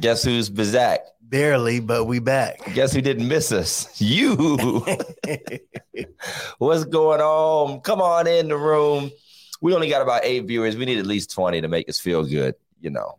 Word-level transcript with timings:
Guess 0.00 0.24
who's 0.24 0.48
back? 0.48 1.00
Barely, 1.20 1.80
but 1.80 2.04
we 2.04 2.18
back. 2.18 2.72
Guess 2.74 2.92
who 2.92 3.00
didn't 3.00 3.26
miss 3.26 3.50
us? 3.50 4.00
You. 4.00 4.36
What's 6.58 6.84
going 6.84 7.20
on? 7.20 7.80
Come 7.80 8.00
on 8.00 8.26
in 8.26 8.48
the 8.48 8.56
room. 8.56 9.10
We 9.60 9.74
only 9.74 9.88
got 9.88 10.02
about 10.02 10.24
eight 10.24 10.44
viewers. 10.46 10.76
We 10.76 10.84
need 10.84 10.98
at 10.98 11.06
least 11.06 11.32
20 11.32 11.62
to 11.62 11.68
make 11.68 11.88
us 11.88 11.98
feel 11.98 12.24
good, 12.24 12.54
you 12.80 12.90
know. 12.90 13.18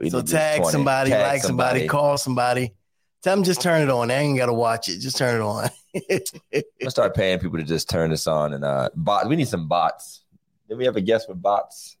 We 0.00 0.10
so 0.10 0.22
tag 0.22 0.64
somebody, 0.66 1.10
Tag 1.10 1.26
like 1.26 1.42
somebody, 1.42 1.86
call 1.86 2.18
somebody. 2.18 2.74
Tell 3.22 3.34
them 3.34 3.44
just 3.44 3.60
turn 3.60 3.82
it 3.82 3.90
on. 3.90 4.08
They 4.08 4.16
ain't 4.16 4.38
gotta 4.38 4.52
watch 4.52 4.88
it. 4.88 5.00
Just 5.00 5.16
turn 5.16 5.36
it 5.36 5.42
on. 5.42 5.68
Let's 6.10 6.94
start 6.94 7.14
paying 7.16 7.38
people 7.38 7.58
to 7.58 7.64
just 7.64 7.88
turn 7.90 8.10
this 8.10 8.26
on 8.26 8.52
and 8.52 8.64
uh 8.64 8.90
bot. 8.94 9.28
We 9.28 9.36
need 9.36 9.48
some 9.48 9.66
bots. 9.66 10.22
Did 10.68 10.78
we 10.78 10.84
have 10.84 10.96
a 10.96 11.00
guest 11.00 11.28
with 11.28 11.40
bots? 11.42 11.96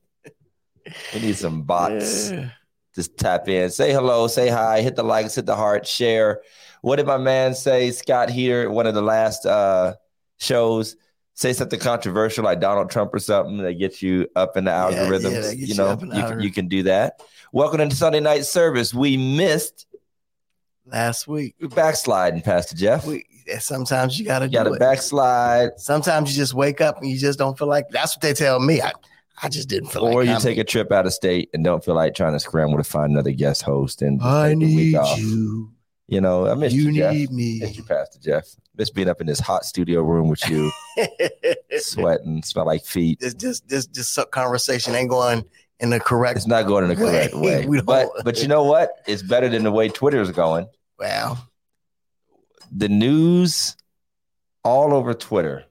We 1.12 1.20
need 1.20 1.36
some 1.36 1.62
bots. 1.62 2.30
Yeah. 2.30 2.50
Just 2.98 3.16
tap 3.16 3.48
in, 3.48 3.70
say 3.70 3.92
hello, 3.92 4.26
say 4.26 4.48
hi, 4.48 4.80
hit 4.82 4.96
the 4.96 5.04
likes, 5.04 5.36
hit 5.36 5.46
the 5.46 5.54
heart, 5.54 5.86
share. 5.86 6.42
What 6.80 6.96
did 6.96 7.06
my 7.06 7.16
man 7.16 7.54
say, 7.54 7.92
Scott 7.92 8.28
here, 8.28 8.68
one 8.70 8.88
of 8.88 8.94
the 8.96 9.02
last 9.02 9.46
uh 9.46 9.94
shows? 10.38 10.96
Say 11.34 11.52
something 11.52 11.78
controversial 11.78 12.42
like 12.42 12.58
Donald 12.58 12.90
Trump 12.90 13.14
or 13.14 13.20
something 13.20 13.58
that 13.58 13.74
gets 13.74 14.02
you 14.02 14.26
up 14.34 14.56
in 14.56 14.64
the 14.64 14.72
Yeah, 14.72 14.90
yeah, 14.90 15.06
algorithms. 15.06 15.42
that 15.44 15.56
you 15.58 15.66
you 15.66 15.74
know, 15.76 15.96
you, 16.02 16.08
can, 16.08 16.40
you 16.40 16.50
can 16.50 16.66
do 16.66 16.82
that. 16.82 17.22
Welcome 17.52 17.88
to 17.88 17.94
Sunday 17.94 18.18
night 18.18 18.44
service. 18.46 18.92
We 18.92 19.16
missed 19.16 19.86
Last 20.84 21.28
week. 21.28 21.54
we 21.60 21.68
backsliding, 21.68 22.40
Pastor 22.42 22.74
Jeff. 22.74 23.06
We 23.06 23.24
sometimes 23.60 24.18
you 24.18 24.24
gotta 24.24 24.48
gotta 24.48 24.72
it. 24.72 24.80
backslide, 24.80 25.78
Sometimes 25.78 26.32
you 26.32 26.36
just 26.42 26.52
wake 26.52 26.80
up 26.80 27.00
and 27.00 27.08
you 27.08 27.16
just 27.16 27.38
don't 27.38 27.56
feel 27.56 27.68
like 27.68 27.90
that's 27.90 28.16
what 28.16 28.22
they 28.22 28.32
tell 28.34 28.58
me. 28.58 28.82
I, 28.82 28.90
I 29.42 29.48
just 29.48 29.68
didn't 29.68 29.90
feel 29.90 30.02
or 30.04 30.20
like 30.20 30.26
you 30.26 30.32
coming. 30.34 30.40
take 30.42 30.58
a 30.58 30.64
trip 30.64 30.90
out 30.92 31.06
of 31.06 31.12
state 31.12 31.50
and 31.54 31.62
don't 31.64 31.84
feel 31.84 31.94
like 31.94 32.14
trying 32.14 32.32
to 32.32 32.40
scramble 32.40 32.78
to 32.78 32.84
find 32.84 33.12
another 33.12 33.30
guest 33.32 33.62
host 33.62 34.02
and 34.02 34.20
I 34.22 34.50
take 34.50 34.58
the 34.60 34.64
week 34.76 34.94
need 35.00 35.18
you. 35.18 35.72
You 36.10 36.20
know, 36.22 36.46
I 36.48 36.54
miss 36.54 36.72
you, 36.72 36.84
You 36.84 36.92
Jeff. 36.94 37.12
need 37.12 37.30
me. 37.30 37.58
Miss 37.60 37.76
you, 37.76 37.84
Pastor 37.84 38.18
Jeff. 38.18 38.46
Miss 38.76 38.88
being 38.90 39.08
up 39.08 39.20
in 39.20 39.26
this 39.26 39.40
hot 39.40 39.64
studio 39.64 40.00
room 40.02 40.28
with 40.28 40.48
you, 40.48 40.70
sweating, 41.78 42.42
smell 42.42 42.64
like 42.66 42.84
feet. 42.84 43.20
this 43.20 43.34
this 43.34 43.60
this 43.60 43.86
this 43.88 44.08
suck 44.08 44.30
conversation 44.30 44.94
ain't 44.94 45.10
going 45.10 45.44
in 45.80 45.90
the 45.90 46.00
correct 46.00 46.36
It's 46.38 46.46
not 46.46 46.66
going 46.66 46.84
in 46.84 46.90
the 46.90 46.96
correct 46.96 47.34
Way. 47.36 47.66
way. 47.66 47.80
But 47.82 48.08
but 48.24 48.40
you 48.40 48.48
know 48.48 48.64
what? 48.64 48.90
It's 49.06 49.22
better 49.22 49.48
than 49.48 49.64
the 49.64 49.72
way 49.72 49.88
Twitter's 49.88 50.30
going. 50.30 50.66
well. 50.98 51.44
The 52.70 52.88
news 52.88 53.76
all 54.62 54.92
over 54.92 55.14
Twitter 55.14 55.64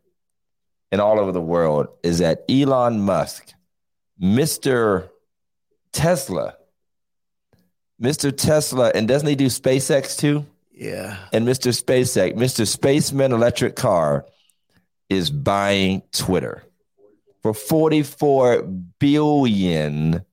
and 0.92 1.00
all 1.00 1.20
over 1.20 1.32
the 1.32 1.42
world 1.42 1.88
is 2.02 2.18
that 2.20 2.44
Elon 2.50 3.02
Musk, 3.02 3.54
Mr. 4.22 5.10
Tesla, 5.92 6.56
Mr. 8.02 8.36
Tesla, 8.36 8.92
and 8.94 9.08
doesn't 9.08 9.28
he 9.28 9.36
do 9.36 9.48
SpaceX 9.48 10.18
too? 10.18 10.46
Yeah. 10.72 11.18
and 11.34 11.48
Mr. 11.48 11.72
SpaceX, 11.76 12.36
Mr. 12.36 12.68
Spaceman 12.68 13.32
Electric 13.32 13.76
Car 13.76 14.26
is 15.10 15.32
buying 15.32 16.04
Twitter 16.12 16.64
for 17.42 17.54
44 17.54 18.62
billion 19.00 20.24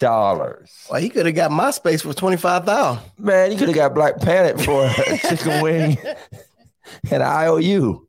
dollars. 0.00 0.86
Well, 0.90 1.00
he 1.00 1.08
could 1.08 1.26
have 1.26 1.34
got 1.34 1.50
MySpace 1.50 2.02
for 2.02 2.12
twenty 2.12 2.36
five 2.36 2.64
thousand. 2.64 3.02
Man, 3.16 3.50
he 3.50 3.56
could 3.56 3.68
have 3.68 3.76
got 3.76 3.94
Black 3.94 4.16
Planet 4.16 4.60
for 4.60 4.84
a 4.86 5.18
chicken 5.18 5.62
wing 5.62 5.98
and 7.10 7.22
an 7.22 7.22
IOU. 7.22 8.07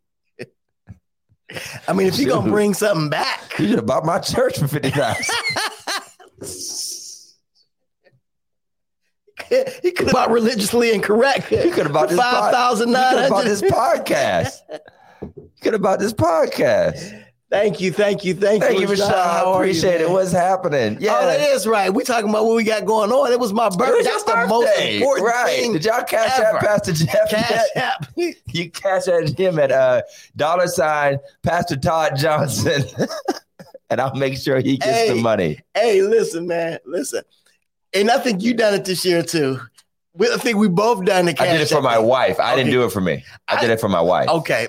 I 1.87 1.93
mean, 1.93 2.07
if 2.07 2.17
you're 2.19 2.29
gonna 2.29 2.49
bring 2.49 2.73
something 2.73 3.09
back, 3.09 3.57
You 3.57 3.67
should 3.67 3.77
have 3.77 3.85
bought 3.85 4.05
my 4.05 4.19
church 4.19 4.59
for 4.59 4.67
50,000. 4.67 5.25
he 9.81 9.91
could 9.91 10.07
have 10.07 10.13
bought 10.13 10.31
religiously 10.31 10.91
incorrect. 10.93 11.47
He 11.47 11.71
could 11.71 11.85
have 11.85 11.93
bought 11.93 12.11
five 12.11 12.51
thousand 12.53 12.91
nine 12.91 13.15
could 13.15 13.29
bought 13.29 13.45
this 13.45 13.61
podcast. 13.61 14.59
You 15.21 15.49
could 15.61 15.73
have 15.73 15.81
bought 15.81 15.99
this 15.99 16.13
podcast. 16.13 17.25
Thank 17.49 17.81
you, 17.81 17.91
thank 17.91 18.23
you, 18.23 18.35
thank, 18.35 18.61
Thank 18.61 18.79
you, 18.79 18.87
Rashad. 18.87 19.09
How 19.09 19.53
are 19.53 19.65
you, 19.65 19.71
Appreciate 19.71 20.01
it. 20.01 20.09
What's 20.09 20.31
happening? 20.31 20.97
Yeah. 21.01 21.17
Oh, 21.19 21.25
that 21.25 21.39
is 21.39 21.65
right. 21.65 21.91
We 21.91 22.03
talking 22.03 22.29
about 22.29 22.45
what 22.45 22.55
we 22.55 22.63
got 22.63 22.85
going 22.85 23.11
on. 23.11 23.31
It 23.31 23.39
was 23.39 23.53
my 23.53 23.69
birthday. 23.69 24.03
That's 24.03 24.23
the 24.23 24.45
most 24.47 24.79
important 24.79 25.27
right. 25.27 25.59
thing. 25.59 25.73
Did 25.73 25.85
y'all 25.85 26.03
cash 26.03 26.39
ever. 26.39 26.57
out 26.57 26.61
Pastor 26.61 26.93
Jeff? 26.93 27.29
Cash 27.29 27.65
app. 27.75 28.05
You 28.51 28.69
cash 28.69 29.07
at 29.07 29.37
him 29.37 29.59
at 29.59 29.71
uh, 29.71 30.01
dollar 30.35 30.67
sign 30.67 31.19
Pastor 31.43 31.77
Todd 31.77 32.17
Johnson, 32.17 32.83
and 33.89 34.01
I'll 34.01 34.15
make 34.15 34.37
sure 34.37 34.59
he 34.59 34.77
gets 34.77 35.09
the 35.09 35.15
money. 35.15 35.59
Hey, 35.73 36.01
listen, 36.01 36.47
man, 36.47 36.79
listen. 36.85 37.23
And 37.93 38.11
I 38.11 38.17
think 38.19 38.41
you 38.43 38.53
done 38.53 38.73
it 38.73 38.85
this 38.85 39.05
year 39.05 39.23
too. 39.23 39.59
We, 40.13 40.31
I 40.31 40.37
think 40.37 40.57
we 40.57 40.67
both 40.67 41.05
done 41.05 41.25
the 41.25 41.33
cash. 41.33 41.47
I 41.47 41.51
did 41.53 41.61
it 41.61 41.69
for 41.69 41.81
my 41.81 41.99
wife. 41.99 42.39
I 42.39 42.55
didn't 42.55 42.71
do 42.71 42.83
it 42.83 42.91
for 42.91 43.01
me. 43.01 43.23
I 43.47 43.61
did 43.61 43.69
it 43.69 43.79
for 43.79 43.89
my 43.89 44.01
wife. 44.01 44.27
Okay, 44.27 44.67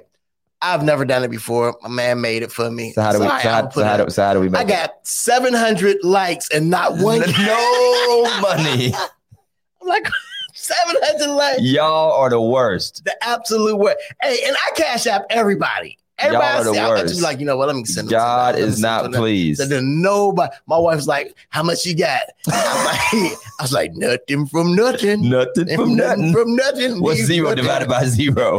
I've 0.62 0.84
never 0.84 1.04
done 1.04 1.24
it 1.24 1.30
before. 1.30 1.76
My 1.82 1.88
man 1.88 2.20
made 2.20 2.42
it 2.42 2.52
for 2.52 2.70
me. 2.70 2.92
So 2.92 3.00
how 3.02 3.12
do 3.12 3.20
we? 3.20 3.24
So 3.24 3.30
how, 3.30 3.70
so 3.70 3.82
how 3.84 3.96
do, 3.96 4.10
so 4.10 4.22
how 4.22 4.34
do 4.34 4.40
we 4.40 4.48
make 4.50 4.60
I 4.60 4.64
got 4.64 4.94
700 5.06 5.98
likes 6.04 6.50
and 6.50 6.68
not 6.68 6.98
one. 6.98 7.20
no 7.38 8.22
money? 8.42 8.92
I'm 8.94 9.88
like 9.88 10.06
700 10.54 11.32
likes. 11.34 11.62
Y'all 11.62 12.12
are 12.12 12.28
the 12.28 12.40
worst. 12.40 13.02
The 13.04 13.16
absolute 13.24 13.76
worst. 13.76 13.98
Hey, 14.22 14.38
and 14.46 14.54
I 14.54 14.70
cash 14.76 15.06
app 15.06 15.24
everybody. 15.30 15.96
Everybody 16.18 16.46
Y'all 16.46 16.60
are 16.60 16.64
the 16.64 16.72
see- 16.74 16.78
I- 16.78 16.86
I 16.86 16.88
worst. 16.90 17.22
like, 17.22 17.40
you 17.40 17.46
know 17.46 17.56
what? 17.56 17.68
Let 17.68 17.76
me 17.76 17.84
send 17.86 18.08
them. 18.08 18.12
God 18.18 18.58
is 18.58 18.78
not 18.78 19.10
pleased. 19.14 19.58
So 19.62 19.66
then 19.66 20.02
nobody. 20.02 20.54
My 20.66 20.76
wife's 20.76 21.06
like, 21.06 21.34
"How 21.48 21.62
much 21.62 21.86
you 21.86 21.96
got?" 21.96 22.20
I'm 22.52 22.84
like, 22.84 23.32
I 23.58 23.62
was 23.62 23.72
like, 23.72 23.92
"Nothing 23.94 24.44
from 24.46 24.76
nothing. 24.76 25.30
Nothing 25.30 25.74
from 25.74 25.96
nothing. 25.96 26.34
from 26.34 26.54
nothing." 26.56 27.00
What's 27.00 27.20
zero 27.22 27.54
divided 27.54 27.88
by 27.88 28.04
zero? 28.04 28.58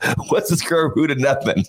What's 0.28 0.50
the 0.50 0.56
square 0.56 0.92
root 0.94 1.10
of 1.10 1.18
nothing? 1.18 1.64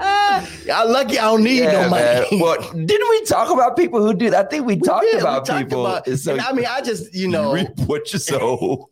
Ah, 0.00 0.48
y'all 0.66 0.90
lucky 0.90 1.18
I 1.18 1.24
don't 1.24 1.42
need 1.42 1.62
no 1.64 1.88
money. 1.88 1.90
man. 1.90 2.24
Well, 2.32 2.60
didn't 2.72 3.08
we 3.08 3.24
talk 3.24 3.50
about 3.52 3.76
people 3.76 4.00
who 4.04 4.14
do 4.14 4.30
that? 4.30 4.46
I 4.46 4.48
think 4.48 4.66
we, 4.66 4.76
We 4.76 4.80
talked 4.82 5.04
did, 5.06 5.14
we 5.16 5.20
about 5.20 5.44
talked 5.46 5.68
people. 5.68 5.86
about- 5.86 6.06
so 6.08 6.32
and 6.32 6.40
I 6.40 6.52
mean, 6.52 6.66
I 6.68 6.80
just 6.82 7.14
you 7.14 7.26
know, 7.28 7.54
you 7.54 7.62
reap 7.66 7.78
what 7.86 8.12
you 8.12 8.18
sow. 8.18 8.90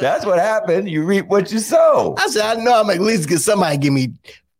That's 0.00 0.24
what 0.24 0.38
happened. 0.38 0.88
You 0.88 1.04
reap 1.04 1.26
what 1.26 1.52
you 1.52 1.58
sow. 1.58 2.14
I 2.18 2.28
said, 2.28 2.42
I 2.58 2.62
know 2.62 2.80
I'm 2.80 2.88
at 2.88 3.00
least 3.00 3.28
get 3.28 3.40
somebody 3.40 3.76
give 3.76 3.92
me 3.92 4.14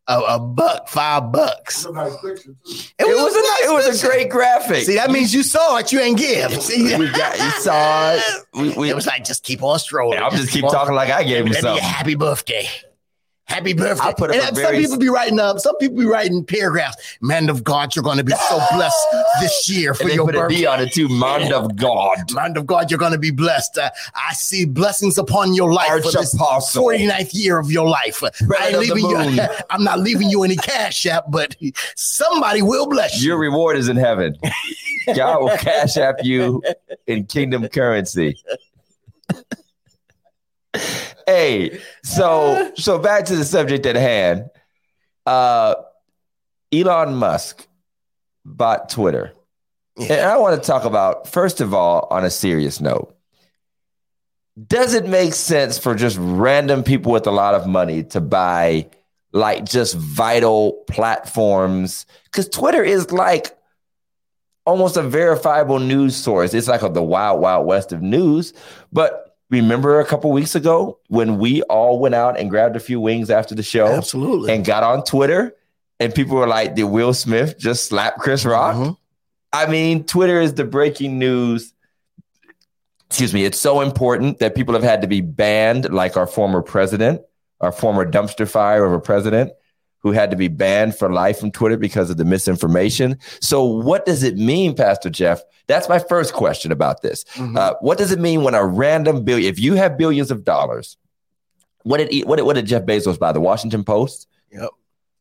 a, 0.09 0.19
a 0.35 0.39
buck, 0.39 0.89
five 0.89 1.31
bucks. 1.31 1.77
It's 1.77 1.85
a 1.85 1.91
nice 1.93 2.17
picture. 2.17 2.55
too. 2.65 2.83
It 2.99 3.05
was 3.07 3.35
a 3.35 3.69
it 3.69 3.73
was 3.87 4.03
a 4.03 4.07
great 4.07 4.29
graphic. 4.29 4.83
See, 4.83 4.95
that 4.95 5.11
means 5.11 5.33
you 5.33 5.43
saw 5.43 5.77
it, 5.77 5.91
you 5.91 5.99
ain't 6.01 6.17
give. 6.17 6.51
See, 6.61 6.97
we 6.97 7.09
got 7.11 7.37
you 7.37 7.49
saw 7.61 8.13
it. 8.15 8.23
We, 8.53 8.73
we 8.73 8.89
it 8.89 8.95
was 8.95 9.05
like 9.07 9.23
just 9.23 9.43
keep 9.43 9.61
on 9.63 9.77
strolling. 9.79 10.19
I'll 10.19 10.31
just 10.31 10.51
keep 10.51 10.63
on- 10.65 10.71
talking 10.71 10.95
like 10.95 11.09
I 11.11 11.23
gave 11.23 11.45
him 11.45 11.53
something. 11.53 11.83
happy 11.83 12.15
birthday. 12.15 12.67
Happy 13.49 13.73
birthday. 13.73 14.03
I 14.03 14.13
put 14.13 14.29
up 14.29 14.35
and 14.35 14.57
a 14.57 14.61
some 14.61 14.75
people 14.75 14.97
be 14.97 15.09
writing 15.09 15.39
up, 15.39 15.59
some 15.59 15.75
people 15.77 15.97
be 15.97 16.05
writing 16.05 16.45
paragraphs. 16.45 17.17
Man 17.19 17.49
of 17.49 17.63
God, 17.63 17.95
you're 17.95 18.03
going 18.03 18.19
to 18.19 18.23
be 18.23 18.31
so 18.31 18.59
blessed 18.71 19.07
this 19.41 19.67
year 19.67 19.95
for 19.95 20.03
And 20.03 20.11
they 20.11 20.15
your 20.15 20.25
put 20.27 20.35
birthday. 20.35 20.55
D 20.57 20.65
on 20.67 20.79
it 20.79 20.93
too. 20.93 21.07
Mind 21.09 21.51
of 21.51 21.75
God. 21.75 22.31
Man 22.31 22.55
of 22.57 22.67
God, 22.67 22.91
you're 22.91 22.99
going 22.99 23.11
to 23.11 23.17
be 23.17 23.31
blessed. 23.31 23.79
Uh, 23.79 23.89
I 24.13 24.33
see 24.33 24.65
blessings 24.65 25.17
upon 25.17 25.55
your 25.55 25.73
life 25.73 26.03
for 26.03 26.11
this 26.11 26.39
Archapostle. 26.39 26.83
49th 26.83 27.33
year 27.33 27.57
of 27.57 27.71
your 27.71 27.89
life. 27.89 28.23
I 28.23 28.67
ain't 28.67 28.77
leaving 28.79 29.09
you. 29.09 29.41
I'm 29.71 29.83
not 29.83 29.99
leaving 29.99 30.29
you 30.29 30.43
any 30.43 30.55
cash 30.55 31.07
app, 31.07 31.25
but 31.31 31.55
somebody 31.95 32.61
will 32.61 32.87
bless 32.87 33.19
you. 33.19 33.29
Your 33.29 33.39
reward 33.39 33.77
is 33.77 33.89
in 33.89 33.97
heaven. 33.97 34.37
God 35.15 35.41
will 35.41 35.57
cash 35.57 35.97
app 35.97 36.17
you 36.21 36.61
in 37.07 37.25
kingdom 37.25 37.67
currency. 37.67 38.37
hey, 41.29 41.79
so 42.03 42.71
so 42.77 42.99
back 42.99 43.25
to 43.25 43.35
the 43.35 43.45
subject 43.45 43.85
at 43.85 43.95
hand. 43.95 44.49
Uh 45.25 45.75
Elon 46.71 47.15
Musk 47.15 47.67
bought 48.45 48.89
Twitter. 48.89 49.33
And 49.97 50.21
I 50.21 50.37
want 50.37 50.61
to 50.61 50.65
talk 50.65 50.85
about, 50.85 51.27
first 51.27 51.59
of 51.59 51.73
all, 51.73 52.07
on 52.09 52.23
a 52.23 52.29
serious 52.29 52.79
note. 52.79 53.15
Does 54.67 54.93
it 54.93 55.05
make 55.05 55.33
sense 55.33 55.77
for 55.77 55.95
just 55.95 56.17
random 56.19 56.83
people 56.83 57.11
with 57.11 57.27
a 57.27 57.31
lot 57.31 57.53
of 57.53 57.67
money 57.67 58.03
to 58.05 58.21
buy 58.21 58.89
like 59.33 59.65
just 59.65 59.95
vital 59.95 60.83
platforms? 60.89 62.05
Because 62.25 62.47
Twitter 62.47 62.83
is 62.83 63.11
like 63.11 63.57
almost 64.65 64.97
a 64.97 65.01
verifiable 65.03 65.79
news 65.79 66.15
source. 66.15 66.53
It's 66.53 66.67
like 66.67 66.83
a, 66.83 66.89
the 66.89 67.03
wild, 67.03 67.41
wild 67.41 67.65
west 67.65 67.91
of 67.91 68.01
news. 68.01 68.53
But 68.91 69.28
remember 69.49 69.99
a 69.99 70.05
couple 70.05 70.31
weeks 70.31 70.55
ago 70.55 70.99
when 71.07 71.37
we 71.39 71.61
all 71.63 71.99
went 71.99 72.15
out 72.15 72.39
and 72.39 72.49
grabbed 72.49 72.75
a 72.75 72.79
few 72.79 72.99
wings 72.99 73.29
after 73.29 73.55
the 73.55 73.63
show 73.63 73.87
Absolutely. 73.87 74.53
and 74.53 74.63
got 74.63 74.83
on 74.83 75.03
Twitter, 75.03 75.55
and 75.99 76.13
people 76.13 76.35
were 76.37 76.47
like, 76.47 76.75
"Did 76.75 76.83
Will 76.85 77.13
Smith 77.13 77.57
just 77.57 77.85
slap 77.85 78.17
Chris 78.17 78.45
Rock?" 78.45 78.75
Mhm. 78.75 78.97
I 79.51 79.65
mean, 79.65 80.03
Twitter 80.03 80.39
is 80.39 80.53
the 80.53 80.63
breaking 80.65 81.17
news. 81.17 81.73
Excuse 83.09 83.33
me. 83.33 83.43
It's 83.43 83.57
so 83.59 83.81
important 83.81 84.37
that 84.39 84.53
people 84.53 84.75
have 84.75 84.83
had 84.83 85.01
to 85.01 85.07
be 85.07 85.21
banned, 85.21 85.91
like 85.91 86.15
our 86.15 86.27
former 86.27 86.61
president, 86.61 87.21
our 87.59 87.71
former 87.71 88.09
dumpster 88.09 88.47
fire 88.47 88.85
of 88.85 88.93
a 88.93 88.99
president 88.99 89.51
who 90.01 90.11
had 90.11 90.31
to 90.31 90.37
be 90.37 90.47
banned 90.47 90.95
for 90.95 91.11
life 91.11 91.39
from 91.39 91.51
Twitter 91.51 91.77
because 91.77 92.09
of 92.09 92.17
the 92.17 92.25
misinformation. 92.25 93.17
So, 93.41 93.63
what 93.63 94.05
does 94.05 94.23
it 94.23 94.37
mean, 94.37 94.75
Pastor 94.75 95.09
Jeff? 95.09 95.41
That's 95.67 95.89
my 95.89 95.99
first 95.99 96.33
question 96.33 96.71
about 96.71 97.01
this. 97.01 97.25
Mm-hmm. 97.35 97.57
Uh, 97.57 97.73
what 97.81 97.97
does 97.97 98.11
it 98.11 98.19
mean 98.19 98.43
when 98.43 98.55
a 98.55 98.65
random 98.65 99.23
billion, 99.23 99.49
if 99.51 99.59
you 99.59 99.75
have 99.75 99.97
billions 99.97 100.31
of 100.31 100.43
dollars, 100.43 100.97
what 101.83 101.97
did 101.97 102.27
what 102.27 102.37
did, 102.37 102.43
what 102.43 102.55
did 102.55 102.65
Jeff 102.65 102.83
Bezos 102.83 103.19
buy? 103.19 103.31
The 103.31 103.41
Washington 103.41 103.83
Post. 103.83 104.27
Yep. 104.51 104.69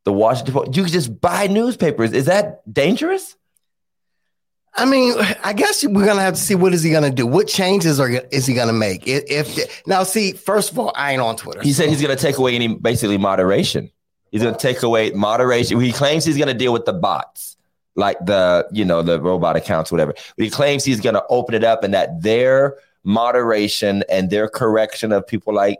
The 0.04 0.12
Washington 0.12 0.54
Post. 0.54 0.76
You 0.76 0.84
could 0.84 0.92
just 0.92 1.20
buy 1.20 1.46
newspapers. 1.46 2.12
Is 2.12 2.26
that 2.26 2.62
dangerous? 2.72 3.36
I 4.74 4.84
mean, 4.84 5.14
I 5.42 5.54
guess 5.54 5.84
we're 5.84 6.06
gonna 6.06 6.22
have 6.22 6.34
to 6.34 6.40
see 6.40 6.54
what 6.54 6.72
is 6.72 6.82
he 6.82 6.90
gonna 6.90 7.10
do. 7.10 7.26
What 7.26 7.48
changes 7.48 7.98
are 7.98 8.08
is 8.08 8.46
he 8.46 8.54
gonna 8.54 8.72
make? 8.72 9.06
If, 9.08 9.24
if 9.58 9.86
now, 9.86 10.04
see, 10.04 10.32
first 10.32 10.70
of 10.70 10.78
all, 10.78 10.92
I 10.94 11.12
ain't 11.12 11.20
on 11.20 11.36
Twitter. 11.36 11.62
He 11.62 11.72
so. 11.72 11.82
said 11.82 11.90
he's 11.90 12.00
gonna 12.00 12.16
take 12.16 12.38
away 12.38 12.54
any 12.54 12.68
basically 12.68 13.18
moderation. 13.18 13.90
He's 14.30 14.42
gonna 14.42 14.56
take 14.56 14.82
away 14.82 15.10
moderation. 15.10 15.80
He 15.80 15.92
claims 15.92 16.24
he's 16.24 16.38
gonna 16.38 16.54
deal 16.54 16.72
with 16.72 16.84
the 16.84 16.92
bots, 16.92 17.56
like 17.94 18.18
the 18.24 18.68
you 18.72 18.84
know 18.84 19.02
the 19.02 19.20
robot 19.20 19.56
accounts, 19.56 19.90
whatever. 19.90 20.14
But 20.36 20.44
he 20.44 20.50
claims 20.50 20.84
he's 20.84 21.00
gonna 21.00 21.22
open 21.28 21.54
it 21.54 21.64
up 21.64 21.84
and 21.84 21.94
that 21.94 22.22
their 22.22 22.76
moderation 23.04 24.04
and 24.10 24.30
their 24.30 24.48
correction 24.48 25.12
of 25.12 25.26
people 25.26 25.54
like 25.54 25.78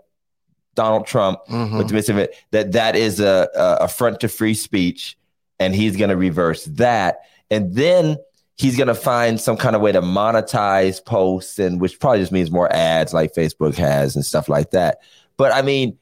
Donald 0.75 1.07
Trump 1.07 1.41
mm-hmm. 1.49 2.27
that 2.51 2.73
that 2.73 2.97
is 2.97 3.21
a, 3.21 3.49
a 3.55 3.85
affront 3.85 4.21
to 4.21 4.29
free 4.29 4.55
speech, 4.55 5.19
and 5.59 5.75
he's 5.75 5.97
gonna 5.97 6.17
reverse 6.17 6.65
that, 6.67 7.21
and 7.51 7.75
then 7.75 8.17
he's 8.59 8.77
going 8.77 8.89
to 8.89 8.95
find 8.95 9.41
some 9.41 9.57
kind 9.57 9.75
of 9.75 9.83
way 9.83 9.93
to 9.93 10.03
monetize 10.03 11.03
posts 11.03 11.59
and 11.59 11.81
which 11.81 11.99
probably 12.01 12.19
just 12.19 12.33
means 12.33 12.51
more 12.51 12.71
ads 12.73 13.15
like 13.15 13.33
Facebook 13.33 13.77
has 13.77 14.17
and 14.17 14.27
stuff 14.27 14.49
like 14.49 14.73
that. 14.73 14.99
But 15.37 15.55
I 15.55 15.63
mean, 15.63 15.97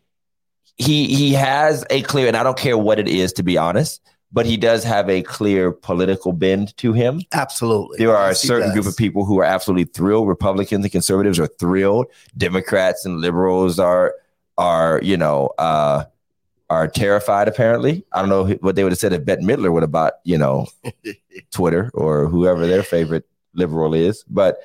he 0.77 1.07
he 1.07 1.33
has 1.33 1.85
a 1.91 2.03
clear 2.03 2.29
and 2.29 2.37
I 2.37 2.43
don't 2.43 2.59
care 2.59 2.77
what 2.77 2.99
it 2.99 3.09
is 3.09 3.33
to 3.35 3.43
be 3.43 3.57
honest, 3.57 4.03
but 4.33 4.47
he 4.47 4.57
does 4.57 4.85
have 4.85 5.09
a 5.09 5.23
clear 5.23 5.73
political 5.73 6.33
bend 6.33 6.77
to 6.79 6.93
him. 6.93 7.23
Absolutely. 7.33 7.99
There 7.99 8.15
are 8.15 8.29
yes, 8.29 8.45
a 8.45 8.47
certain 8.47 8.73
group 8.73 8.87
of 8.87 8.97
people 8.97 9.25
who 9.25 9.41
are 9.41 9.45
absolutely 9.45 9.85
thrilled. 9.85 10.29
Republicans 10.29 10.85
and 10.85 10.93
conservatives 10.93 11.39
are 11.39 11.47
thrilled. 11.47 12.07
Democrats 12.37 13.05
and 13.05 13.21
liberals 13.21 13.79
are 13.79 14.15
are, 14.59 15.01
you 15.03 15.17
know, 15.17 15.51
uh 15.59 16.05
are 16.69 16.89
terrified. 16.89 17.49
Apparently, 17.49 18.05
I 18.13 18.21
don't 18.21 18.29
know 18.29 18.47
what 18.61 18.77
they 18.77 18.83
would 18.83 18.93
have 18.93 18.99
said 18.99 19.13
if 19.13 19.25
Bette 19.25 19.43
Midler 19.43 19.73
would 19.73 19.83
have 19.83 19.93
bought, 19.93 20.15
you 20.25 20.37
know, 20.37 20.67
Twitter 21.53 21.91
or 21.95 22.27
whoever 22.27 22.67
their 22.67 22.83
favorite 22.83 23.25
liberal 23.55 23.95
is. 23.95 24.25
But 24.29 24.59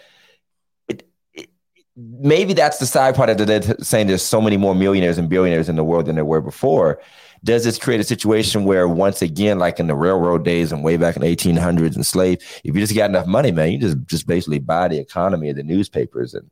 maybe 2.19 2.53
that's 2.53 2.77
the 2.77 2.85
side 2.85 3.15
part 3.15 3.29
of 3.29 3.39
it. 3.39 3.45
They're 3.45 3.75
saying 3.79 4.07
there's 4.07 4.23
so 4.23 4.41
many 4.41 4.57
more 4.57 4.75
millionaires 4.75 5.17
and 5.17 5.29
billionaires 5.29 5.69
in 5.69 5.75
the 5.75 5.83
world 5.83 6.05
than 6.05 6.15
there 6.15 6.25
were 6.25 6.41
before. 6.41 7.01
Does 7.43 7.63
this 7.63 7.79
create 7.79 7.99
a 7.99 8.03
situation 8.03 8.65
where, 8.65 8.87
once 8.87 9.21
again, 9.21 9.57
like 9.57 9.79
in 9.79 9.87
the 9.87 9.95
railroad 9.95 10.45
days 10.45 10.71
and 10.71 10.83
way 10.83 10.97
back 10.97 11.15
in 11.15 11.23
the 11.23 11.35
1800s 11.35 11.95
and 11.95 12.05
slave, 12.05 12.37
if 12.63 12.75
you 12.75 12.81
just 12.81 12.95
got 12.95 13.09
enough 13.09 13.25
money, 13.25 13.51
man, 13.51 13.71
you 13.71 13.79
just 13.79 13.97
just 14.05 14.27
basically 14.27 14.59
buy 14.59 14.87
the 14.87 14.99
economy 14.99 15.49
of 15.49 15.55
the 15.55 15.63
newspapers 15.63 16.35
and 16.35 16.49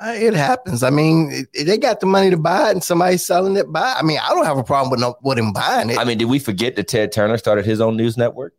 uh, 0.00 0.14
it 0.16 0.32
happens. 0.32 0.82
I 0.82 0.88
mean, 0.88 1.46
they 1.52 1.76
got 1.76 2.00
the 2.00 2.06
money 2.06 2.30
to 2.30 2.38
buy 2.38 2.68
it, 2.68 2.72
and 2.72 2.82
somebody's 2.82 3.24
selling 3.24 3.56
it. 3.56 3.70
Buy. 3.70 3.96
I 3.98 4.02
mean, 4.02 4.18
I 4.18 4.30
don't 4.30 4.46
have 4.46 4.56
a 4.56 4.64
problem 4.64 4.90
with 4.90 4.98
no, 4.98 5.14
with 5.22 5.38
him 5.38 5.52
buying 5.52 5.90
it. 5.90 5.98
I 5.98 6.04
mean, 6.04 6.16
did 6.16 6.24
we 6.24 6.38
forget 6.38 6.74
that 6.76 6.88
Ted 6.88 7.12
Turner 7.12 7.36
started 7.36 7.66
his 7.66 7.82
own 7.82 7.98
news 7.98 8.16
network, 8.16 8.54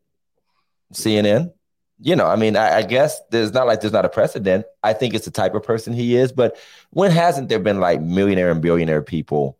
CNN? 0.94 1.52
You 2.01 2.15
know, 2.15 2.25
I 2.25 2.36
mean, 2.36 2.56
I, 2.56 2.77
I 2.77 2.81
guess 2.81 3.21
there's 3.30 3.53
not 3.53 3.68
like 3.68 3.81
there's 3.81 3.94
not 3.94 4.06
a 4.06 4.09
precedent. 4.09 4.65
I 4.83 4.94
think 4.94 5.13
it's 5.13 5.25
the 5.25 5.31
type 5.31 5.53
of 5.53 5.63
person 5.63 5.94
he 5.94 6.15
is. 6.15 6.31
But 6.31 6.57
when 6.89 7.12
hasn't 7.12 7.50
there 7.50 7.59
been 7.59 7.80
like 7.80 8.01
millionaire 8.01 8.50
and 8.50 8.62
billionaire 8.62 9.01
people 9.01 9.57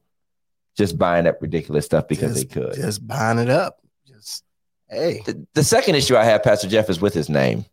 just 0.76 0.98
buying 0.98 1.28
up 1.28 1.42
ridiculous 1.42 1.86
stuff 1.86 2.08
because 2.08 2.34
just, 2.34 2.50
they 2.50 2.62
could, 2.62 2.74
just 2.74 3.06
buying 3.08 3.38
it 3.38 3.50
up? 3.50 3.80
Just 4.08 4.44
hey. 4.90 5.22
The, 5.26 5.46
the 5.54 5.64
second 5.64 5.96
issue 5.96 6.18
I 6.18 6.24
have, 6.24 6.42
Pastor 6.42 6.68
Jeff, 6.68 6.90
is 6.90 7.00
with 7.00 7.14
his 7.14 7.30
name 7.30 7.66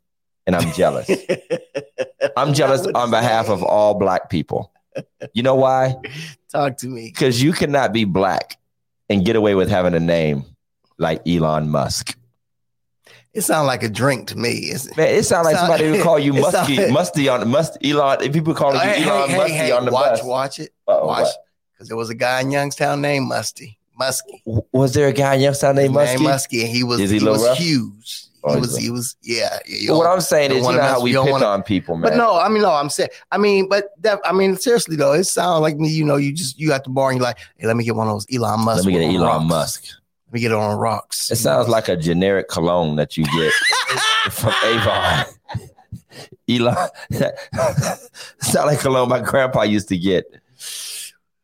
and 0.49 0.57
I'm 0.57 0.73
jealous. 0.73 1.11
I'm 2.37 2.55
jealous 2.55 2.87
on 2.87 3.11
behalf 3.11 3.47
say. 3.47 3.53
of 3.53 3.63
all 3.63 3.95
black 3.95 4.31
people. 4.31 4.73
You 5.33 5.43
know 5.43 5.55
why? 5.55 5.95
Talk 6.53 6.79
to 6.79 6.89
me. 6.89 7.11
Because 7.15 7.43
you 7.43 7.53
cannot 7.53 7.93
be 7.93 8.05
black 8.05 8.57
and 9.09 9.25
get 9.25 9.37
away 9.37 9.55
with 9.55 9.69
having 9.69 9.95
a 9.95 10.01
name 10.01 10.45
like 10.99 11.21
Elon 11.29 11.69
Musk. 11.69 12.18
It 13.39 13.43
sounds 13.43 13.69
like 13.69 13.85
a 13.85 13.89
drink 13.89 14.27
to 14.29 14.37
me. 14.37 14.51
It's, 14.51 14.97
Man, 14.97 15.15
it 15.15 15.23
sounds 15.23 15.45
like 15.45 15.55
sound, 15.55 15.69
somebody 15.69 15.93
would 15.93 16.03
call 16.03 16.19
you 16.19 16.33
musty, 16.41 16.75
sound, 16.75 16.93
musty 16.93 17.29
on 17.29 17.39
the 17.39 17.47
must 17.47 17.79
Elon. 17.85 18.21
If 18.21 18.33
people 18.33 18.53
call 18.53 18.75
you 18.75 18.81
hey, 18.81 19.05
Elon 19.05 19.31
hey, 19.31 19.37
Musty 19.37 19.53
hey, 19.53 19.71
on 19.71 19.85
the 19.85 19.93
watch, 19.93 20.19
bus, 20.19 20.25
watch 20.25 20.59
it. 20.59 20.73
Uh-oh, 20.89 21.07
watch, 21.07 21.29
because 21.73 21.87
there 21.87 21.97
was 21.97 22.11
a 22.11 22.17
guy 22.17 22.41
in 22.41 22.51
Youngstown 22.51 23.01
named 23.01 23.29
Musty. 23.29 23.79
Muskie. 23.99 24.43
Was 24.73 24.93
there 24.95 25.07
a 25.07 25.13
guy 25.13 25.37
in 25.37 25.43
Youngstown 25.43 25.77
named 25.77 25.95
Muskie? 25.95 26.19
Named 26.19 26.23
Muskie, 26.23 26.61
and 26.63 26.69
he 26.69 26.83
was 26.83 26.99
Is 26.99 27.11
he, 27.11 27.21
he 27.21 27.25
was 27.25 27.45
rough? 27.45 27.59
huge. 27.59 28.25
He 28.25 28.41
oh, 28.45 28.59
was, 28.59 28.77
he 28.77 28.91
was, 28.91 29.17
yeah. 29.23 29.59
yeah 29.67 29.93
what 29.93 30.07
I'm 30.07 30.21
saying 30.21 30.51
is, 30.51 30.67
you 30.67 30.73
know 30.73 30.81
how 30.81 31.01
we 31.01 31.13
pick 31.13 31.25
wanna, 31.25 31.47
on 31.47 31.63
people, 31.63 31.97
man. 31.97 32.11
But 32.11 32.17
no, 32.17 32.39
I 32.41 32.49
mean, 32.49 32.63
no, 32.63 32.73
I'm 32.73 32.91
saying, 32.91 33.11
I 33.31 33.39
mean, 33.39 33.69
but 33.69 33.91
that, 34.03 34.21
I 34.25 34.33
mean, 34.33 34.57
seriously 34.57 34.97
though, 34.97 35.13
it 35.13 35.25
sounds 35.25 35.61
like 35.61 35.77
me. 35.77 35.89
You 35.89 36.05
know, 36.05 36.17
you 36.17 36.33
just 36.33 36.59
you 36.59 36.73
at 36.73 36.83
the 36.83 36.91
bar 36.91 37.11
and 37.11 37.19
you're 37.19 37.25
like, 37.25 37.39
hey, 37.57 37.69
let 37.69 37.77
me 37.77 37.85
get 37.85 37.95
one 37.95 38.09
of 38.09 38.15
those 38.15 38.27
Elon 38.33 38.65
Musk. 38.65 38.85
Let 38.85 38.87
me 38.87 38.93
get 38.93 39.09
an 39.09 39.15
Elon 39.15 39.27
rocks. 39.27 39.45
Musk. 39.45 39.85
Let 40.29 40.35
me 40.35 40.41
get 40.41 40.51
it 40.53 40.59
on 40.59 40.79
rocks. 40.79 41.31
It 41.31 41.37
sounds 41.37 41.69
like 41.69 41.89
a 41.89 41.97
generic 41.97 42.49
cologne 42.49 42.97
that 42.97 43.17
you 43.17 43.25
get 43.25 43.53
from 44.31 44.53
Avon. 44.63 45.25
Elon, 46.47 46.89
sound 48.41 48.67
like 48.67 48.81
cologne 48.81 49.09
my 49.09 49.21
grandpa 49.21 49.63
used 49.63 49.89
to 49.89 49.97
get. 49.97 50.27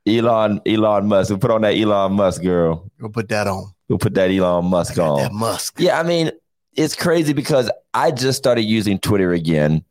Elon, 0.07 0.61
Elon 0.67 1.07
Musk. 1.09 1.31
We'll 1.31 1.39
put 1.39 1.51
on 1.51 1.63
that 1.63 1.79
Elon 1.79 2.13
Musk 2.13 2.43
girl. 2.43 2.91
We'll 3.01 3.11
put 3.11 3.31
that 3.31 3.47
on. 3.47 3.73
We'll 3.89 3.99
put 3.99 4.13
that 4.15 4.31
Elon 4.31 4.67
Musk 4.67 4.99
on. 4.99 5.23
That 5.23 5.33
Musk. 5.33 5.77
Yeah, 5.79 5.99
I 5.99 6.03
mean, 6.03 6.31
it's 6.75 6.95
crazy 6.95 7.33
because 7.33 7.71
I 7.95 8.11
just 8.11 8.37
started 8.37 8.65
using 8.65 8.99
Twitter 8.99 9.33
again. 9.33 9.83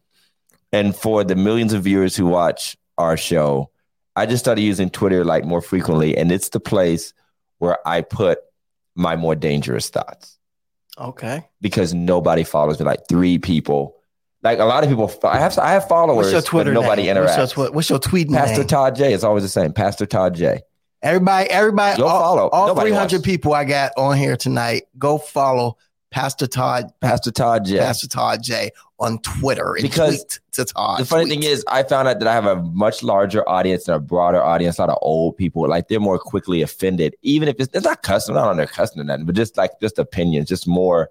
And 0.71 0.95
for 0.95 1.23
the 1.23 1.35
millions 1.35 1.73
of 1.73 1.83
viewers 1.83 2.15
who 2.15 2.27
watch 2.27 2.77
our 2.99 3.17
show, 3.17 3.71
I 4.15 4.27
just 4.27 4.43
started 4.43 4.61
using 4.61 4.91
Twitter 4.91 5.25
like 5.25 5.45
more 5.45 5.61
frequently. 5.63 6.15
And 6.15 6.31
it's 6.31 6.49
the 6.49 6.59
place 6.59 7.15
where 7.57 7.79
I 7.87 8.01
put 8.01 8.39
my 8.95 9.15
more 9.15 9.35
dangerous 9.35 9.89
thoughts. 9.89 10.37
Okay. 10.97 11.43
Because 11.61 11.93
nobody 11.93 12.43
follows 12.43 12.79
me, 12.79 12.85
like 12.85 13.07
three 13.09 13.39
people. 13.39 13.95
Like 14.43 14.59
a 14.59 14.65
lot 14.65 14.83
of 14.83 14.89
people, 14.89 15.11
I 15.23 15.39
have 15.39 15.57
I 15.57 15.71
have 15.71 15.87
followers, 15.87 16.25
what's 16.25 16.31
your 16.31 16.41
Twitter 16.41 16.73
nobody 16.73 17.03
name? 17.03 17.15
interacts. 17.15 17.37
What's 17.37 17.55
your, 17.55 17.67
tw- 17.69 17.73
what's 17.73 17.89
your 17.89 17.99
tweet 17.99 18.29
Pastor 18.29 18.59
name? 18.59 18.67
Todd 18.67 18.95
J. 18.95 19.13
It's 19.13 19.23
always 19.23 19.43
the 19.43 19.49
same. 19.49 19.71
Pastor 19.71 20.05
Todd 20.05 20.35
J. 20.35 20.61
Everybody, 21.01 21.49
everybody, 21.49 21.97
go 21.97 22.07
all, 22.07 22.21
follow. 22.21 22.49
All 22.49 22.75
300 22.75 23.23
people 23.23 23.53
I 23.53 23.65
got 23.65 23.91
on 23.97 24.17
here 24.17 24.37
tonight, 24.37 24.83
go 24.97 25.17
follow 25.17 25.77
Pastor 26.13 26.45
Todd, 26.45 26.93
Pastor 27.01 27.31
Todd 27.31 27.65
J, 27.65 27.79
Pastor 27.79 28.07
Todd 28.07 28.43
J 28.43 28.69
on 28.99 29.17
Twitter 29.19 29.75
because 29.81 30.39
to 30.51 30.63
Todd. 30.63 30.99
The 30.99 31.05
funny 31.05 31.25
tweet. 31.25 31.41
thing 31.41 31.51
is, 31.51 31.65
I 31.67 31.81
found 31.81 32.07
out 32.07 32.19
that 32.19 32.27
I 32.27 32.33
have 32.33 32.45
a 32.45 32.61
much 32.61 33.01
larger 33.01 33.47
audience 33.49 33.87
and 33.87 33.95
a 33.95 33.99
broader 33.99 34.39
audience. 34.39 34.77
A 34.77 34.81
lot 34.81 34.91
of 34.91 34.99
old 35.01 35.37
people, 35.37 35.67
like 35.67 35.87
they're 35.87 35.99
more 35.99 36.19
quickly 36.19 36.61
offended, 36.61 37.15
even 37.23 37.47
if 37.47 37.55
it's, 37.57 37.73
it's 37.73 37.83
not 37.83 38.03
cussing, 38.03 38.35
not 38.35 38.47
on 38.47 38.57
their 38.57 38.67
cussing 38.67 39.01
or 39.01 39.05
nothing, 39.05 39.25
but 39.25 39.33
just 39.33 39.57
like 39.57 39.71
just 39.81 39.97
opinions, 39.97 40.47
just 40.47 40.67
more. 40.67 41.09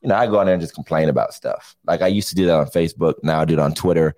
You 0.00 0.08
know, 0.08 0.14
I 0.14 0.26
go 0.26 0.38
on 0.38 0.46
there 0.46 0.54
and 0.54 0.62
just 0.62 0.74
complain 0.74 1.10
about 1.10 1.34
stuff. 1.34 1.76
Like 1.86 2.00
I 2.00 2.06
used 2.06 2.30
to 2.30 2.34
do 2.34 2.46
that 2.46 2.56
on 2.56 2.66
Facebook. 2.68 3.16
Now 3.22 3.42
I 3.42 3.44
do 3.44 3.52
it 3.52 3.58
on 3.58 3.74
Twitter. 3.74 4.16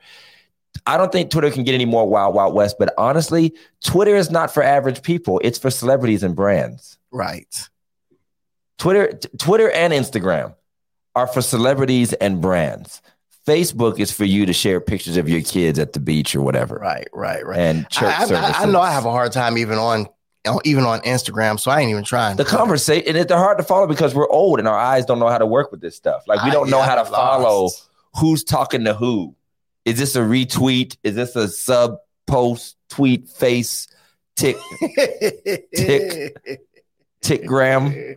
I 0.86 0.96
don't 0.96 1.10
think 1.10 1.30
Twitter 1.30 1.50
can 1.50 1.64
get 1.64 1.74
any 1.74 1.86
more 1.86 2.08
wild, 2.08 2.36
wild 2.36 2.54
west. 2.54 2.76
But 2.78 2.94
honestly, 2.96 3.52
Twitter 3.82 4.14
is 4.14 4.30
not 4.30 4.54
for 4.54 4.62
average 4.62 5.02
people. 5.02 5.40
It's 5.42 5.58
for 5.58 5.70
celebrities 5.70 6.22
and 6.22 6.36
brands. 6.36 6.98
Right. 7.10 7.68
Twitter, 8.78 9.12
t- 9.12 9.28
Twitter 9.38 9.70
and 9.70 9.92
Instagram 9.92 10.54
are 11.14 11.26
for 11.26 11.42
celebrities 11.42 12.12
and 12.14 12.40
brands. 12.40 13.00
Facebook 13.46 13.98
is 13.98 14.10
for 14.10 14.24
you 14.24 14.46
to 14.46 14.52
share 14.52 14.80
pictures 14.80 15.16
of 15.16 15.28
your 15.28 15.42
kids 15.42 15.78
at 15.78 15.92
the 15.92 16.00
beach 16.00 16.34
or 16.34 16.40
whatever. 16.40 16.76
Right, 16.76 17.08
right, 17.12 17.44
right. 17.44 17.58
And 17.58 17.88
church 17.90 18.14
I, 18.14 18.24
I, 18.24 18.62
I 18.62 18.66
know 18.66 18.80
I 18.80 18.90
have 18.90 19.04
a 19.04 19.10
hard 19.10 19.32
time 19.32 19.58
even 19.58 19.78
on 19.78 20.06
even 20.64 20.84
on 20.84 21.00
Instagram, 21.00 21.58
so 21.58 21.70
I 21.70 21.80
ain't 21.80 21.90
even 21.90 22.04
trying. 22.04 22.36
The 22.36 22.44
conversation, 22.44 23.16
and 23.16 23.28
they're 23.28 23.38
hard 23.38 23.58
to 23.58 23.64
follow 23.64 23.86
because 23.86 24.14
we're 24.14 24.28
old 24.28 24.58
and 24.58 24.68
our 24.68 24.78
eyes 24.78 25.04
don't 25.06 25.18
know 25.18 25.28
how 25.28 25.38
to 25.38 25.46
work 25.46 25.70
with 25.70 25.80
this 25.80 25.96
stuff. 25.96 26.24
Like 26.26 26.42
we 26.44 26.50
don't 26.50 26.70
know 26.70 26.82
how 26.82 26.96
to 26.96 27.04
follow 27.04 27.70
who's 28.16 28.44
talking 28.44 28.84
to 28.84 28.94
who. 28.94 29.34
Is 29.84 29.98
this 29.98 30.16
a 30.16 30.20
retweet? 30.20 30.96
Is 31.02 31.14
this 31.14 31.36
a 31.36 31.48
sub 31.48 31.98
post 32.26 32.76
tweet 32.88 33.28
face 33.28 33.88
tick 34.36 34.56
tick 35.74 36.36
tick 37.20 37.46
gram? 37.46 38.16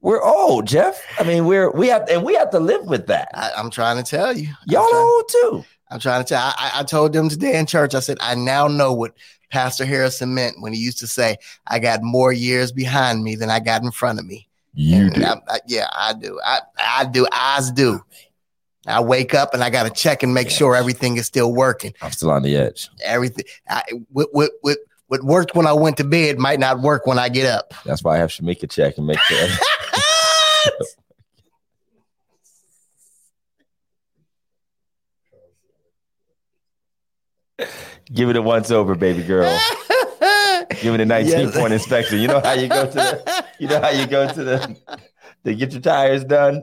We're 0.00 0.22
old, 0.22 0.66
Jeff. 0.66 1.02
I 1.18 1.24
mean, 1.24 1.46
we're 1.46 1.70
we 1.70 1.88
have 1.88 2.08
and 2.08 2.22
we 2.24 2.34
have 2.34 2.50
to 2.50 2.60
live 2.60 2.86
with 2.86 3.06
that. 3.06 3.28
I, 3.34 3.50
am 3.56 3.70
trying 3.70 4.02
to 4.02 4.08
tell 4.08 4.36
you, 4.36 4.48
y'all 4.66 4.88
trying, 4.88 5.02
old 5.02 5.28
too. 5.28 5.64
I'm 5.90 6.00
trying 6.00 6.22
to 6.22 6.28
tell. 6.28 6.40
I, 6.40 6.72
I 6.76 6.82
told 6.84 7.12
them 7.12 7.28
today 7.28 7.58
in 7.58 7.66
church. 7.66 7.94
I 7.94 8.00
said, 8.00 8.18
I 8.20 8.34
now 8.34 8.68
know 8.68 8.92
what 8.92 9.14
Pastor 9.50 9.84
Harrison 9.84 10.34
meant 10.34 10.60
when 10.60 10.72
he 10.72 10.78
used 10.78 10.98
to 10.98 11.06
say, 11.06 11.36
"I 11.66 11.78
got 11.78 12.02
more 12.02 12.32
years 12.32 12.72
behind 12.72 13.24
me 13.24 13.36
than 13.36 13.50
I 13.50 13.60
got 13.60 13.82
in 13.82 13.90
front 13.90 14.18
of 14.18 14.26
me." 14.26 14.48
You 14.74 15.10
do. 15.10 15.24
I, 15.24 15.36
I, 15.48 15.60
yeah, 15.66 15.88
I 15.92 16.12
do. 16.12 16.38
I 16.44 16.60
I 16.78 17.04
do. 17.06 17.26
Eyes 17.32 17.70
do. 17.70 18.04
I 18.86 19.00
wake 19.00 19.34
up 19.34 19.52
and 19.52 19.62
I 19.62 19.70
got 19.70 19.84
to 19.84 19.90
check 19.90 20.22
and 20.22 20.32
make 20.32 20.48
sure 20.50 20.74
everything 20.74 21.18
is 21.18 21.26
still 21.26 21.52
working. 21.52 21.92
I'm 22.00 22.10
still 22.10 22.30
on 22.30 22.42
the 22.42 22.56
edge. 22.56 22.88
Everything 23.04 23.44
I, 23.68 23.82
with, 24.10 24.28
with, 24.32 24.50
with 24.62 24.78
what 25.08 25.24
worked 25.24 25.54
when 25.54 25.66
I 25.66 25.72
went 25.72 25.96
to 25.96 26.04
bed 26.04 26.38
might 26.38 26.60
not 26.60 26.80
work 26.80 27.06
when 27.06 27.18
I 27.18 27.28
get 27.28 27.46
up. 27.46 27.74
That's 27.84 28.04
why 28.04 28.14
I 28.16 28.18
have 28.18 28.30
Shamika 28.30 28.70
check 28.70 28.96
and 28.98 29.06
make 29.06 29.18
sure. 29.18 29.48
Give 38.12 38.30
it 38.30 38.36
a 38.36 38.42
once 38.42 38.70
over, 38.70 38.94
baby 38.94 39.22
girl. 39.22 39.50
Give 40.80 40.94
it 40.94 41.00
a 41.00 41.04
19 41.04 41.30
yes. 41.30 41.56
point 41.56 41.72
inspection. 41.72 42.20
You 42.20 42.28
know 42.28 42.40
how 42.40 42.52
you 42.52 42.68
go 42.68 42.86
to 42.86 42.92
the 42.92 43.44
you 43.58 43.68
know 43.68 43.80
how 43.80 43.90
you 43.90 44.06
go 44.06 44.32
to 44.32 44.44
the 44.44 44.76
to 45.44 45.54
get 45.54 45.72
your 45.72 45.80
tires 45.80 46.24
done? 46.24 46.62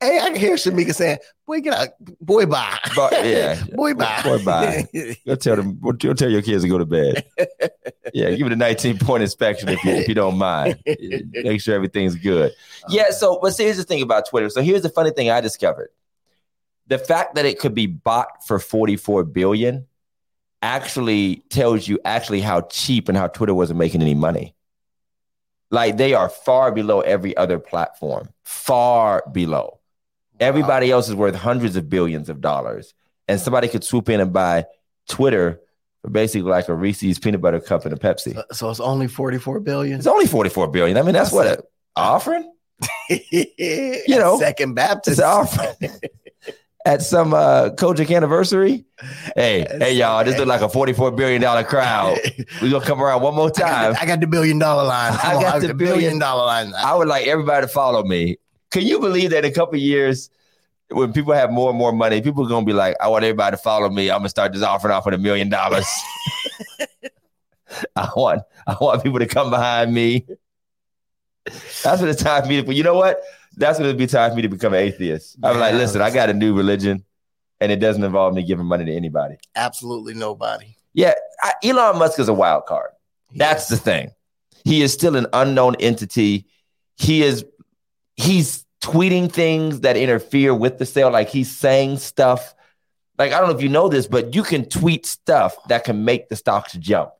Hey, 0.00 0.18
I 0.20 0.30
can 0.30 0.36
hear 0.36 0.54
Shamika 0.54 0.94
saying, 0.94 1.18
"Boy, 1.46 1.60
get 1.60 1.74
out, 1.74 1.88
boy, 2.20 2.46
bye." 2.46 2.78
But, 2.94 3.12
yeah, 3.24 3.62
boy, 3.72 3.94
bye, 3.94 4.22
boy, 4.22 4.44
bye. 4.44 4.88
Go 5.26 5.34
tell 5.36 5.56
them. 5.56 5.78
Go 5.80 5.92
tell 5.92 6.30
your 6.30 6.42
kids 6.42 6.62
to 6.64 6.68
go 6.68 6.78
to 6.78 6.86
bed. 6.86 7.24
Yeah, 8.14 8.30
give 8.30 8.46
it 8.46 8.52
a 8.52 8.56
19 8.56 8.98
point 8.98 9.22
inspection 9.22 9.68
if 9.68 9.82
you 9.84 9.92
if 9.92 10.08
you 10.08 10.14
don't 10.14 10.38
mind. 10.38 10.78
Make 10.86 11.60
sure 11.60 11.74
everything's 11.74 12.14
good. 12.14 12.52
Yeah. 12.88 13.10
So, 13.10 13.38
but 13.40 13.54
see, 13.54 13.64
here's 13.64 13.76
the 13.76 13.84
thing 13.84 14.02
about 14.02 14.28
Twitter. 14.28 14.48
So 14.48 14.62
here's 14.62 14.82
the 14.82 14.90
funny 14.90 15.10
thing 15.10 15.30
I 15.30 15.40
discovered: 15.40 15.90
the 16.86 16.98
fact 16.98 17.34
that 17.34 17.44
it 17.44 17.58
could 17.58 17.74
be 17.74 17.86
bought 17.86 18.46
for 18.46 18.58
44 18.58 19.24
billion 19.24 19.86
actually 20.62 21.44
tells 21.50 21.86
you 21.86 21.98
actually 22.04 22.40
how 22.40 22.62
cheap 22.62 23.08
and 23.08 23.16
how 23.16 23.28
Twitter 23.28 23.54
wasn't 23.54 23.78
making 23.78 24.02
any 24.02 24.14
money. 24.14 24.55
Like 25.70 25.96
they 25.96 26.14
are 26.14 26.28
far 26.28 26.70
below 26.70 27.00
every 27.00 27.36
other 27.36 27.58
platform, 27.58 28.28
far 28.44 29.24
below. 29.32 29.80
Everybody 30.38 30.90
else 30.90 31.08
is 31.08 31.14
worth 31.14 31.34
hundreds 31.34 31.76
of 31.76 31.88
billions 31.88 32.28
of 32.28 32.40
dollars, 32.40 32.94
and 33.26 33.40
somebody 33.40 33.68
could 33.68 33.82
swoop 33.82 34.08
in 34.08 34.20
and 34.20 34.32
buy 34.32 34.66
Twitter 35.08 35.60
for 36.02 36.10
basically 36.10 36.50
like 36.50 36.68
a 36.68 36.74
Reese's 36.74 37.18
peanut 37.18 37.40
butter 37.40 37.60
cup 37.60 37.84
and 37.84 37.94
a 37.94 37.96
Pepsi. 37.96 38.34
So, 38.34 38.44
so 38.52 38.70
it's 38.70 38.80
only 38.80 39.08
forty 39.08 39.38
four 39.38 39.60
billion. 39.60 39.98
It's 39.98 40.06
only 40.06 40.26
forty 40.26 40.50
four 40.50 40.68
billion. 40.68 40.96
I 40.98 41.02
mean, 41.02 41.14
that's, 41.14 41.30
that's 41.30 41.34
what 41.34 41.58
an 41.58 41.64
offering. 41.96 42.52
you 43.08 44.18
know, 44.18 44.38
Second 44.38 44.74
Baptist 44.74 45.20
offering. 45.20 45.74
at 46.86 47.02
some 47.02 47.34
uh 47.34 47.70
COGIC 47.70 48.16
anniversary. 48.16 48.86
Hey, 49.34 49.66
hey, 49.68 49.92
y'all, 49.92 50.24
this 50.24 50.38
look 50.38 50.46
like 50.46 50.62
a 50.62 50.68
$44 50.68 51.14
billion 51.14 51.42
crowd. 51.64 52.18
We're 52.62 52.70
gonna 52.70 52.86
come 52.86 53.02
around 53.02 53.22
one 53.22 53.34
more 53.34 53.50
time. 53.50 53.90
I 53.90 53.92
got, 53.92 53.98
I 54.02 54.06
got 54.06 54.20
the 54.20 54.26
billion 54.26 54.58
dollar 54.58 54.84
line. 54.84 55.12
I 55.12 55.42
got 55.42 55.60
the 55.60 55.74
billion, 55.74 55.98
billion 55.98 56.18
dollar 56.18 56.46
line. 56.46 56.72
I 56.74 56.94
would 56.94 57.08
like 57.08 57.26
everybody 57.26 57.66
to 57.66 57.72
follow 57.72 58.04
me. 58.04 58.38
Can 58.70 58.82
you 58.82 59.00
believe 59.00 59.30
that 59.30 59.44
in 59.44 59.50
a 59.50 59.54
couple 59.54 59.78
years, 59.78 60.30
when 60.90 61.12
people 61.12 61.32
have 61.32 61.50
more 61.50 61.70
and 61.70 61.78
more 61.78 61.92
money, 61.92 62.22
people 62.22 62.46
are 62.46 62.48
gonna 62.48 62.64
be 62.64 62.72
like, 62.72 62.96
I 63.00 63.08
want 63.08 63.24
everybody 63.24 63.56
to 63.56 63.62
follow 63.62 63.90
me. 63.90 64.10
I'm 64.10 64.20
gonna 64.20 64.28
start 64.28 64.52
just 64.52 64.64
offering 64.64 64.94
off 64.94 65.04
with 65.04 65.14
a 65.14 65.18
million 65.18 65.48
dollars. 65.48 65.86
I 67.96 68.08
want 68.14 68.42
I 68.66 68.76
want 68.80 69.02
people 69.02 69.18
to 69.18 69.26
come 69.26 69.50
behind 69.50 69.92
me. 69.92 70.24
That's 71.82 72.00
what 72.00 72.08
it's 72.08 72.22
time 72.22 72.44
for 72.44 72.48
me 72.48 72.62
to. 72.62 72.74
You 72.74 72.84
know 72.84 72.94
what? 72.94 73.20
That's 73.56 73.78
going 73.78 73.90
to 73.90 73.96
be 73.96 74.06
time 74.06 74.30
for 74.30 74.36
me 74.36 74.42
to 74.42 74.48
become 74.48 74.74
an 74.74 74.80
atheist. 74.80 75.38
I'm 75.42 75.58
like, 75.58 75.74
listen, 75.74 76.00
I 76.00 76.10
got 76.10 76.28
a 76.28 76.34
new 76.34 76.54
religion, 76.54 77.04
and 77.60 77.72
it 77.72 77.76
doesn't 77.76 78.04
involve 78.04 78.34
me 78.34 78.42
giving 78.42 78.66
money 78.66 78.84
to 78.84 78.94
anybody. 78.94 79.36
Absolutely 79.54 80.14
nobody. 80.14 80.76
Yeah, 80.92 81.14
I, 81.42 81.52
Elon 81.64 81.98
Musk 81.98 82.18
is 82.18 82.28
a 82.28 82.34
wild 82.34 82.66
card. 82.66 82.90
That's 83.34 83.68
the 83.68 83.76
thing. 83.76 84.10
He 84.64 84.82
is 84.82 84.92
still 84.92 85.16
an 85.16 85.26
unknown 85.32 85.76
entity. 85.78 86.46
He 86.96 87.22
is 87.22 87.44
he's 88.16 88.64
tweeting 88.82 89.30
things 89.30 89.80
that 89.80 89.96
interfere 89.96 90.54
with 90.54 90.78
the 90.78 90.86
sale. 90.86 91.10
Like 91.10 91.28
he's 91.28 91.54
saying 91.54 91.98
stuff. 91.98 92.54
Like 93.18 93.32
I 93.32 93.40
don't 93.40 93.50
know 93.50 93.56
if 93.56 93.62
you 93.62 93.68
know 93.68 93.88
this, 93.88 94.06
but 94.06 94.34
you 94.34 94.42
can 94.42 94.68
tweet 94.68 95.06
stuff 95.06 95.56
that 95.68 95.84
can 95.84 96.04
make 96.04 96.28
the 96.28 96.36
stocks 96.36 96.72
jump. 96.74 97.10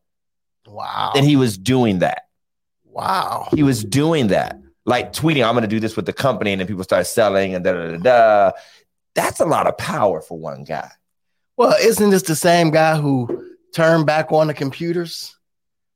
Wow. 0.67 1.13
And 1.15 1.25
he 1.25 1.37
was 1.37 1.57
doing 1.57 2.01
that. 2.01 2.29
Wow. 2.85 3.49
He 3.55 3.63
was 3.63 3.85
doing 3.85 4.29
that 4.29 4.59
like 4.87 5.13
tweeting, 5.13 5.47
I'm 5.47 5.55
going 5.55 5.63
to 5.63 5.69
do 5.69 5.81
this 5.81 5.97
with 5.97 6.07
the 6.07 6.13
company, 6.13 6.53
and 6.53 6.61
then 6.61 6.67
people 6.67 6.85
start 6.85 7.07
selling 7.07 7.55
and 7.55 7.65
da 7.65 7.73
da 7.73 7.91
da 7.91 7.97
da. 7.99 8.53
That's 9.15 9.41
a 9.41 9.45
lot 9.47 9.67
of 9.67 9.77
power 9.77 10.21
for 10.21 10.39
one 10.39 10.65
guy. 10.65 10.91
Well, 11.57 11.75
isn't 11.81 12.11
this 12.11 12.23
the 12.23 12.37
same 12.37 12.71
guy 12.71 12.97
who 12.97 13.55
turned 13.75 14.07
back 14.07 14.31
on 14.31 14.47
the 14.47 14.55
computers 14.55 15.37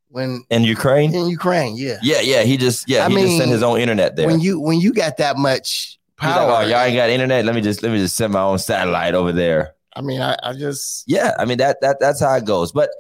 when 0.09 0.45
in 0.51 0.65
Ukraine? 0.65 1.15
In 1.15 1.29
Ukraine, 1.29 1.77
yeah, 1.77 1.99
yeah, 2.03 2.21
yeah. 2.21 2.43
He 2.43 2.57
just 2.57 2.89
yeah, 2.89 3.05
I 3.05 3.09
he 3.09 3.15
mean, 3.15 3.27
just 3.27 3.39
sent 3.39 3.51
his 3.51 3.63
own 3.63 3.79
internet 3.79 4.17
there. 4.17 4.27
When 4.27 4.41
you 4.41 4.59
when 4.59 4.81
you 4.81 4.93
got 4.93 5.19
that 5.19 5.37
much 5.37 5.99
power, 6.17 6.51
like, 6.51 6.67
oh, 6.67 6.69
y'all 6.71 6.81
ain't 6.81 6.97
got 6.97 7.11
internet. 7.11 7.45
Let 7.45 7.55
me 7.55 7.61
just 7.61 7.83
let 7.83 7.93
me 7.93 7.99
just 7.99 8.17
send 8.17 8.33
my 8.33 8.43
own 8.43 8.59
satellite 8.59 9.15
over 9.15 9.33
there. 9.33 9.75
I 9.95 10.01
mean, 10.01 10.21
I, 10.21 10.37
I 10.43 10.55
just 10.55 11.05
yeah. 11.07 11.35
I 11.39 11.45
mean 11.45 11.59
that 11.59 11.81
that 11.83 12.01
that's 12.01 12.21
how 12.21 12.35
it 12.35 12.45
goes. 12.45 12.73
But 12.73 12.91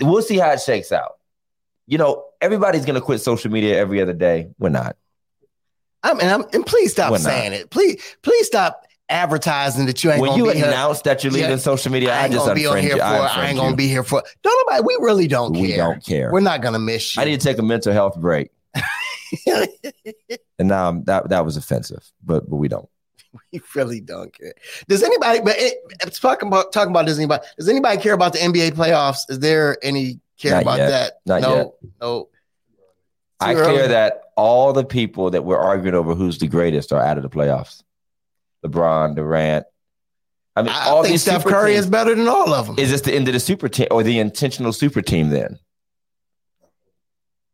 we'll 0.00 0.22
see 0.22 0.38
how 0.38 0.50
it 0.50 0.60
shakes 0.60 0.92
out. 0.92 1.12
You 1.86 1.98
know, 1.98 2.26
everybody's 2.40 2.84
gonna 2.84 3.00
quit 3.00 3.20
social 3.22 3.50
media 3.50 3.78
every 3.78 4.02
other 4.02 4.12
day. 4.12 4.50
We're 4.58 4.68
not. 4.68 4.96
I 6.02 6.14
mean, 6.14 6.28
I'm, 6.28 6.44
and 6.52 6.64
please 6.64 6.92
stop 6.92 7.10
We're 7.10 7.18
saying 7.18 7.52
not. 7.52 7.60
it. 7.60 7.70
Please, 7.70 8.02
please 8.22 8.46
stop 8.46 8.84
advertising 9.10 9.86
that 9.86 10.02
you 10.02 10.10
ain't 10.10 10.20
when 10.20 10.38
you 10.38 10.48
announce 10.50 11.02
that 11.02 11.22
you're 11.22 11.32
leaving 11.32 11.50
yeah, 11.50 11.56
social 11.56 11.92
media. 11.92 12.14
I, 12.14 12.22
I 12.22 12.28
just 12.28 12.54
be 12.54 12.66
on 12.66 12.78
here 12.78 12.96
for. 12.96 13.02
I, 13.02 13.26
I 13.26 13.46
ain't 13.48 13.58
gonna 13.58 13.76
be 13.76 13.88
here 13.88 14.04
for. 14.04 14.22
Don't 14.42 14.68
nobody. 14.68 14.84
We 14.86 15.04
really 15.04 15.26
don't 15.26 15.52
we 15.52 15.68
care. 15.68 15.68
We 15.68 15.76
don't 15.76 16.04
care. 16.04 16.32
We're 16.32 16.40
not 16.40 16.62
gonna 16.62 16.78
miss 16.78 17.16
you. 17.16 17.22
I 17.22 17.24
need 17.24 17.40
to 17.40 17.46
take 17.46 17.58
a 17.58 17.62
mental 17.62 17.92
health 17.92 18.18
break. 18.18 18.50
and 19.46 20.68
now 20.68 20.88
um, 20.88 21.04
that 21.04 21.28
that 21.28 21.44
was 21.44 21.56
offensive, 21.56 22.10
but 22.24 22.48
but 22.48 22.56
we 22.56 22.68
don't. 22.68 22.88
We 23.52 23.60
really 23.76 24.00
don't 24.00 24.36
care. 24.36 24.54
Does 24.88 25.04
anybody? 25.04 25.40
But 25.40 25.54
it, 25.58 25.78
talking 26.14 26.48
about 26.48 26.72
talking 26.72 26.90
about 26.90 27.06
does 27.06 27.18
anybody? 27.18 27.44
Does 27.56 27.68
anybody 27.68 28.00
care 28.00 28.14
about 28.14 28.32
the 28.32 28.40
NBA 28.40 28.72
playoffs? 28.72 29.18
Is 29.28 29.38
there 29.38 29.76
any 29.84 30.20
care 30.36 30.52
Not 30.52 30.62
about 30.62 30.78
yet. 30.78 30.88
that? 30.88 31.12
Not 31.26 31.42
no, 31.42 31.56
yet. 31.56 31.66
no. 32.00 32.28
I 33.40 33.54
care 33.54 33.88
that 33.88 34.22
all 34.36 34.72
the 34.72 34.84
people 34.84 35.30
that 35.30 35.44
we're 35.44 35.58
arguing 35.58 35.94
over 35.94 36.14
who's 36.14 36.38
the 36.38 36.48
greatest 36.48 36.92
are 36.92 37.02
out 37.02 37.16
of 37.16 37.22
the 37.22 37.30
playoffs. 37.30 37.82
LeBron, 38.64 39.16
Durant. 39.16 39.66
I 40.56 40.62
mean, 40.62 40.72
I 40.72 40.86
all 40.86 41.02
think 41.02 41.12
these 41.12 41.22
Steph 41.22 41.44
Curry 41.44 41.72
teams, 41.72 41.84
is 41.84 41.90
better 41.90 42.14
than 42.14 42.28
all 42.28 42.52
of 42.52 42.66
them. 42.66 42.78
Is 42.78 42.90
this 42.90 43.00
the 43.02 43.14
end 43.14 43.28
of 43.28 43.34
the 43.34 43.40
super 43.40 43.68
team 43.68 43.86
or 43.90 44.02
the 44.02 44.18
intentional 44.18 44.72
super 44.72 45.00
team 45.00 45.30
then? 45.30 45.58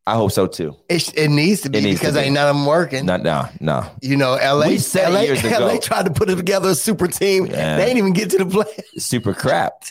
I 0.09 0.15
hope 0.15 0.31
so 0.31 0.47
too. 0.47 0.77
It, 0.89 1.17
it 1.19 1.29
needs 1.29 1.63
to 1.63 1.71
be 1.71 1.81
needs 1.81 1.99
because 1.99 2.15
to 2.15 2.21
be. 2.21 2.27
ain't 2.27 2.35
none 2.35 2.49
of 2.49 2.57
them 2.57 2.65
working. 2.65 3.07
Not 3.07 3.23
now, 3.23 3.51
no. 3.61 3.85
You 4.01 4.17
know, 4.17 4.35
LA. 4.35 4.69
We 4.69 4.79
said 4.79 5.13
LA, 5.13 5.23
years 5.23 5.45
ago. 5.45 5.59
LA 5.59 5.79
tried 5.79 6.07
to 6.07 6.13
put 6.13 6.29
together 6.29 6.71
a 6.71 6.75
super 6.77 7.09
team. 7.09 7.47
Yeah. 7.47 7.77
They 7.77 7.89
ain't 7.89 7.99
even 7.99 8.13
get 8.13 8.31
to 8.31 8.39
the 8.39 8.47
play. 8.47 8.73
Super 8.99 9.35
crap. 9.35 9.85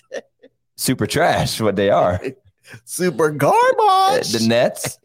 super 0.77 1.05
trash. 1.05 1.59
What 1.59 1.75
they 1.75 1.89
are. 1.89 2.21
super 2.85 3.29
garbage. 3.29 4.35
Uh, 4.35 4.37
the 4.39 4.45
Nets. 4.47 4.97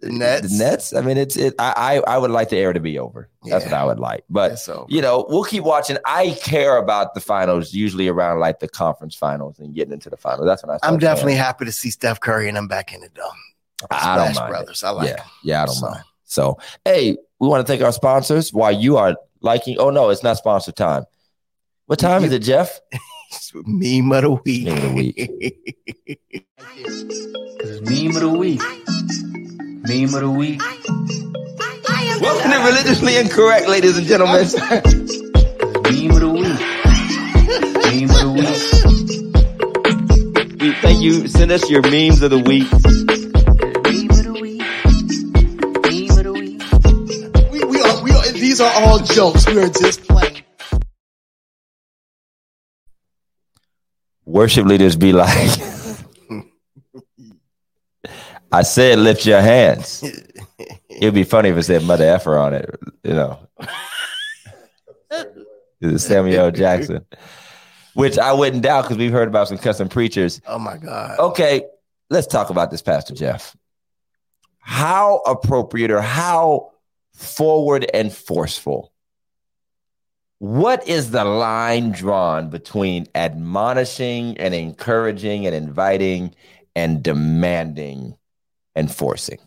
The 0.00 0.10
Nets. 0.10 0.50
The 0.50 0.64
Nets. 0.64 0.94
I 0.94 1.00
mean, 1.00 1.16
it's 1.16 1.36
it. 1.36 1.54
I 1.58 2.00
I, 2.06 2.14
I 2.14 2.18
would 2.18 2.30
like 2.30 2.50
the 2.50 2.56
era 2.56 2.74
to 2.74 2.80
be 2.80 2.98
over. 2.98 3.30
That's 3.44 3.64
yeah. 3.64 3.72
what 3.72 3.80
I 3.80 3.84
would 3.84 3.98
like. 3.98 4.24
But 4.28 4.58
so. 4.58 4.86
you 4.88 5.00
know, 5.00 5.24
we'll 5.28 5.44
keep 5.44 5.64
watching. 5.64 5.96
I 6.04 6.36
care 6.42 6.76
about 6.76 7.14
the 7.14 7.20
finals 7.20 7.72
usually 7.72 8.08
around 8.08 8.38
like 8.38 8.58
the 8.58 8.68
conference 8.68 9.14
finals 9.14 9.58
and 9.58 9.74
getting 9.74 9.94
into 9.94 10.10
the 10.10 10.16
finals. 10.18 10.46
That's 10.46 10.62
when 10.62 10.76
I. 10.76 10.78
I'm 10.86 10.98
definitely 10.98 11.32
caring. 11.32 11.44
happy 11.44 11.64
to 11.64 11.72
see 11.72 11.90
Steph 11.90 12.20
Curry 12.20 12.48
and 12.48 12.58
I'm 12.58 12.68
back 12.68 12.92
in 12.92 13.00
the 13.00 13.08
dome. 13.08 13.24
I 13.90 14.16
don't 14.16 14.34
mind. 14.34 14.50
Brothers, 14.50 14.84
I 14.84 14.90
like. 14.90 15.08
Yeah, 15.08 15.16
them. 15.16 15.26
yeah, 15.42 15.62
I 15.62 15.66
don't 15.66 15.74
so. 15.74 15.90
mind. 15.90 16.04
So, 16.24 16.58
hey, 16.84 17.16
we 17.38 17.48
want 17.48 17.66
to 17.66 17.70
thank 17.70 17.82
our 17.82 17.92
sponsors 17.92 18.52
while 18.52 18.72
you 18.72 18.96
are 18.98 19.16
liking. 19.40 19.78
Oh 19.78 19.90
no, 19.90 20.10
it's 20.10 20.22
not 20.22 20.36
sponsor 20.36 20.72
time. 20.72 21.04
What 21.86 21.98
time 21.98 22.22
you, 22.22 22.26
is 22.26 22.32
it, 22.32 22.40
Jeff? 22.40 22.80
meme 23.54 24.12
of 24.12 24.22
the 24.22 24.30
week. 24.44 24.66
Meme 24.66 24.76
of 24.76 24.82
the 24.82 24.92
week. 24.94 25.16
meme 27.88 28.16
of 28.16 28.22
the 28.22 28.28
week. 28.28 28.62
Meme 29.88 30.14
of 30.14 30.20
the 30.20 30.30
week. 30.30 30.60
Welcome 32.20 32.50
to 32.50 32.58
Religiously 32.58 33.16
Incorrect, 33.18 33.68
ladies 33.68 33.96
and 33.96 34.04
gentlemen. 34.06 34.46
Meme 34.58 36.10
of 36.10 36.20
the 36.20 36.30
week. 36.32 36.58
Meme 37.84 38.10
of 38.10 38.18
the 38.18 38.30
week. 40.58 40.76
thank 40.82 41.00
you. 41.00 41.28
Send 41.28 41.52
us 41.52 41.70
your 41.70 41.82
memes 41.82 42.20
of 42.22 42.30
the 42.30 42.38
week. 42.38 42.68
Meme 42.72 44.10
of 44.10 44.24
the 44.24 44.32
week. 44.42 44.58
Meme 45.84 46.18
of 46.18 46.24
the 46.24 46.32
week. 46.32 46.60
We, 47.52 47.62
we 47.64 47.80
are, 47.80 48.02
we 48.02 48.10
are, 48.10 48.32
these 48.32 48.60
are 48.60 48.72
all 48.82 48.98
jokes. 48.98 49.46
We 49.46 49.62
are 49.62 49.68
just 49.68 50.02
playing. 50.08 50.42
Worship 54.24 54.66
leaders 54.66 54.96
be 54.96 55.12
like, 55.12 55.60
I 58.56 58.62
said 58.62 58.98
lift 58.98 59.26
your 59.26 59.42
hands. 59.42 60.02
It'd 60.88 61.12
be 61.12 61.24
funny 61.24 61.50
if 61.50 61.58
it 61.58 61.64
said 61.64 61.82
mother 61.84 62.08
effer 62.08 62.38
on 62.38 62.54
it, 62.54 62.74
you 63.04 63.12
know. 63.12 63.38
Samuel 65.98 66.50
Jackson. 66.52 67.04
Which 67.92 68.18
I 68.18 68.32
wouldn't 68.32 68.62
doubt 68.62 68.84
because 68.84 68.96
we've 68.96 69.12
heard 69.12 69.28
about 69.28 69.48
some 69.48 69.58
custom 69.58 69.90
preachers. 69.90 70.40
Oh 70.46 70.58
my 70.58 70.78
God. 70.78 71.18
Okay, 71.18 71.64
let's 72.08 72.26
talk 72.26 72.48
about 72.48 72.70
this, 72.70 72.80
Pastor 72.80 73.12
Jeff. 73.12 73.54
How 74.60 75.18
appropriate 75.26 75.90
or 75.90 76.00
how 76.00 76.72
forward 77.12 77.86
and 77.92 78.10
forceful? 78.10 78.90
What 80.38 80.88
is 80.88 81.10
the 81.10 81.26
line 81.26 81.92
drawn 81.92 82.48
between 82.48 83.06
admonishing 83.14 84.38
and 84.38 84.54
encouraging 84.54 85.44
and 85.44 85.54
inviting 85.54 86.34
and 86.74 87.02
demanding 87.02 88.16
and 88.76 88.94
forcing? 88.94 89.38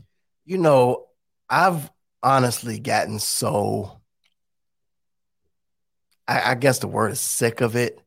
You 0.43 0.57
know, 0.57 1.05
I've 1.49 1.89
honestly 2.21 2.79
gotten 2.79 3.19
so, 3.19 4.01
I, 6.27 6.51
I 6.51 6.55
guess 6.55 6.79
the 6.79 6.87
word 6.87 7.13
is 7.13 7.21
sick 7.21 7.61
of 7.61 7.77
it. 7.77 8.01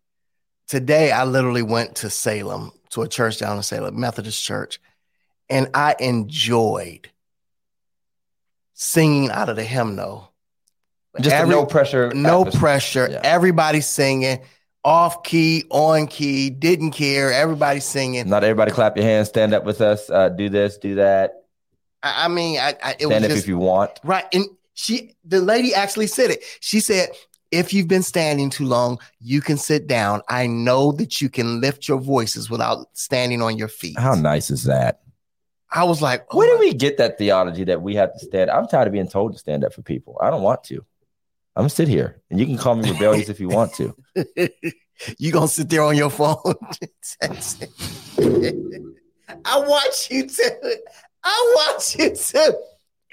Today, 0.69 1.13
I 1.13 1.25
literally 1.25 1.63
went 1.63 1.97
to 1.97 2.11
Salem, 2.11 2.73
to 2.91 3.03
a 3.03 3.09
church 3.09 3.39
down 3.39 3.57
in 3.57 3.63
Salem, 3.63 3.99
Methodist 3.99 4.43
church, 4.43 4.81
and 5.49 5.69
I 5.75 5.95
enjoyed 5.99 7.09
singing 8.75 9.31
out 9.31 9.49
of 9.49 9.57
the 9.57 9.65
hymnal. 9.65 10.33
Just 11.21 11.35
Every- 11.35 11.55
no 11.55 11.67
pressure. 11.67 12.11
no 12.15 12.41
atmosphere. 12.41 12.61
pressure. 12.61 13.09
Yeah. 13.11 13.21
Everybody 13.23 13.81
singing, 13.83 14.41
off 14.85 15.23
key, 15.23 15.65
on 15.71 16.07
key, 16.07 16.51
didn't 16.51 16.93
care. 16.93 17.33
Everybody 17.33 17.81
singing. 17.81 18.29
Not 18.29 18.45
everybody 18.45 18.73
clap 18.73 18.97
your 18.97 19.07
hands, 19.07 19.29
stand 19.29 19.55
up 19.55 19.65
with 19.65 19.81
us, 19.81 20.11
uh, 20.11 20.29
do 20.29 20.49
this, 20.49 20.79
do 20.79 20.97
that, 20.97 21.43
I, 22.03 22.25
I 22.25 22.29
mean, 22.29 22.59
I, 22.59 22.75
I 22.83 22.97
it 22.99 23.07
was 23.07 23.15
stand 23.15 23.25
up 23.25 23.31
just 23.31 23.45
if 23.45 23.49
you 23.49 23.59
want. 23.59 24.01
right. 24.05 24.25
And 24.33 24.47
she, 24.75 25.15
the 25.25 25.41
lady, 25.41 25.75
actually 25.75 26.07
said 26.07 26.31
it. 26.31 26.43
She 26.61 26.81
said, 26.81 27.11
"If 27.51 27.73
you've 27.73 27.89
been 27.89 28.03
standing 28.03 28.51
too 28.51 28.65
long, 28.65 28.99
you 29.21 29.41
can 29.41 29.57
sit 29.57 29.87
down. 29.87 30.23
I 30.29 30.47
know 30.47 30.93
that 30.93 31.21
you 31.21 31.29
can 31.29 31.61
lift 31.61 31.89
your 31.89 31.99
voices 31.99 32.51
without 32.51 32.87
standing 32.95 33.43
on 33.43 33.57
your 33.59 33.69
feet." 33.69 33.99
How 33.99 34.15
nice 34.15 34.51
is 34.51 34.65
that? 34.65 35.01
I 35.75 35.85
was 35.85 36.03
like, 36.03 36.27
oh 36.31 36.37
Where 36.37 36.55
do 36.55 36.61
we 36.61 36.75
get 36.75 36.99
that 36.99 37.17
theology 37.17 37.65
that 37.65 37.81
we 37.81 37.95
have 37.95 38.13
to 38.13 38.19
stand? 38.19 38.51
I'm 38.51 38.67
tired 38.67 38.89
of 38.89 38.93
being 38.93 39.09
told 39.09 39.33
to 39.33 39.39
stand 39.39 39.65
up 39.65 39.73
for 39.73 39.81
people. 39.81 40.19
I 40.21 40.29
don't 40.29 40.43
want 40.43 40.65
to. 40.65 40.85
I'm 41.55 41.63
gonna 41.63 41.71
sit 41.71 41.89
here, 41.89 42.23
and 42.31 42.41
you 42.41 42.47
can 42.47 42.57
call 42.57 42.75
me 42.77 42.91
rebellious 42.91 43.29
if 43.29 43.39
you 43.39 43.49
want 43.49 43.75
to. 43.75 43.95
you 45.19 45.33
gonna 45.33 45.49
sit 45.49 45.69
there 45.69 45.83
on 45.83 45.97
your 45.97 46.11
phone? 46.11 46.37
I 49.45 49.59
watch 49.59 50.11
you 50.11 50.27
too. 50.29 50.77
I 51.25 51.55
watch 51.57 51.99
you 51.99 52.15
too. 52.15 52.55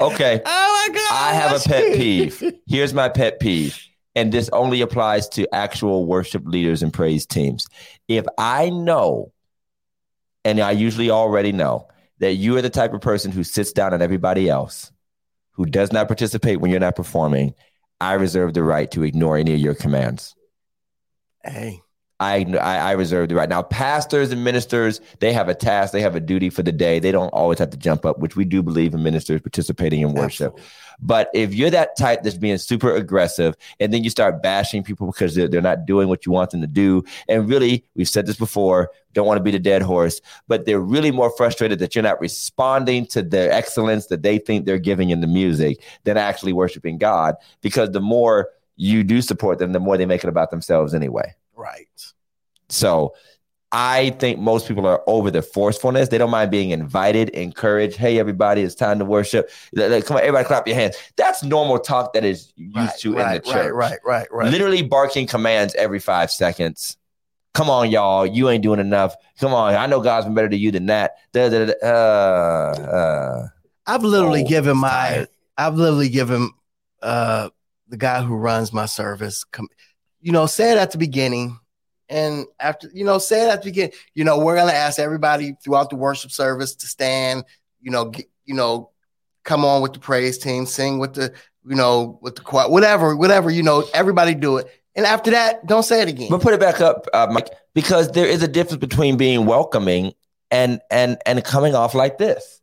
Okay, 0.01 0.41
Oh 0.45 0.87
my 0.87 0.93
god! 0.93 1.11
I 1.11 1.33
have 1.33 1.59
a 1.65 1.67
pet 1.67 1.89
you. 1.89 1.95
peeve. 1.97 2.53
Here's 2.67 2.93
my 2.93 3.09
pet 3.09 3.39
peeve. 3.39 3.77
And 4.15 4.31
this 4.31 4.49
only 4.53 4.81
applies 4.81 5.27
to 5.29 5.47
actual 5.53 6.05
worship 6.05 6.43
leaders 6.45 6.81
and 6.81 6.91
praise 6.93 7.25
teams. 7.25 7.67
If 8.07 8.25
I 8.37 8.69
know, 8.69 9.31
and 10.43 10.59
I 10.59 10.71
usually 10.71 11.09
already 11.11 11.51
know, 11.51 11.87
that 12.19 12.33
you 12.33 12.57
are 12.57 12.61
the 12.61 12.69
type 12.69 12.93
of 12.93 13.01
person 13.01 13.31
who 13.31 13.43
sits 13.43 13.71
down 13.71 13.93
on 13.93 14.01
everybody 14.01 14.49
else, 14.49 14.91
who 15.51 15.65
does 15.65 15.91
not 15.91 16.07
participate 16.07 16.59
when 16.59 16.71
you're 16.71 16.79
not 16.79 16.95
performing, 16.95 17.53
I 18.01 18.13
reserve 18.13 18.53
the 18.53 18.63
right 18.63 18.89
to 18.91 19.03
ignore 19.03 19.37
any 19.37 19.53
of 19.53 19.59
your 19.59 19.75
commands. 19.75 20.35
Hey, 21.43 21.81
I, 22.19 22.45
I 22.59 22.77
I 22.77 22.91
reserve 22.91 23.29
the 23.29 23.35
right. 23.35 23.47
Now, 23.47 23.61
pastors 23.61 24.31
and 24.31 24.43
ministers, 24.43 24.99
they 25.19 25.31
have 25.31 25.47
a 25.47 25.55
task, 25.55 25.93
they 25.93 26.01
have 26.01 26.15
a 26.15 26.19
duty 26.19 26.49
for 26.49 26.63
the 26.63 26.71
day. 26.71 26.99
They 26.99 27.11
don't 27.11 27.29
always 27.29 27.59
have 27.59 27.69
to 27.69 27.77
jump 27.77 28.05
up, 28.05 28.19
which 28.19 28.35
we 28.35 28.45
do 28.45 28.61
believe 28.61 28.93
in 28.93 29.03
ministers 29.03 29.41
participating 29.41 30.01
in 30.01 30.13
worship. 30.13 30.53
absolutely. 30.53 30.63
But 31.01 31.29
if 31.33 31.53
you're 31.53 31.69
that 31.69 31.95
type 31.97 32.23
that's 32.23 32.37
being 32.37 32.57
super 32.57 32.93
aggressive 32.93 33.55
and 33.79 33.93
then 33.93 34.03
you 34.03 34.09
start 34.09 34.43
bashing 34.43 34.83
people 34.83 35.07
because 35.07 35.33
they're, 35.33 35.47
they're 35.47 35.61
not 35.61 35.85
doing 35.85 36.09
what 36.09 36.25
you 36.25 36.33
want 36.33 36.51
them 36.51 36.59
to 36.59 36.67
do, 36.67 37.03
and 37.29 37.47
really, 37.47 37.85
we've 37.95 38.09
said 38.09 38.25
this 38.25 38.35
before, 38.35 38.91
don't 39.13 39.25
want 39.25 39.37
to 39.37 39.43
be 39.43 39.51
the 39.51 39.59
dead 39.59 39.81
horse, 39.81 40.19
but 40.47 40.65
they're 40.65 40.79
really 40.81 41.11
more 41.11 41.29
frustrated 41.31 41.79
that 41.79 41.95
you're 41.95 42.03
not 42.03 42.19
responding 42.19 43.05
to 43.07 43.21
the 43.21 43.53
excellence 43.53 44.07
that 44.07 44.23
they 44.23 44.37
think 44.37 44.65
they're 44.65 44.77
giving 44.77 45.09
in 45.09 45.21
the 45.21 45.27
music 45.27 45.81
than 46.03 46.17
actually 46.17 46.53
worshiping 46.53 46.97
God. 46.97 47.35
Because 47.61 47.91
the 47.91 48.01
more 48.01 48.49
you 48.75 49.03
do 49.03 49.21
support 49.21 49.59
them, 49.59 49.71
the 49.71 49.79
more 49.79 49.97
they 49.97 50.05
make 50.05 50.23
it 50.23 50.29
about 50.29 50.51
themselves 50.51 50.93
anyway. 50.93 51.33
Right. 51.59 51.87
So 52.69 53.13
I 53.71 54.11
think 54.11 54.39
most 54.39 54.67
people 54.67 54.87
are 54.87 55.03
over 55.07 55.29
the 55.29 55.41
forcefulness. 55.41 56.07
They 56.09 56.17
don't 56.17 56.29
mind 56.31 56.51
being 56.51 56.69
invited, 56.71 57.29
encouraged. 57.29 57.97
Hey, 57.97 58.17
everybody, 58.17 58.61
it's 58.61 58.75
time 58.75 58.97
to 58.99 59.05
worship. 59.05 59.49
Come 59.75 59.91
on, 60.17 60.21
everybody, 60.21 60.45
clap 60.45 60.65
your 60.67 60.75
hands. 60.77 60.95
That's 61.17 61.43
normal 61.43 61.77
talk 61.79 62.13
that 62.13 62.23
is 62.23 62.53
used 62.55 62.75
Right, 62.75 62.97
to 62.99 63.13
right, 63.13 63.27
in 63.27 63.33
the 63.33 63.39
church. 63.41 63.73
right, 63.73 63.73
right, 63.73 63.99
right, 64.05 64.27
right. 64.31 64.51
Literally 64.51 64.81
barking 64.81 65.27
commands 65.27 65.75
every 65.75 65.99
five 65.99 66.31
seconds. 66.31 66.97
Come 67.53 67.69
on, 67.69 67.91
y'all. 67.91 68.25
You 68.25 68.49
ain't 68.49 68.63
doing 68.63 68.79
enough. 68.79 69.15
Come 69.39 69.53
on. 69.53 69.75
I 69.75 69.85
know 69.87 69.99
God's 69.99 70.27
been 70.27 70.35
better 70.35 70.49
to 70.49 70.57
you 70.57 70.71
than 70.71 70.85
that. 70.85 71.15
Da, 71.33 71.49
da, 71.49 71.65
da. 71.65 71.73
Uh, 71.83 72.81
uh. 72.81 73.47
I've 73.85 74.03
literally 74.03 74.43
Oh, 74.43 74.47
given 74.47 74.77
my. 74.77 75.27
I've 75.57 75.75
literally 75.75 76.09
given 76.09 76.51
uh 77.01 77.49
the 77.87 77.97
guy 77.97 78.21
who 78.21 78.35
runs 78.35 78.71
my 78.71 78.85
service, 78.85 79.43
com- 79.43 79.67
you 80.21 80.31
know, 80.31 80.45
say 80.45 80.71
it 80.71 80.77
at 80.77 80.91
the 80.91 80.97
beginning, 80.97 81.59
and 82.09 82.45
after, 82.59 82.89
you 82.93 83.05
know, 83.05 83.17
say 83.19 83.45
it 83.45 83.49
at 83.49 83.61
the 83.61 83.69
beginning. 83.69 83.93
You 84.13 84.23
know, 84.23 84.39
we're 84.39 84.55
gonna 84.55 84.71
ask 84.71 84.99
everybody 84.99 85.55
throughout 85.63 85.89
the 85.89 85.95
worship 85.95 86.31
service 86.31 86.75
to 86.75 86.87
stand. 86.87 87.43
You 87.81 87.91
know, 87.91 88.05
get, 88.05 88.29
you 88.45 88.55
know, 88.55 88.91
come 89.43 89.63
on 89.63 89.81
with 89.81 89.93
the 89.93 89.99
praise 89.99 90.37
team, 90.37 90.65
sing 90.65 90.99
with 90.99 91.13
the, 91.13 91.33
you 91.65 91.75
know, 91.75 92.19
with 92.21 92.35
the 92.35 92.41
choir, 92.41 92.69
whatever, 92.69 93.15
whatever. 93.15 93.49
You 93.49 93.63
know, 93.63 93.85
everybody 93.93 94.35
do 94.35 94.57
it, 94.57 94.67
and 94.95 95.05
after 95.05 95.31
that, 95.31 95.65
don't 95.65 95.83
say 95.83 96.01
it 96.01 96.09
again. 96.09 96.29
But 96.29 96.41
put 96.41 96.53
it 96.53 96.59
back 96.59 96.81
up, 96.81 97.07
uh, 97.13 97.27
Mike, 97.31 97.49
because 97.73 98.11
there 98.11 98.27
is 98.27 98.43
a 98.43 98.47
difference 98.47 98.79
between 98.79 99.17
being 99.17 99.45
welcoming 99.45 100.13
and 100.51 100.81
and 100.91 101.17
and 101.25 101.43
coming 101.43 101.75
off 101.75 101.93
like 101.93 102.17
this. 102.17 102.58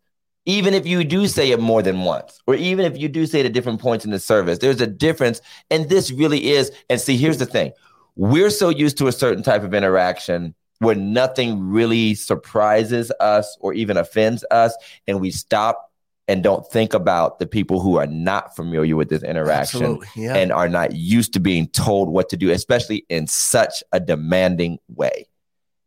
Even 0.46 0.74
if 0.74 0.86
you 0.86 1.04
do 1.04 1.26
say 1.26 1.50
it 1.50 1.60
more 1.60 1.82
than 1.82 2.02
once, 2.02 2.40
or 2.46 2.54
even 2.54 2.84
if 2.84 2.96
you 2.96 3.08
do 3.08 3.26
say 3.26 3.40
it 3.40 3.46
at 3.46 3.52
different 3.52 3.80
points 3.80 4.04
in 4.04 4.12
the 4.12 4.20
service, 4.20 4.58
there's 4.58 4.80
a 4.80 4.86
difference. 4.86 5.40
And 5.70 5.88
this 5.88 6.10
really 6.10 6.50
is. 6.50 6.70
And 6.88 7.00
see, 7.00 7.16
here's 7.16 7.38
the 7.38 7.46
thing: 7.46 7.72
we're 8.14 8.50
so 8.50 8.68
used 8.68 8.96
to 8.98 9.08
a 9.08 9.12
certain 9.12 9.42
type 9.42 9.62
of 9.62 9.74
interaction 9.74 10.54
where 10.78 10.94
nothing 10.94 11.68
really 11.68 12.14
surprises 12.14 13.10
us 13.20 13.56
or 13.60 13.74
even 13.74 13.96
offends 13.96 14.44
us, 14.50 14.76
and 15.06 15.20
we 15.20 15.30
stop 15.30 15.90
and 16.28 16.42
don't 16.42 16.66
think 16.70 16.92
about 16.92 17.38
the 17.38 17.46
people 17.46 17.80
who 17.80 17.96
are 17.96 18.06
not 18.06 18.56
familiar 18.56 18.96
with 18.96 19.08
this 19.08 19.22
interaction 19.22 20.00
yeah. 20.16 20.34
and 20.34 20.50
are 20.50 20.68
not 20.68 20.92
used 20.92 21.32
to 21.32 21.40
being 21.40 21.68
told 21.68 22.08
what 22.08 22.28
to 22.28 22.36
do, 22.36 22.50
especially 22.50 23.06
in 23.08 23.26
such 23.26 23.82
a 23.92 24.00
demanding 24.00 24.78
way. 24.88 25.26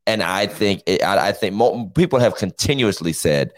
And 0.08 0.24
I 0.24 0.48
think 0.48 0.82
it, 0.86 1.04
I, 1.04 1.30
I 1.30 1.32
think 1.34 1.94
people 1.94 2.20
have 2.20 2.36
continuously 2.36 3.14
said 3.14 3.52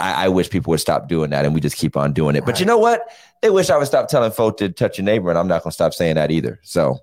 I, 0.00 0.24
I 0.24 0.28
wish 0.28 0.50
people 0.50 0.70
would 0.70 0.80
stop 0.80 1.08
doing 1.08 1.30
that, 1.30 1.44
and 1.44 1.54
we 1.54 1.60
just 1.60 1.76
keep 1.76 1.96
on 1.96 2.12
doing 2.12 2.36
it. 2.36 2.44
But 2.44 2.60
you 2.60 2.66
know 2.66 2.78
what? 2.78 3.08
They 3.42 3.50
wish 3.50 3.70
I 3.70 3.76
would 3.76 3.86
stop 3.86 4.08
telling 4.08 4.32
folk 4.32 4.58
to 4.58 4.68
touch 4.68 4.98
your 4.98 5.04
neighbor, 5.04 5.30
and 5.30 5.38
I'm 5.38 5.48
not 5.48 5.62
going 5.62 5.70
to 5.70 5.74
stop 5.74 5.94
saying 5.94 6.16
that 6.16 6.30
either. 6.30 6.60
So, 6.62 6.98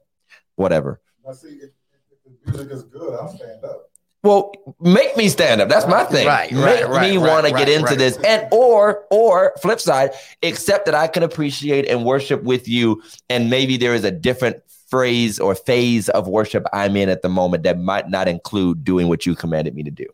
whatever. 0.56 1.02
I 1.28 1.34
see 1.34 1.48
if, 1.48 1.72
if 2.12 2.44
the 2.46 2.52
music 2.52 2.72
is 2.72 2.84
good, 2.84 3.14
I'll 3.14 3.28
stand 3.28 3.64
up. 3.64 3.92
Well, 4.24 4.52
make 4.82 5.16
me 5.16 5.30
stand 5.30 5.62
up. 5.62 5.70
That's 5.70 5.88
my 5.88 6.04
thing. 6.04 6.28
Right, 6.28 6.52
make 6.52 6.64
right, 6.64 6.90
right, 6.90 7.10
me 7.10 7.18
right, 7.18 7.30
want 7.30 7.46
to 7.46 7.52
get 7.52 7.60
right, 7.60 7.70
into 7.70 7.86
right. 7.86 7.98
this, 7.98 8.18
and 8.18 8.48
or 8.52 9.06
or 9.10 9.54
flip 9.62 9.80
side, 9.80 10.12
accept 10.44 10.86
that 10.88 10.96
I 10.96 11.08
can 11.08 11.24
appreciate 11.24 11.88
and 11.88 12.04
worship 12.04 12.44
with 12.44 12.68
you, 12.68 13.02
and 13.30 13.50
maybe 13.50 13.78
there 13.78 13.94
is 13.94 14.04
a 14.04 14.12
different 14.12 14.62
phrase 14.90 15.40
or 15.40 15.54
phase 15.56 16.10
of 16.10 16.28
worship 16.28 16.66
I'm 16.74 16.96
in 16.96 17.10
at 17.10 17.22
the 17.22 17.30
moment 17.30 17.64
that 17.64 17.78
might 17.80 18.10
not 18.10 18.28
include 18.28 18.84
doing 18.84 19.08
what 19.08 19.26
you 19.26 19.36
commanded 19.36 19.76
me 19.76 19.84
to 19.84 19.92
do. 19.92 20.06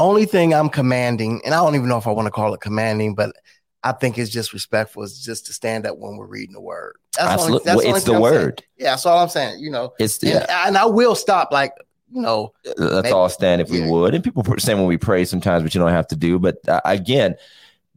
Only 0.00 0.24
thing 0.24 0.52
I'm 0.54 0.68
commanding, 0.68 1.40
and 1.44 1.54
I 1.54 1.58
don't 1.58 1.74
even 1.76 1.88
know 1.88 1.98
if 1.98 2.06
I 2.06 2.10
want 2.12 2.26
to 2.26 2.30
call 2.32 2.52
it 2.54 2.60
commanding, 2.60 3.14
but 3.14 3.34
I 3.82 3.92
think 3.92 4.18
it's 4.18 4.30
just 4.30 4.52
respectful, 4.52 5.02
is 5.02 5.22
just 5.24 5.46
to 5.46 5.52
stand 5.52 5.86
up 5.86 5.96
when 5.98 6.16
we're 6.16 6.26
reading 6.26 6.52
the 6.54 6.60
word. 6.60 6.96
That's 7.16 7.42
the 7.44 7.48
only- 7.52 7.62
that's 7.64 7.76
well, 7.84 7.94
it's 7.96 8.04
the 8.04 8.12
I'm 8.14 8.22
saying. 8.22 8.34
word. 8.34 8.64
Yeah, 8.76 8.90
that's 8.90 9.06
all 9.06 9.18
I'm 9.18 9.28
saying. 9.28 9.60
You 9.60 9.70
know, 9.70 9.94
It's 9.98 10.22
and, 10.22 10.32
yeah. 10.32 10.66
and 10.66 10.76
I 10.76 10.84
will 10.86 11.14
stop. 11.14 11.50
Like 11.52 11.72
you 12.12 12.20
know, 12.22 12.52
Let's 12.76 13.04
Maybe- 13.04 13.12
all 13.12 13.28
stand 13.28 13.60
if 13.62 13.70
we 13.70 13.80
yeah. 13.80 13.88
would. 13.88 14.14
And 14.16 14.24
people 14.24 14.44
say 14.58 14.74
when 14.74 14.86
we 14.86 14.98
pray 14.98 15.24
sometimes, 15.24 15.62
but 15.62 15.72
you 15.74 15.80
don't 15.80 15.92
have 15.92 16.08
to 16.08 16.16
do. 16.16 16.38
But 16.40 16.56
uh, 16.68 16.80
again, 16.84 17.36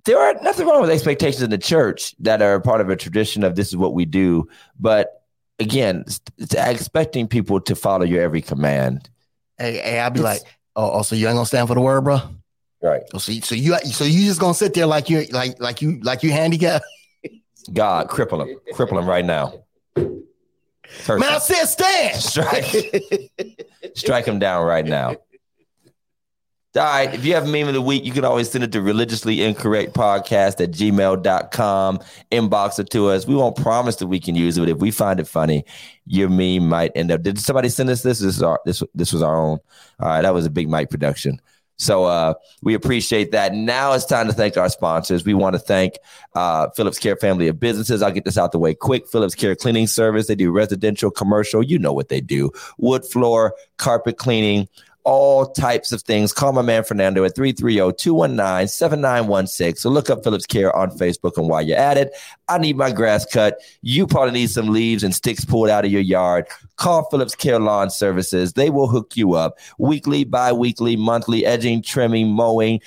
there 0.06 0.20
are 0.20 0.36
nothing 0.44 0.68
wrong 0.68 0.82
with 0.82 0.92
expectations 0.92 1.42
in 1.42 1.50
the 1.50 1.58
church 1.58 2.14
that 2.20 2.40
are 2.42 2.60
part 2.62 2.80
of 2.80 2.90
a 2.90 2.96
tradition 2.96 3.44
of 3.44 3.56
this 3.56 3.70
is 3.70 3.76
what 3.78 3.94
we 3.96 4.06
do. 4.06 4.48
But 4.80 5.24
again, 5.60 6.06
expecting 6.52 7.28
people 7.28 7.60
to 7.62 7.76
follow 7.76 8.06
your 8.06 8.22
every 8.22 8.42
command. 8.42 9.10
hey, 9.58 9.78
hey, 9.78 10.00
I'll 10.00 10.12
be 10.12 10.20
It's- 10.20 10.42
like, 10.44 10.54
oh, 10.76 10.92
oh, 11.00 11.02
so 11.02 11.16
you 11.16 11.28
ain't 11.28 11.36
gonna 11.36 11.46
stand 11.46 11.68
for 11.68 11.76
the 11.76 11.82
word, 11.82 12.02
bro? 12.02 12.20
Right. 12.82 13.02
Oh, 13.14 13.18
so 13.18 13.32
you, 13.32 13.42
so 13.42 13.56
you, 13.56 13.78
so 13.80 14.04
you 14.04 14.26
just 14.26 14.40
gonna 14.40 14.54
sit 14.54 14.74
there 14.74 14.86
like 14.86 15.10
you, 15.10 15.26
like, 15.32 15.60
like 15.60 15.82
you, 15.82 16.00
like 16.02 16.24
you 16.24 16.32
handicapped? 16.32 16.86
God, 17.72 18.10
cripple 18.10 18.46
him. 18.46 18.60
Cripple 18.74 19.00
him 19.00 19.08
right 19.08 19.24
now. 19.24 19.64
Curse 19.96 21.20
Man, 21.20 21.34
I 21.34 21.38
said 21.40 21.66
stand. 21.66 22.22
Strike. 22.22 22.66
Strike 23.96 24.26
him 24.26 24.40
down 24.40 24.66
right 24.66 24.86
now. 24.86 25.16
All 26.76 26.84
right. 26.84 27.14
If 27.14 27.24
you 27.24 27.36
have 27.36 27.44
a 27.44 27.48
meme 27.48 27.68
of 27.68 27.76
the 27.76 27.82
week, 27.84 28.04
you 28.04 28.12
can 28.12 28.26
always 28.26 28.50
send 28.50 28.64
it 28.64 28.72
to 28.72 28.82
religiously 28.82 29.44
incorrect 29.44 29.94
podcast 29.94 30.60
at 30.60 30.72
gmail.com. 30.72 32.00
Inbox 32.32 32.80
it 32.80 32.90
to 32.90 33.10
us. 33.10 33.28
We 33.28 33.36
won't 33.36 33.56
promise 33.56 33.98
that 33.98 34.08
we 34.08 34.20
can 34.20 34.34
use 34.34 34.58
it, 34.58 34.62
but 34.62 34.70
if 34.70 34.78
we 34.80 34.90
find 34.90 35.20
it 35.20 35.28
funny, 35.28 35.66
your 36.08 36.30
meme 36.30 36.68
might 36.68 36.92
end 36.96 37.12
up. 37.12 37.22
Did 37.22 37.38
somebody 37.38 37.70
send 37.70 37.92
us 37.92 38.02
this? 38.02 38.20
This 38.20 38.38
is 38.38 38.42
our 38.42 38.60
this 38.66 38.82
this 38.96 39.14
was 39.14 39.22
our 39.22 39.38
own. 39.38 39.60
All 40.00 40.08
right, 40.08 40.24
that 40.24 40.34
was 40.34 40.48
a 40.48 40.50
big 40.50 40.68
Mike 40.68 40.90
production. 40.90 41.40
So 41.78 42.06
uh, 42.06 42.34
we 42.64 42.74
appreciate 42.74 43.32
that. 43.32 43.54
Now 43.54 43.94
it's 43.94 44.06
time 44.06 44.28
to 44.28 44.34
thank 44.34 44.58
our 44.58 44.70
sponsors. 44.70 45.26
We 45.26 45.34
want 45.34 45.54
to 45.54 45.60
thank 45.60 45.96
uh, 46.34 46.70
Phillips 46.72 46.98
Care 46.98 47.18
Family 47.18 47.48
of 47.48 47.60
Businesses. 47.60 48.02
I'll 48.02 48.12
get 48.12 48.26
this 48.26 48.38
out 48.38 48.52
the 48.52 48.60
way 48.60 48.74
quick. 48.74 49.08
Phillips 49.08 49.36
Care 49.36 49.56
Cleaning 49.56 49.88
Service. 49.88 50.28
They 50.28 50.36
do 50.36 50.52
residential, 50.52 51.12
commercial. 51.12 51.62
You 51.62 51.78
know 51.78 51.94
what 51.94 52.10
they 52.10 52.22
do: 52.22 52.52
wood 52.80 53.06
floor, 53.06 53.54
carpet 53.78 54.18
cleaning, 54.18 54.68
all 55.04 55.48
types 55.48 55.92
of 55.92 56.02
things. 56.02 56.34
Call 56.34 56.54
my 56.54 56.62
man 56.62 56.84
Fernando 56.84 57.24
at 57.24 57.36
330-219-7916 57.36 59.86
or 59.86 59.90
look 59.90 60.10
up 60.10 60.24
Phillips 60.24 60.46
Care 60.46 60.74
on 60.76 60.92
Facebook. 60.92 61.38
And 61.38 61.50
while 61.50 61.62
you're 61.62 61.78
at 61.78 61.98
it, 61.98 62.12
I 62.48 62.58
need 62.58 62.78
my 62.78 62.92
grass 62.92 63.26
cut. 63.26 63.60
You 63.82 64.08
probably 64.08 64.34
need 64.34 64.50
some 64.50 64.70
leaves 64.70 65.04
and 65.04 65.14
sticks 65.14 65.46
pulled 65.46 65.70
out 65.70 65.86
of 65.86 65.92
your 65.92 66.02
yard. 66.02 66.48
Call 66.84 67.06
Phillips 67.10 67.34
Care 67.34 67.60
Lawn 67.60 67.90
Services. 67.90 68.54
They 68.54 68.70
will 68.70 68.90
hook 68.90 69.16
you 69.16 69.36
up 69.36 69.58
weekly, 69.78 70.26
bi-weekly, 70.26 70.98
monthly, 70.98 71.46
edging, 71.46 71.82
trimming, 71.82 72.28
mowing, 72.28 72.82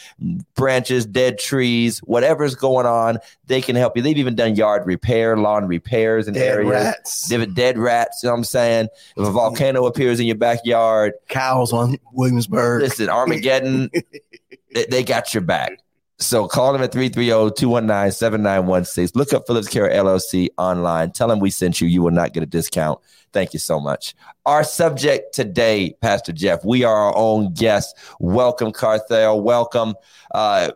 branches, 0.55 1.07
dead 1.07 1.39
trees, 1.39 2.01
whatever's 2.01 2.55
going 2.55 2.85
on, 2.85 3.19
they 3.47 3.63
can 3.63 3.75
help 3.75 3.97
you. 3.97 4.03
They've 4.03 4.19
even 4.19 4.35
done 4.35 4.55
yard 4.55 4.87
repair, 4.87 5.39
lawn 5.39 5.67
repairs 5.67 6.29
in 6.29 6.35
Dead 6.35 6.43
areas. 6.47 6.71
rats, 6.71 7.29
Dead, 7.29 7.55
dead 7.55 7.79
rats, 7.79 8.23
you 8.23 8.27
know 8.27 8.35
what 8.35 8.41
I'm 8.41 8.45
saying? 8.45 8.89
If 9.17 9.27
a 9.29 9.31
volcano 9.31 9.87
appears 9.87 10.21
in 10.21 10.27
your 10.27 10.37
backyard, 10.37 11.15
cows 11.31 11.73
on 11.73 11.97
Williamsburg. 12.13 12.83
listen, 12.83 13.09
Armageddon, 13.09 13.89
they, 14.75 14.85
they 14.91 15.05
got 15.05 15.33
your 15.33 15.41
back. 15.41 15.79
So 16.19 16.49
call 16.49 16.73
them 16.73 16.81
at 16.83 16.93
330-219-7916. 16.93 19.15
Look 19.15 19.35
up 19.35 19.47
Phillips 19.47 19.69
Care 19.69 19.91
LLC 19.91 20.49
online. 20.57 21.13
Tell 21.13 21.29
them 21.29 21.41
we 21.41 21.51
sent 21.51 21.79
you. 21.81 21.89
You 21.89 22.01
will 22.03 22.11
not 22.11 22.33
get 22.33 22.43
a 22.43 22.47
discount. 22.47 22.99
Thank 23.33 23.53
you 23.53 23.59
so 23.59 23.79
much. 23.79 24.15
Our 24.47 24.65
subject 24.65 25.35
today, 25.35 25.95
Pastor 26.01 26.33
Jeff, 26.33 26.65
we 26.65 26.85
are 26.85 26.97
our 26.97 27.15
own 27.15 27.53
guest. 27.53 27.95
Welcome, 28.19 28.73
Carthel. 28.73 29.43
Welcome. 29.43 29.95
Uh, 30.33 30.71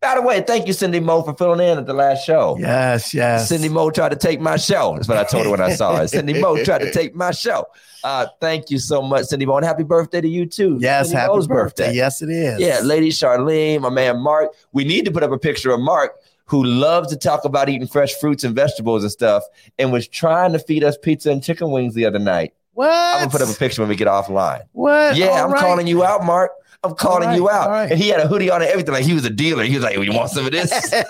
by 0.00 0.14
the 0.14 0.22
way, 0.22 0.40
thank 0.40 0.66
you, 0.66 0.72
Cindy 0.72 1.00
Moe, 1.00 1.22
for 1.22 1.34
filling 1.34 1.66
in 1.66 1.78
at 1.78 1.86
the 1.86 1.92
last 1.92 2.24
show. 2.24 2.56
Yes, 2.58 3.12
yes. 3.12 3.48
Cindy 3.48 3.68
Moe 3.68 3.90
tried 3.90 4.10
to 4.10 4.16
take 4.16 4.40
my 4.40 4.56
show. 4.56 4.94
That's 4.94 5.08
what 5.08 5.18
I 5.18 5.24
told 5.24 5.44
her 5.46 5.50
when 5.50 5.60
I 5.60 5.74
saw 5.74 5.96
her. 5.96 6.06
Cindy 6.08 6.40
Moe 6.40 6.62
tried 6.64 6.78
to 6.82 6.92
take 6.92 7.14
my 7.14 7.30
show. 7.32 7.66
Uh, 8.04 8.26
thank 8.40 8.70
you 8.70 8.78
so 8.78 9.02
much, 9.02 9.26
Cindy 9.26 9.44
Moe, 9.44 9.56
and 9.56 9.66
happy 9.66 9.82
birthday 9.82 10.20
to 10.20 10.28
you 10.28 10.46
too. 10.46 10.78
Yes, 10.80 11.08
Cindy 11.08 11.20
happy 11.20 11.32
Moe's 11.32 11.48
birthday. 11.48 11.92
Yes, 11.92 12.22
it 12.22 12.30
is. 12.30 12.60
Yeah, 12.60 12.80
Lady 12.82 13.08
Charlene, 13.10 13.80
my 13.80 13.90
man 13.90 14.18
Mark. 14.20 14.52
We 14.72 14.84
need 14.84 15.04
to 15.06 15.10
put 15.10 15.22
up 15.24 15.32
a 15.32 15.38
picture 15.38 15.72
of 15.72 15.80
Mark, 15.80 16.12
who 16.44 16.62
loves 16.62 17.08
to 17.08 17.16
talk 17.16 17.44
about 17.44 17.68
eating 17.68 17.88
fresh 17.88 18.14
fruits 18.14 18.44
and 18.44 18.54
vegetables 18.54 19.02
and 19.02 19.10
stuff, 19.10 19.42
and 19.78 19.92
was 19.92 20.06
trying 20.06 20.52
to 20.52 20.60
feed 20.60 20.84
us 20.84 20.96
pizza 20.96 21.30
and 21.32 21.42
chicken 21.42 21.70
wings 21.72 21.94
the 21.94 22.04
other 22.06 22.20
night. 22.20 22.54
What? 22.74 22.88
I'm 22.88 23.28
gonna 23.28 23.30
put 23.30 23.42
up 23.42 23.48
a 23.48 23.58
picture 23.58 23.82
when 23.82 23.88
we 23.88 23.96
get 23.96 24.06
offline. 24.06 24.62
What? 24.70 25.16
Yeah, 25.16 25.26
All 25.30 25.46
I'm 25.46 25.52
right. 25.52 25.60
calling 25.60 25.88
you 25.88 26.04
out, 26.04 26.24
Mark. 26.24 26.52
I'm 26.84 26.94
calling 26.94 27.28
right, 27.28 27.36
you 27.36 27.50
out. 27.50 27.64
all 27.66 27.70
right. 27.70 27.90
And 27.90 28.00
he 28.00 28.08
had 28.08 28.20
a 28.20 28.28
hoodie 28.28 28.50
on 28.50 28.62
and 28.62 28.70
everything, 28.70 28.94
like 28.94 29.04
he 29.04 29.12
was 29.12 29.24
a 29.24 29.30
dealer. 29.30 29.64
He 29.64 29.74
was 29.74 29.82
like, 29.82 29.96
"You 29.96 30.12
want 30.12 30.30
some 30.30 30.46
of 30.46 30.52
this?" 30.52 30.70
then 30.90 31.04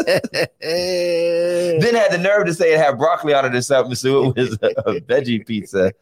had 1.95 2.11
the 2.11 2.19
nerve 2.19 2.47
to 2.47 2.55
say 2.55 2.73
it 2.73 2.79
had 2.79 2.99
broccoli 2.99 3.35
on 3.35 3.45
it 3.45 3.55
or 3.55 3.63
something, 3.63 3.95
so 3.95 4.31
it 4.31 4.37
was 4.37 4.59
a, 4.63 4.67
a 4.91 5.01
veggie 5.03 5.47
pizza. 5.47 5.93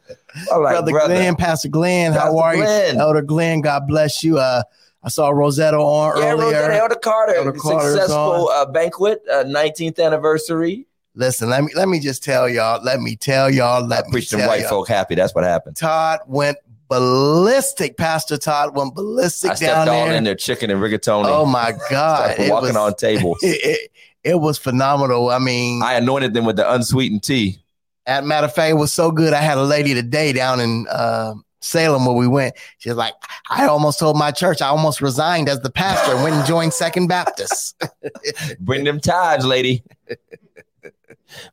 I'm 0.53 0.63
like, 0.63 0.75
brother, 0.75 0.93
brother, 0.93 1.15
Glenn, 1.15 1.37
Pastor 1.37 1.69
Glenn, 1.69 2.13
how 2.13 2.33
Pastor 2.33 2.39
are 2.39 2.57
Glenn. 2.57 2.95
you? 2.95 3.01
Elder 3.01 3.23
Glenn, 3.23 3.61
God 3.61 3.87
bless 3.89 4.23
you. 4.23 4.39
Uh, 4.39 4.63
I 5.03 5.09
saw 5.09 5.31
Rosetta 5.31 5.77
on 5.77 6.21
Yeah, 6.21 6.33
earlier. 6.33 6.47
Rosetta 6.47 6.77
Elder 6.77 6.95
Carter, 6.97 7.35
Elder 7.35 7.59
successful 7.59 8.49
uh, 8.49 8.67
banquet, 8.67 9.23
uh, 9.31 9.45
19th 9.45 10.05
anniversary. 10.05 10.87
Listen, 11.15 11.49
let 11.49 11.65
me 11.65 11.73
let 11.75 11.89
me 11.89 11.99
just 11.99 12.23
tell 12.23 12.47
y'all. 12.47 12.83
Let 12.85 13.01
me 13.01 13.17
tell 13.17 13.51
y'all. 13.51 13.85
I 13.85 13.87
Let 13.87 14.07
me 14.07 14.13
preached 14.13 14.33
them 14.33 14.41
tell 14.41 14.51
white 14.51 14.61
y'all. 14.61 14.69
folk 14.69 14.89
happy. 14.89 15.15
That's 15.15 15.35
what 15.35 15.45
happened. 15.45 15.75
Todd 15.75 16.21
went 16.27 16.59
ballistic. 16.89 17.97
Pastor 17.97 18.37
Todd 18.37 18.77
went 18.77 18.95
ballistic 18.95 19.53
I 19.53 19.55
stepped 19.55 19.87
down 19.87 19.89
all 19.89 20.07
there. 20.07 20.17
in 20.17 20.25
their 20.25 20.35
chicken 20.35 20.71
and 20.71 20.81
rigatoni. 20.81 21.27
Oh 21.27 21.47
my 21.47 21.73
God! 21.91 22.39
It 22.39 22.51
walking 22.51 22.69
was, 22.69 22.77
on 22.77 22.95
tables. 22.95 23.39
It, 23.43 23.61
it, 23.65 23.91
it 24.25 24.41
was 24.41 24.59
phenomenal. 24.59 25.31
I 25.31 25.39
mean, 25.39 25.83
I 25.83 25.95
anointed 25.95 26.35
them 26.35 26.45
with 26.45 26.57
the 26.57 26.73
unsweetened 26.73 27.23
tea. 27.23 27.63
As 28.07 28.23
a 28.23 28.27
matter 28.27 28.47
of 28.47 28.55
fact, 28.55 28.71
it 28.71 28.75
was 28.75 28.93
so 28.93 29.11
good. 29.11 29.33
I 29.33 29.41
had 29.41 29.59
a 29.59 29.65
lady 29.65 29.95
today 29.95 30.33
down 30.33 30.61
in 30.61 30.87
uh, 30.89 31.35
Salem 31.61 32.07
where 32.07 32.15
we 32.15 32.29
went. 32.29 32.55
She's 32.79 32.95
like, 32.95 33.15
I 33.51 33.67
almost 33.67 33.99
told 33.99 34.17
my 34.17 34.31
church, 34.31 34.63
I 34.63 34.69
almost 34.69 35.01
resigned 35.01 35.49
as 35.49 35.61
the 35.61 35.71
pastor 35.71 36.15
and 36.15 36.23
went 36.23 36.37
and 36.37 36.47
joined 36.47 36.73
Second 36.73 37.09
Baptist. 37.09 37.83
Bring 38.61 38.85
them 38.85 39.01
ties, 39.01 39.45
lady. 39.45 39.83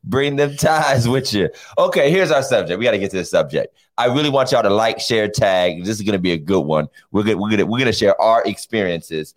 Bring 0.02 0.36
them 0.36 0.56
ties 0.56 1.08
with 1.08 1.32
you. 1.32 1.50
Okay, 1.78 2.10
here's 2.10 2.30
our 2.30 2.42
subject. 2.42 2.78
We 2.78 2.84
got 2.84 2.92
to 2.92 2.98
get 2.98 3.10
to 3.12 3.18
the 3.18 3.24
subject. 3.24 3.76
I 3.96 4.06
really 4.06 4.30
want 4.30 4.52
y'all 4.52 4.62
to 4.62 4.70
like, 4.70 5.00
share, 5.00 5.28
tag. 5.28 5.84
This 5.84 5.96
is 5.96 6.02
going 6.02 6.14
to 6.14 6.18
be 6.18 6.32
a 6.32 6.38
good 6.38 6.62
one. 6.62 6.88
We're 7.12 7.22
going 7.22 7.38
we're 7.38 7.50
gonna, 7.50 7.66
we're 7.66 7.78
gonna 7.78 7.92
share 7.92 8.20
our 8.20 8.42
experiences. 8.44 9.34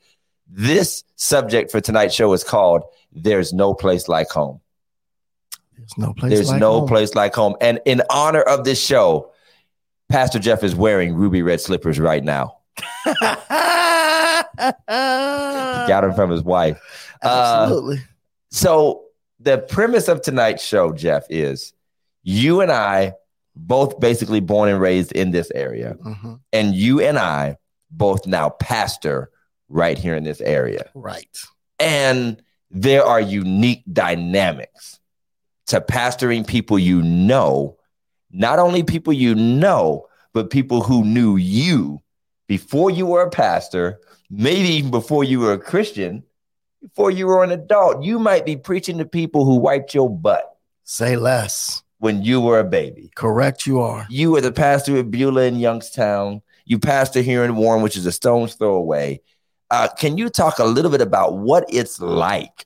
This 0.49 1.03
subject 1.15 1.71
for 1.71 1.81
tonight's 1.81 2.15
show 2.15 2.31
is 2.33 2.43
called 2.43 2.83
"There's 3.11 3.53
No 3.53 3.73
Place 3.73 4.07
Like 4.07 4.29
Home." 4.29 4.61
There's 5.77 5.97
no 5.97 6.13
place. 6.13 6.33
There's 6.33 6.49
like 6.49 6.59
no 6.59 6.79
home. 6.79 6.87
place 6.87 7.15
like 7.15 7.35
home. 7.35 7.55
And 7.61 7.79
in 7.85 8.01
honor 8.09 8.41
of 8.41 8.63
this 8.63 8.81
show, 8.81 9.31
Pastor 10.09 10.39
Jeff 10.39 10.63
is 10.63 10.75
wearing 10.75 11.13
ruby 11.13 11.41
red 11.41 11.61
slippers 11.61 11.99
right 11.99 12.23
now. 12.23 12.57
Got 14.87 16.01
them 16.01 16.13
from 16.13 16.31
his 16.31 16.43
wife. 16.43 16.79
Uh, 17.21 17.63
Absolutely. 17.63 17.99
So 18.49 19.06
the 19.39 19.57
premise 19.57 20.07
of 20.07 20.21
tonight's 20.21 20.63
show, 20.63 20.91
Jeff, 20.91 21.23
is 21.29 21.73
you 22.23 22.61
and 22.61 22.71
I 22.71 23.13
both 23.55 23.99
basically 23.99 24.39
born 24.39 24.69
and 24.69 24.79
raised 24.79 25.11
in 25.13 25.31
this 25.31 25.51
area, 25.55 25.95
Mhm. 26.05 26.39
and 26.53 26.75
you 26.75 27.01
and 27.01 27.17
I 27.17 27.57
both 27.89 28.27
now 28.27 28.49
pastor 28.49 29.31
right 29.69 29.97
here 29.97 30.15
in 30.15 30.23
this 30.23 30.41
area. 30.41 30.89
Right. 30.93 31.35
And 31.79 32.41
there 32.69 33.03
are 33.03 33.19
unique 33.21 33.83
dynamics 33.91 34.99
to 35.67 35.81
pastoring 35.81 36.45
people 36.45 36.77
you 36.79 37.01
know, 37.01 37.77
not 38.31 38.59
only 38.59 38.83
people 38.83 39.13
you 39.13 39.35
know, 39.35 40.05
but 40.33 40.49
people 40.49 40.81
who 40.81 41.03
knew 41.03 41.35
you 41.37 42.01
before 42.47 42.91
you 42.91 43.05
were 43.05 43.23
a 43.23 43.29
pastor, 43.29 43.99
maybe 44.29 44.67
even 44.69 44.91
before 44.91 45.23
you 45.23 45.39
were 45.39 45.53
a 45.53 45.57
Christian, 45.59 46.23
before 46.81 47.11
you 47.11 47.27
were 47.27 47.43
an 47.43 47.51
adult. 47.51 48.03
You 48.03 48.19
might 48.19 48.45
be 48.45 48.55
preaching 48.55 48.97
to 48.99 49.05
people 49.05 49.45
who 49.45 49.55
wiped 49.57 49.93
your 49.93 50.09
butt 50.09 50.55
Say 50.83 51.15
less. 51.17 51.83
when 51.99 52.23
you 52.23 52.39
were 52.41 52.59
a 52.59 52.63
baby. 52.63 53.11
Correct. 53.15 53.65
You 53.65 53.79
are. 53.81 54.05
You 54.09 54.31
were 54.31 54.41
the 54.41 54.51
pastor 54.51 54.97
at 54.97 55.11
Beulah 55.11 55.43
in 55.43 55.55
Youngstown. 55.59 56.41
You 56.65 56.79
pastor 56.79 57.21
here 57.21 57.43
in 57.43 57.55
Warren, 57.55 57.81
which 57.81 57.95
is 57.97 58.05
a 58.05 58.11
stone's 58.11 58.55
throw 58.55 58.75
away. 58.75 59.21
Uh, 59.69 59.87
can 59.97 60.17
you 60.17 60.29
talk 60.29 60.59
a 60.59 60.65
little 60.65 60.91
bit 60.91 61.01
about 61.01 61.37
what 61.37 61.65
it's 61.69 61.99
like? 61.99 62.65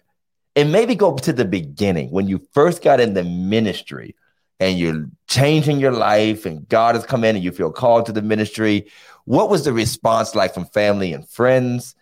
And 0.56 0.72
maybe 0.72 0.96
go 0.96 1.16
to 1.16 1.34
the 1.34 1.46
beginning 1.46 2.12
when 2.12 2.28
you 2.28 2.46
first 2.52 2.84
got 2.84 3.00
in 3.00 3.14
the 3.14 3.24
ministry 3.24 4.16
and 4.60 4.78
you're 4.78 5.06
changing 5.28 5.80
your 5.80 5.94
life 5.94 6.46
and 6.46 6.68
God 6.68 6.94
has 6.96 7.06
come 7.06 7.24
in 7.24 7.36
and 7.36 7.44
you 7.44 7.52
feel 7.52 7.72
called 7.72 8.06
to 8.08 8.12
the 8.12 8.22
ministry. 8.22 8.88
What 9.26 9.50
was 9.50 9.64
the 9.64 9.74
response 9.74 10.36
like 10.36 10.54
from 10.54 10.66
family 10.66 11.14
and 11.14 11.28
friends? 11.28 11.96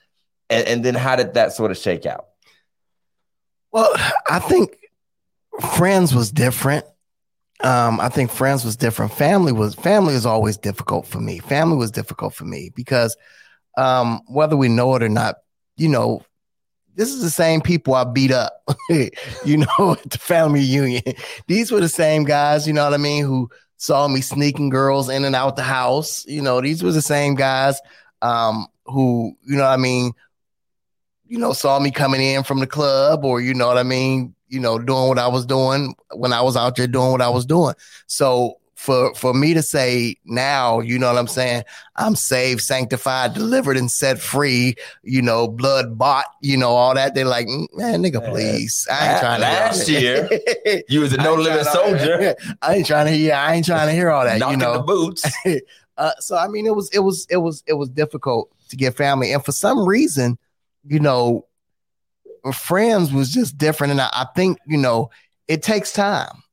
And, 0.49 0.67
and 0.67 0.85
then 0.85 0.95
how 0.95 1.15
did 1.15 1.35
that 1.35 1.53
sort 1.53 1.71
of 1.71 1.77
shake 1.77 2.05
out? 2.05 2.25
Well, 3.71 3.91
I 4.27 4.39
think 4.39 4.77
friends 5.75 6.13
was 6.13 6.31
different. 6.31 6.85
Um, 7.61 7.99
I 7.99 8.09
think 8.09 8.31
friends 8.31 8.63
was 8.63 8.77
different. 8.77 9.13
Family 9.13 9.51
was 9.51 9.75
family 9.75 10.13
is 10.13 10.25
always 10.25 10.57
difficult 10.57 11.05
for 11.05 11.19
me. 11.19 11.39
Family 11.39 11.75
was 11.75 11.91
difficult 11.91 12.33
for 12.33 12.45
me 12.45 12.71
because 12.73 13.15
um, 13.77 14.21
whether 14.27 14.55
we 14.55 14.69
know 14.69 14.95
it 14.95 15.03
or 15.03 15.09
not, 15.09 15.35
you 15.75 15.89
know, 15.89 16.23
this 16.95 17.09
is 17.09 17.21
the 17.21 17.29
same 17.29 17.61
people 17.61 17.93
I 17.95 18.03
beat 18.05 18.31
up, 18.31 18.61
you 18.89 19.57
know, 19.57 19.91
at 20.03 20.09
the 20.09 20.17
family 20.19 20.61
reunion. 20.61 21.03
These 21.47 21.71
were 21.71 21.79
the 21.79 21.89
same 21.89 22.23
guys, 22.23 22.67
you 22.67 22.73
know 22.73 22.83
what 22.83 22.93
I 22.93 22.97
mean, 22.97 23.23
who 23.23 23.49
saw 23.77 24.07
me 24.07 24.21
sneaking 24.21 24.69
girls 24.69 25.09
in 25.09 25.23
and 25.23 25.35
out 25.35 25.55
the 25.55 25.63
house. 25.63 26.25
You 26.25 26.41
know, 26.41 26.61
these 26.61 26.83
were 26.83 26.91
the 26.91 27.01
same 27.01 27.35
guys 27.35 27.79
um, 28.21 28.67
who, 28.85 29.33
you 29.45 29.55
know 29.55 29.63
what 29.63 29.71
I 29.71 29.77
mean, 29.77 30.11
you 31.29 31.37
know, 31.37 31.53
saw 31.53 31.79
me 31.79 31.91
coming 31.91 32.21
in 32.21 32.43
from 32.43 32.59
the 32.59 32.67
club 32.67 33.23
or, 33.23 33.39
you 33.39 33.53
know 33.53 33.67
what 33.67 33.77
I 33.77 33.83
mean, 33.83 34.33
you 34.49 34.59
know, 34.59 34.79
doing 34.79 35.07
what 35.07 35.19
I 35.19 35.27
was 35.27 35.45
doing 35.45 35.95
when 36.13 36.33
I 36.33 36.41
was 36.41 36.57
out 36.57 36.75
there 36.75 36.87
doing 36.87 37.11
what 37.11 37.21
I 37.21 37.29
was 37.29 37.45
doing. 37.45 37.75
So 38.07 38.57
for 38.79 39.13
for 39.13 39.33
me 39.33 39.53
to 39.53 39.61
say 39.61 40.15
now, 40.25 40.79
you 40.79 40.97
know 40.97 41.07
what 41.07 41.19
I'm 41.19 41.27
saying, 41.27 41.63
I'm 41.97 42.15
saved, 42.15 42.61
sanctified, 42.61 43.33
delivered, 43.33 43.75
and 43.75 43.91
set 43.91 44.19
free, 44.19 44.75
you 45.03 45.21
know, 45.21 45.49
blood 45.49 45.97
bought, 45.97 46.25
you 46.41 46.55
know, 46.55 46.69
all 46.69 46.95
that. 46.95 47.13
They're 47.13 47.25
like, 47.25 47.45
"Mm, 47.45 47.67
man, 47.73 48.01
nigga, 48.01 48.27
please. 48.27 48.87
I 48.89 49.11
ain't 49.11 49.19
trying 49.19 49.41
to 49.41 49.47
last 49.47 49.85
that." 49.85 50.83
You 50.89 51.01
was 51.01 51.11
a 51.11 51.17
no 51.17 51.35
limit 51.35 51.65
soldier, 51.65 52.35
I 52.61 52.75
ain't 52.75 52.87
trying 52.87 53.07
to 53.07 53.11
hear. 53.11 53.33
I 53.33 53.53
ain't 53.53 53.65
trying 53.65 53.87
to 53.87 53.93
hear 53.93 54.09
all 54.09 54.23
that. 54.23 54.39
knocking 54.39 54.59
you 54.59 54.65
know, 54.65 54.77
the 54.77 54.83
boots. 54.83 55.29
uh, 55.97 56.11
so 56.19 56.37
I 56.37 56.47
mean, 56.47 56.65
it 56.65 56.73
was 56.73 56.89
it 56.91 56.99
was 56.99 57.27
it 57.29 57.37
was 57.37 57.61
it 57.67 57.73
was 57.73 57.89
difficult 57.89 58.49
to 58.69 58.77
get 58.77 58.95
family, 58.95 59.33
and 59.33 59.43
for 59.43 59.51
some 59.51 59.85
reason, 59.85 60.37
you 60.85 60.99
know, 60.99 61.45
friends 62.53 63.11
was 63.11 63.31
just 63.31 63.57
different, 63.57 63.91
and 63.91 64.01
I, 64.01 64.09
I 64.11 64.27
think 64.35 64.57
you 64.65 64.77
know 64.77 65.09
it 65.47 65.63
takes 65.63 65.91
time. 65.91 66.43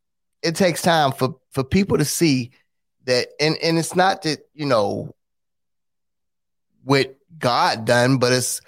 It 0.43 0.57
takes 0.57 0.83
time 0.83 1.13
for 1.13 1.37
for 1.51 1.65
people 1.65 1.99
to 1.99 2.05
see 2.05 2.51
that, 3.05 3.29
and 3.41 3.57
and 3.63 3.79
it's 3.79 3.97
not 3.97 4.23
that 4.23 4.41
you 4.55 4.67
know 4.67 5.15
what 6.85 7.17
God 7.39 7.85
done, 7.85 8.19
but 8.19 8.33
it's 8.33 8.61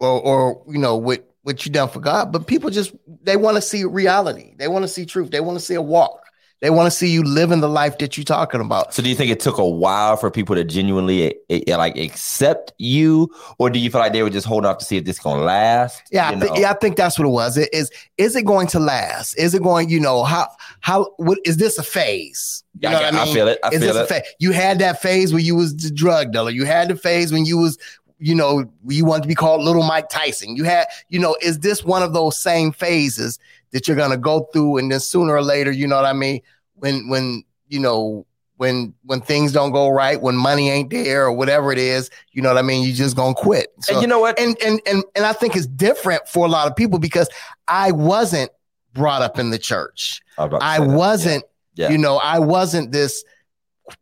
or 0.00 0.20
or 0.20 0.64
you 0.68 0.78
know 0.78 0.96
what 0.96 1.28
what 1.42 1.64
you 1.64 1.70
done 1.70 1.88
for 1.88 2.00
God, 2.00 2.32
but 2.32 2.48
people 2.48 2.70
just 2.70 2.92
they 3.22 3.36
want 3.36 3.56
to 3.56 3.62
see 3.62 3.84
reality. 3.84 4.54
They 4.58 4.66
want 4.66 4.82
to 4.82 4.88
see 4.88 5.06
truth. 5.06 5.30
They 5.30 5.40
want 5.40 5.58
to 5.58 5.64
see 5.64 5.74
a 5.74 5.82
walk. 5.82 6.25
They 6.60 6.70
want 6.70 6.86
to 6.86 6.90
see 6.90 7.08
you 7.08 7.22
living 7.22 7.60
the 7.60 7.68
life 7.68 7.98
that 7.98 8.16
you're 8.16 8.24
talking 8.24 8.62
about. 8.62 8.94
So 8.94 9.02
do 9.02 9.10
you 9.10 9.14
think 9.14 9.30
it 9.30 9.40
took 9.40 9.58
a 9.58 9.68
while 9.68 10.16
for 10.16 10.30
people 10.30 10.56
to 10.56 10.64
genuinely 10.64 11.34
eh, 11.50 11.60
eh, 11.66 11.76
like 11.76 11.98
accept 11.98 12.72
you, 12.78 13.30
or 13.58 13.68
do 13.68 13.78
you 13.78 13.90
feel 13.90 14.00
like 14.00 14.14
they 14.14 14.22
were 14.22 14.30
just 14.30 14.46
holding 14.46 14.66
off 14.68 14.78
to 14.78 14.84
see 14.84 14.96
if 14.96 15.04
this 15.04 15.18
gonna 15.18 15.42
last? 15.42 16.02
Yeah, 16.10 16.28
I 16.28 16.34
know? 16.34 16.54
yeah, 16.56 16.70
I 16.70 16.74
think 16.74 16.96
that's 16.96 17.18
what 17.18 17.26
it 17.26 17.30
was. 17.30 17.58
It 17.58 17.68
is 17.74 17.90
is 18.16 18.36
it 18.36 18.46
going 18.46 18.68
to 18.68 18.78
last? 18.78 19.34
Is 19.34 19.54
it 19.54 19.62
going, 19.62 19.90
you 19.90 20.00
know, 20.00 20.24
how 20.24 20.48
how 20.80 21.12
what 21.18 21.38
is 21.44 21.58
this 21.58 21.76
a 21.76 21.82
phase? 21.82 22.64
You 22.80 22.88
I, 22.88 22.92
know 22.92 22.98
I 23.00 23.08
I 23.08 23.24
mean? 23.26 23.34
feel 23.34 23.48
it. 23.48 23.58
I 23.62 23.68
is 23.68 23.80
feel 23.80 23.92
this 23.92 23.96
a 23.96 24.02
it. 24.04 24.08
phase? 24.08 24.34
You 24.38 24.52
had 24.52 24.78
that 24.78 25.02
phase 25.02 25.34
when 25.34 25.44
you 25.44 25.56
was 25.56 25.76
the 25.76 25.90
drug 25.90 26.32
dealer. 26.32 26.50
You 26.50 26.64
had 26.64 26.88
the 26.88 26.96
phase 26.96 27.32
when 27.32 27.44
you 27.44 27.58
was, 27.58 27.78
you 28.18 28.34
know, 28.34 28.64
you 28.88 29.04
wanted 29.04 29.22
to 29.22 29.28
be 29.28 29.34
called 29.34 29.62
little 29.62 29.82
Mike 29.82 30.08
Tyson. 30.08 30.56
You 30.56 30.64
had, 30.64 30.86
you 31.10 31.18
know, 31.18 31.36
is 31.42 31.58
this 31.60 31.84
one 31.84 32.02
of 32.02 32.14
those 32.14 32.40
same 32.40 32.72
phases 32.72 33.38
that 33.72 33.86
you're 33.88 33.96
gonna 33.96 34.16
go 34.16 34.48
through 34.52 34.78
and 34.78 34.90
then 34.90 35.00
sooner 35.00 35.34
or 35.34 35.42
later, 35.42 35.70
you 35.70 35.86
know 35.86 35.96
what 35.96 36.04
I 36.04 36.12
mean? 36.12 36.40
When 36.74 37.08
when 37.08 37.44
you 37.68 37.80
know 37.80 38.26
when 38.56 38.94
when 39.04 39.20
things 39.20 39.52
don't 39.52 39.72
go 39.72 39.88
right, 39.88 40.20
when 40.20 40.34
money 40.36 40.70
ain't 40.70 40.90
there 40.90 41.26
or 41.26 41.32
whatever 41.32 41.72
it 41.72 41.78
is, 41.78 42.10
you 42.32 42.40
know 42.42 42.48
what 42.48 42.58
I 42.58 42.62
mean? 42.62 42.82
You 42.86 42.92
just 42.92 43.16
gonna 43.16 43.34
quit. 43.34 43.68
So, 43.80 43.94
and 43.94 44.02
you 44.02 44.08
know 44.08 44.20
what? 44.20 44.38
and 44.38 44.56
and 44.64 44.80
and 44.86 45.04
and 45.14 45.24
I 45.26 45.32
think 45.32 45.56
it's 45.56 45.66
different 45.66 46.26
for 46.28 46.46
a 46.46 46.48
lot 46.48 46.66
of 46.66 46.76
people 46.76 46.98
because 46.98 47.28
I 47.68 47.92
wasn't 47.92 48.50
brought 48.94 49.20
up 49.22 49.38
in 49.38 49.50
the 49.50 49.58
church. 49.58 50.22
I, 50.38 50.42
was 50.44 50.48
about 50.48 50.58
to 50.60 50.64
I 50.64 50.78
say 50.78 50.86
that. 50.86 50.96
wasn't, 50.96 51.44
Yeah. 51.74 51.90
you 51.90 51.98
know, 51.98 52.16
I 52.16 52.38
wasn't 52.38 52.92
this 52.92 53.22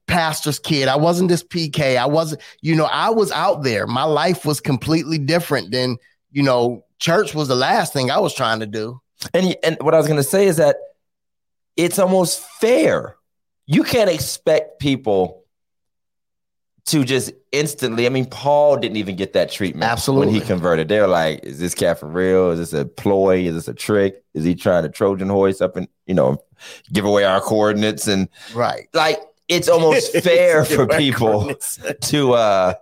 pastor's 0.06 0.58
kid. 0.58 0.88
I 0.88 0.96
wasn't 0.96 1.28
this 1.28 1.42
PK. 1.42 1.96
I 1.96 2.06
wasn't, 2.06 2.40
you 2.62 2.76
know, 2.76 2.84
I 2.84 3.10
was 3.10 3.32
out 3.32 3.64
there. 3.64 3.86
My 3.86 4.04
life 4.04 4.44
was 4.44 4.60
completely 4.60 5.18
different 5.18 5.72
than, 5.72 5.96
you 6.30 6.42
know, 6.42 6.84
church 7.00 7.34
was 7.34 7.48
the 7.48 7.54
last 7.56 7.92
thing 7.92 8.10
I 8.10 8.18
was 8.18 8.34
trying 8.34 8.60
to 8.60 8.66
do. 8.66 9.00
And 9.32 9.56
and 9.62 9.76
what 9.80 9.94
I 9.94 9.98
was 9.98 10.06
going 10.06 10.18
to 10.18 10.22
say 10.22 10.46
is 10.46 10.56
that 10.58 10.76
it's 11.76 11.98
almost 11.98 12.40
fair. 12.60 13.16
You 13.66 13.82
can't 13.82 14.10
expect 14.10 14.78
people 14.78 15.44
to 16.86 17.02
just 17.04 17.32
instantly. 17.50 18.04
I 18.06 18.10
mean, 18.10 18.26
Paul 18.26 18.76
didn't 18.76 18.98
even 18.98 19.16
get 19.16 19.32
that 19.32 19.50
treatment 19.50 19.90
Absolutely. 19.90 20.26
when 20.26 20.34
he 20.34 20.40
converted. 20.46 20.88
They're 20.88 21.06
like, 21.06 21.42
"Is 21.42 21.58
this 21.58 21.74
cat 21.74 21.98
for 21.98 22.06
real? 22.06 22.50
Is 22.50 22.58
this 22.58 22.72
a 22.78 22.84
ploy? 22.84 23.38
Is 23.46 23.54
this 23.54 23.68
a 23.68 23.74
trick? 23.74 24.22
Is 24.34 24.44
he 24.44 24.54
trying 24.54 24.82
to 24.82 24.90
Trojan 24.90 25.28
horse 25.30 25.60
up 25.62 25.76
and 25.76 25.88
you 26.06 26.14
know 26.14 26.42
give 26.92 27.06
away 27.06 27.24
our 27.24 27.40
coordinates?" 27.40 28.06
And 28.06 28.28
Right. 28.54 28.88
like, 28.92 29.18
it's 29.48 29.68
almost 29.68 30.12
fair 30.22 30.64
for 30.66 30.86
people 30.86 31.54
to 32.02 32.32
uh 32.34 32.74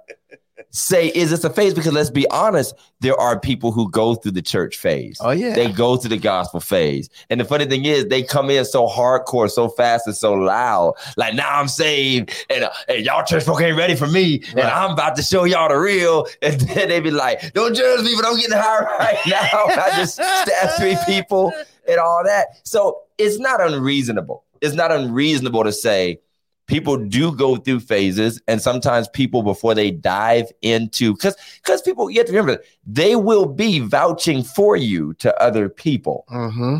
say 0.72 1.08
is 1.08 1.30
this 1.30 1.44
a 1.44 1.50
phase? 1.50 1.74
Because 1.74 1.92
let's 1.92 2.10
be 2.10 2.28
honest 2.28 2.74
there 3.00 3.18
are 3.18 3.38
people 3.38 3.72
who 3.72 3.90
go 3.90 4.14
through 4.14 4.32
the 4.32 4.42
church 4.42 4.76
phase. 4.76 5.18
Oh 5.20 5.30
yeah. 5.30 5.54
they 5.54 5.70
go 5.70 5.96
through 5.96 6.10
the 6.10 6.16
gospel 6.18 6.60
phase. 6.60 7.08
And 7.30 7.40
the 7.40 7.44
funny 7.44 7.66
thing 7.66 7.84
is 7.84 8.06
they 8.06 8.22
come 8.22 8.48
in 8.50 8.64
so 8.64 8.88
hardcore 8.88 9.50
so 9.50 9.68
fast 9.68 10.06
and 10.06 10.16
so 10.16 10.32
loud. 10.32 10.94
Like 11.16 11.34
now 11.34 11.60
i'm 11.60 11.68
saved 11.68 12.32
and, 12.50 12.64
uh, 12.64 12.70
and 12.88 13.04
y'all 13.04 13.24
church 13.24 13.44
folk 13.44 13.60
ain't 13.60 13.76
ready 13.76 13.94
for 13.94 14.06
me 14.06 14.42
and 14.52 14.62
i'm 14.62 14.92
about 14.92 15.16
to 15.16 15.22
show 15.22 15.44
y'all 15.44 15.68
the 15.68 15.76
real. 15.76 16.26
And 16.42 16.60
then 16.60 16.88
they 16.88 17.00
be 17.00 17.10
like 17.10 17.52
don't 17.52 17.74
judge 17.74 18.04
me 18.04 18.14
but 18.16 18.26
i'm 18.26 18.36
getting 18.36 18.56
high 18.56 18.82
right 18.82 19.18
now. 19.26 19.66
I 19.66 19.92
just 19.96 20.14
stabbed 20.14 20.72
three 20.78 20.96
people 21.06 21.52
and 21.88 21.98
all 21.98 22.22
that. 22.24 22.60
So 22.64 23.02
it's 23.18 23.38
not 23.38 23.60
unreasonable. 23.60 24.44
It's 24.60 24.74
not 24.74 24.92
unreasonable 24.92 25.64
to 25.64 25.72
say 25.72 26.20
people 26.66 26.96
do 26.96 27.32
go 27.34 27.56
through 27.56 27.80
phases 27.80 28.40
and 28.48 28.62
sometimes 28.62 29.08
people 29.08 29.42
before 29.42 29.74
they 29.74 29.90
dive 29.90 30.46
into 30.62 31.12
because 31.12 31.36
because 31.56 31.82
people 31.82 32.10
you 32.10 32.18
have 32.18 32.26
to 32.26 32.32
remember 32.32 32.62
they 32.86 33.16
will 33.16 33.46
be 33.46 33.80
vouching 33.80 34.42
for 34.42 34.76
you 34.76 35.14
to 35.14 35.36
other 35.42 35.68
people. 35.68 36.24
Hmm 36.28 36.78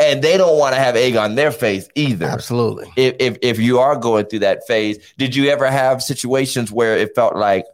and 0.00 0.22
they 0.22 0.38
don't 0.38 0.58
want 0.58 0.74
to 0.74 0.80
have 0.80 0.96
egg 0.96 1.14
on 1.14 1.34
their 1.34 1.52
face 1.52 1.86
either. 1.94 2.24
Absolutely. 2.24 2.90
if, 2.96 3.14
if 3.20 3.38
if 3.42 3.58
you 3.58 3.78
are 3.78 3.96
going 3.96 4.24
through 4.24 4.38
that 4.40 4.66
phase 4.66 4.98
did 5.18 5.36
you 5.36 5.50
ever 5.50 5.70
have 5.70 6.02
situations 6.02 6.72
where 6.72 6.96
it 6.96 7.14
felt 7.14 7.36
like 7.36 7.66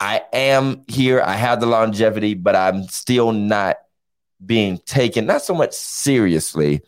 i 0.00 0.22
am 0.32 0.82
here 0.88 1.20
i 1.20 1.34
have 1.34 1.60
the 1.60 1.66
longevity 1.66 2.34
but 2.34 2.56
i'm 2.56 2.84
still 2.84 3.32
not 3.32 3.76
being 4.44 4.78
taken 4.86 5.26
not 5.26 5.42
so 5.42 5.54
much 5.54 5.72
seriously 5.72 6.80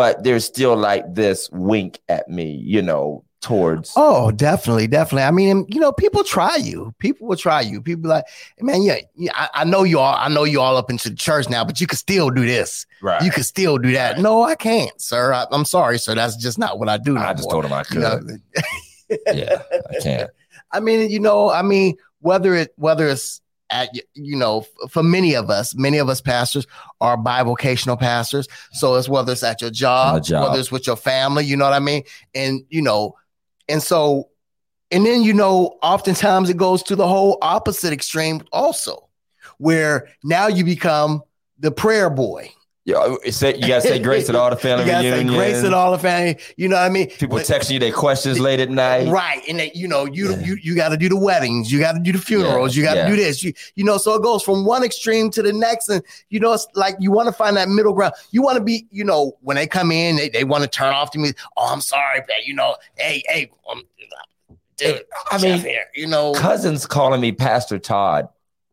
but 0.00 0.24
there's 0.24 0.46
still 0.46 0.74
like 0.74 1.04
this 1.14 1.50
wink 1.52 2.00
at 2.08 2.26
me 2.26 2.52
you 2.64 2.80
know 2.80 3.22
towards 3.42 3.92
Oh, 3.96 4.30
definitely, 4.30 4.86
definitely. 4.86 5.22
I 5.22 5.30
mean, 5.30 5.66
you 5.68 5.80
know, 5.80 5.92
people 5.92 6.22
try 6.24 6.56
you. 6.56 6.94
People 6.98 7.26
will 7.26 7.38
try 7.38 7.62
you. 7.62 7.80
People 7.80 8.02
be 8.02 8.08
like, 8.08 8.24
man, 8.60 8.82
yeah, 8.82 8.98
yeah 9.16 9.32
I, 9.34 9.48
I 9.54 9.64
know 9.64 9.82
you 9.82 9.98
all. 9.98 10.14
I 10.14 10.28
know 10.28 10.44
you 10.44 10.60
all 10.60 10.76
up 10.76 10.90
into 10.90 11.08
the 11.08 11.16
church 11.16 11.48
now, 11.48 11.64
but 11.64 11.80
you 11.80 11.86
can 11.86 11.96
still 11.96 12.28
do 12.28 12.44
this. 12.44 12.84
right 13.00 13.22
You 13.22 13.30
can 13.30 13.42
still 13.42 13.78
do 13.78 13.92
that. 13.92 14.18
No, 14.18 14.42
I 14.42 14.56
can't, 14.56 14.98
sir. 15.00 15.32
I, 15.32 15.46
I'm 15.50 15.64
sorry, 15.64 15.98
sir. 15.98 16.14
That's 16.14 16.36
just 16.36 16.58
not 16.58 16.78
what 16.78 16.90
I 16.90 16.98
do. 16.98 17.14
No 17.14 17.22
i 17.22 17.32
just 17.32 17.44
more. 17.44 17.62
told 17.62 17.64
him 17.64 17.72
i 17.72 17.78
You 17.78 17.84
could 17.86 18.00
know, 18.02 19.16
yeah 19.32 19.62
i 19.88 20.00
can't 20.02 20.30
I 20.72 20.80
mean, 20.80 21.10
you 21.10 21.18
know, 21.18 21.50
I 21.50 21.62
mean, 21.62 21.96
whether 22.20 22.54
it 22.54 22.72
whether 22.76 23.08
it's 23.08 23.40
at 23.70 23.90
you 24.14 24.36
know, 24.36 24.66
for 24.88 25.02
many 25.02 25.34
of 25.34 25.50
us, 25.50 25.74
many 25.74 25.98
of 25.98 26.08
us 26.08 26.20
pastors 26.20 26.66
are 27.00 27.16
bivocational 27.16 27.98
pastors. 27.98 28.48
So 28.72 28.96
it's 28.96 29.08
whether 29.08 29.32
it's 29.32 29.42
at 29.42 29.60
your 29.60 29.70
job, 29.70 30.24
job. 30.24 30.44
whether 30.44 30.60
it's 30.60 30.72
with 30.72 30.86
your 30.86 30.96
family, 30.96 31.44
you 31.44 31.56
know 31.56 31.64
what 31.64 31.74
I 31.74 31.78
mean? 31.80 32.02
And 32.34 32.64
you 32.68 32.82
know, 32.82 33.16
and 33.68 33.82
so 33.82 34.30
and 34.90 35.06
then 35.06 35.22
you 35.22 35.32
know, 35.32 35.78
oftentimes 35.82 36.50
it 36.50 36.56
goes 36.56 36.82
to 36.84 36.96
the 36.96 37.06
whole 37.06 37.38
opposite 37.42 37.92
extreme 37.92 38.42
also, 38.52 39.08
where 39.58 40.08
now 40.24 40.48
you 40.48 40.64
become 40.64 41.22
the 41.58 41.70
prayer 41.70 42.10
boy. 42.10 42.50
Yeah, 42.86 43.14
say, 43.30 43.56
you 43.56 43.68
gotta 43.68 43.82
say 43.82 43.98
grace 44.02 44.30
at 44.30 44.34
all 44.34 44.48
the 44.48 44.56
family 44.56 44.86
You 44.86 44.90
gotta 44.90 45.02
say 45.02 45.12
reunions. 45.12 45.36
grace 45.36 45.64
at 45.64 45.74
all 45.74 45.92
the 45.92 45.98
family. 45.98 46.38
You 46.56 46.68
know 46.68 46.76
what 46.76 46.86
I 46.86 46.88
mean? 46.88 47.08
People 47.10 47.38
texting 47.38 47.72
you 47.72 47.78
their 47.78 47.92
questions 47.92 48.40
late 48.40 48.58
at 48.58 48.70
night. 48.70 49.08
Right. 49.08 49.42
And 49.48 49.58
that, 49.60 49.76
you 49.76 49.86
know, 49.86 50.06
you 50.06 50.30
Yeah. 50.30 50.40
you 50.40 50.54
you 50.62 50.74
got 50.74 50.88
to 50.88 50.96
do 50.96 51.10
the 51.10 51.16
weddings, 51.16 51.70
you 51.70 51.78
got 51.78 51.92
to 51.92 52.00
do 52.00 52.12
the 52.12 52.18
funerals, 52.18 52.74
you 52.74 52.82
got 52.82 52.94
to 52.94 53.00
yeah. 53.00 53.08
do 53.08 53.16
this. 53.16 53.42
You 53.44 53.52
you 53.74 53.84
know, 53.84 53.98
so 53.98 54.14
it 54.14 54.22
goes 54.22 54.42
from 54.42 54.64
one 54.64 54.82
extreme 54.82 55.30
to 55.32 55.42
the 55.42 55.52
next, 55.52 55.90
and 55.90 56.02
you 56.30 56.40
know, 56.40 56.54
it's 56.54 56.66
like 56.74 56.96
you 57.00 57.12
want 57.12 57.26
to 57.28 57.32
find 57.32 57.54
that 57.58 57.68
middle 57.68 57.92
ground. 57.92 58.14
You 58.30 58.40
want 58.40 58.56
to 58.56 58.64
be, 58.64 58.86
you 58.90 59.04
know, 59.04 59.36
when 59.42 59.56
they 59.56 59.66
come 59.66 59.92
in, 59.92 60.16
they, 60.16 60.30
they 60.30 60.44
want 60.44 60.64
to 60.64 60.68
turn 60.68 60.94
off 60.94 61.10
to 61.10 61.18
me. 61.18 61.32
Oh, 61.58 61.70
I'm 61.70 61.82
sorry, 61.82 62.20
but 62.26 62.46
you 62.46 62.54
know, 62.54 62.76
hey, 62.96 63.22
hey, 63.28 63.50
um, 63.70 63.82
dude, 64.76 65.02
I 65.30 65.36
mean, 65.40 65.58
here, 65.60 65.84
you 65.94 66.06
know, 66.06 66.32
cousins 66.32 66.86
calling 66.86 67.20
me 67.20 67.32
Pastor 67.32 67.78
Todd 67.78 68.28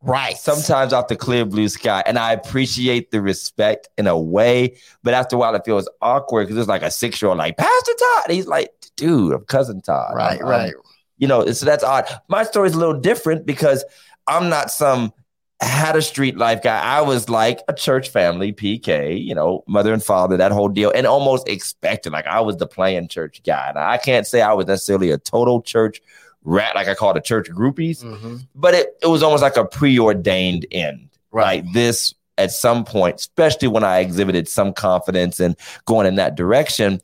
right? 0.07 0.35
sometimes 0.37 0.93
off 0.93 1.07
the 1.07 1.15
clear 1.15 1.45
blue 1.45 1.69
sky, 1.69 2.01
and 2.05 2.17
I 2.17 2.31
appreciate 2.33 3.11
the 3.11 3.21
respect 3.21 3.89
in 3.97 4.07
a 4.07 4.17
way. 4.17 4.77
But 5.03 5.13
after 5.13 5.35
a 5.35 5.39
while, 5.39 5.53
it 5.55 5.63
feels 5.65 5.87
awkward 6.01 6.45
because 6.47 6.57
it's 6.57 6.69
like 6.69 6.81
a 6.83 6.91
six 6.91 7.21
year 7.21 7.29
old 7.29 7.37
like 7.37 7.57
Pastor 7.57 7.91
Todd. 7.99 8.23
And 8.25 8.33
he's 8.33 8.47
like, 8.47 8.71
dude, 8.95 9.33
I'm 9.33 9.45
cousin 9.45 9.81
Todd. 9.81 10.13
right, 10.15 10.39
I'm- 10.39 10.47
right, 10.47 10.59
I'm- 10.59 10.73
um, 10.75 10.81
you 11.19 11.27
know, 11.27 11.45
so 11.51 11.65
that's 11.65 11.83
odd. 11.83 12.07
My 12.27 12.43
story 12.43 12.69
is 12.69 12.75
a 12.75 12.79
little 12.79 12.99
different 12.99 13.45
because 13.45 13.83
I'm 14.27 14.49
not 14.49 14.69
some 14.71 15.13
had 15.59 15.95
a 15.95 16.01
street 16.03 16.37
life 16.37 16.61
guy. 16.61 16.79
I 16.79 17.01
was 17.01 17.29
like 17.29 17.61
a 17.67 17.73
church 17.73 18.09
family, 18.09 18.53
PK, 18.53 19.19
you 19.23 19.33
know, 19.33 19.63
mother 19.67 19.91
and 19.91 20.03
father, 20.03 20.37
that 20.37 20.51
whole 20.51 20.69
deal, 20.69 20.91
and 20.93 21.07
almost 21.07 21.49
expected. 21.49 22.13
Like 22.13 22.27
I 22.27 22.41
was 22.41 22.57
the 22.57 22.67
playing 22.67 23.07
church 23.07 23.41
guy. 23.43 23.71
Now 23.73 23.89
I 23.89 23.97
can't 23.97 24.27
say 24.27 24.41
I 24.41 24.53
was 24.53 24.67
necessarily 24.67 25.09
a 25.09 25.17
total 25.17 25.63
church 25.63 25.99
rat, 26.47 26.75
like 26.75 26.87
I 26.87 26.95
call 26.95 27.13
the 27.13 27.19
church 27.19 27.49
groupies, 27.49 28.03
Mhm. 28.03 28.47
but 28.55 28.73
it, 28.73 28.95
it 29.03 29.07
was 29.07 29.21
almost 29.21 29.43
like 29.43 29.57
a 29.57 29.65
preordained 29.65 30.65
end. 30.71 31.09
right. 31.29 31.63
Like 31.65 31.73
this 31.73 32.13
at 32.37 32.51
some 32.51 32.85
point, 32.85 33.19
especially 33.19 33.67
when 33.67 33.83
I 33.83 33.99
exhibited 33.99 34.47
some 34.47 34.71
confidence 34.71 35.39
and 35.41 35.55
going 35.85 36.07
in 36.07 36.15
that 36.15 36.35
direction. 36.35 37.01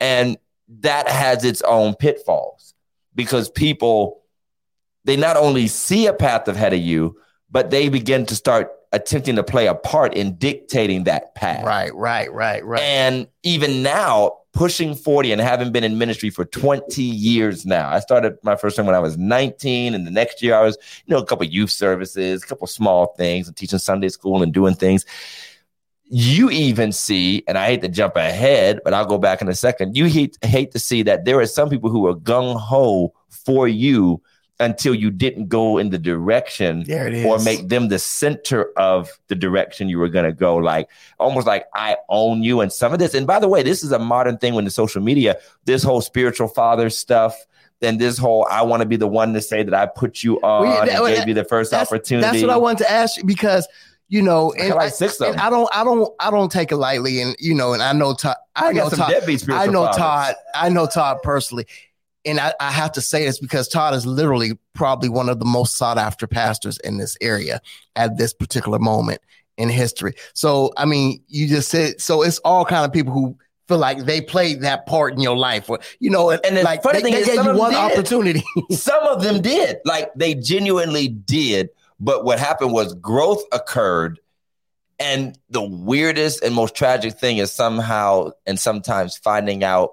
And 0.00 0.38
that 0.80 1.08
has 1.08 1.44
its 1.44 1.60
own 1.62 1.94
pitfalls 1.94 2.72
because 3.14 3.50
people, 3.50 4.22
they 5.04 5.16
not 5.16 5.36
only 5.36 5.66
see 5.68 6.06
a 6.06 6.12
path 6.14 6.48
ahead 6.48 6.72
of 6.72 6.80
you, 6.80 7.16
but 7.50 7.70
they 7.70 7.88
begin 7.90 8.24
to 8.26 8.34
start 8.34 8.70
attempting 8.96 9.36
to 9.36 9.44
play 9.44 9.66
a 9.66 9.74
part 9.74 10.14
in 10.14 10.36
dictating 10.36 11.04
that 11.04 11.34
path. 11.34 11.64
Right, 11.64 11.94
right, 11.94 12.32
right, 12.32 12.64
right. 12.64 12.80
And 12.80 13.28
even 13.42 13.82
now, 13.82 14.38
pushing 14.56 14.94
40 14.94 15.32
and 15.32 15.40
having 15.40 15.70
been 15.70 15.84
in 15.84 15.98
ministry 15.98 16.30
for 16.30 16.46
20 16.46 17.02
years 17.02 17.66
now. 17.66 17.90
I 17.90 18.00
started 18.00 18.38
my 18.42 18.56
first 18.56 18.74
time 18.76 18.86
when 18.86 18.94
I 18.94 19.00
was 19.00 19.18
19, 19.18 19.94
and 19.94 20.06
the 20.06 20.10
next 20.10 20.42
year 20.42 20.54
I 20.56 20.62
was, 20.62 20.78
you 21.04 21.14
know, 21.14 21.20
a 21.20 21.26
couple 21.26 21.44
youth 21.44 21.70
services, 21.70 22.42
a 22.42 22.46
couple 22.46 22.66
small 22.66 23.14
things, 23.18 23.46
and 23.46 23.56
teaching 23.56 23.78
Sunday 23.78 24.08
school 24.08 24.42
and 24.42 24.54
doing 24.54 24.74
things. 24.74 25.04
You 26.04 26.48
even 26.50 26.90
see, 26.92 27.44
and 27.46 27.58
I 27.58 27.66
hate 27.66 27.82
to 27.82 27.88
jump 27.88 28.16
ahead, 28.16 28.80
but 28.82 28.94
I'll 28.94 29.04
go 29.04 29.18
back 29.18 29.42
in 29.42 29.48
a 29.48 29.54
second. 29.54 29.94
You 29.96 30.06
hate, 30.06 30.38
hate 30.42 30.72
to 30.72 30.78
see 30.78 31.02
that 31.02 31.26
there 31.26 31.38
are 31.38 31.46
some 31.46 31.68
people 31.68 31.90
who 31.90 32.06
are 32.06 32.14
gung 32.14 32.58
ho 32.58 33.12
for 33.28 33.68
you 33.68 34.22
until 34.58 34.94
you 34.94 35.10
didn't 35.10 35.48
go 35.48 35.76
in 35.78 35.90
the 35.90 35.98
direction 35.98 36.84
there 36.84 37.06
it 37.06 37.14
is. 37.14 37.26
or 37.26 37.38
make 37.44 37.68
them 37.68 37.88
the 37.88 37.98
center 37.98 38.72
of 38.76 39.10
the 39.28 39.34
direction 39.34 39.88
you 39.88 39.98
were 39.98 40.08
going 40.08 40.24
to 40.24 40.32
go 40.32 40.56
like 40.56 40.88
almost 41.18 41.46
like 41.46 41.66
i 41.74 41.96
own 42.08 42.42
you 42.42 42.60
and 42.60 42.72
some 42.72 42.92
of 42.92 42.98
this 42.98 43.14
and 43.14 43.26
by 43.26 43.38
the 43.38 43.48
way 43.48 43.62
this 43.62 43.84
is 43.84 43.92
a 43.92 43.98
modern 43.98 44.38
thing 44.38 44.54
when 44.54 44.64
the 44.64 44.70
social 44.70 45.02
media 45.02 45.36
this 45.64 45.82
whole 45.82 46.00
spiritual 46.00 46.48
father 46.48 46.88
stuff 46.88 47.36
then 47.80 47.98
this 47.98 48.16
whole 48.16 48.46
i 48.50 48.62
want 48.62 48.80
to 48.80 48.88
be 48.88 48.96
the 48.96 49.06
one 49.06 49.34
to 49.34 49.42
say 49.42 49.62
that 49.62 49.74
i 49.74 49.84
put 49.84 50.22
you 50.22 50.40
on 50.40 50.62
Well, 50.62 50.86
yeah, 50.86 50.86
that- 50.86 51.04
and 51.04 51.16
gave 51.16 51.28
you 51.28 51.34
the 51.34 51.44
first 51.44 51.70
that's, 51.70 51.90
opportunity 51.90 52.26
That's 52.26 52.42
what 52.42 52.50
I 52.50 52.56
wanted 52.56 52.84
to 52.84 52.90
ask 52.90 53.18
you 53.18 53.24
because 53.24 53.68
you 54.08 54.22
know, 54.22 54.54
I 54.54 54.66
and 54.66 54.74
like 54.74 54.92
six 54.92 55.20
of 55.20 55.32
them. 55.32 55.44
I 55.44 55.50
don't, 55.50 55.68
I 55.74 55.82
don't, 55.82 56.14
I 56.20 56.30
don't 56.30 56.50
take 56.50 56.70
it 56.70 56.76
lightly. 56.76 57.20
And 57.20 57.34
you 57.40 57.54
know, 57.54 57.72
and 57.72 57.82
I 57.82 57.92
know 57.92 58.14
Todd. 58.14 58.36
I, 58.54 58.68
I 58.68 58.72
know 58.72 58.82
got 58.82 58.90
some 58.92 58.98
Todd. 59.00 59.12
I 59.50 59.66
know 59.66 59.84
fathers. 59.84 59.96
Todd. 59.96 60.34
I 60.54 60.68
know 60.68 60.86
Todd 60.86 61.18
personally, 61.22 61.66
and 62.26 62.40
I, 62.40 62.52
I 62.60 62.70
have 62.72 62.92
to 62.92 63.00
say 63.00 63.24
this 63.24 63.38
because 63.38 63.68
Todd 63.68 63.94
is 63.94 64.04
literally 64.04 64.58
probably 64.74 65.08
one 65.08 65.28
of 65.28 65.38
the 65.38 65.44
most 65.44 65.76
sought 65.76 65.96
after 65.96 66.26
pastors 66.26 66.78
in 66.78 66.98
this 66.98 67.16
area 67.20 67.60
at 67.94 68.18
this 68.18 68.34
particular 68.34 68.78
moment 68.78 69.20
in 69.56 69.68
history. 69.68 70.14
So, 70.34 70.72
I 70.76 70.84
mean, 70.84 71.22
you 71.28 71.46
just 71.46 71.70
said 71.70 72.00
so. 72.00 72.22
It's 72.22 72.38
all 72.38 72.64
kind 72.64 72.84
of 72.84 72.92
people 72.92 73.12
who 73.12 73.38
feel 73.68 73.78
like 73.78 73.98
they 73.98 74.20
played 74.20 74.62
that 74.62 74.86
part 74.86 75.14
in 75.14 75.20
your 75.20 75.36
life, 75.36 75.70
or 75.70 75.78
you 76.00 76.10
know, 76.10 76.30
And 76.30 76.56
the 76.56 76.62
like 76.62 76.82
funny 76.82 76.98
they, 76.98 77.02
thing 77.04 77.12
they 77.14 77.20
is 77.20 77.26
gave 77.26 77.44
you 77.44 77.56
one 77.56 77.74
opportunity. 77.74 78.44
Some 78.70 79.04
of 79.04 79.22
them 79.22 79.40
did. 79.40 79.78
Like 79.84 80.12
they 80.14 80.34
genuinely 80.34 81.08
did. 81.08 81.70
But 81.98 82.24
what 82.24 82.38
happened 82.38 82.72
was 82.72 82.92
growth 82.94 83.42
occurred. 83.52 84.20
And 84.98 85.38
the 85.50 85.62
weirdest 85.62 86.42
and 86.42 86.54
most 86.54 86.74
tragic 86.74 87.14
thing 87.18 87.36
is 87.36 87.52
somehow 87.52 88.30
and 88.46 88.58
sometimes 88.58 89.16
finding 89.16 89.62
out 89.62 89.90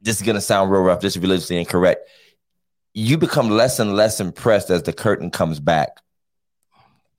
this 0.00 0.16
is 0.16 0.22
going 0.22 0.34
to 0.36 0.40
sound 0.40 0.70
real 0.70 0.82
rough, 0.82 1.00
This 1.00 1.16
is 1.16 1.22
religiously 1.22 1.58
incorrect. 1.58 2.08
You 2.94 3.18
become 3.18 3.50
less 3.50 3.78
and 3.78 3.94
less 3.96 4.20
impressed 4.20 4.70
as 4.70 4.82
the 4.82 4.92
curtain 4.92 5.30
comes 5.30 5.60
back 5.60 5.90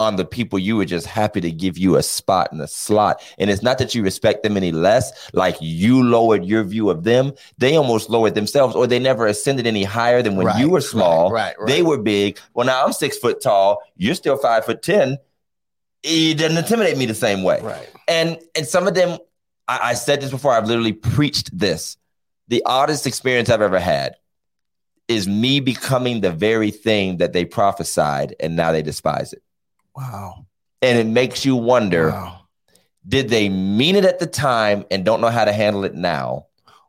on 0.02 0.16
the 0.16 0.24
people 0.24 0.58
you 0.58 0.78
were 0.78 0.86
just 0.86 1.06
happy 1.06 1.42
to 1.42 1.52
give 1.52 1.78
you 1.78 1.98
a 1.98 2.04
spot 2.04 2.50
and 2.54 2.62
a 2.62 2.68
slot. 2.68 3.22
And 3.38 3.50
it's 3.50 3.62
not 3.62 3.78
that 3.80 3.94
you 3.94 4.02
respect 4.02 4.44
them 4.44 4.56
any 4.56 4.72
less, 4.72 5.12
like 5.34 5.58
you 5.60 6.02
lowered 6.04 6.46
your 6.46 6.64
view 6.64 6.90
of 6.90 7.04
them. 7.04 7.34
They 7.58 7.76
almost 7.76 8.10
lowered 8.10 8.34
themselves, 8.34 8.76
or 8.76 8.88
they 8.88 9.00
never 9.00 9.28
ascended 9.28 9.68
any 9.68 9.84
higher 9.84 10.22
than 10.22 10.38
when 10.38 10.48
Right, 10.48 10.60
you 10.60 10.70
were 10.70 10.80
small. 10.80 11.32
right, 11.32 11.54
right, 11.60 11.68
They 11.68 11.82
were 11.82 11.98
big. 11.98 12.40
Well, 12.54 12.66
now 12.66 12.86
I'm 12.86 12.94
six 12.94 13.18
foot 13.18 13.42
tall. 13.42 13.82
You're 13.98 14.16
still 14.16 14.38
five 14.38 14.64
foot 14.64 14.82
ten. 14.82 15.18
It 16.04 16.38
doesn't 16.38 16.58
intimidate 16.58 16.98
me 16.98 17.06
the 17.06 17.14
same 17.14 17.44
way. 17.44 17.60
right. 17.62 17.90
And 18.08 18.40
and 18.56 18.66
some 18.66 18.88
of 18.88 18.94
them, 18.96 19.18
I, 19.68 19.80
I 19.90 19.94
said 19.96 20.22
this 20.22 20.32
before. 20.32 20.54
I've 20.54 20.66
literally 20.66 20.94
preached 20.94 21.58
this. 21.58 21.98
The 22.50 22.64
oddest 22.66 23.08
experience 23.08 23.50
I've 23.50 23.62
ever 23.62 23.80
had 23.80 24.16
is 25.08 25.28
me 25.28 25.60
becoming 25.60 26.22
the 26.22 26.32
very 26.32 26.72
thing 26.72 27.18
that 27.18 27.34
they 27.34 27.46
prophesied, 27.46 28.36
and 28.40 28.56
now 28.56 28.72
they 28.72 28.82
despise 28.82 29.34
it. 29.34 29.42
Wow. 29.96 30.46
And 30.82 30.98
it 30.98 31.08
makes 31.08 31.46
you 31.46 31.56
wonder: 31.56 32.10
Wow. 32.10 32.42
Did 33.08 33.30
they 33.30 33.50
mean 33.50 33.96
it 33.96 34.06
at 34.06 34.20
the 34.20 34.28
time 34.28 34.86
and 34.92 35.06
don't 35.06 35.22
know 35.22 35.30
how 35.30 35.46
to 35.46 35.54
handle 35.54 35.84
it 35.84 35.96
now? 35.96 36.48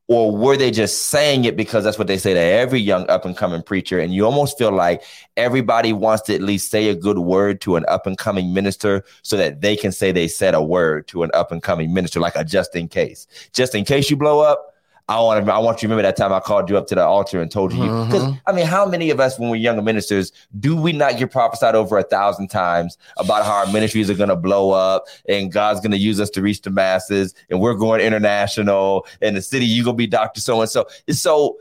Or 0.09 0.37
were 0.37 0.57
they 0.57 0.73
just 0.73 1.07
saying 1.07 1.45
it 1.45 1.57
because 1.57 1.85
that's 1.85 1.97
what 1.97 2.09
they 2.09 2.19
say 2.19 2.35
to 2.35 2.41
every 2.41 2.81
young 2.81 3.09
up 3.09 3.25
and 3.25 3.37
coming 3.37 3.63
preacher? 3.63 4.01
And 4.01 4.13
you 4.13 4.25
almost 4.25 4.59
feel 4.59 4.73
like 4.73 5.05
everybody 5.37 5.93
wants 5.93 6.25
to 6.25 6.35
at 6.35 6.43
least 6.43 6.69
say 6.69 6.89
a 6.89 6.97
good 6.97 7.21
word 7.21 7.61
to 7.61 7.77
an 7.77 7.85
up 7.87 8.09
and 8.09 8.19
coming 8.19 8.53
minister 8.53 9.05
so 9.23 9.37
that 9.37 9.61
they 9.61 9.77
can 9.77 9.93
say 9.93 10.11
they 10.11 10.27
said 10.27 10.53
a 10.53 10.61
word 10.61 11.07
to 11.09 11.23
an 11.23 11.31
up 11.33 11.53
and 11.53 11.63
coming 11.63 11.95
minister, 11.95 12.19
like 12.19 12.35
a 12.35 12.45
just 12.45 12.75
in 12.75 12.89
case. 12.89 13.29
Just 13.53 13.77
in 13.77 13.85
case 13.85 14.11
you 14.11 14.17
blow 14.17 14.41
up, 14.41 14.70
I 15.11 15.21
want 15.21 15.45
to, 15.45 15.53
I 15.53 15.59
want 15.59 15.83
you 15.83 15.89
to 15.89 15.93
remember 15.93 16.03
that 16.03 16.17
time 16.17 16.33
I 16.33 16.39
called 16.39 16.71
you 16.71 16.79
up 16.79 16.87
to 16.87 16.95
the 16.95 17.05
altar 17.05 17.41
and 17.43 17.51
told 17.51 17.73
you. 17.73 17.81
Because 17.83 18.23
Mhm. 18.23 18.41
I 18.47 18.53
mean, 18.53 18.65
how 18.65 18.87
many 18.87 19.11
of 19.11 19.19
us, 19.19 19.39
when 19.39 19.51
we're 19.51 19.57
younger 19.57 19.83
ministers, 19.83 20.31
do 20.61 20.77
we 20.77 20.93
not 20.93 21.19
get 21.19 21.33
prophesied 21.33 21.75
over 21.75 21.99
a 21.99 22.05
thousand 22.05 22.49
times 22.49 22.97
about 23.17 23.45
how 23.45 23.55
our 23.55 23.67
ministries 23.67 24.09
are 24.09 24.15
going 24.15 24.29
to 24.29 24.37
blow 24.37 24.71
up 24.71 25.07
and 25.29 25.51
God's 25.51 25.81
going 25.81 25.91
to 25.91 25.99
use 25.99 26.21
us 26.21 26.31
to 26.31 26.43
reach 26.43 26.63
the 26.63 26.71
masses 26.71 27.35
and 27.51 27.61
we're 27.61 27.75
going 27.75 28.01
international 28.01 29.05
and 29.21 29.37
the 29.37 29.43
city 29.43 29.67
you 29.67 29.85
gonna 29.85 29.97
be 29.97 30.07
Doctor 30.07 30.41
So 30.41 30.61
and 30.61 30.71
So. 30.71 30.87
So 31.11 31.57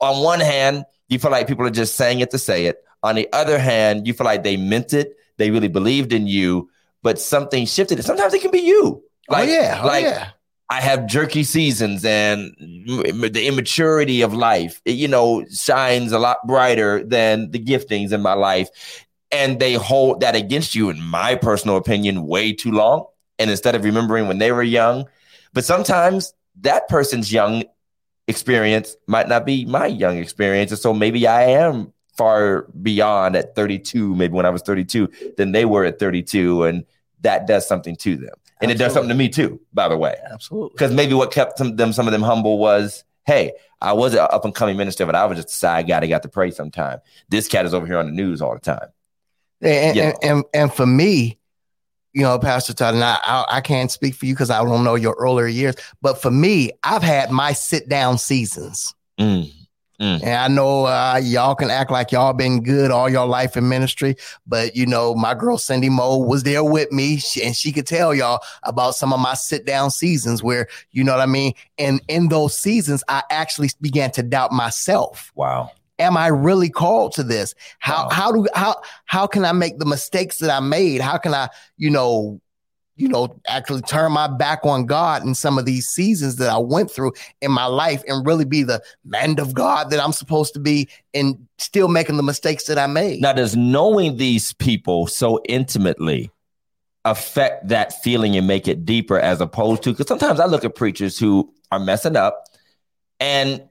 on 0.00 0.22
one 0.24 0.40
hand, 0.40 0.84
you 1.08 1.18
feel 1.18 1.30
like 1.30 1.46
people 1.46 1.66
are 1.66 1.70
just 1.70 1.96
saying 1.96 2.20
it 2.20 2.30
to 2.30 2.38
say 2.38 2.66
it. 2.66 2.82
On 3.02 3.14
the 3.14 3.28
other 3.34 3.58
hand, 3.58 4.06
you 4.06 4.14
feel 4.14 4.24
like 4.24 4.42
they 4.42 4.56
meant 4.56 4.94
it, 4.94 5.16
they 5.36 5.50
really 5.50 5.68
believed 5.68 6.12
in 6.12 6.26
you, 6.26 6.70
but 7.02 7.20
something 7.20 7.66
shifted. 7.66 7.98
And 7.98 8.04
sometimes 8.06 8.32
it 8.32 8.40
can 8.40 8.50
be 8.50 8.60
you. 8.60 9.02
Like, 9.28 9.48
oh 9.48 9.52
yeah. 9.52 9.80
Oh 9.82 9.86
like 9.86 10.04
yeah. 10.04 10.30
I 10.70 10.80
have 10.80 11.06
jerky 11.06 11.44
seasons 11.44 12.04
and 12.04 12.54
the 12.58 13.46
immaturity 13.46 14.22
of 14.22 14.32
life, 14.32 14.80
it, 14.84 14.92
you 14.92 15.08
know, 15.08 15.44
shines 15.52 16.12
a 16.12 16.18
lot 16.18 16.38
brighter 16.46 17.04
than 17.04 17.50
the 17.50 17.58
giftings 17.62 18.12
in 18.12 18.22
my 18.22 18.32
life. 18.32 18.68
And 19.30 19.60
they 19.60 19.74
hold 19.74 20.20
that 20.20 20.34
against 20.34 20.74
you, 20.74 20.90
in 20.90 21.00
my 21.02 21.34
personal 21.34 21.76
opinion, 21.76 22.26
way 22.26 22.52
too 22.52 22.70
long. 22.70 23.06
And 23.38 23.50
instead 23.50 23.74
of 23.74 23.84
remembering 23.84 24.28
when 24.28 24.38
they 24.38 24.52
were 24.52 24.62
young, 24.62 25.06
but 25.52 25.64
sometimes 25.64 26.32
that 26.60 26.88
person's 26.88 27.32
young 27.32 27.64
experience 28.28 28.96
might 29.06 29.28
not 29.28 29.44
be 29.44 29.64
my 29.64 29.86
young 29.86 30.18
experience. 30.18 30.70
And 30.70 30.80
so 30.80 30.94
maybe 30.94 31.26
I 31.26 31.42
am 31.42 31.92
far 32.16 32.62
beyond 32.80 33.36
at 33.36 33.54
32, 33.54 34.14
maybe 34.14 34.34
when 34.34 34.46
I 34.46 34.50
was 34.50 34.62
32, 34.62 35.08
than 35.36 35.52
they 35.52 35.64
were 35.64 35.84
at 35.84 35.98
32. 35.98 36.64
And 36.64 36.84
that 37.20 37.46
does 37.46 37.66
something 37.66 37.96
to 37.96 38.16
them. 38.16 38.34
And 38.60 38.70
it 38.70 38.78
does 38.78 38.92
something 38.94 39.08
to 39.10 39.14
me 39.14 39.28
too, 39.28 39.60
by 39.72 39.88
the 39.88 39.96
way 39.96 40.16
Absolutely. 40.32 40.70
because 40.74 40.92
maybe 40.92 41.12
what 41.14 41.30
kept 41.32 41.58
some, 41.58 41.76
them 41.76 41.92
some 41.92 42.06
of 42.06 42.12
them 42.12 42.22
humble 42.22 42.58
was 42.58 43.04
hey 43.26 43.52
i 43.80 43.92
was 43.92 44.12
an 44.14 44.20
up 44.20 44.44
and 44.44 44.54
coming 44.54 44.76
minister 44.76 45.04
but 45.06 45.14
i 45.14 45.24
was 45.26 45.36
just 45.36 45.48
a 45.50 45.54
side 45.54 45.86
guy 45.88 45.98
that 46.00 46.06
got 46.08 46.22
to 46.22 46.28
pray 46.28 46.50
sometime 46.50 46.98
this 47.28 47.48
cat 47.48 47.66
is 47.66 47.74
over 47.74 47.86
here 47.86 47.98
on 47.98 48.06
the 48.06 48.12
news 48.12 48.40
all 48.42 48.54
the 48.54 48.60
time 48.60 48.88
And, 49.60 49.96
Yeah. 49.96 50.04
and, 50.04 50.16
and 50.22 50.44
and 50.54 50.72
for 50.72 50.86
me, 50.86 51.38
you 52.12 52.22
know, 52.22 52.38
Pastor 52.38 52.72
Todd, 52.74 52.94
and 52.94 53.02
I, 53.02 53.18
I, 53.24 53.44
I 53.56 53.60
can't 53.60 53.90
speak 53.90 54.14
for 54.14 54.26
you 54.26 54.34
because 54.34 54.48
I 54.50 54.62
don't 54.62 54.84
know 54.84 54.94
your 54.94 55.14
earlier 55.18 55.48
years, 55.48 55.74
but 56.00 56.22
for 56.22 56.30
me, 56.30 56.70
I've 56.84 57.02
had 57.02 57.30
my 57.32 57.52
sit 57.54 57.88
down 57.88 58.18
seasons. 58.18 58.94
Mm. 59.18 59.50
And 60.00 60.24
I 60.24 60.48
know 60.48 60.86
uh, 60.86 61.20
y'all 61.22 61.54
can 61.54 61.70
act 61.70 61.90
like 61.90 62.10
y'all 62.10 62.32
been 62.32 62.62
good 62.62 62.90
all 62.90 63.08
your 63.08 63.26
life 63.26 63.56
in 63.56 63.68
ministry, 63.68 64.16
but 64.46 64.74
you 64.74 64.86
know, 64.86 65.14
my 65.14 65.34
girl 65.34 65.56
Cindy 65.56 65.88
Moe 65.88 66.18
was 66.18 66.42
there 66.42 66.64
with 66.64 66.90
me, 66.90 67.18
she, 67.18 67.42
and 67.42 67.56
she 67.56 67.72
could 67.72 67.86
tell 67.86 68.14
y'all 68.14 68.40
about 68.64 68.96
some 68.96 69.12
of 69.12 69.20
my 69.20 69.34
sit 69.34 69.64
down 69.64 69.90
seasons 69.90 70.42
where 70.42 70.66
you 70.90 71.04
know 71.04 71.12
what 71.12 71.20
I 71.20 71.26
mean. 71.26 71.54
And 71.78 72.02
in 72.08 72.28
those 72.28 72.58
seasons, 72.58 73.04
I 73.08 73.22
actually 73.30 73.70
began 73.80 74.10
to 74.12 74.22
doubt 74.22 74.52
myself. 74.52 75.32
wow 75.34 75.70
Am 76.00 76.16
I 76.16 76.26
really 76.26 76.70
called 76.70 77.12
to 77.12 77.22
this? 77.22 77.54
How 77.78 78.04
Wow. 78.04 78.08
how 78.10 78.32
do 78.32 78.48
how 78.54 78.82
how 79.04 79.28
can 79.28 79.44
I 79.44 79.52
make 79.52 79.78
the 79.78 79.86
mistakes 79.86 80.38
that 80.38 80.50
I 80.50 80.58
made? 80.58 81.00
How 81.00 81.18
can 81.18 81.32
I 81.32 81.48
you 81.76 81.88
know 81.88 82.40
you 82.96 83.08
know 83.08 83.34
actually 83.48 83.82
turn 83.82 84.12
my 84.12 84.26
back 84.26 84.60
on 84.64 84.86
God 84.86 85.24
in 85.24 85.34
some 85.34 85.58
of 85.58 85.64
these 85.64 85.88
seasons 85.88 86.36
that 86.36 86.48
I 86.50 86.58
went 86.58 86.90
through 86.90 87.12
in 87.40 87.50
my 87.50 87.66
life 87.66 88.02
and 88.06 88.26
really 88.26 88.44
be 88.44 88.62
the 88.62 88.82
man 89.04 89.38
of 89.40 89.54
God 89.54 89.90
that 89.90 90.00
I'm 90.00 90.12
supposed 90.12 90.54
to 90.54 90.60
be 90.60 90.88
and 91.12 91.46
still 91.58 91.88
making 91.88 92.16
the 92.16 92.22
mistakes 92.22 92.64
that 92.64 92.78
I 92.78 92.86
made? 92.86 93.20
now 93.20 93.32
does 93.32 93.56
knowing 93.56 94.16
these 94.16 94.52
people 94.54 95.06
so 95.06 95.40
intimately 95.48 96.30
affect 97.04 97.68
that 97.68 98.02
feeling 98.02 98.36
and 98.36 98.46
make 98.46 98.66
it 98.66 98.84
deeper 98.84 99.18
as 99.18 99.40
opposed 99.40 99.82
to 99.82 99.90
because 99.90 100.08
sometimes 100.08 100.40
i 100.40 100.46
look 100.46 100.64
at 100.64 100.74
preachers 100.74 101.18
who 101.18 101.52
are 101.70 101.78
messing 101.78 102.16
up 102.16 102.44
and 103.20 103.62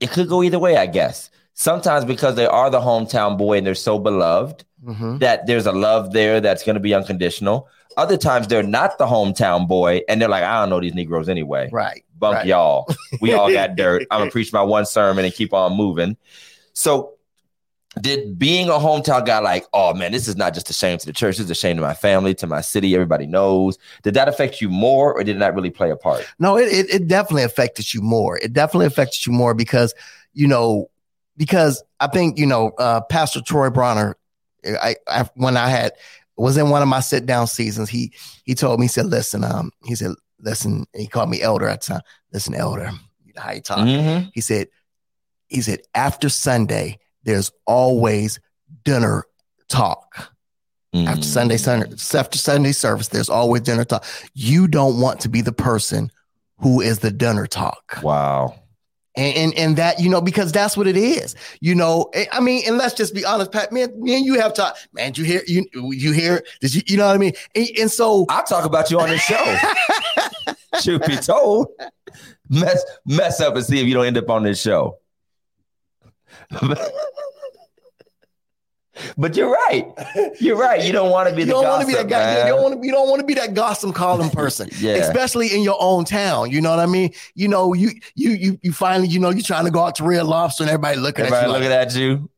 it 0.00 0.10
could 0.10 0.28
go 0.28 0.42
either 0.42 0.58
way 0.58 0.76
i 0.76 0.86
guess 0.86 1.30
sometimes 1.54 2.04
because 2.04 2.34
they 2.34 2.46
are 2.46 2.68
the 2.68 2.80
hometown 2.80 3.38
boy 3.38 3.58
and 3.58 3.66
they're 3.66 3.76
so 3.76 3.98
beloved 3.98 4.64
Mhm. 4.84 5.20
that 5.20 5.46
there's 5.46 5.66
a 5.66 5.72
love 5.72 6.12
there 6.12 6.40
that's 6.40 6.62
going 6.62 6.74
to 6.74 6.80
be 6.80 6.94
unconditional. 6.94 7.68
Other 7.96 8.16
times 8.16 8.46
they're 8.46 8.62
not 8.62 8.96
the 8.98 9.06
hometown 9.06 9.66
boy 9.66 10.02
and 10.08 10.20
they're 10.20 10.28
like, 10.28 10.44
I 10.44 10.60
don't 10.60 10.70
know 10.70 10.80
these 10.80 10.94
Negroes 10.94 11.28
anyway. 11.28 11.68
Right. 11.72 12.04
Bunk 12.16 12.36
right. 12.36 12.46
y'all. 12.46 12.88
We 13.20 13.32
all 13.32 13.52
got 13.52 13.76
dirt. 13.76 14.06
I'm 14.10 14.20
gonna 14.20 14.30
preach 14.30 14.52
my 14.52 14.62
one 14.62 14.86
sermon 14.86 15.24
and 15.24 15.34
keep 15.34 15.52
on 15.52 15.76
moving. 15.76 16.16
So 16.74 17.14
did 18.00 18.38
being 18.38 18.68
a 18.68 18.72
hometown 18.72 19.26
guy 19.26 19.38
like, 19.38 19.66
oh 19.72 19.94
man, 19.94 20.12
this 20.12 20.28
is 20.28 20.36
not 20.36 20.54
just 20.54 20.70
a 20.70 20.72
shame 20.72 20.98
to 20.98 21.06
the 21.06 21.12
church, 21.12 21.38
this 21.38 21.46
is 21.46 21.50
a 21.50 21.54
shame 21.54 21.76
to 21.76 21.82
my 21.82 21.94
family, 21.94 22.34
to 22.34 22.46
my 22.46 22.60
city, 22.60 22.94
everybody 22.94 23.26
knows. 23.26 23.78
Did 24.02 24.14
that 24.14 24.28
affect 24.28 24.60
you 24.60 24.68
more 24.68 25.12
or 25.12 25.24
did 25.24 25.40
that 25.40 25.54
really 25.54 25.70
play 25.70 25.90
a 25.90 25.96
part? 25.96 26.24
No, 26.38 26.56
it, 26.56 26.68
it 26.68 26.90
it 26.90 27.08
definitely 27.08 27.44
affected 27.44 27.92
you 27.92 28.00
more. 28.00 28.38
It 28.38 28.52
definitely 28.52 28.86
affected 28.86 29.26
you 29.26 29.32
more 29.32 29.54
because 29.54 29.94
you 30.34 30.46
know 30.46 30.90
because 31.36 31.82
I 31.98 32.08
think 32.08 32.38
you 32.38 32.46
know 32.46 32.72
uh, 32.78 33.00
Pastor 33.02 33.40
Troy 33.40 33.70
Bronner. 33.70 34.16
I, 34.66 34.96
I 35.06 35.28
when 35.34 35.56
I 35.56 35.68
had 35.68 35.92
was 36.36 36.56
in 36.56 36.70
one 36.70 36.82
of 36.82 36.88
my 36.88 37.00
sit 37.00 37.26
down 37.26 37.46
seasons. 37.46 37.88
He 37.88 38.12
he 38.44 38.54
told 38.54 38.78
me 38.80 38.84
he 38.84 38.88
said, 38.88 39.06
"Listen, 39.06 39.44
um, 39.44 39.70
he 39.84 39.94
said, 39.94 40.12
listen." 40.40 40.86
He 40.94 41.06
called 41.06 41.30
me 41.30 41.42
elder 41.42 41.68
at 41.68 41.80
the 41.82 41.94
time. 41.94 42.00
Listen, 42.32 42.54
elder, 42.54 42.90
you 43.24 43.32
know 43.34 43.42
how 43.42 43.52
you 43.52 43.60
talk. 43.60 43.78
Mhm. 43.78 44.30
He 44.34 44.40
said, 44.40 44.68
he 45.48 45.60
said 45.62 45.80
after 45.94 46.28
Sunday, 46.28 46.98
there's 47.24 47.50
always 47.66 48.38
dinner 48.84 49.24
talk. 49.68 50.32
After 50.94 51.20
Mm. 51.20 51.24
Sunday, 51.24 51.56
Sunday, 51.58 51.96
after 52.14 52.38
Sunday 52.38 52.72
service, 52.72 53.08
there's 53.08 53.28
always 53.28 53.60
dinner 53.62 53.84
talk. 53.84 54.04
You 54.32 54.66
don't 54.68 55.00
want 55.00 55.20
to 55.20 55.28
be 55.28 55.42
the 55.42 55.52
person 55.52 56.10
who 56.60 56.80
is 56.80 57.00
the 57.00 57.10
dinner 57.10 57.46
talk. 57.46 57.98
Wow. 58.02 58.54
And, 59.18 59.36
and 59.36 59.54
and 59.54 59.76
that, 59.78 59.98
you 59.98 60.08
know, 60.08 60.20
because 60.20 60.52
that's 60.52 60.76
what 60.76 60.86
it 60.86 60.96
is. 60.96 61.34
You 61.60 61.74
know, 61.74 62.08
I- 62.14 62.28
I 62.32 62.40
mean, 62.40 62.62
and 62.68 62.78
let's 62.78 62.94
just 62.94 63.12
be 63.14 63.24
honest, 63.24 63.50
Pat, 63.50 63.72
man, 63.72 63.90
me 64.00 64.14
and 64.16 64.24
you 64.24 64.38
have 64.40 64.54
talk, 64.54 64.76
man, 64.92 65.12
you 65.16 65.24
hear 65.24 65.42
you 65.48 65.66
you 65.74 66.12
hear 66.12 66.44
did 66.60 66.72
you 66.74 66.82
you 66.86 66.96
know 66.96 67.06
what 67.08 67.16
I 67.16 67.18
mean? 67.18 67.32
And, 67.56 67.68
and 67.80 67.90
so 67.90 68.26
I'll 68.28 68.44
talk 68.44 68.64
about 68.64 68.90
you 68.92 69.00
on 69.00 69.08
this 69.08 69.20
show. 69.22 69.56
Truth 70.82 71.06
be 71.06 71.16
told, 71.16 71.66
mess 72.48 72.84
mess 73.04 73.40
up 73.40 73.56
and 73.56 73.64
see 73.64 73.80
if 73.80 73.86
you 73.88 73.94
don't 73.94 74.06
end 74.06 74.18
up 74.18 74.30
on 74.30 74.44
this 74.44 74.60
show. 74.60 74.98
but 79.16 79.36
you're 79.36 79.50
right. 79.50 79.86
You're 80.40 80.56
right. 80.56 80.82
You 80.84 80.92
don't 80.92 81.10
want 81.10 81.28
to 81.28 81.34
be 81.34 81.42
you 81.42 81.46
the 81.46 81.52
don't 81.52 81.64
want 81.64 81.80
to 81.86 81.92
gossip, 81.92 82.08
be 82.08 82.10
that 82.10 82.36
guy. 82.36 82.42
You 82.48 82.54
don't 82.54 82.62
want 82.62 82.80
to. 82.80 82.86
You 82.86 82.92
don't 82.92 83.08
want 83.08 83.20
to 83.20 83.26
be 83.26 83.34
that 83.34 83.54
gossip 83.54 83.94
column 83.94 84.30
person, 84.42 84.68
Yeah. 84.78 84.94
especially 84.96 85.48
in 85.54 85.62
your 85.62 85.76
own 85.80 86.04
town. 86.04 86.50
You 86.50 86.60
know 86.60 86.70
what 86.70 86.80
I 86.80 86.86
mean? 86.86 87.12
You 87.34 87.48
know, 87.48 87.74
you 87.74 87.90
you 88.14 88.30
you 88.30 88.58
you 88.62 88.72
finally, 88.72 89.08
you 89.08 89.18
know, 89.20 89.30
you're 89.30 89.42
trying 89.42 89.64
to 89.64 89.70
go 89.70 89.80
out 89.80 89.94
to 89.96 90.04
Red 90.04 90.24
Lobster 90.26 90.64
and 90.64 90.70
everybody 90.70 90.98
looking 90.98 91.26
Everybody 91.26 91.44
at 91.44 91.48
you. 91.48 91.52
looking 91.52 91.70
like, 91.70 91.86
at 91.88 91.94
you. 91.96 92.30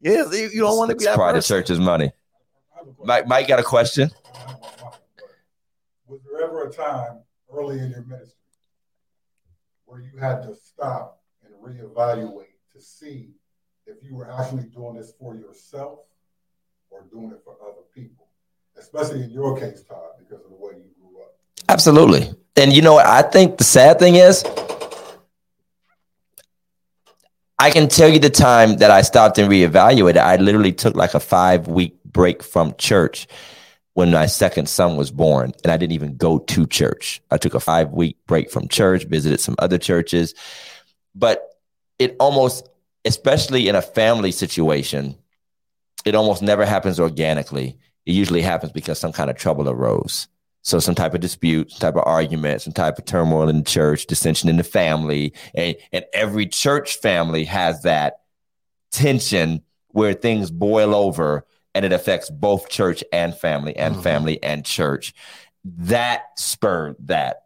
yeah, 0.00 0.38
you 0.40 0.50
you 0.54 0.60
don't 0.60 0.76
want 0.76 0.90
to 0.90 0.96
be 0.96 1.04
It's 1.04 1.06
that 1.06 1.16
part 1.16 1.36
of 1.36 1.38
person. 1.38 1.56
church's 1.58 1.78
money. 1.80 2.12
I 2.74 2.78
have 2.78 2.86
a 2.88 2.92
question. 2.92 3.06
Mike, 3.06 3.26
Mike 3.26 3.48
got 3.48 3.58
a 3.60 3.62
question. 3.62 4.10
I 4.34 4.38
have 4.50 4.58
one 4.60 4.70
question, 4.72 4.98
but 5.18 5.28
Was 6.08 6.20
there 6.32 6.44
ever 6.44 6.64
a 6.68 6.72
time 6.72 7.20
early 7.52 7.78
in 7.78 7.90
your 7.90 8.02
ministry 8.02 8.34
where 9.84 10.00
you 10.00 10.18
had 10.20 10.42
to 10.42 10.54
stop 10.54 11.20
and 11.44 11.52
reevaluate 11.62 12.46
to 12.74 12.80
see 12.80 13.30
if 13.90 14.02
you 14.04 14.14
were 14.14 14.30
actually 14.30 14.64
doing 14.64 14.94
this 14.94 15.12
for 15.18 15.34
yourself 15.34 16.00
or 16.90 17.04
doing 17.12 17.32
it 17.32 17.40
for 17.44 17.56
other 17.62 17.82
people? 17.94 18.28
Especially 18.76 19.22
in 19.22 19.30
your 19.30 19.58
case, 19.58 19.82
Todd, 19.82 20.12
because 20.18 20.44
of 20.44 20.50
the 20.50 20.56
way 20.56 20.72
you 20.74 20.90
grew 21.00 21.20
up. 21.22 21.34
Absolutely. 21.68 22.32
And 22.56 22.72
you 22.72 22.82
know 22.82 22.94
what? 22.94 23.06
I 23.06 23.22
think 23.22 23.58
the 23.58 23.64
sad 23.64 23.98
thing 23.98 24.14
is, 24.16 24.44
I 27.58 27.70
can 27.70 27.88
tell 27.88 28.08
you 28.08 28.18
the 28.18 28.30
time 28.30 28.78
that 28.78 28.90
I 28.90 29.02
stopped 29.02 29.36
and 29.36 29.50
reevaluated. 29.50 30.16
I 30.16 30.36
literally 30.36 30.72
took 30.72 30.96
like 30.96 31.12
a 31.12 31.20
five 31.20 31.68
week 31.68 32.02
break 32.04 32.42
from 32.42 32.74
church 32.78 33.26
when 33.92 34.10
my 34.10 34.24
second 34.24 34.66
son 34.66 34.96
was 34.96 35.10
born, 35.10 35.52
and 35.62 35.70
I 35.70 35.76
didn't 35.76 35.92
even 35.92 36.16
go 36.16 36.38
to 36.38 36.66
church. 36.66 37.20
I 37.30 37.36
took 37.36 37.52
a 37.52 37.60
five 37.60 37.90
week 37.90 38.16
break 38.26 38.50
from 38.50 38.68
church, 38.68 39.04
visited 39.04 39.40
some 39.40 39.56
other 39.58 39.76
churches, 39.76 40.34
but 41.14 41.46
it 41.98 42.16
almost, 42.18 42.66
especially 43.04 43.68
in 43.68 43.74
a 43.74 43.82
family 43.82 44.32
situation, 44.32 45.16
it 46.04 46.14
almost 46.14 46.42
never 46.42 46.64
happens 46.64 46.98
organically. 47.00 47.78
It 48.06 48.12
usually 48.12 48.42
happens 48.42 48.72
because 48.72 48.98
some 48.98 49.12
kind 49.12 49.30
of 49.30 49.36
trouble 49.36 49.68
arose. 49.68 50.28
So 50.62 50.78
some 50.78 50.94
type 50.94 51.14
of 51.14 51.20
dispute, 51.20 51.70
some 51.70 51.80
type 51.80 51.96
of 51.96 52.06
argument, 52.06 52.62
some 52.62 52.74
type 52.74 52.98
of 52.98 53.06
turmoil 53.06 53.48
in 53.48 53.58
the 53.58 53.64
church, 53.64 54.06
dissension 54.06 54.50
in 54.50 54.56
the 54.58 54.62
family, 54.64 55.32
and 55.54 55.74
and 55.92 56.04
every 56.12 56.46
church 56.46 56.96
family 56.96 57.44
has 57.44 57.82
that 57.82 58.20
tension 58.92 59.62
where 59.88 60.12
things 60.12 60.50
boil 60.50 60.94
over 60.94 61.46
and 61.74 61.84
it 61.84 61.92
affects 61.92 62.28
both 62.30 62.68
church 62.68 63.02
and 63.12 63.34
family 63.34 63.74
and 63.76 63.96
Mhm. 63.96 64.02
family 64.02 64.42
and 64.42 64.64
church. 64.64 65.14
That 65.64 66.22
spurred 66.36 66.96
that. 67.00 67.44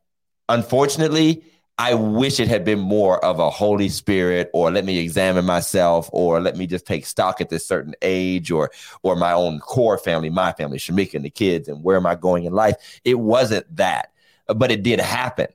Unfortunately, 0.49 1.45
I 1.77 1.95
wish 1.95 2.39
it 2.39 2.47
had 2.47 2.65
been 2.65 2.79
more 2.79 3.23
of 3.25 3.41
a 3.41 3.51
Holy 3.51 3.89
Spirit 3.89 4.49
or 4.55 4.71
let 4.71 4.85
me 4.85 4.99
examine 4.99 5.45
myself 5.45 6.09
or 6.13 6.41
let 6.41 6.57
me 6.57 6.69
just 6.69 6.87
take 6.87 7.05
stock 7.05 7.41
at 7.41 7.49
this 7.49 7.67
certain 7.67 7.95
age 8.01 8.53
or 8.53 8.71
or 9.03 9.17
my 9.17 9.33
own 9.33 9.59
core 9.59 9.99
family, 9.99 10.31
my 10.31 10.53
family, 10.53 10.79
Shamika 10.79 11.15
and 11.15 11.25
the 11.25 11.31
kids, 11.31 11.69
and 11.69 11.83
where 11.83 11.97
am 11.97 12.07
I 12.07 12.15
going 12.15 12.45
in 12.45 12.53
life? 12.53 13.01
It 13.05 13.19
wasn't 13.19 13.75
that, 13.77 14.13
but 14.47 14.71
it 14.71 14.85
did 14.85 15.01
happen. 15.01 15.49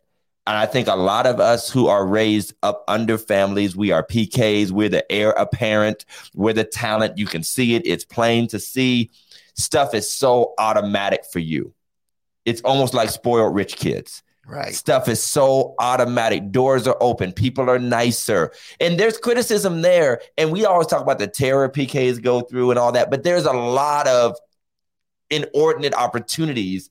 And 0.45 0.57
I 0.57 0.65
think 0.65 0.87
a 0.87 0.95
lot 0.95 1.25
of 1.25 1.39
us 1.39 1.69
who 1.69 1.87
are 1.87 2.05
raised 2.05 2.53
up 2.63 2.83
under 2.87 3.17
families, 3.17 3.75
we 3.75 3.91
are 3.91 4.03
PKs, 4.03 4.71
we're 4.71 4.89
the 4.89 5.09
heir 5.11 5.29
apparent, 5.31 6.05
we're 6.33 6.53
the 6.53 6.63
talent. 6.63 7.17
You 7.17 7.27
can 7.27 7.43
see 7.43 7.75
it, 7.75 7.83
it's 7.85 8.03
plain 8.03 8.47
to 8.47 8.59
see. 8.59 9.11
Stuff 9.53 9.93
is 9.93 10.11
so 10.11 10.53
automatic 10.57 11.23
for 11.31 11.39
you. 11.39 11.73
It's 12.45 12.61
almost 12.61 12.93
like 12.93 13.09
spoiled 13.09 13.53
rich 13.53 13.75
kids. 13.75 14.23
Right. 14.49 14.73
Stuff 14.73 15.07
is 15.07 15.21
so 15.21 15.75
automatic. 15.77 16.51
Doors 16.51 16.87
are 16.87 16.97
open. 16.99 17.33
People 17.33 17.69
are 17.69 17.77
nicer. 17.77 18.51
And 18.79 18.99
there's 18.99 19.17
criticism 19.17 19.83
there. 19.83 20.21
And 20.39 20.51
we 20.51 20.65
always 20.65 20.87
talk 20.87 21.03
about 21.03 21.19
the 21.19 21.27
terror 21.27 21.69
PKs 21.69 22.21
go 22.21 22.41
through 22.41 22.71
and 22.71 22.79
all 22.79 22.91
that, 22.93 23.11
but 23.11 23.23
there's 23.23 23.45
a 23.45 23.53
lot 23.53 24.07
of 24.07 24.35
inordinate 25.29 25.93
opportunities 25.93 26.89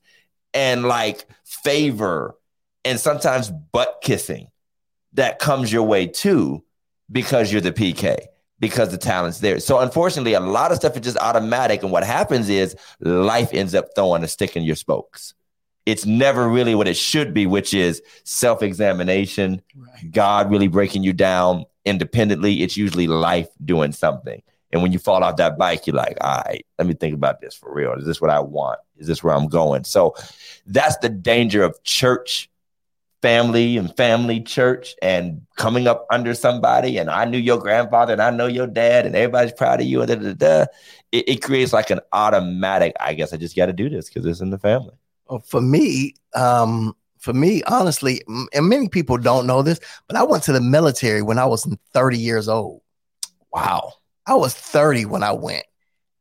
and 0.53 0.85
like 0.85 1.27
favor 1.43 2.37
and 2.85 2.97
sometimes 2.97 3.51
butt 3.51 3.99
kissing 4.01 4.47
that 5.13 5.39
comes 5.39 5.71
your 5.71 5.83
way 5.83 6.07
too 6.07 6.63
because 7.11 7.51
you're 7.51 7.59
the 7.59 7.73
PK, 7.73 8.19
because 8.59 8.89
the 8.89 8.97
talent's 8.97 9.39
there. 9.39 9.59
So 9.59 9.79
unfortunately, 9.79 10.33
a 10.33 10.39
lot 10.39 10.71
of 10.71 10.77
stuff 10.77 10.95
is 10.95 11.01
just 11.01 11.17
automatic. 11.17 11.83
And 11.83 11.91
what 11.91 12.05
happens 12.05 12.47
is 12.47 12.73
life 13.01 13.49
ends 13.51 13.75
up 13.75 13.87
throwing 13.95 14.23
a 14.23 14.29
stick 14.29 14.55
in 14.55 14.63
your 14.63 14.77
spokes. 14.77 15.33
It's 15.89 16.05
never 16.05 16.47
really 16.47 16.75
what 16.75 16.87
it 16.87 16.97
should 16.97 17.33
be, 17.33 17.45
which 17.45 17.73
is 17.73 18.01
self 18.23 18.61
examination, 18.61 19.61
Right. 19.75 20.11
God 20.11 20.51
really 20.51 20.67
breaking 20.67 21.03
you 21.03 21.13
down 21.13 21.65
independently. 21.85 22.61
It's 22.61 22.77
usually 22.77 23.07
life 23.07 23.47
doing 23.63 23.91
something. 23.91 24.41
And 24.71 24.81
when 24.81 24.91
you 24.91 24.99
fall 24.99 25.23
off 25.23 25.37
that 25.37 25.57
bike, 25.57 25.87
you're 25.87 25.95
like, 25.95 26.17
all 26.21 26.43
right, 26.45 26.65
let 26.77 26.87
me 26.87 26.93
think 26.93 27.15
about 27.15 27.41
this 27.41 27.55
for 27.55 27.73
real. 27.73 27.93
Is 27.93 28.05
this 28.05 28.21
what 28.21 28.29
I 28.29 28.39
want? 28.39 28.79
Is 28.97 29.07
this 29.07 29.23
where 29.23 29.33
I'm 29.33 29.47
going? 29.47 29.83
So 29.83 30.15
that's 30.67 30.97
the 30.97 31.09
danger 31.09 31.63
of 31.63 31.81
church, 31.83 32.49
family, 33.21 33.77
and 33.77 33.95
family 33.97 34.41
church, 34.41 34.95
and 35.01 35.41
coming 35.57 35.87
up 35.87 36.05
under 36.11 36.35
somebody. 36.35 36.97
And 36.97 37.09
I 37.09 37.25
knew 37.25 37.39
your 37.39 37.57
grandfather, 37.57 38.13
and 38.13 38.21
I 38.21 38.29
know 38.29 38.45
your 38.45 38.67
dad, 38.67 39.07
and 39.07 39.15
everybody's 39.15 39.53
proud 39.53 39.81
of 39.81 39.87
you. 39.87 40.01
And 40.01 40.09
da, 40.09 40.15
da, 40.15 40.33
da. 40.33 40.65
It, 41.11 41.29
it 41.29 41.41
creates 41.41 41.73
like 41.73 41.89
an 41.89 42.01
automatic, 42.13 42.93
I 42.99 43.15
guess 43.15 43.33
I 43.33 43.37
just 43.37 43.55
got 43.55 43.67
to 43.67 43.73
do 43.73 43.89
this 43.89 44.07
because 44.07 44.25
it's 44.25 44.41
in 44.41 44.51
the 44.51 44.59
family. 44.59 44.98
Well, 45.29 45.39
for 45.39 45.61
me, 45.61 46.15
um, 46.33 46.95
for 47.19 47.33
me, 47.33 47.61
honestly, 47.63 48.21
and 48.27 48.67
many 48.67 48.87
people 48.89 49.17
don't 49.17 49.45
know 49.45 49.61
this, 49.61 49.79
but 50.07 50.15
I 50.15 50.23
went 50.23 50.43
to 50.43 50.53
the 50.53 50.61
military 50.61 51.21
when 51.21 51.37
I 51.37 51.45
was 51.45 51.65
30 51.93 52.17
years 52.17 52.47
old. 52.47 52.81
Wow. 53.53 53.93
I 54.25 54.35
was 54.35 54.53
30 54.53 55.05
when 55.05 55.21
I 55.21 55.33
went. 55.33 55.65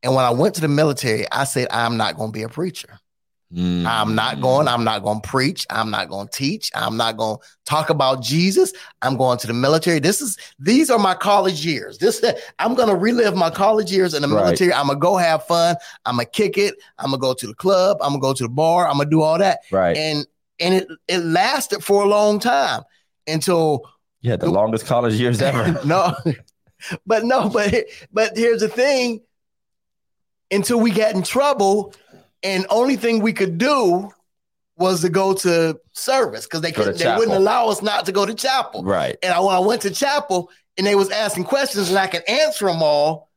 And 0.03 0.15
when 0.15 0.25
I 0.25 0.31
went 0.31 0.55
to 0.57 0.61
the 0.61 0.69
military, 0.69 1.27
I 1.33 1.45
said, 1.45 1.69
I'm 1.71 1.97
not 1.97 2.17
going 2.17 2.31
to 2.31 2.33
be 2.33 2.43
a 2.43 2.49
preacher. 2.49 3.01
I'm 3.57 4.14
not 4.14 4.42
going, 4.42 4.68
I'm 4.68 4.84
not 4.84 5.03
going 5.03 5.22
to 5.22 5.26
preach. 5.28 5.66
I'm 5.70 5.90
not 5.90 6.11
going 6.11 6.28
to 6.28 6.32
teach. 6.36 6.70
I'm 6.74 6.99
not 6.99 7.16
going 7.16 7.38
to 7.38 7.44
talk 7.64 7.88
about 7.88 8.22
Jesus. 8.22 8.74
I'm 9.01 9.16
going 9.16 9.38
to 9.38 9.46
the 9.46 9.55
military. 9.55 10.01
This 10.01 10.20
is, 10.20 10.36
these 10.59 10.90
are 10.90 10.99
my 10.99 11.14
college 11.14 11.64
years. 11.64 11.96
This, 11.96 12.22
I'm 12.59 12.74
going 12.74 12.90
to 12.90 12.94
relive 12.94 13.34
my 13.36 13.49
college 13.49 13.90
years 13.90 14.12
in 14.12 14.20
the 14.20 14.28
Right. 14.28 14.44
military. 14.44 14.74
I'm 14.74 14.86
going 14.88 14.99
to 14.99 15.01
go 15.01 15.16
have 15.16 15.46
fun. 15.46 15.76
I'm 16.05 16.16
going 16.16 16.26
to 16.26 16.30
kick 16.30 16.59
it. 16.59 16.74
I'm 16.99 17.11
going 17.11 17.20
to 17.20 17.22
go 17.22 17.32
to 17.32 17.46
the 17.46 17.55
club. 17.55 17.96
I'm 18.03 18.11
going 18.11 18.20
to 18.20 18.26
go 18.26 18.32
to 18.34 18.42
the 18.44 18.49
bar. 18.51 18.86
I'm 18.86 18.96
going 18.96 19.07
to 19.09 19.11
do 19.11 19.22
all 19.22 19.38
that. 19.38 19.61
Right. 19.70 19.96
And, 19.96 20.26
and 20.61 20.74
it, 20.74 20.88
it 21.09 21.18
lasted 21.24 21.82
for 21.82 22.03
a 22.03 22.07
long 22.07 22.40
time 22.40 22.82
until 23.26 23.88
Yeah, 24.20 24.36
the 24.36 24.51
longest 24.51 24.84
college 24.84 25.14
years 25.14 25.40
ever. 25.40 25.80
no, 25.86 26.14
but 27.07 27.24
no, 27.24 27.49
but 27.49 27.72
but 28.12 28.36
here's 28.36 28.61
the 28.61 28.68
thing. 28.68 29.22
Until 30.51 30.80
we 30.80 30.90
got 30.90 31.14
in 31.14 31.22
trouble, 31.22 31.94
and 32.43 32.66
only 32.70 32.97
thing 32.97 33.20
we 33.20 33.32
could 33.32 33.59
do 33.59 34.11
was 34.76 35.01
to 35.03 35.09
go 35.09 35.34
to 35.34 35.78
service 35.93 36.47
because 36.47 36.61
they 36.61 36.70
couldn't, 36.70 36.99
they 36.99 37.14
wouldn't 37.16 37.36
allow 37.36 37.68
us 37.68 37.82
not 37.82 38.07
to 38.07 38.12
go 38.12 38.24
to 38.24 38.34
chapel. 38.34 38.84
right. 38.84 39.16
And 39.22 39.32
I, 39.32 39.41
when 39.41 39.55
I 39.55 39.59
went 39.59 39.82
to 39.82 39.91
chapel, 39.91 40.51
and 40.76 40.86
they 40.86 40.95
was 40.95 41.11
asking 41.11 41.45
questions, 41.45 41.91
and 41.91 41.99
I 41.99 42.07
could 42.07 42.22
answer 42.28 42.66
them 42.66 42.82
all. 42.82 43.28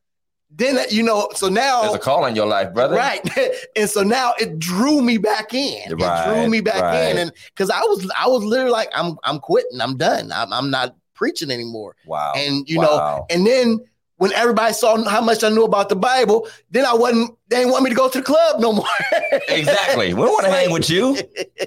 Then 0.54 0.78
you 0.89 1.02
know, 1.02 1.30
so 1.34 1.47
now 1.47 1.84
There's 1.84 1.95
a 1.95 1.99
call 1.99 2.26
in 2.26 2.36
your 2.36 2.45
life, 2.45 2.74
brother. 2.74 2.95
Right. 2.95 3.22
and 3.76 3.89
so 3.89 4.04
now 4.04 4.34
it 4.38 4.60
drew 4.60 5.02
me 5.02 5.18
back 5.18 5.54
in. 5.54 5.91
It 5.91 5.97
drew 5.97 6.49
me 6.49 6.60
back 6.60 6.82
right. 6.82 7.12
in. 7.12 7.18
And 7.18 7.32
because 7.45 7.70
I 7.70 7.80
was 7.80 8.12
I 8.20 8.28
was 8.28 8.43
literally 8.43 8.72
like, 8.72 8.89
I'm 8.93 9.18
I'm 9.24 9.39
quitting. 9.39 9.80
I'm 9.80 9.95
done. 9.95 10.32
I'm, 10.34 10.52
I'm 10.52 10.70
not 10.70 10.95
preaching 11.16 11.52
anymore. 11.52 11.95
Wow. 12.06 12.34
And 12.36 12.70
you 12.70 12.82
know, 12.82 13.26
and 13.30 13.47
then 13.47 13.80
when 14.22 14.32
everybody 14.34 14.72
saw 14.72 15.04
how 15.10 15.20
much 15.20 15.44
I 15.44 15.50
knew 15.50 15.64
about 15.64 15.90
the 15.90 15.96
Bible, 15.96 16.48
then 16.70 16.86
I 16.86 16.94
wasn't 16.94 17.36
they 17.48 17.58
didn't 17.58 17.72
want 17.72 17.84
me 17.84 17.90
to 17.90 17.96
go 17.96 18.08
to 18.08 18.20
the 18.20 18.24
club 18.24 18.62
no 18.62 18.72
more. 18.72 18.86
Exactly. 19.48 20.14
We 20.14 20.22
don't 20.22 20.32
want 20.32 20.46
to 20.46 20.52
hang 20.52 20.72
with 20.72 20.90
you. 20.92 21.18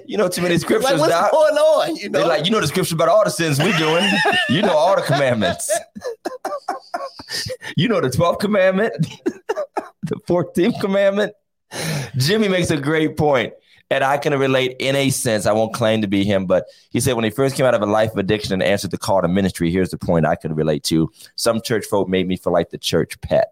You 0.05 0.17
know 0.17 0.29
too 0.29 0.41
many 0.41 0.55
like, 0.55 0.61
scriptures, 0.61 0.99
what's 0.99 1.11
Doc. 1.11 1.31
going 1.31 1.55
on? 1.55 1.95
You 1.97 2.09
know, 2.09 2.19
They're 2.19 2.27
like, 2.27 2.45
you 2.45 2.51
know 2.51 2.61
the 2.61 2.67
scripture 2.67 2.95
about 2.95 3.09
all 3.09 3.25
the 3.25 3.29
sins 3.29 3.59
we're 3.59 3.77
doing. 3.77 4.07
you 4.49 4.61
know 4.61 4.71
all 4.71 4.95
the 4.95 5.01
commandments. 5.01 5.69
you 7.75 7.89
know 7.89 7.99
the 7.99 8.07
12th 8.07 8.39
commandment, 8.39 8.93
the 10.03 10.15
14th 10.25 10.79
commandment. 10.79 11.33
Jimmy 12.15 12.47
makes 12.47 12.71
a 12.71 12.77
great 12.77 13.17
point, 13.17 13.51
And 13.91 14.03
I 14.03 14.17
can 14.17 14.37
relate 14.37 14.77
in 14.79 14.95
a 14.95 15.11
sense. 15.11 15.45
I 15.45 15.51
won't 15.51 15.73
claim 15.73 16.01
to 16.01 16.07
be 16.07 16.23
him, 16.23 16.47
but 16.47 16.65
he 16.89 16.99
said 16.99 17.13
when 17.13 17.23
he 17.23 17.29
first 17.29 17.55
came 17.55 17.67
out 17.67 17.75
of 17.75 17.81
a 17.83 17.85
life 17.85 18.11
of 18.11 18.17
addiction 18.17 18.53
and 18.53 18.63
answered 18.63 18.91
the 18.91 18.97
call 18.97 19.21
to 19.21 19.27
ministry, 19.27 19.69
here's 19.69 19.91
the 19.91 19.97
point 19.97 20.25
I 20.25 20.35
could 20.35 20.57
relate 20.57 20.83
to. 20.85 21.11
Some 21.35 21.61
church 21.61 21.85
folk 21.85 22.09
made 22.09 22.27
me 22.27 22.35
feel 22.35 22.51
like 22.51 22.71
the 22.71 22.79
church 22.79 23.19
pet. 23.21 23.51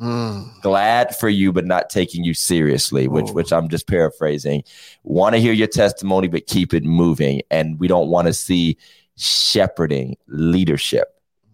Mm. 0.00 0.60
glad 0.60 1.16
for 1.16 1.28
you 1.28 1.52
but 1.52 1.66
not 1.66 1.90
taking 1.90 2.22
you 2.22 2.32
seriously 2.32 3.08
which 3.08 3.30
Oh. 3.30 3.32
which 3.32 3.52
i'm 3.52 3.68
just 3.68 3.88
paraphrasing 3.88 4.62
want 5.02 5.34
to 5.34 5.40
hear 5.40 5.52
your 5.52 5.66
testimony 5.66 6.28
but 6.28 6.46
keep 6.46 6.72
it 6.72 6.84
moving 6.84 7.42
and 7.50 7.80
we 7.80 7.88
don't 7.88 8.08
want 8.08 8.28
to 8.28 8.32
see 8.32 8.76
shepherding 9.16 10.16
leadership 10.28 11.08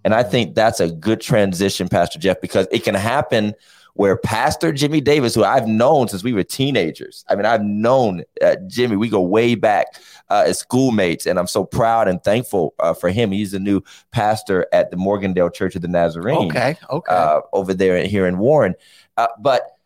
and 0.05 0.13
i 0.13 0.23
think 0.23 0.55
that's 0.55 0.79
a 0.79 0.91
good 0.91 1.23
transition 1.23 1.89
pastor 1.89 2.19
jeff 2.19 2.39
because 2.43 2.67
it 2.71 2.85
can 2.85 2.95
happen 2.95 3.55
where 3.95 4.17
Pastor 4.17 4.73
Jimmy 4.73 5.01
Davis, 5.01 5.35
who 5.35 5.45
I've 5.45 5.69
known 5.69 6.09
since 6.09 6.23
we 6.23 6.33
were 6.33 6.43
teenagers, 6.43 7.25
I 7.29 7.37
mean, 7.37 7.47
I've 7.47 7.63
known 7.63 8.25
uh, 8.43 8.57
Jimmy, 8.67 8.97
we 8.97 9.09
go 9.09 9.21
way 9.21 9.55
back 9.55 9.87
uh, 10.31 10.45
as 10.47 10.59
schoolmates, 10.59 11.27
and 11.27 11.39
I'm 11.39 11.47
so 11.47 11.65
proud 11.65 12.09
and 12.09 12.23
thankful 12.23 12.75
uh, 12.81 12.95
for 12.95 13.11
him. 13.11 13.31
He's 13.31 13.53
the 13.53 13.61
new 13.61 13.83
pastor 14.11 14.67
at 14.73 14.91
the 14.91 14.97
Morgandale 14.97 15.53
Church 15.53 15.77
of 15.77 15.83
the 15.83 15.89
Nazarene. 15.89 16.51
Okay, 16.51 16.77
okay. 16.91 17.15
Uh, 17.15 17.41
over 17.53 17.73
there 17.73 18.05
here 18.07 18.27
in 18.27 18.39
Warren. 18.39 18.75
Uh, 19.17 19.29
but 19.41 19.79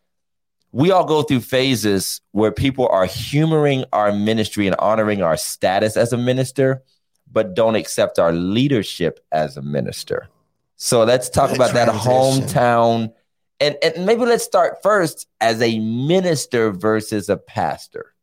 we 0.71 0.91
all 0.91 1.05
go 1.05 1.21
through 1.23 1.41
phases 1.41 2.21
where 2.31 2.51
people 2.51 2.87
are 2.87 3.05
humoring 3.05 3.85
our 3.93 4.11
ministry 4.11 4.67
and 4.67 4.75
honoring 4.77 5.21
our 5.21 5.37
status 5.37 5.97
as 5.97 6.13
a 6.13 6.17
minister, 6.17 6.83
but 7.31 7.53
don't 7.53 7.75
accept 7.75 8.19
our 8.19 8.31
leadership 8.31 9.19
as 9.31 9.57
a 9.57 9.61
minister. 9.61 10.27
So 10.75 11.03
let's 11.03 11.29
talk 11.29 11.49
Good 11.49 11.57
about 11.57 11.73
that 11.73 11.89
hometown. 11.89 13.13
And, 13.59 13.77
and 13.83 14.05
maybe 14.05 14.21
let's 14.21 14.43
start 14.43 14.81
first 14.81 15.27
as 15.41 15.61
a 15.61 15.79
minister 15.79 16.71
versus 16.71 17.29
a 17.29 17.37
pastor. 17.37 18.13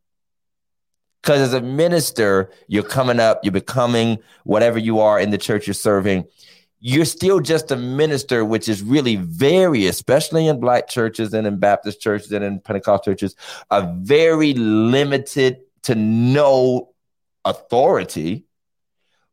Because 1.21 1.41
as 1.41 1.53
a 1.53 1.61
minister, 1.61 2.49
you're 2.67 2.83
coming 2.83 3.19
up, 3.19 3.41
you're 3.43 3.51
becoming 3.51 4.19
whatever 4.45 4.79
you 4.79 4.99
are 4.99 5.19
in 5.19 5.29
the 5.29 5.37
church 5.37 5.67
you're 5.67 5.73
serving. 5.73 6.25
You're 6.79 7.05
still 7.05 7.39
just 7.39 7.71
a 7.71 7.75
minister, 7.75 8.45
which 8.45 8.69
is 8.69 8.81
really 8.81 9.17
very, 9.17 9.87
especially 9.87 10.47
in 10.47 10.59
black 10.59 10.87
churches 10.87 11.33
and 11.33 11.45
in 11.45 11.59
Baptist 11.59 12.01
churches 12.01 12.31
and 12.31 12.43
in 12.43 12.59
Pentecostal 12.59 13.13
churches, 13.13 13.35
a 13.69 13.93
very 13.99 14.53
limited 14.53 15.59
to 15.83 15.95
no 15.95 16.93
authority. 17.45 18.45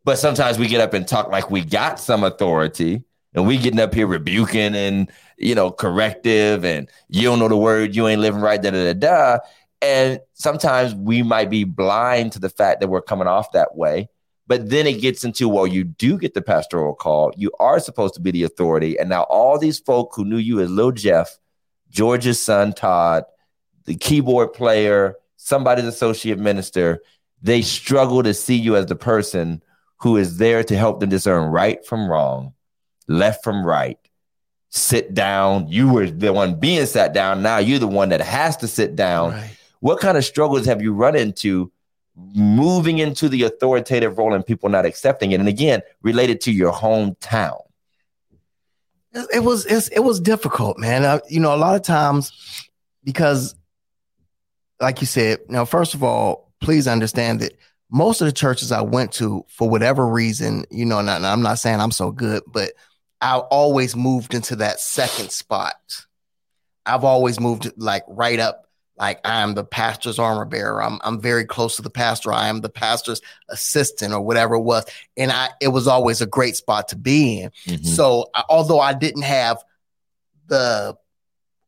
But 0.05 0.19
sometimes 0.19 0.59
we 0.59 0.67
get 0.69 0.81
up 0.81 0.95
and 0.95 1.07
talk 1.07 1.31
like 1.31 1.51
we 1.51 1.65
got 1.65 2.01
some 2.01 2.25
authority 2.25 3.05
and 3.35 3.47
we 3.47 3.59
getting 3.59 3.81
up 3.81 3.95
here 3.95 4.07
rebuking 4.07 4.75
and 4.75 5.11
you 5.37 5.55
know 5.55 5.71
corrective 5.71 6.65
and 6.65 6.89
you 7.09 7.23
don't 7.23 7.39
know 7.39 7.49
the 7.49 7.57
word 7.57 7.95
you 7.95 8.07
ain't 8.09 8.21
living 8.21 8.41
right 8.41 8.63
da 8.63 8.71
da 8.71 8.93
da 8.93 8.95
da. 8.95 9.39
And 9.83 10.21
sometimes 10.33 10.95
we 10.95 11.23
might 11.23 11.51
be 11.51 11.65
blind 11.65 12.33
to 12.33 12.39
the 12.39 12.49
fact 12.49 12.81
that 12.81 12.89
we're 12.89 13.03
coming 13.03 13.27
off 13.27 13.53
that 13.53 13.77
way 13.77 14.09
but 14.47 14.69
then 14.69 14.87
it 14.87 15.01
gets 15.01 15.25
into 15.25 15.49
well 15.49 15.67
you 15.67 15.85
do 15.85 16.19
get 16.19 16.35
the 16.35 16.43
pastoral 16.43 16.95
call. 16.95 17.33
You 17.37 17.51
are 17.61 17.81
supposed 17.81 18.15
to 18.15 18.21
be 18.21 18.31
the 18.31 18.43
authority. 18.45 18.99
And 18.99 19.09
now 19.09 19.23
all 19.25 19.59
these 19.59 19.79
folk 19.79 20.13
who 20.15 20.25
knew 20.25 20.37
you 20.39 20.61
as 20.61 20.71
little 20.71 20.93
jeff 20.93 21.39
george's 21.91 22.43
son 22.43 22.73
todd 22.73 23.25
the 23.85 23.95
keyboard 23.95 24.53
player 24.53 25.15
somebody's 25.37 25.85
associate 25.85 26.39
minister 26.39 27.01
they 27.43 27.63
struggle 27.63 28.23
to 28.23 28.35
see 28.35 28.57
you 28.57 28.75
as 28.75 28.87
the 28.87 28.97
person 28.97 29.63
who 29.99 30.17
is 30.17 30.39
there 30.39 30.65
to 30.65 30.77
help 30.77 30.99
them 30.99 31.09
discern 31.09 31.51
right 31.51 31.87
from 31.87 32.11
wrong 32.11 32.53
left 33.07 33.45
from 33.45 33.65
right, 33.65 33.99
sit 34.71 35.15
down. 35.15 35.69
You 35.69 35.93
were 35.93 36.11
the 36.11 36.33
one 36.33 36.55
being 36.59 36.87
sat 36.87 37.13
down. 37.13 37.43
Now 37.43 37.59
you're 37.59 37.79
the 37.79 37.87
one 37.87 38.09
that 38.11 38.21
has 38.21 38.57
to 38.59 38.69
sit 38.69 38.97
down. 38.97 39.33
Right. 39.33 39.51
What 39.81 40.01
kind 40.01 40.17
of 40.17 40.25
struggles 40.25 40.67
have 40.67 40.81
you 40.83 40.93
run 40.95 41.15
into 41.17 41.71
moving 42.17 42.99
into 42.99 43.29
the 43.29 43.43
authoritative 43.43 44.17
role 44.19 44.33
and 44.35 44.45
people 44.47 44.69
not 44.69 44.87
accepting 44.87 45.33
it? 45.33 45.41
And 45.41 45.49
again, 45.49 45.83
related 46.03 46.41
to 46.43 46.53
your 46.53 46.73
hometown. 46.73 47.61
It 49.33 49.45
was 49.45 49.65
it 49.67 50.03
was 50.03 50.19
difficult, 50.21 50.77
man. 50.79 51.05
Uh, 51.05 51.21
you 51.29 51.39
know, 51.39 51.55
a 51.55 51.57
lot 51.57 51.77
of 51.77 51.83
times 51.83 52.33
because, 53.05 53.55
like 54.81 55.01
you 55.01 55.07
said, 55.07 55.39
now 55.49 55.65
first 55.65 55.95
of 55.95 56.03
all, 56.03 56.53
please 56.61 56.89
understand 56.89 57.39
that 57.41 57.53
most 57.91 58.21
of 58.21 58.27
the 58.27 58.33
churches 58.33 58.73
I 58.73 58.81
went 58.81 59.13
to, 59.13 59.45
for 59.49 59.69
whatever 59.71 60.05
reason, 60.09 60.65
you 60.71 60.85
know, 60.85 60.99
I- 60.99 61.15
and 61.17 61.27
I'm 61.27 61.43
not 61.43 61.61
saying 61.61 61.79
I'm 61.81 61.93
so 61.93 62.11
good, 62.11 62.43
but 62.49 62.73
I 63.25 63.39
always 63.39 63.97
moved 63.97 64.35
into 64.35 64.57
that 64.57 64.79
second 64.81 65.31
spot. 65.33 65.75
I've 66.85 67.05
always 67.05 67.41
moved 67.41 67.73
like 67.77 68.05
right 68.07 68.39
up. 68.39 68.61
Like 68.97 69.19
I 69.27 69.41
am 69.41 69.55
the 69.55 69.65
pastor's 69.65 70.19
armor 70.21 70.45
bearer. 70.45 70.81
I'm 70.83 71.01
I'm 71.03 71.21
very 71.21 71.45
close 71.45 71.77
to 71.77 71.83
the 71.83 71.91
pastor. 71.91 72.33
I 72.33 72.47
am 72.49 72.61
the 72.61 72.69
pastor's 72.69 73.21
assistant 73.49 74.13
or 74.15 74.21
whatever 74.21 74.55
it 74.55 74.61
was, 74.61 74.85
and 75.17 75.33
I 75.33 75.49
it 75.61 75.69
was 75.69 75.89
always 75.89 76.21
a 76.21 76.27
great 76.27 76.55
spot 76.55 76.89
to 76.89 76.97
be 76.97 77.41
in. 77.41 77.51
Mhm. 77.67 77.87
So 77.87 78.29
I- 78.35 78.45
although 78.49 78.79
I 78.79 78.93
didn't 78.93 79.23
have 79.23 79.65
the 80.47 80.95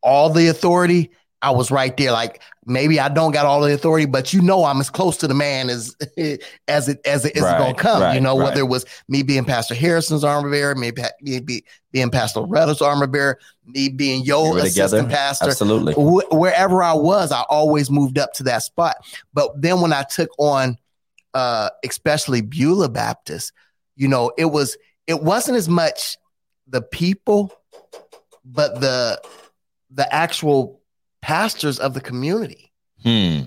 all 0.03 0.31
the 0.31 0.49
authority, 0.49 1.11
I 1.43 1.51
was 1.51 1.71
right 1.71 1.95
there. 1.97 2.13
Like 2.13 2.41
maybe 2.65 2.99
I 2.99 3.09
don't 3.09 3.31
got 3.33 3.45
all 3.47 3.61
the 3.61 3.73
authority, 3.75 4.07
but 4.07 4.33
you 4.33 4.41
know 4.41 4.65
I'm 4.65 4.81
as 4.81 4.89
close 4.91 5.17
to 5.19 5.29
the 5.29 5.35
man 5.35 5.69
as 5.69 5.95
as 6.69 6.89
it 6.89 7.01
as 7.07 7.25
it 7.25 7.37
is 7.37 7.43
Right, 7.43 7.59
gonna 7.59 7.75
come. 7.75 8.03
right, 8.03 8.15
you 8.15 8.21
know, 8.21 8.37
right. 8.39 8.45
whether 8.47 8.61
it 8.61 8.69
was 8.69 8.85
me 9.09 9.23
being 9.23 9.45
Pastor 9.45 9.75
Harrison's 9.75 10.25
armor 10.25 10.51
bearer, 10.51 10.75
maybe 10.75 11.03
maybe 11.21 11.65
being 11.93 12.11
Pastor 12.11 12.41
Loretta's 12.41 12.81
armor 12.83 13.07
bearer, 13.07 13.39
me 13.67 13.89
being 13.91 14.23
We 14.23 14.27
your 14.29 14.53
were 14.55 14.59
assistant 14.61 14.91
together. 15.09 15.09
pastor 15.09 15.51
Absolutely. 15.51 15.93
wh- 15.95 16.33
wherever 16.33 16.83
I 16.83 16.95
was, 16.95 17.31
I 17.33 17.43
always 17.43 17.91
moved 17.91 18.19
up 18.19 18.33
to 18.35 18.43
that 18.45 18.63
spot. 18.63 18.97
But 19.35 19.61
then 19.61 19.81
when 19.83 19.93
I 19.93 20.03
took 20.05 20.31
on, 20.39 20.79
uh, 21.35 21.69
especially 21.85 22.41
Beulah 22.41 22.89
Baptist, 22.89 23.53
you 23.95 24.09
know, 24.09 24.33
it 24.39 24.47
was 24.47 24.77
it 25.07 25.23
wasn't 25.23 25.59
as 25.59 25.69
much 25.69 26.17
the 26.67 26.81
people, 26.83 27.53
but 28.45 28.81
the 28.81 29.21
the 29.91 30.13
actual 30.13 30.81
pastors 31.27 31.81
of 31.81 31.93
the 31.93 32.01
community. 32.01 32.73
Hmm. 33.03 33.41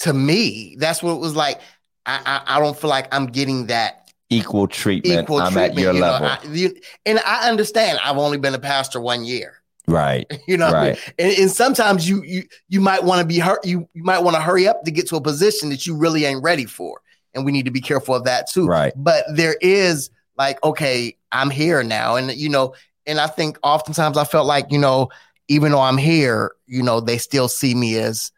To 0.00 0.14
me, 0.14 0.76
that's 0.78 1.02
what 1.02 1.12
it 1.12 1.20
was 1.20 1.36
like. 1.36 1.60
I 2.06 2.20
I, 2.46 2.56
I 2.56 2.60
don't 2.60 2.76
feel 2.78 2.88
like 2.90 3.12
I'm 3.14 3.26
getting 3.26 3.66
that 3.66 4.10
Equal 4.30 4.66
treatment. 4.66 5.22
equal 5.24 5.40
I'm 5.40 5.52
treatment. 5.52 5.78
at 5.78 5.82
your 5.82 5.92
you 5.94 6.00
know. 6.00 6.12
I- 6.12 6.38
you- 6.50 6.74
and 7.04 7.20
I 7.26 7.48
understand. 7.48 7.98
I've 8.02 8.16
only 8.16 8.38
been 8.38 8.54
a 8.54 8.58
pastor 8.58 9.00
one 9.00 9.24
year. 9.24 9.54
right. 9.86 10.26
You 10.48 10.56
know, 10.56 10.66
what 10.66 10.74
I 10.76 10.80
mean? 10.84 10.90
Right. 10.94 11.14
and, 11.18 11.32
and 11.42 11.50
sometimes 11.50 12.08
you 12.08 12.22
you 12.24 12.44
you 12.68 12.80
might 12.80 13.04
want 13.04 13.20
to 13.20 13.26
be 13.26 13.38
hurt. 13.38 13.64
You 13.66 13.86
you 13.92 14.02
might 14.02 14.20
want 14.20 14.34
to 14.36 14.40
hurry 14.42 14.66
up 14.66 14.82
to 14.84 14.90
get 14.90 15.06
to 15.08 15.16
a 15.16 15.20
position 15.20 15.68
that 15.70 15.86
you 15.86 15.94
really 15.94 16.24
ain't 16.24 16.42
ready 16.42 16.64
for, 16.64 17.00
and 17.34 17.44
we 17.44 17.52
need 17.52 17.66
to 17.66 17.70
be 17.70 17.80
careful 17.82 18.14
of 18.14 18.24
that 18.24 18.48
too. 18.50 18.66
Right. 18.66 18.92
But 18.96 19.24
there 19.34 19.56
is 19.60 20.10
like, 20.38 20.62
okay, 20.64 21.16
I'm 21.32 21.50
here 21.50 21.82
now, 21.82 22.16
and 22.16 22.32
you 22.32 22.48
know, 22.48 22.74
and 23.06 23.20
I 23.20 23.26
think 23.28 23.58
oftentimes 23.62 24.16
I 24.16 24.24
felt 24.24 24.46
like 24.46 24.66
you 24.72 24.78
know, 24.78 25.08
even 25.48 25.72
though 25.72 25.80
I'm 25.80 25.98
here, 25.98 26.52
you 26.66 26.82
know, 26.82 27.00
they 27.00 27.18
still 27.18 27.48
see 27.48 27.74
me 27.74 27.96
as, 27.98 28.32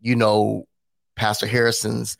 you 0.00 0.16
know, 0.16 0.66
Pastor 1.16 1.46
Harrison's 1.46 2.16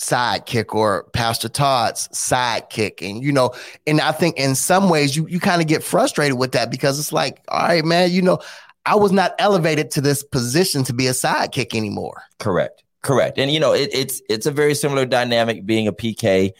sidekick 0.00 0.74
or 0.74 1.04
Pastor 1.12 1.48
Todd's 1.48 2.08
sidekick. 2.08 3.08
And, 3.08 3.22
you 3.22 3.32
know, 3.32 3.52
and 3.86 4.00
I 4.00 4.12
think 4.12 4.38
in 4.38 4.54
some 4.54 4.88
ways 4.88 5.16
you, 5.16 5.26
you 5.28 5.40
kind 5.40 5.60
of 5.60 5.68
get 5.68 5.84
frustrated 5.84 6.38
with 6.38 6.52
that 6.52 6.70
because 6.70 6.98
it's 6.98 7.12
like, 7.12 7.42
all 7.48 7.68
right, 7.68 7.84
man, 7.84 8.10
you 8.10 8.22
know, 8.22 8.38
I 8.86 8.96
was 8.96 9.12
not 9.12 9.34
elevated 9.38 9.90
to 9.92 10.00
this 10.00 10.22
position 10.22 10.84
to 10.84 10.92
be 10.92 11.06
a 11.06 11.12
sidekick 11.12 11.74
anymore. 11.74 12.22
Correct. 12.38 12.82
Correct. 13.02 13.38
And 13.38 13.50
you 13.50 13.60
know, 13.60 13.72
it, 13.72 13.90
it's 13.92 14.20
it's 14.28 14.46
a 14.46 14.50
very 14.50 14.74
similar 14.74 15.06
dynamic 15.06 15.64
being 15.64 15.86
a 15.86 15.92
PK. 15.92 16.52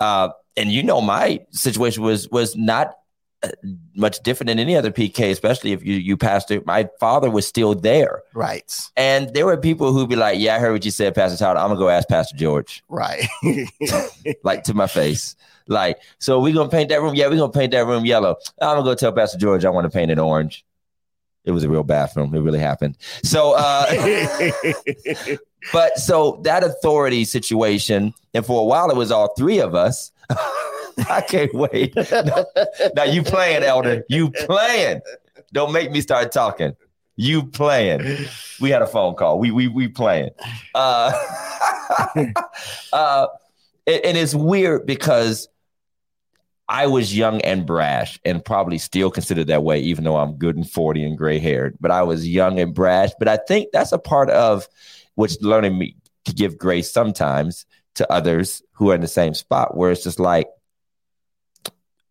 Uh, 0.00 0.30
and 0.56 0.70
you 0.70 0.82
know, 0.82 1.00
my 1.00 1.44
situation 1.50 2.02
was 2.02 2.28
was 2.30 2.56
not 2.56 2.96
much 3.94 4.20
different 4.22 4.48
than 4.48 4.58
any 4.58 4.76
other 4.76 4.90
PK, 4.90 5.30
especially 5.30 5.72
if 5.72 5.84
you 5.84 5.94
you 5.94 6.16
pastor. 6.16 6.62
My 6.66 6.88
father 7.00 7.30
was 7.30 7.46
still 7.46 7.74
there, 7.74 8.22
Right. 8.34 8.72
and 8.96 9.32
there 9.34 9.46
were 9.46 9.56
people 9.56 9.92
who'd 9.92 10.08
be 10.08 10.16
like, 10.16 10.38
"Yeah, 10.38 10.56
I 10.56 10.58
heard 10.58 10.72
what 10.72 10.84
you 10.84 10.90
said, 10.90 11.14
Pastor 11.14 11.38
Todd. 11.38 11.56
I'm 11.56 11.68
gonna 11.68 11.78
go 11.78 11.88
ask 11.88 12.08
Pastor 12.08 12.36
George." 12.36 12.82
Right. 12.88 13.26
like 14.44 14.64
to 14.64 14.74
my 14.74 14.86
face. 14.86 15.36
Like, 15.68 15.98
so 16.18 16.38
we 16.38 16.52
gonna 16.52 16.68
paint 16.68 16.90
that 16.90 17.02
room? 17.02 17.14
Yeah, 17.14 17.28
we 17.28 17.36
gonna 17.36 17.50
paint 17.52 17.72
that 17.72 17.86
room 17.86 18.04
yellow. 18.04 18.36
I'm 18.60 18.76
gonna 18.76 18.84
go 18.84 18.94
tell 18.94 19.12
Pastor 19.12 19.38
George 19.38 19.64
I 19.64 19.70
want 19.70 19.84
to 19.84 19.90
paint 19.90 20.10
it 20.10 20.18
orange. 20.18 20.64
It 21.44 21.52
was 21.52 21.62
a 21.64 21.68
real 21.68 21.84
bathroom. 21.84 22.34
It 22.34 22.40
really 22.40 22.58
happened. 22.58 22.96
So, 23.22 23.54
uh, 23.56 23.86
but 25.72 25.96
so 25.98 26.40
that 26.44 26.62
authority 26.64 27.24
situation, 27.24 28.14
and 28.34 28.44
for 28.44 28.60
a 28.60 28.64
while 28.64 28.90
it 28.90 28.96
was 28.96 29.10
all 29.10 29.34
three 29.36 29.58
of 29.60 29.74
us. 29.74 30.12
I 31.10 31.20
can't 31.20 31.52
wait. 31.54 31.94
now 32.94 33.04
you 33.04 33.22
playing, 33.22 33.62
Elder. 33.62 34.04
You 34.08 34.30
playing. 34.30 35.00
Don't 35.52 35.72
make 35.72 35.90
me 35.90 36.00
start 36.00 36.32
talking. 36.32 36.74
You 37.16 37.46
playing. 37.46 38.26
We 38.60 38.70
had 38.70 38.82
a 38.82 38.86
phone 38.86 39.14
call. 39.14 39.38
We 39.38 39.50
we 39.50 39.68
we 39.68 39.88
playing. 39.88 40.30
Uh, 40.74 41.12
uh, 42.92 43.26
and, 43.86 44.04
and 44.04 44.16
it's 44.16 44.34
weird 44.34 44.86
because 44.86 45.48
I 46.68 46.88
was 46.88 47.16
young 47.16 47.40
and 47.42 47.64
brash 47.64 48.18
and 48.24 48.44
probably 48.44 48.78
still 48.78 49.10
considered 49.10 49.46
that 49.46 49.62
way, 49.62 49.80
even 49.80 50.04
though 50.04 50.16
I'm 50.16 50.32
good 50.32 50.56
and 50.56 50.68
40 50.68 51.04
and 51.04 51.16
gray 51.16 51.38
haired. 51.38 51.76
But 51.80 51.90
I 51.90 52.02
was 52.02 52.28
young 52.28 52.58
and 52.58 52.74
brash. 52.74 53.10
But 53.18 53.28
I 53.28 53.36
think 53.36 53.68
that's 53.72 53.92
a 53.92 53.98
part 53.98 54.30
of 54.30 54.66
what's 55.14 55.40
learning 55.40 55.78
me 55.78 55.96
to 56.24 56.32
give 56.32 56.58
grace 56.58 56.90
sometimes 56.90 57.66
to 57.94 58.12
others 58.12 58.62
who 58.72 58.90
are 58.90 58.94
in 58.94 59.00
the 59.00 59.08
same 59.08 59.32
spot 59.32 59.76
where 59.76 59.90
it's 59.90 60.02
just 60.02 60.18
like, 60.18 60.48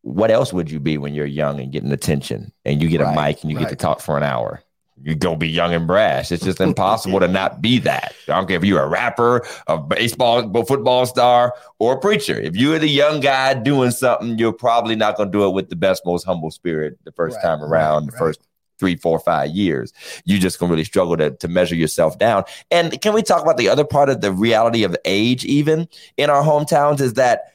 what 0.06 0.30
else 0.30 0.54
would 0.54 0.70
you 0.70 0.80
be 0.80 1.00
when 1.00 1.16
you're 1.16 1.26
young 1.26 1.60
and 1.60 1.72
getting 1.72 1.92
attention 1.92 2.52
and 2.64 2.80
you 2.80 2.90
get 2.90 3.02
a 3.02 3.12
mic 3.12 3.42
and 3.42 3.52
you 3.52 3.58
get 3.58 3.70
to 3.70 3.76
talk 3.76 4.00
for 4.00 4.16
an 4.18 4.24
hour? 4.24 4.62
You're 5.02 5.16
gonna 5.16 5.36
be 5.36 5.50
young 5.50 5.74
and 5.74 5.88
brash. 5.88 6.32
It's 6.32 6.44
just 6.44 6.62
impossible 6.62 7.20
to 7.20 7.28
not 7.28 7.60
be 7.60 7.80
that. 7.80 8.14
I 8.28 8.34
don't 8.34 8.48
care 8.48 8.56
if 8.56 8.64
you're 8.64 8.84
a 8.84 8.88
rapper, 8.88 9.46
a 9.66 9.80
baseball, 9.80 10.44
football 10.64 11.08
star, 11.08 11.56
or 11.80 11.96
a 11.96 12.00
preacher. 12.00 12.40
If 12.40 12.56
you're 12.56 12.78
the 12.78 12.88
young 12.88 13.20
guy 13.20 13.56
doing 13.56 13.90
something, 13.90 14.38
you're 14.38 14.54
probably 14.54 14.96
not 14.96 15.18
gonna 15.18 15.32
do 15.32 15.44
it 15.44 15.54
with 15.54 15.70
the 15.70 15.76
best, 15.76 16.06
most 16.06 16.24
humble 16.24 16.52
spirit 16.52 17.00
the 17.04 17.12
first 17.12 17.38
Right, 17.38 17.44
time 17.44 17.64
around, 17.64 18.04
right, 18.04 18.12
the 18.12 18.18
first 18.18 18.42
three, 18.78 18.96
four, 18.96 19.18
five 19.18 19.50
years. 19.50 19.92
You 20.24 20.38
just 20.38 20.60
gonna 20.60 20.70
really 20.70 20.84
struggle 20.84 21.18
to, 21.18 21.32
to 21.32 21.48
measure 21.48 21.76
yourself 21.76 22.20
down. 22.20 22.44
And 22.70 23.02
can 23.02 23.14
we 23.14 23.24
talk 23.24 23.42
about 23.42 23.58
the 23.58 23.70
other 23.70 23.86
part 23.86 24.10
of 24.10 24.22
the 24.22 24.32
reality 24.32 24.84
of 24.84 24.96
age, 25.04 25.46
even 25.46 25.90
in 26.16 26.30
our 26.30 26.44
hometowns, 26.44 27.02
is 27.02 27.14
that 27.16 27.55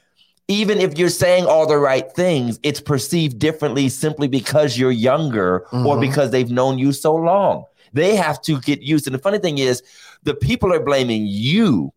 even 0.50 0.80
if 0.80 0.98
you're 0.98 1.08
saying 1.08 1.46
all 1.46 1.64
the 1.66 1.78
right 1.78 2.10
things, 2.12 2.58
it's 2.64 2.80
perceived 2.80 3.38
differently 3.38 3.88
simply 3.88 4.26
because 4.26 4.76
you're 4.76 4.90
younger 4.90 5.60
or 5.72 5.96
Mhm. 5.96 6.00
because 6.00 6.30
they've 6.32 6.50
known 6.50 6.76
you 6.78 6.92
so 6.92 7.14
long. 7.14 7.64
They 7.92 8.16
have 8.16 8.42
to 8.42 8.60
get 8.60 8.82
used. 8.82 9.06
And 9.06 9.14
the 9.14 9.20
funny 9.20 9.38
thing 9.38 9.58
is, 9.58 9.82
the 10.24 10.34
people 10.34 10.72
are 10.72 10.80
blaming 10.80 11.26
you 11.26 11.92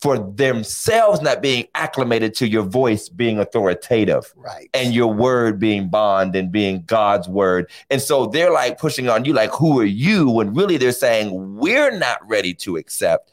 for 0.00 0.18
themselves 0.18 1.20
not 1.20 1.42
being 1.42 1.66
acclimated 1.74 2.32
to 2.34 2.48
your 2.48 2.62
voice 2.62 3.08
being 3.10 3.38
authoritative 3.38 4.32
Right. 4.36 4.70
and 4.72 4.94
your 4.94 5.12
word 5.12 5.58
being 5.60 5.88
bond 5.88 6.34
and 6.34 6.50
being 6.50 6.84
God's 6.86 7.28
word. 7.28 7.68
And 7.90 8.00
so 8.00 8.24
they're 8.26 8.52
like 8.52 8.78
pushing 8.78 9.08
on 9.10 9.24
you, 9.26 9.34
like, 9.34 9.50
who 9.50 9.78
are 9.80 9.84
you? 9.84 10.30
When 10.30 10.54
really 10.54 10.78
they're 10.78 10.92
saying, 10.92 11.56
we're 11.58 11.90
not 11.90 12.18
ready 12.26 12.54
to 12.54 12.76
accept. 12.76 13.30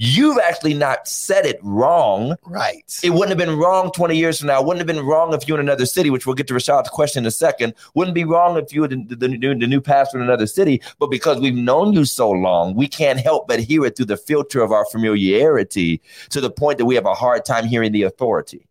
You've 0.00 0.38
actually 0.38 0.74
not 0.74 1.08
said 1.08 1.44
it 1.44 1.58
wrong. 1.60 2.36
right. 2.46 2.84
It 3.02 3.10
wouldn't 3.10 3.30
have 3.30 3.38
been 3.38 3.58
wrong 3.58 3.90
20 3.90 4.16
years 4.16 4.38
from 4.38 4.46
now. 4.46 4.60
It 4.60 4.64
wouldn't 4.64 4.78
have 4.78 4.86
been 4.86 5.04
wrong 5.04 5.34
if 5.34 5.48
you 5.48 5.54
were 5.54 5.60
in 5.60 5.66
another 5.66 5.86
city, 5.86 6.08
which 6.08 6.24
we'll 6.24 6.36
get 6.36 6.46
to 6.46 6.54
Rashad's 6.54 6.88
question 6.88 7.24
in 7.24 7.26
a 7.26 7.32
second. 7.32 7.74
Wouldn't 7.94 8.14
be 8.14 8.22
wrong 8.22 8.56
if 8.56 8.72
you 8.72 8.82
were 8.82 8.88
the, 8.88 9.04
the, 9.08 9.26
new, 9.26 9.58
the 9.58 9.66
new 9.66 9.80
pastor 9.80 10.18
in 10.18 10.22
another 10.22 10.46
city. 10.46 10.80
But 11.00 11.08
because 11.10 11.40
we've 11.40 11.52
known 11.52 11.94
you 11.94 12.04
so 12.04 12.30
long, 12.30 12.76
we 12.76 12.86
can't 12.86 13.18
help 13.18 13.48
but 13.48 13.58
hear 13.58 13.84
it 13.86 13.96
through 13.96 14.06
the 14.06 14.16
filter 14.16 14.62
of 14.62 14.70
our 14.70 14.84
familiarity 14.84 16.00
to 16.30 16.40
the 16.40 16.50
point 16.50 16.78
that 16.78 16.84
we 16.84 16.94
have 16.94 17.06
a 17.06 17.14
hard 17.14 17.44
time 17.44 17.66
hearing 17.66 17.90
the 17.90 18.04
authority. 18.04 18.68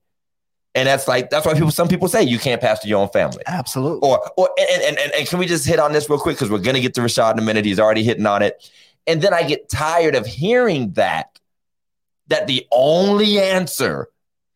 And 0.75 0.87
that's 0.87 1.09
like, 1.09 1.29
that's 1.29 1.45
why 1.45 1.55
people, 1.55 1.71
some 1.71 1.89
people 1.89 2.07
say 2.07 2.23
you 2.23 2.39
can't 2.39 2.61
pastor 2.61 2.87
your 2.87 3.01
own 3.01 3.09
family. 3.09 3.43
Absolutely. 3.47 4.07
Or, 4.07 4.31
or 4.37 4.49
and, 4.57 4.83
and, 4.83 4.97
and, 4.99 5.11
and 5.11 5.27
can 5.27 5.39
we 5.39 5.45
just 5.47 5.65
hit 5.65 5.79
on 5.79 5.91
this 5.91 6.09
real 6.09 6.19
quick? 6.19 6.37
Because 6.37 6.51
we're 6.51 6.59
going 6.59 6.75
to 6.75 6.81
get 6.81 6.93
to 6.93 7.01
Rashad 7.01 7.33
in 7.33 7.39
a 7.39 7.41
minute. 7.41 7.65
He's 7.65 7.79
already 7.79 8.03
hitting 8.03 8.27
on 8.27 8.43
it. 8.43 8.71
And 9.07 9.21
then 9.21 9.33
I 9.33 9.43
get 9.43 9.69
tired 9.69 10.15
of 10.15 10.25
hearing 10.27 10.91
that, 10.93 11.39
that 12.27 12.45
the 12.47 12.67
only 12.71 13.39
answer 13.39 14.09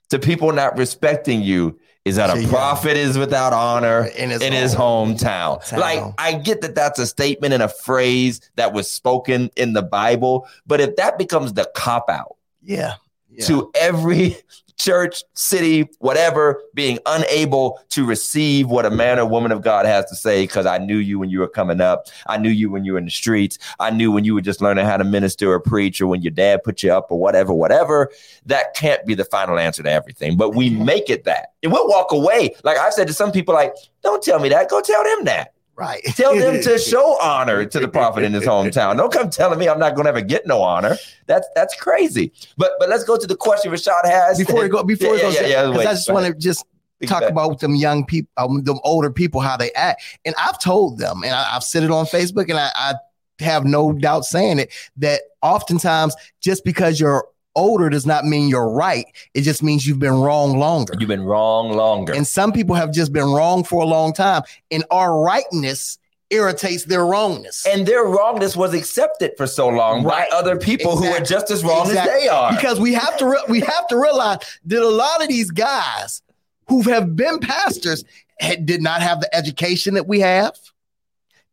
to 0.09 0.19
people 0.19 0.51
not 0.51 0.77
respecting 0.77 1.41
you 1.41 1.79
is 2.03 2.17
that 2.17 2.35
a 2.35 2.47
prophet 2.47 2.97
is 2.97 3.17
without 3.17 3.53
honor 3.53 4.07
in 4.17 4.31
his, 4.31 4.41
in 4.41 4.53
his 4.53 4.73
home. 4.73 5.13
hometown. 5.15 5.77
Like, 5.77 6.03
I 6.17 6.33
get 6.33 6.61
that 6.61 6.75
that's 6.75 6.99
a 6.99 7.05
statement 7.05 7.53
and 7.53 7.61
a 7.63 7.67
phrase 7.69 8.41
that 8.55 8.73
was 8.73 8.89
spoken 8.89 9.51
in 9.55 9.73
the 9.73 9.83
Bible. 9.83 10.47
But 10.65 10.81
if 10.81 10.95
that 10.95 11.17
becomes 11.17 11.53
the 11.53 11.69
cop 11.75 12.09
out, 12.09 12.37
Yeah. 12.61 12.95
yeah. 13.29 13.45
to 13.45 13.71
every 13.75 14.35
church, 14.81 15.23
city, 15.35 15.87
whatever, 15.99 16.61
being 16.73 16.97
unable 17.05 17.79
to 17.89 18.03
receive 18.05 18.67
what 18.67 18.85
a 18.85 18.89
man 18.89 19.19
or 19.19 19.25
woman 19.27 19.51
of 19.51 19.61
God 19.61 19.85
has 19.85 20.05
to 20.05 20.15
say 20.15 20.43
because 20.43 20.65
I 20.65 20.79
knew 20.79 20.97
you 20.97 21.19
when 21.19 21.29
you 21.29 21.39
were 21.39 21.47
coming 21.47 21.81
up. 21.81 22.07
I 22.25 22.37
knew 22.37 22.49
you 22.49 22.71
when 22.71 22.83
you 22.83 22.93
were 22.93 22.97
in 22.97 23.05
the 23.05 23.11
streets. 23.11 23.59
I 23.79 23.91
knew 23.91 24.11
when 24.11 24.25
you 24.25 24.33
were 24.33 24.41
just 24.41 24.59
learning 24.59 24.85
how 24.85 24.97
to 24.97 25.03
minister 25.03 25.51
or 25.51 25.59
preach 25.59 26.01
or 26.01 26.07
when 26.07 26.23
your 26.23 26.31
dad 26.31 26.63
put 26.63 26.81
you 26.81 26.91
up 26.91 27.11
or 27.11 27.19
whatever, 27.19 27.53
whatever. 27.53 28.11
That 28.47 28.73
can't 28.73 29.05
be 29.05 29.13
the 29.13 29.25
final 29.25 29.59
answer 29.59 29.83
to 29.83 29.91
everything. 29.91 30.35
But 30.35 30.55
we 30.55 30.71
make 30.71 31.09
it 31.09 31.25
that. 31.25 31.53
And 31.61 31.71
we'll 31.71 31.87
walk 31.87 32.11
away. 32.11 32.55
Like 32.63 32.77
I've 32.77 32.93
said 32.93 33.07
to 33.07 33.13
some 33.13 33.31
people, 33.31 33.53
like, 33.53 33.73
don't 34.01 34.23
tell 34.23 34.39
me 34.39 34.49
that. 34.49 34.69
Go 34.69 34.81
tell 34.81 35.03
them 35.03 35.25
that. 35.25 35.53
Right. 35.81 36.03
Tell 36.15 36.35
them 36.35 36.61
to 36.61 36.77
show 36.77 37.17
honor 37.21 37.65
to 37.65 37.79
the 37.79 37.87
prophet 37.87 38.23
in 38.23 38.33
his 38.33 38.45
hometown. 38.45 38.97
Don't 38.97 39.11
come 39.11 39.29
telling 39.29 39.59
me 39.59 39.67
I'm 39.67 39.79
not 39.79 39.95
going 39.95 40.05
to 40.05 40.09
ever 40.09 40.21
get 40.21 40.45
no 40.45 40.61
honor. 40.61 40.97
That's 41.25 41.47
that's 41.55 41.75
crazy. 41.75 42.31
But 42.57 42.73
but 42.79 42.89
let's 42.89 43.03
go 43.03 43.17
to 43.17 43.27
the 43.27 43.35
question 43.35 43.71
Rashad 43.71 44.05
has. 44.05 44.37
Before 44.37 44.61
we 44.61 44.69
go, 44.69 44.83
before 44.83 45.11
we 45.11 45.17
Yeah, 45.17 45.23
go, 45.23 45.29
yeah, 45.29 45.45
yeah, 45.47 45.69
wait, 45.69 45.87
I 45.87 45.93
just 45.93 46.11
want 46.11 46.27
to 46.27 46.33
just 46.33 46.65
talk 47.07 47.23
about 47.23 47.59
them 47.59 47.75
young 47.75 48.05
people, 48.05 48.31
um, 48.37 48.63
them 48.63 48.79
older 48.83 49.11
people, 49.11 49.41
how 49.41 49.57
they 49.57 49.71
act. 49.73 50.03
And 50.25 50.35
I've 50.37 50.59
told 50.59 50.99
them, 50.99 51.23
and 51.23 51.33
I, 51.33 51.55
I've 51.55 51.63
said 51.63 51.83
it 51.83 51.91
on 51.91 52.05
Facebook, 52.05 52.49
and 52.49 52.59
I, 52.59 52.69
I 52.75 52.93
have 53.39 53.65
no 53.65 53.91
doubt 53.91 54.25
saying 54.25 54.59
it 54.59 54.71
that 54.97 55.21
oftentimes 55.41 56.15
just 56.41 56.63
because 56.63 56.99
you're 56.99 57.25
older 57.55 57.89
does 57.89 58.05
not 58.05 58.25
mean 58.25 58.47
you're 58.49 58.69
right. 58.69 59.05
It 59.33 59.41
just 59.41 59.61
means 59.63 59.85
you've 59.85 59.99
been 59.99 60.13
wrong 60.19 60.57
longer. 60.57 60.93
You've 60.99 61.07
been 61.09 61.23
wrong 61.23 61.71
longer. 61.73 62.13
And 62.13 62.25
some 62.25 62.51
people 62.51 62.75
have 62.75 62.91
just 62.93 63.11
been 63.13 63.29
wrong 63.31 63.63
for 63.63 63.81
a 63.83 63.85
long 63.85 64.13
time, 64.13 64.43
and 64.71 64.83
our 64.91 65.19
rightness 65.21 65.97
irritates 66.29 66.85
their 66.85 67.05
wrongness. 67.05 67.65
and 67.67 67.85
their 67.85 68.05
wrongness 68.05 68.55
was 68.55 68.73
accepted 68.73 69.33
for 69.35 69.45
so 69.45 69.67
long 69.67 70.01
Right. 70.03 70.29
by 70.29 70.37
other 70.37 70.55
people 70.55 70.95
who 70.95 71.05
are 71.07 71.19
just 71.19 71.51
as 71.51 71.61
wrong 71.61 71.87
Exactly. 71.87 72.13
as 72.13 72.21
they 72.21 72.27
are. 72.29 72.51
because 72.55 72.79
we 72.79 72.93
have 72.93 73.17
to 73.17 73.25
re- 73.27 73.43
we 73.49 73.59
have 73.59 73.85
to 73.89 73.97
realize 73.97 74.37
that 74.67 74.81
a 74.81 74.87
lot 74.87 75.21
of 75.21 75.27
these 75.27 75.51
guys 75.51 76.21
who 76.69 76.83
have 76.83 77.17
been 77.17 77.39
pastors 77.39 78.05
had, 78.39 78.65
did 78.65 78.81
not 78.81 79.01
have 79.01 79.19
the 79.19 79.35
education 79.35 79.93
that 79.95 80.07
we 80.07 80.21
have 80.21 80.53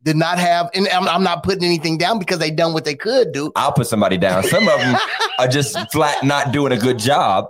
did 0.03 0.15
not 0.15 0.39
have 0.39 0.69
and 0.73 0.87
I'm, 0.89 1.07
I'm 1.07 1.23
not 1.23 1.43
putting 1.43 1.63
anything 1.63 1.97
down 1.97 2.19
because 2.19 2.39
they 2.39 2.51
done 2.51 2.73
what 2.73 2.85
they 2.85 2.95
could 2.95 3.31
do 3.31 3.51
I'll 3.55 3.73
put 3.73 3.87
somebody 3.87 4.17
down. 4.17 4.43
Some 4.43 4.67
of 4.67 4.79
them 4.79 4.95
are 5.39 5.47
just 5.47 5.77
flat 5.91 6.23
not 6.23 6.51
doing 6.51 6.71
a 6.71 6.77
good 6.77 6.99
job. 6.99 7.49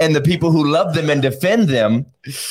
And 0.00 0.14
the 0.14 0.20
people 0.20 0.50
who 0.50 0.66
love 0.66 0.94
them 0.94 1.08
and 1.08 1.22
defend 1.22 1.68
them 1.68 2.06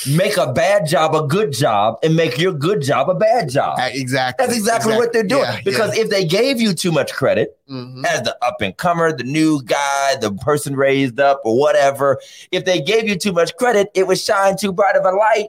make 0.09 0.37
a 0.37 0.53
bad 0.53 0.87
job 0.87 1.13
a 1.13 1.27
good 1.27 1.51
job 1.51 1.97
and 2.01 2.15
make 2.15 2.37
your 2.37 2.53
good 2.53 2.81
job 2.81 3.09
a 3.09 3.15
bad 3.15 3.49
job. 3.49 3.77
Uh, 3.79 3.89
exactly 3.91 4.45
That's 4.45 4.57
exactly, 4.57 4.95
what 4.95 5.11
they're 5.11 5.23
doing. 5.23 5.43
Yeah, 5.43 5.59
because 5.65 5.97
if 5.97 6.09
they 6.09 6.23
gave 6.23 6.61
you 6.61 6.73
too 6.73 6.91
much 6.91 7.11
credit 7.11 7.57
yeah. 7.67 7.75
Mhm. 7.75 8.05
as 8.05 8.21
the 8.21 8.37
up 8.41 8.61
and 8.61 8.75
comer, 8.77 9.11
the 9.11 9.25
new 9.25 9.61
guy, 9.63 10.15
the 10.21 10.31
person 10.31 10.77
raised 10.77 11.19
up, 11.19 11.41
or 11.43 11.59
whatever, 11.59 12.21
if 12.51 12.63
they 12.63 12.79
gave 12.79 13.09
you 13.09 13.17
too 13.17 13.33
much 13.33 13.53
credit, 13.57 13.89
it 13.93 14.07
would 14.07 14.19
shine 14.19 14.55
too 14.55 14.71
bright 14.71 14.95
of 14.95 15.03
a 15.03 15.11
light 15.11 15.47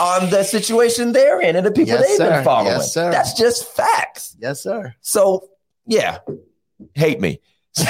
on 0.00 0.30
the 0.30 0.42
situation 0.42 1.12
they're 1.12 1.40
in 1.40 1.56
and 1.56 1.64
the 1.66 1.70
people 1.70 1.94
Yes, 1.94 2.06
they've 2.08 2.16
sir. 2.16 2.30
been 2.30 2.44
following. 2.44 2.66
Yes, 2.72 2.92
sir. 2.94 3.10
That's 3.10 3.34
just 3.34 3.68
facts. 3.74 4.36
yes 4.40 4.62
sir 4.62 4.94
So, 5.00 5.48
yeah, 5.86 6.18
hate 6.94 7.20
me. 7.20 7.40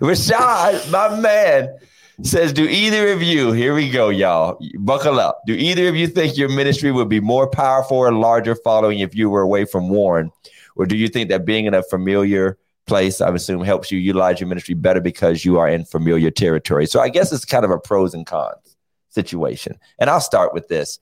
Rashad, 0.00 0.90
my 0.90 1.18
man, 1.20 1.68
says, 2.22 2.52
Do 2.52 2.64
either 2.64 3.12
of 3.12 3.22
you, 3.22 3.52
here 3.52 3.74
we 3.74 3.90
go, 3.90 4.08
y'all, 4.08 4.58
buckle 4.78 5.18
up. 5.20 5.40
Do 5.46 5.54
either 5.54 5.88
of 5.88 5.96
you 5.96 6.06
think 6.06 6.36
your 6.36 6.48
ministry 6.48 6.92
would 6.92 7.08
be 7.08 7.20
more 7.20 7.48
powerful 7.48 7.96
or 7.98 8.12
larger 8.12 8.54
following 8.54 9.00
if 9.00 9.14
you 9.14 9.28
were 9.30 9.42
away 9.42 9.64
from 9.64 9.88
Warren? 9.88 10.30
Or 10.76 10.86
do 10.86 10.96
you 10.96 11.08
think 11.08 11.28
that 11.30 11.44
being 11.44 11.66
in 11.66 11.74
a 11.74 11.82
familiar 11.82 12.58
place, 12.86 13.20
I 13.20 13.32
assume, 13.32 13.62
helps 13.62 13.90
you 13.90 13.98
utilize 13.98 14.40
your 14.40 14.48
ministry 14.48 14.74
better 14.74 15.00
because 15.00 15.44
you 15.44 15.58
are 15.58 15.68
in 15.68 15.84
familiar 15.84 16.30
territory? 16.30 16.86
So 16.86 17.00
I 17.00 17.08
guess 17.08 17.32
it's 17.32 17.44
kind 17.44 17.64
of 17.64 17.70
a 17.70 17.78
pros 17.78 18.14
and 18.14 18.26
cons 18.26 18.76
situation. 19.10 19.78
And 19.98 20.10
I'll 20.10 20.20
start 20.20 20.54
with 20.54 20.68
this. 20.68 20.98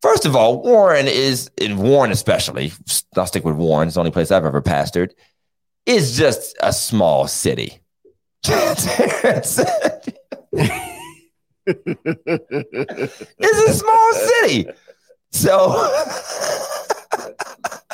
First 0.00 0.26
of 0.26 0.36
all, 0.36 0.62
Warren 0.62 1.08
is, 1.08 1.50
in 1.56 1.76
Warren 1.78 2.12
especially, 2.12 2.72
I'll 3.16 3.26
stick 3.26 3.44
with 3.44 3.56
Warren, 3.56 3.88
it's 3.88 3.94
the 3.94 4.00
only 4.00 4.12
place 4.12 4.30
I've 4.30 4.44
ever 4.44 4.62
pastored, 4.62 5.10
is 5.86 6.16
just 6.16 6.56
a 6.60 6.72
small 6.72 7.26
city. 7.26 7.80
it's 8.44 9.58
a 13.42 13.72
small 13.72 14.12
city. 14.12 14.68
So, 15.32 15.90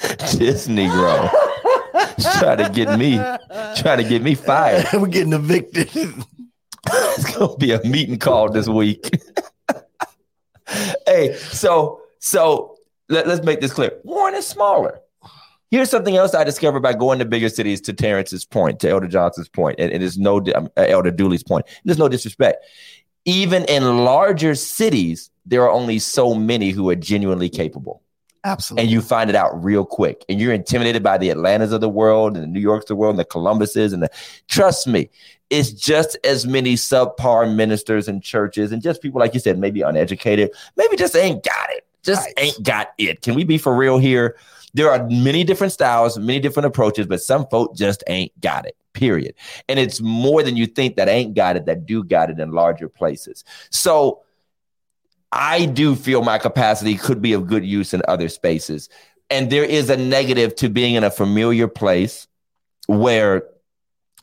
this 0.36 0.66
Negro 0.66 1.30
trying 2.38 2.58
to 2.58 2.70
get 2.72 2.98
me, 2.98 3.16
trying 3.76 3.98
to 3.98 4.08
get 4.08 4.22
me 4.22 4.34
fired. 4.34 4.86
we're 4.94 5.08
getting 5.08 5.32
evicted 5.32 5.88
it's 6.92 7.36
gonna 7.36 7.56
be 7.56 7.72
a 7.72 7.82
meeting 7.84 8.18
called 8.18 8.54
this 8.54 8.68
week. 8.68 9.10
hey, 11.06 11.34
so 11.34 12.00
so 12.18 12.76
let, 13.08 13.26
us 13.26 13.42
make 13.42 13.60
this 13.60 13.72
clear. 13.72 13.92
Warren 14.04 14.34
is 14.34 14.46
smaller. 14.46 15.00
Here's 15.70 15.90
something 15.90 16.16
else 16.16 16.34
I 16.34 16.42
discovered 16.42 16.80
by 16.80 16.94
going 16.94 17.18
to 17.20 17.24
bigger 17.24 17.48
cities. 17.48 17.80
To 17.82 17.92
Terrence's 17.92 18.44
point, 18.44 18.80
to 18.80 18.88
Elder 18.88 19.08
Johnson's 19.08 19.48
point, 19.48 19.78
and 19.78 19.92
it 19.92 20.02
is 20.02 20.18
no 20.18 20.42
um, 20.54 20.68
Elder 20.76 21.10
Dooley's 21.10 21.42
point. 21.42 21.66
There's 21.84 21.98
no 21.98 22.08
disrespect. 22.08 22.64
Even 23.24 23.64
in 23.66 24.04
larger 24.04 24.54
cities, 24.54 25.30
there 25.44 25.62
are 25.62 25.70
only 25.70 25.98
so 25.98 26.34
many 26.34 26.70
who 26.70 26.88
are 26.88 26.96
genuinely 26.96 27.48
capable 27.48 27.99
absolutely. 28.44 28.82
and 28.84 28.90
you 28.90 29.00
find 29.00 29.28
it 29.30 29.36
out 29.36 29.62
real 29.62 29.84
quick. 29.84 30.24
And 30.28 30.40
you're 30.40 30.52
intimidated 30.52 31.02
by 31.02 31.18
the 31.18 31.30
atlantas 31.30 31.72
of 31.72 31.80
the 31.80 31.88
world 31.88 32.36
and 32.36 32.42
the 32.42 32.46
new 32.48 32.60
yorks 32.60 32.84
of 32.84 32.88
the 32.88 32.96
world 32.96 33.12
and 33.12 33.18
the 33.18 33.24
columbuses 33.24 33.92
and 33.92 34.02
the 34.02 34.10
trust 34.48 34.86
me 34.86 35.08
it's 35.50 35.72
just 35.72 36.16
as 36.24 36.46
many 36.46 36.74
subpar 36.74 37.52
ministers 37.54 38.06
and 38.06 38.22
churches 38.22 38.70
and 38.72 38.82
just 38.82 39.02
people 39.02 39.18
like 39.20 39.34
you 39.34 39.40
said 39.40 39.58
maybe 39.58 39.80
uneducated 39.82 40.50
maybe 40.76 40.96
just 40.96 41.16
ain't 41.16 41.42
got 41.44 41.70
it 41.70 41.84
just 42.02 42.24
Right. 42.24 42.34
ain't 42.38 42.62
got 42.62 42.92
it. 42.96 43.20
Can 43.20 43.34
we 43.34 43.44
be 43.44 43.58
for 43.58 43.76
real 43.76 43.98
here? 43.98 44.36
There 44.72 44.90
are 44.90 45.06
many 45.08 45.44
different 45.44 45.72
styles 45.72 46.18
many 46.18 46.40
different 46.40 46.66
approaches 46.66 47.06
but 47.06 47.20
some 47.20 47.46
folk 47.48 47.74
just 47.76 48.02
ain't 48.06 48.32
got 48.40 48.64
it 48.66 48.76
period. 48.92 49.34
And 49.68 49.78
it's 49.78 50.00
more 50.00 50.42
than 50.42 50.56
you 50.56 50.66
think 50.66 50.96
that 50.96 51.08
ain't 51.08 51.34
got 51.34 51.56
it 51.56 51.64
that 51.66 51.86
do 51.86 52.02
got 52.02 52.28
it 52.30 52.40
in 52.40 52.50
larger 52.52 52.88
places. 52.88 53.44
So 53.70 54.20
I 55.32 55.66
do 55.66 55.94
feel 55.94 56.22
my 56.22 56.38
capacity 56.38 56.96
could 56.96 57.22
be 57.22 57.32
of 57.32 57.46
good 57.46 57.64
use 57.64 57.94
in 57.94 58.02
other 58.08 58.28
spaces. 58.28 58.88
And 59.28 59.50
there 59.50 59.64
is 59.64 59.90
a 59.90 59.96
negative 59.96 60.56
to 60.56 60.68
being 60.68 60.94
in 60.94 61.04
a 61.04 61.10
familiar 61.10 61.68
place 61.68 62.26
where 62.86 63.44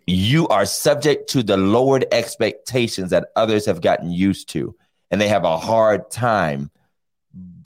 you 0.06 0.48
are 0.50 0.66
subject 0.66 1.30
to 1.30 1.44
the 1.44 1.58
lowered 1.58 2.06
expectations 2.12 3.12
that 3.12 3.30
others 3.36 3.66
have 3.66 3.82
gotten 3.82 4.12
used 4.12 4.50
to. 4.50 4.76
and 5.10 5.22
they 5.22 5.28
have 5.28 5.46
a 5.46 5.58
hard 5.58 6.10
time 6.12 6.70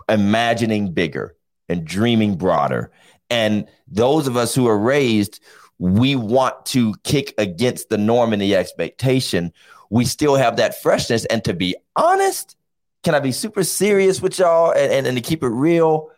imagining 0.08 0.92
bigger 0.94 1.36
and 1.70 1.86
dreaming 1.86 2.36
broader. 2.36 2.92
And 3.30 3.68
those 3.88 4.28
of 4.28 4.38
us 4.38 4.54
who 4.54 4.68
are 4.68 4.78
raised, 4.78 5.40
we 5.80 6.16
want 6.16 6.66
to 6.68 6.94
kick 7.04 7.34
against 7.38 7.90
the 7.90 7.98
norm 7.98 8.34
and 8.34 8.42
the 8.42 8.56
expectation. 8.56 9.54
We 9.90 10.06
still 10.06 10.36
have 10.36 10.58
that 10.58 10.82
freshness. 10.82 11.26
And 11.26 11.44
to 11.46 11.54
be 11.54 11.76
honest, 11.96 12.56
can 13.04 13.16
I 13.16 13.20
be 13.20 13.32
super 13.32 13.64
serious 13.64 14.22
with 14.22 14.40
y'all 14.40 14.72
and, 14.72 14.92
and, 14.92 15.08
and 15.08 15.18
to 15.18 15.22
keep 15.22 15.44
it 15.44 15.50
real? 15.50 16.10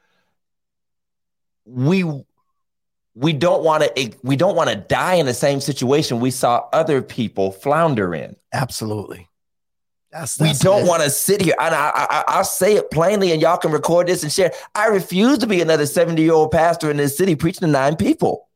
We 1.66 2.04
we 3.16 3.34
don't 3.34 3.64
want 3.64 3.84
to 3.84 4.12
we 4.24 4.36
don't 4.36 4.56
want 4.56 4.70
to 4.70 4.76
die 4.76 5.16
in 5.16 5.26
the 5.26 5.34
same 5.34 5.62
situation 5.62 6.20
we 6.20 6.32
saw 6.32 6.68
other 6.74 7.02
people 7.02 7.52
flounder 7.52 8.14
in. 8.14 8.36
Absolutely. 8.52 9.30
That's, 10.12 10.40
we 10.40 10.54
don't 10.54 10.86
want 10.86 11.02
to 11.02 11.10
sit 11.10 11.42
here, 11.42 11.56
and 11.60 11.74
I, 11.74 11.92
I, 11.96 12.24
I'll 12.28 12.44
say 12.44 12.76
it 12.76 12.92
plainly, 12.92 13.32
and 13.32 13.42
y'all 13.42 13.58
can 13.58 13.72
record 13.72 14.06
this 14.06 14.22
and 14.22 14.32
share. 14.32 14.52
I 14.76 14.86
refuse 14.86 15.40
to 15.40 15.48
be 15.48 15.60
another 15.60 15.88
seventy-year-old 15.88 16.52
pastor 16.52 16.92
in 16.92 16.98
this 16.98 17.18
city 17.18 17.36
preaching 17.36 17.62
to 17.62 17.68
nine 17.68 17.96
people. 17.96 18.48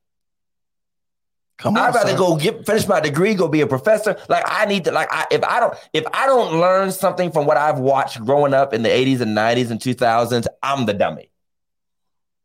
Come 1.57 1.75
on, 1.75 1.83
I'd 1.89 1.95
rather 1.95 2.11
sir. 2.11 2.17
go 2.17 2.37
get 2.37 2.65
finish 2.65 2.87
my 2.87 2.99
degree, 2.99 3.33
go 3.33 3.47
be 3.47 3.61
a 3.61 3.67
professor. 3.67 4.15
Like 4.29 4.43
I 4.47 4.65
need 4.65 4.85
to, 4.85 4.91
like 4.91 5.07
I, 5.11 5.25
if 5.31 5.43
I 5.43 5.59
don't, 5.59 5.73
if 5.91 6.05
I 6.13 6.27
don't 6.27 6.59
learn 6.59 6.91
something 6.91 7.31
from 7.31 7.47
what 7.47 7.57
I've 7.57 7.79
watched 7.79 8.23
growing 8.23 8.53
up 8.53 8.73
in 8.73 8.83
the 8.83 8.89
'80s 8.89 9.21
and 9.21 9.35
'90s 9.35 9.71
and 9.71 9.79
2000s, 9.79 10.45
I'm 10.61 10.85
the 10.85 10.93
dummy. 10.93 11.31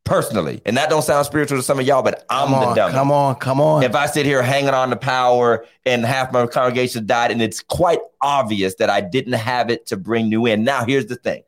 Personally, 0.04 0.60
and 0.64 0.76
that 0.78 0.90
don't 0.90 1.02
sound 1.02 1.24
spiritual 1.26 1.58
to 1.58 1.62
some 1.62 1.78
of 1.78 1.86
y'all, 1.86 2.02
but 2.02 2.24
I'm 2.28 2.48
Come 2.48 2.68
the 2.68 2.74
dummy. 2.74 2.92
come 2.92 3.12
on, 3.12 3.34
come 3.36 3.60
on. 3.60 3.84
If 3.84 3.94
I 3.94 4.06
sit 4.06 4.26
here 4.26 4.42
hanging 4.42 4.70
on 4.70 4.90
to 4.90 4.96
power 4.96 5.64
and 5.86 6.04
half 6.04 6.32
my 6.32 6.46
congregation 6.46 7.06
died, 7.06 7.30
and 7.30 7.40
it's 7.40 7.60
quite 7.62 8.00
obvious 8.20 8.74
that 8.76 8.90
I 8.90 9.00
didn't 9.00 9.34
have 9.34 9.70
it 9.70 9.86
to 9.86 9.96
bring 9.96 10.28
new 10.28 10.44
in. 10.46 10.64
Now, 10.64 10.84
here's 10.84 11.06
the 11.06 11.16
thing 11.16 11.42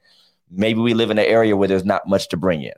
maybe 0.51 0.81
we 0.81 0.95
live 0.95 1.11
in 1.11 1.19
an 1.19 1.25
area 1.25 1.57
where 1.57 1.67
there's 1.67 1.85
not 1.85 2.07
much 2.07 2.29
to 2.29 2.37
bring 2.37 2.63
in. 2.63 2.75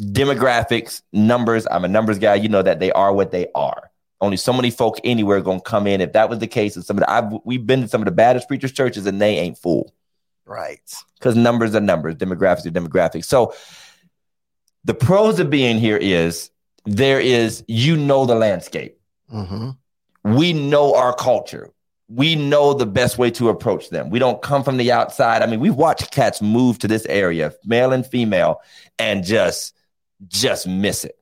Demographics, 0.00 1.02
numbers, 1.12 1.66
I'm 1.70 1.84
a 1.84 1.88
numbers 1.88 2.18
guy. 2.18 2.34
You 2.36 2.48
know 2.48 2.62
that 2.62 2.80
they 2.80 2.92
are 2.92 3.12
what 3.12 3.30
they 3.30 3.48
are. 3.54 3.90
Only 4.20 4.36
so 4.36 4.52
many 4.52 4.70
folk 4.70 4.98
anywhere 5.04 5.40
going 5.40 5.58
to 5.58 5.64
come 5.64 5.86
in. 5.86 6.00
If 6.00 6.12
that 6.12 6.30
was 6.30 6.38
the 6.38 6.46
case, 6.46 6.76
and 6.76 6.84
some 6.84 6.96
of 6.96 7.00
the, 7.02 7.10
I've, 7.10 7.32
we've 7.44 7.66
been 7.66 7.82
to 7.82 7.88
some 7.88 8.00
of 8.00 8.04
the 8.06 8.12
baddest 8.12 8.48
preachers' 8.48 8.72
churches, 8.72 9.06
and 9.06 9.20
they 9.20 9.36
ain't 9.36 9.58
full 9.58 9.92
right. 10.46 10.80
because 11.18 11.36
numbers 11.36 11.74
are 11.74 11.80
numbers, 11.80 12.14
demographics 12.14 12.66
are 12.66 12.70
demographics. 12.70 13.24
So 13.24 13.54
the 14.84 14.94
pros 14.94 15.38
of 15.40 15.50
being 15.50 15.78
here 15.78 15.96
is 15.96 16.50
there 16.84 17.20
is 17.20 17.64
you 17.68 17.96
know 17.96 18.24
the 18.26 18.34
landscape. 18.34 18.98
hmm 19.28 19.70
We 20.24 20.52
know 20.52 20.94
our 20.94 21.14
culture. 21.14 21.70
We 22.08 22.34
know 22.34 22.74
the 22.74 22.86
best 22.86 23.16
way 23.18 23.30
to 23.32 23.48
approach 23.48 23.88
them. 23.90 24.10
We 24.10 24.18
don't 24.18 24.42
come 24.42 24.62
from 24.62 24.76
the 24.76 24.92
outside. 24.92 25.42
I 25.42 25.46
mean, 25.46 25.60
we've 25.60 25.74
watched 25.74 26.10
cats 26.10 26.42
move 26.42 26.78
to 26.80 26.88
this 26.88 27.06
area, 27.06 27.54
male 27.64 27.92
and 27.92 28.06
female, 28.06 28.60
and 28.98 29.24
just 29.24 29.74
just 30.28 30.66
miss 30.66 31.04
it 31.04 31.16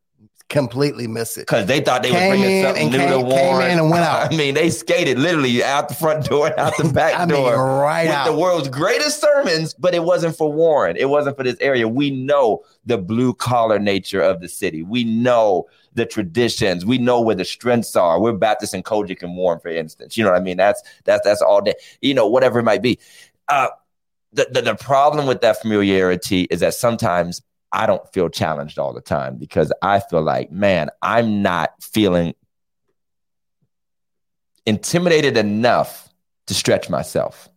Completely 0.48 1.06
miss 1.06 1.36
it. 1.36 1.42
because 1.42 1.66
they 1.66 1.80
thought 1.80 2.02
they 2.02 2.10
Came 2.10 2.22
were 2.22 2.36
bringing 2.36 2.56
in 2.56 2.64
something 2.64 2.90
new 2.90 2.98
came- 2.98 3.08
to 3.08 3.16
came 3.18 3.26
Warren. 3.28 3.70
in 3.70 3.78
and 3.78 3.88
went 3.88 4.02
out. 4.02 4.32
I 4.32 4.36
mean, 4.36 4.54
they 4.54 4.68
skated 4.68 5.16
literally 5.16 5.62
out 5.62 5.88
the 5.88 5.94
front 5.94 6.24
door 6.28 6.48
and 6.48 6.58
out 6.58 6.72
the 6.76 6.88
back 6.92 7.14
I 7.16 7.24
mean, 7.24 7.36
door 7.40 7.54
right 7.78 8.06
with 8.06 8.12
out. 8.16 8.24
the 8.26 8.36
world's 8.36 8.68
greatest 8.68 9.20
sermons, 9.20 9.74
but 9.74 9.94
it 9.94 10.02
wasn't 10.02 10.36
for 10.36 10.50
Warren. 10.52 10.96
It 10.96 11.08
wasn't 11.08 11.36
for 11.36 11.44
this 11.44 11.56
area. 11.60 11.86
We 11.86 12.10
know 12.10 12.64
the 12.84 12.98
blue 12.98 13.32
collar 13.32 13.78
nature 13.78 14.20
of 14.20 14.40
the 14.40 14.48
city. 14.48 14.82
We 14.82 15.04
know 15.04 15.68
the 15.94 16.04
traditions. 16.04 16.84
We 16.84 16.98
know 16.98 17.20
where 17.20 17.36
the 17.36 17.44
strengths 17.44 17.94
are. 17.94 18.20
We're 18.20 18.32
Baptist 18.32 18.74
and 18.74 18.84
COGIC 18.84 19.22
and 19.22 19.36
Warren, 19.36 19.60
for 19.60 19.68
instance. 19.68 20.16
You 20.18 20.24
know 20.24 20.32
what 20.32 20.40
I 20.40 20.42
mean? 20.42 20.56
That's 20.56 20.82
that's 21.04 21.24
that's 21.24 21.42
all 21.42 21.60
day. 21.60 21.74
You 22.02 22.14
know, 22.14 22.26
whatever 22.26 22.58
it 22.58 22.64
might 22.64 22.82
be. 22.82 22.98
Uh, 23.46 23.68
the, 24.32 24.48
the 24.50 24.62
the 24.62 24.74
problem 24.74 25.28
with 25.28 25.42
that 25.42 25.62
familiarity 25.62 26.48
is 26.50 26.58
that 26.58 26.74
sometimes 26.74 27.40
I 27.72 27.86
don't 27.86 28.06
feel 28.12 28.28
challenged 28.28 28.78
all 28.78 28.92
the 28.92 29.00
time 29.00 29.36
because 29.36 29.72
I 29.80 30.00
feel 30.00 30.22
like, 30.22 30.50
man, 30.50 30.90
I'm 31.02 31.42
not 31.42 31.70
feeling 31.80 32.34
intimidated 34.66 35.36
enough 35.36 36.08
to 36.46 36.54
stretch 36.54 36.90
myself. 36.90 37.48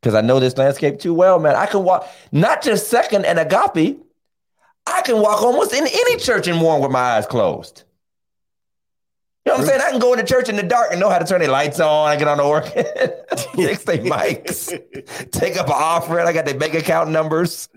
Because 0.00 0.14
I 0.14 0.20
know 0.20 0.38
this 0.38 0.58
landscape 0.58 0.98
too 0.98 1.14
well, 1.14 1.38
man. 1.38 1.56
I 1.56 1.66
can 1.66 1.82
walk 1.82 2.08
not 2.30 2.62
just 2.62 2.88
second 2.88 3.24
and 3.24 3.38
agape. 3.38 4.00
I 4.86 5.02
can 5.02 5.20
walk 5.20 5.42
almost 5.42 5.72
in 5.72 5.86
any 5.86 6.16
church 6.18 6.46
in 6.46 6.60
Warren 6.60 6.82
with 6.82 6.90
my 6.90 6.98
eyes 6.98 7.26
closed. 7.26 7.84
You 9.44 9.52
know 9.52 9.58
what 9.58 9.62
I'm 9.62 9.68
saying? 9.68 9.80
I 9.82 9.90
can 9.90 10.00
go 10.00 10.12
into 10.12 10.24
church 10.24 10.48
in 10.48 10.56
the 10.56 10.62
dark 10.62 10.88
and 10.90 11.00
know 11.00 11.10
how 11.10 11.18
to 11.18 11.24
turn 11.24 11.40
the 11.40 11.48
lights 11.48 11.78
on. 11.78 12.08
I 12.08 12.16
get 12.16 12.28
on 12.28 12.38
the 12.38 12.44
organ, 12.44 12.70
fix 13.54 13.84
their 13.84 13.98
mics, 13.98 14.68
take 15.32 15.56
up 15.56 15.66
an 15.66 15.74
offering. 15.74 16.26
I 16.26 16.32
got 16.32 16.46
their 16.46 16.58
bank 16.58 16.74
account 16.74 17.10
numbers. 17.10 17.68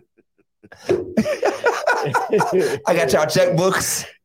I 2.88 2.94
got 2.96 3.12
y'all 3.12 3.26
checkbooks. 3.26 4.06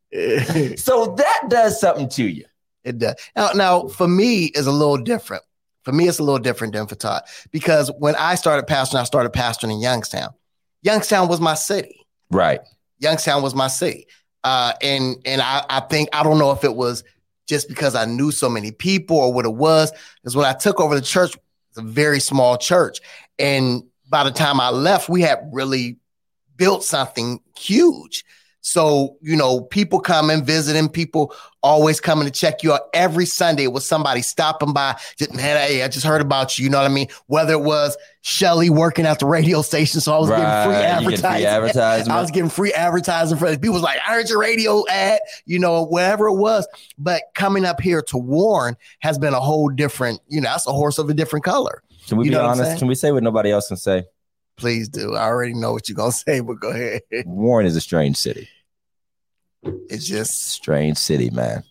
So 0.78 1.14
that 1.16 1.44
does 1.48 1.80
something 1.80 2.06
to 2.10 2.24
you. 2.24 2.44
It 2.84 2.98
does. 2.98 3.14
Now, 3.34 3.52
now, 3.52 3.88
for 3.88 4.06
me, 4.06 4.46
is 4.46 4.66
a 4.66 4.70
little 4.70 4.98
different. 4.98 5.42
For 5.84 5.92
me, 5.92 6.06
it's 6.06 6.18
a 6.18 6.22
little 6.22 6.38
different 6.38 6.74
than 6.74 6.86
for 6.86 6.94
Todd 6.94 7.22
because 7.50 7.90
when 7.98 8.14
I 8.16 8.34
started 8.36 8.66
pastoring, 8.66 9.00
I 9.00 9.04
started 9.04 9.32
pastoring 9.32 9.72
in 9.72 9.80
Youngstown. 9.80 10.34
Youngstown 10.82 11.28
was 11.28 11.40
my 11.40 11.54
city. 11.54 12.06
Right. 12.30 12.60
Youngstown 12.98 13.42
was 13.42 13.54
my 13.54 13.68
city, 13.68 14.06
uh, 14.44 14.74
and 14.80 15.16
and 15.24 15.42
I, 15.42 15.64
I 15.68 15.80
think 15.80 16.08
I 16.12 16.22
don't 16.22 16.38
know 16.38 16.52
if 16.52 16.62
it 16.62 16.76
was 16.76 17.02
just 17.48 17.68
because 17.68 17.96
I 17.96 18.04
knew 18.04 18.30
so 18.30 18.48
many 18.48 18.70
people 18.70 19.16
or 19.16 19.32
what 19.32 19.44
it 19.44 19.54
was. 19.54 19.92
Because 20.22 20.36
when 20.36 20.46
I 20.46 20.52
took 20.52 20.78
over 20.78 20.94
the 20.94 21.02
church, 21.02 21.36
it's 21.70 21.78
a 21.78 21.82
very 21.82 22.20
small 22.20 22.56
church, 22.56 23.00
and 23.38 23.82
by 24.08 24.22
the 24.22 24.30
time 24.30 24.60
I 24.60 24.68
left, 24.70 25.08
we 25.08 25.22
had 25.22 25.48
really 25.52 25.96
built 26.56 26.84
something 26.84 27.40
huge. 27.58 28.24
So, 28.64 29.16
you 29.20 29.34
know, 29.34 29.60
people 29.60 29.98
come 29.98 30.28
coming, 30.28 30.44
visiting, 30.44 30.88
people 30.88 31.34
always 31.62 32.00
coming 32.00 32.26
to 32.26 32.30
check 32.30 32.62
you 32.62 32.72
out. 32.72 32.82
Every 32.94 33.26
Sunday 33.26 33.64
it 33.64 33.72
was 33.72 33.84
somebody 33.84 34.22
stopping 34.22 34.72
by. 34.72 34.96
Just, 35.16 35.34
man, 35.34 35.56
hey, 35.56 35.82
I 35.82 35.88
just 35.88 36.06
heard 36.06 36.20
about 36.20 36.58
you. 36.58 36.64
You 36.64 36.70
know 36.70 36.78
what 36.78 36.90
I 36.90 36.94
mean? 36.94 37.08
Whether 37.26 37.54
it 37.54 37.62
was 37.62 37.96
Shelly 38.20 38.70
working 38.70 39.04
at 39.04 39.18
the 39.18 39.26
radio 39.26 39.62
station, 39.62 40.00
so 40.00 40.14
I 40.14 40.18
was 40.18 40.28
getting 40.28 40.44
free 40.44 40.74
Right. 40.74 41.02
You 41.02 41.10
get 41.10 41.24
advertising. 41.24 41.38
free 41.40 41.46
advertisement. 41.46 42.10
I 42.16 42.20
was 42.20 42.30
getting 42.30 42.50
free 42.50 42.72
advertising 42.72 43.38
for 43.38 43.50
people 43.56 43.72
was 43.74 43.82
like, 43.82 43.98
I 44.06 44.12
heard 44.12 44.28
your 44.28 44.38
radio 44.38 44.84
ad, 44.88 45.20
you 45.44 45.58
know, 45.58 45.84
whatever 45.84 46.28
it 46.28 46.36
was. 46.36 46.68
But 46.98 47.22
coming 47.34 47.64
up 47.64 47.80
here 47.80 48.00
to 48.02 48.18
Warren 48.18 48.76
has 49.00 49.18
been 49.18 49.34
a 49.34 49.40
whole 49.40 49.70
different, 49.70 50.20
you 50.28 50.40
know, 50.40 50.50
that's 50.50 50.68
a 50.68 50.72
horse 50.72 50.98
of 50.98 51.10
a 51.10 51.14
different 51.14 51.44
color. 51.44 51.82
Can 52.06 52.16
we 52.16 52.26
You 52.26 52.30
be 52.30 52.36
know 52.36 52.42
what 52.44 52.50
I'm 52.50 52.60
honest? 52.60 52.78
Can 52.78 52.86
we 52.86 52.94
say 52.94 53.10
what 53.10 53.24
nobody 53.24 53.50
else 53.50 53.68
can 53.68 53.76
say? 53.76 54.04
Please 54.56 54.88
do. 54.88 55.14
I 55.16 55.24
already 55.24 55.54
know 55.54 55.72
what 55.72 55.88
you're 55.88 55.96
gonna 55.96 56.12
say, 56.26 56.40
but 56.40 56.60
go 56.60 56.70
ahead. 56.70 57.02
Warren 57.26 57.66
is 57.66 57.76
a 57.76 57.80
strange 57.80 58.16
city. 58.16 58.48
It's 59.62 60.06
just 60.06 60.50
Strange 60.50 60.98
city, 60.98 61.30
man. 61.30 61.62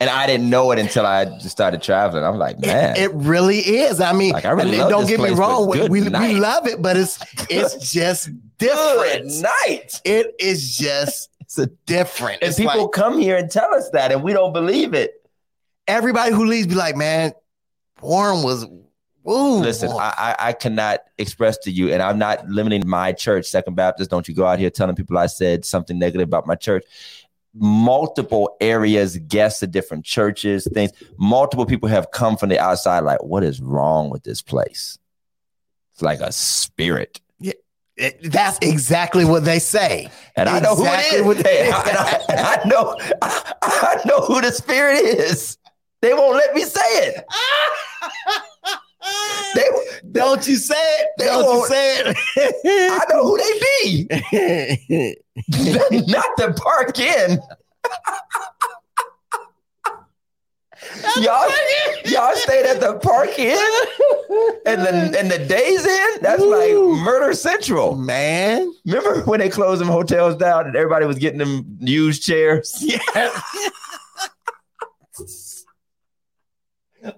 And 0.00 0.10
I 0.10 0.26
didn't 0.26 0.50
know 0.50 0.72
it 0.72 0.80
until 0.80 1.06
I 1.06 1.26
just 1.26 1.50
started 1.50 1.80
traveling. 1.80 2.24
I'm 2.24 2.36
like, 2.36 2.58
man. 2.58 2.96
It 2.96 3.12
really 3.14 3.58
is. 3.58 4.00
I 4.00 4.12
mean, 4.12 4.32
Like, 4.32 4.44
I 4.44 4.50
really 4.50 4.76
don't 4.76 5.06
get 5.06 5.20
me 5.20 5.30
wrong. 5.30 5.68
We, 5.68 5.82
we, 5.88 6.00
we 6.02 6.32
love 6.34 6.66
it, 6.66 6.82
but 6.82 6.96
it's 6.96 7.20
it's 7.48 7.92
just 7.92 8.26
good 8.26 8.40
different. 8.58 9.42
night. 9.42 10.00
It 10.04 10.34
is 10.40 10.76
just 10.76 11.30
It's 11.40 11.56
a, 11.58 11.66
different. 11.86 12.42
and 12.42 12.48
It's 12.48 12.58
people 12.58 12.82
like 12.82 12.90
come 12.92 13.16
here 13.20 13.36
and 13.36 13.48
tell 13.48 13.72
us 13.74 13.88
that, 13.90 14.10
and 14.10 14.24
we 14.24 14.32
don't 14.32 14.52
believe 14.52 14.92
it. 14.92 15.12
everybody 15.86 16.32
who 16.34 16.46
leaves 16.46 16.66
be 16.66 16.74
like, 16.74 16.96
man, 16.96 17.32
Warren 18.00 18.42
was. 18.42 18.66
Woo, 19.24 19.60
Listen. 19.60 19.90
I, 19.90 20.12
I 20.38 20.48
I 20.48 20.52
cannot 20.52 21.00
express 21.18 21.56
to 21.58 21.70
you, 21.70 21.92
and 21.92 22.02
I'm 22.02 22.18
not 22.18 22.46
limiting 22.48 22.86
my 22.86 23.12
church, 23.12 23.46
Second 23.46 23.74
Baptist. 23.76 24.10
Don't 24.10 24.26
you 24.26 24.34
go 24.34 24.46
out 24.46 24.58
here 24.58 24.70
telling 24.70 24.96
people 24.96 25.16
I 25.16 25.26
said 25.26 25.64
something 25.64 25.98
negative 25.98 26.26
about 26.26 26.46
my 26.46 26.56
church. 26.56 26.84
Multiple 27.54 28.56
areas, 28.60 29.18
guests 29.18 29.62
of 29.62 29.70
different 29.70 30.04
churches, 30.04 30.66
things. 30.72 30.90
Multiple 31.18 31.66
people 31.66 31.88
have 31.88 32.10
come 32.10 32.36
from 32.36 32.48
the 32.48 32.58
outside, 32.58 33.00
like, 33.00 33.22
what 33.22 33.44
is 33.44 33.60
wrong 33.60 34.10
with 34.10 34.24
this 34.24 34.42
place? 34.42 34.98
It's 35.92 36.02
like 36.02 36.20
a 36.20 36.32
spirit. 36.32 37.20
It- 37.96 38.32
that's 38.32 38.58
exactly 38.62 39.24
what 39.24 39.44
they 39.44 39.58
say. 39.58 40.10
And 40.34 40.48
I 40.48 40.60
know 40.60 40.74
who 40.74 40.82
what 40.82 41.38
it 41.38 41.46
is. 41.46 41.72
I, 41.76 42.24
I, 42.28 42.58
I 42.64 42.68
know 42.68 42.96
I, 43.20 43.52
I 43.62 44.00
know 44.06 44.20
who 44.22 44.40
the 44.40 44.50
spirit 44.50 44.98
is. 44.98 45.58
They 46.00 46.14
won't 46.14 46.34
let 46.34 46.54
me 46.54 46.62
say 46.62 46.80
it. 46.80 47.24
They, 49.54 49.64
Don't 50.12 50.46
you 50.48 50.56
say 50.56 50.74
it? 50.76 51.08
They 51.18 51.24
Don't 51.26 51.60
you 51.60 51.66
say 51.66 52.00
it. 52.00 52.16
I 52.66 53.04
know 53.12 53.22
who 53.26 53.36
they 53.38 53.52
be. 53.60 55.16
Not 56.12 56.26
the 56.36 56.52
Park 56.56 56.98
Inn. 56.98 57.38
y'all, 61.20 61.48
y'all 62.06 62.34
stayed 62.34 62.66
at 62.66 62.80
the 62.80 62.98
Park 63.02 63.38
Inn 63.38 63.58
and 64.66 64.82
the 64.82 65.18
and 65.18 65.30
the 65.30 65.38
Days 65.46 65.86
Inn. 65.86 66.10
That's 66.22 66.42
like 66.42 66.72
murder 67.04 67.32
central. 67.34 67.94
Man, 67.96 68.72
Remember 68.86 69.20
when 69.22 69.40
they 69.40 69.48
closed 69.48 69.80
them 69.80 69.88
hotels 69.88 70.36
down 70.36 70.66
and 70.66 70.74
everybody 70.76 71.06
was 71.06 71.18
getting 71.18 71.38
them 71.38 71.64
used 71.80 72.22
chairs? 72.22 72.76
yeah. 72.80 72.98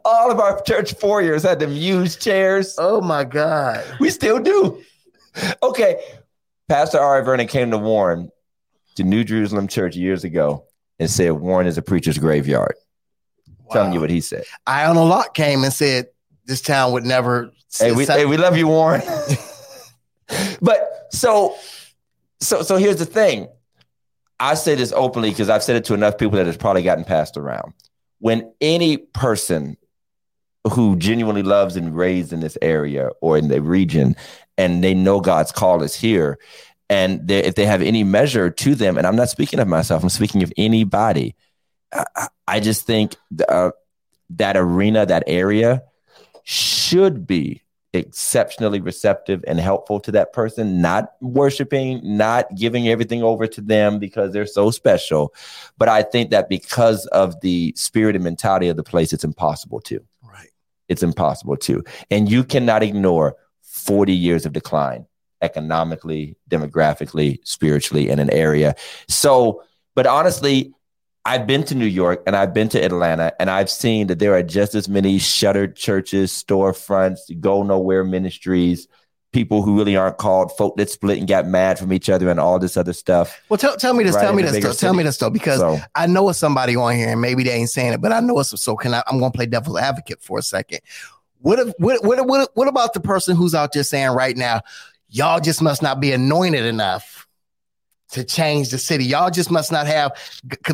All 0.04 0.30
of 0.30 0.40
our 0.40 0.60
church 0.62 0.94
foyers 0.94 1.42
had 1.42 1.58
them 1.58 1.72
used 1.72 2.20
chairs. 2.20 2.76
Oh 2.78 3.00
my 3.00 3.24
God. 3.24 3.84
We 4.00 4.10
still 4.10 4.40
do. 4.40 4.82
Okay. 5.62 6.02
Pastor 6.68 6.98
R.A. 6.98 7.22
Vernon 7.22 7.46
came 7.46 7.70
to 7.70 7.78
Warren, 7.78 8.30
to 8.96 9.04
New 9.04 9.24
Jerusalem 9.24 9.68
Church 9.68 9.96
years 9.96 10.24
ago, 10.24 10.64
and 10.98 11.10
said 11.10 11.32
Warren 11.32 11.66
is 11.66 11.76
a 11.76 11.82
preacher's 11.82 12.18
graveyard. 12.18 12.74
Telling 13.72 13.92
you 13.92 14.00
what 14.00 14.10
he 14.10 14.20
said. 14.20 14.44
Iona 14.68 15.02
Locke 15.02 15.34
came 15.34 15.64
and 15.64 15.72
said 15.72 16.06
this 16.46 16.60
town 16.60 16.92
would 16.92 17.04
never. 17.04 17.50
Hey, 17.76 17.92
we, 17.92 18.04
hey, 18.04 18.24
we 18.24 18.36
love 18.36 18.56
you, 18.56 18.68
Warren. 18.68 19.02
but 20.62 21.08
so, 21.10 21.56
so, 22.40 22.62
so 22.62 22.76
here's 22.76 22.98
the 22.98 23.06
thing. 23.06 23.48
I 24.38 24.54
say 24.54 24.74
this 24.74 24.92
openly 24.92 25.30
because 25.30 25.48
I've 25.48 25.62
said 25.62 25.76
it 25.76 25.84
to 25.86 25.94
enough 25.94 26.18
people 26.18 26.36
that 26.36 26.46
it's 26.46 26.56
probably 26.56 26.82
gotten 26.82 27.04
passed 27.04 27.36
around. 27.36 27.72
When 28.24 28.50
any 28.62 28.96
person 28.96 29.76
who 30.72 30.96
genuinely 30.96 31.42
loves 31.42 31.76
and 31.76 31.94
raised 31.94 32.32
in 32.32 32.40
this 32.40 32.56
area 32.62 33.10
or 33.20 33.36
in 33.36 33.48
the 33.48 33.60
region, 33.60 34.16
and 34.56 34.82
they 34.82 34.94
know 34.94 35.20
God's 35.20 35.52
call 35.52 35.82
is 35.82 35.94
here, 35.94 36.38
and 36.88 37.28
they, 37.28 37.40
if 37.44 37.54
they 37.54 37.66
have 37.66 37.82
any 37.82 38.02
measure 38.02 38.48
to 38.48 38.74
them, 38.74 38.96
and 38.96 39.06
I'm 39.06 39.14
not 39.14 39.28
speaking 39.28 39.60
of 39.60 39.68
myself, 39.68 40.02
I'm 40.02 40.08
speaking 40.08 40.42
of 40.42 40.50
anybody. 40.56 41.34
I, 41.92 42.28
I- 42.48 42.60
just 42.60 42.86
think 42.86 43.14
uh, 43.46 43.72
that 44.30 44.56
arena, 44.56 45.04
that 45.04 45.24
area, 45.26 45.82
should 46.44 47.26
be 47.26 47.60
exceptionally 47.94 48.80
receptive 48.80 49.44
and 49.46 49.60
helpful 49.60 50.00
to 50.00 50.12
that 50.12 50.32
person, 50.32 50.80
not 50.80 51.12
worshiping, 51.20 52.00
not 52.02 52.54
giving 52.56 52.88
everything 52.88 53.22
over 53.22 53.46
to 53.46 53.60
them 53.60 53.98
because 53.98 54.32
they're 54.32 54.46
so 54.46 54.70
special. 54.70 55.32
But 55.78 55.88
I 55.88 56.02
think 56.02 56.30
that 56.30 56.48
because 56.48 57.06
of 57.06 57.40
the 57.40 57.72
spirit 57.76 58.16
and 58.16 58.24
mentality 58.24 58.68
of 58.68 58.76
the 58.76 58.82
place, 58.82 59.12
it's 59.12 59.24
impossible 59.24 59.80
to. 59.82 60.00
Right. 60.22 60.50
It's 60.88 61.02
impossible 61.02 61.56
to. 61.58 61.84
And 62.10 62.30
you 62.30 62.44
cannot 62.44 62.82
ignore 62.82 63.36
40 63.62 64.12
years 64.12 64.44
of 64.44 64.52
decline 64.52 65.06
economically, 65.42 66.36
demographically, 66.50 67.38
spiritually 67.46 68.08
in 68.08 68.18
an 68.18 68.30
area. 68.30 68.74
So, 69.08 69.62
but 69.94 70.06
honestly, 70.06 70.72
I've 71.26 71.46
been 71.46 71.64
to 71.64 71.74
New 71.74 71.86
York 71.86 72.22
and 72.26 72.36
I've 72.36 72.52
been 72.52 72.68
to 72.70 72.84
Atlanta 72.84 73.32
and 73.40 73.50
I've 73.50 73.70
seen 73.70 74.08
that 74.08 74.18
there 74.18 74.34
are 74.34 74.42
just 74.42 74.74
as 74.74 74.88
many 74.88 75.18
shuttered 75.18 75.74
churches, 75.74 76.30
storefronts, 76.30 77.20
go 77.40 77.62
nowhere 77.62 78.04
ministries, 78.04 78.88
people 79.32 79.62
who 79.62 79.76
really 79.76 79.96
aren't 79.96 80.18
called, 80.18 80.56
folk 80.56 80.76
that 80.76 80.88
split 80.88 81.18
and 81.18 81.26
got 81.26 81.46
mad 81.46 81.78
from 81.78 81.92
each 81.92 82.08
other 82.08 82.30
and 82.30 82.38
all 82.38 82.58
this 82.58 82.76
other 82.76 82.92
stuff. 82.92 83.42
Well, 83.48 83.58
tell, 83.58 83.76
tell 83.76 83.94
me 83.94 84.04
this. 84.04 84.14
Right, 84.14 84.22
tell 84.22 84.34
me 84.34 84.42
this. 84.42 84.62
Though, 84.62 84.72
tell 84.72 84.94
me 84.94 85.02
this 85.02 85.18
though, 85.18 85.30
because 85.30 85.58
So 85.58 85.78
I 85.94 86.06
know 86.06 86.28
it's 86.28 86.38
somebody 86.38 86.76
on 86.76 86.94
here, 86.94 87.10
and 87.10 87.20
maybe 87.20 87.42
they 87.42 87.52
ain't 87.52 87.70
saying 87.70 87.92
it, 87.92 88.00
but 88.00 88.12
I 88.12 88.20
know 88.20 88.38
it's 88.38 88.58
so. 88.62 88.76
Can 88.76 88.94
I? 88.94 89.02
I'm 89.06 89.18
going 89.18 89.32
to 89.32 89.36
play 89.36 89.46
devil's 89.46 89.78
advocate 89.78 90.22
for 90.22 90.38
a 90.38 90.42
second. 90.42 90.80
What 91.40 91.58
if? 91.58 91.74
What, 91.78 92.04
what? 92.04 92.26
What? 92.26 92.50
What 92.54 92.68
about 92.68 92.94
the 92.94 93.00
person 93.00 93.36
who's 93.36 93.54
out 93.54 93.72
there 93.72 93.82
saying 93.82 94.10
right 94.10 94.36
now, 94.36 94.60
y'all 95.08 95.40
just 95.40 95.60
must 95.60 95.82
not 95.82 96.00
be 96.00 96.12
anointed 96.12 96.64
enough 96.64 97.23
to 98.10 98.24
change 98.24 98.70
the 98.70 98.78
city. 98.78 99.04
Y'all 99.04 99.30
just 99.30 99.50
must 99.50 99.72
not 99.72 99.86
have 99.86 100.12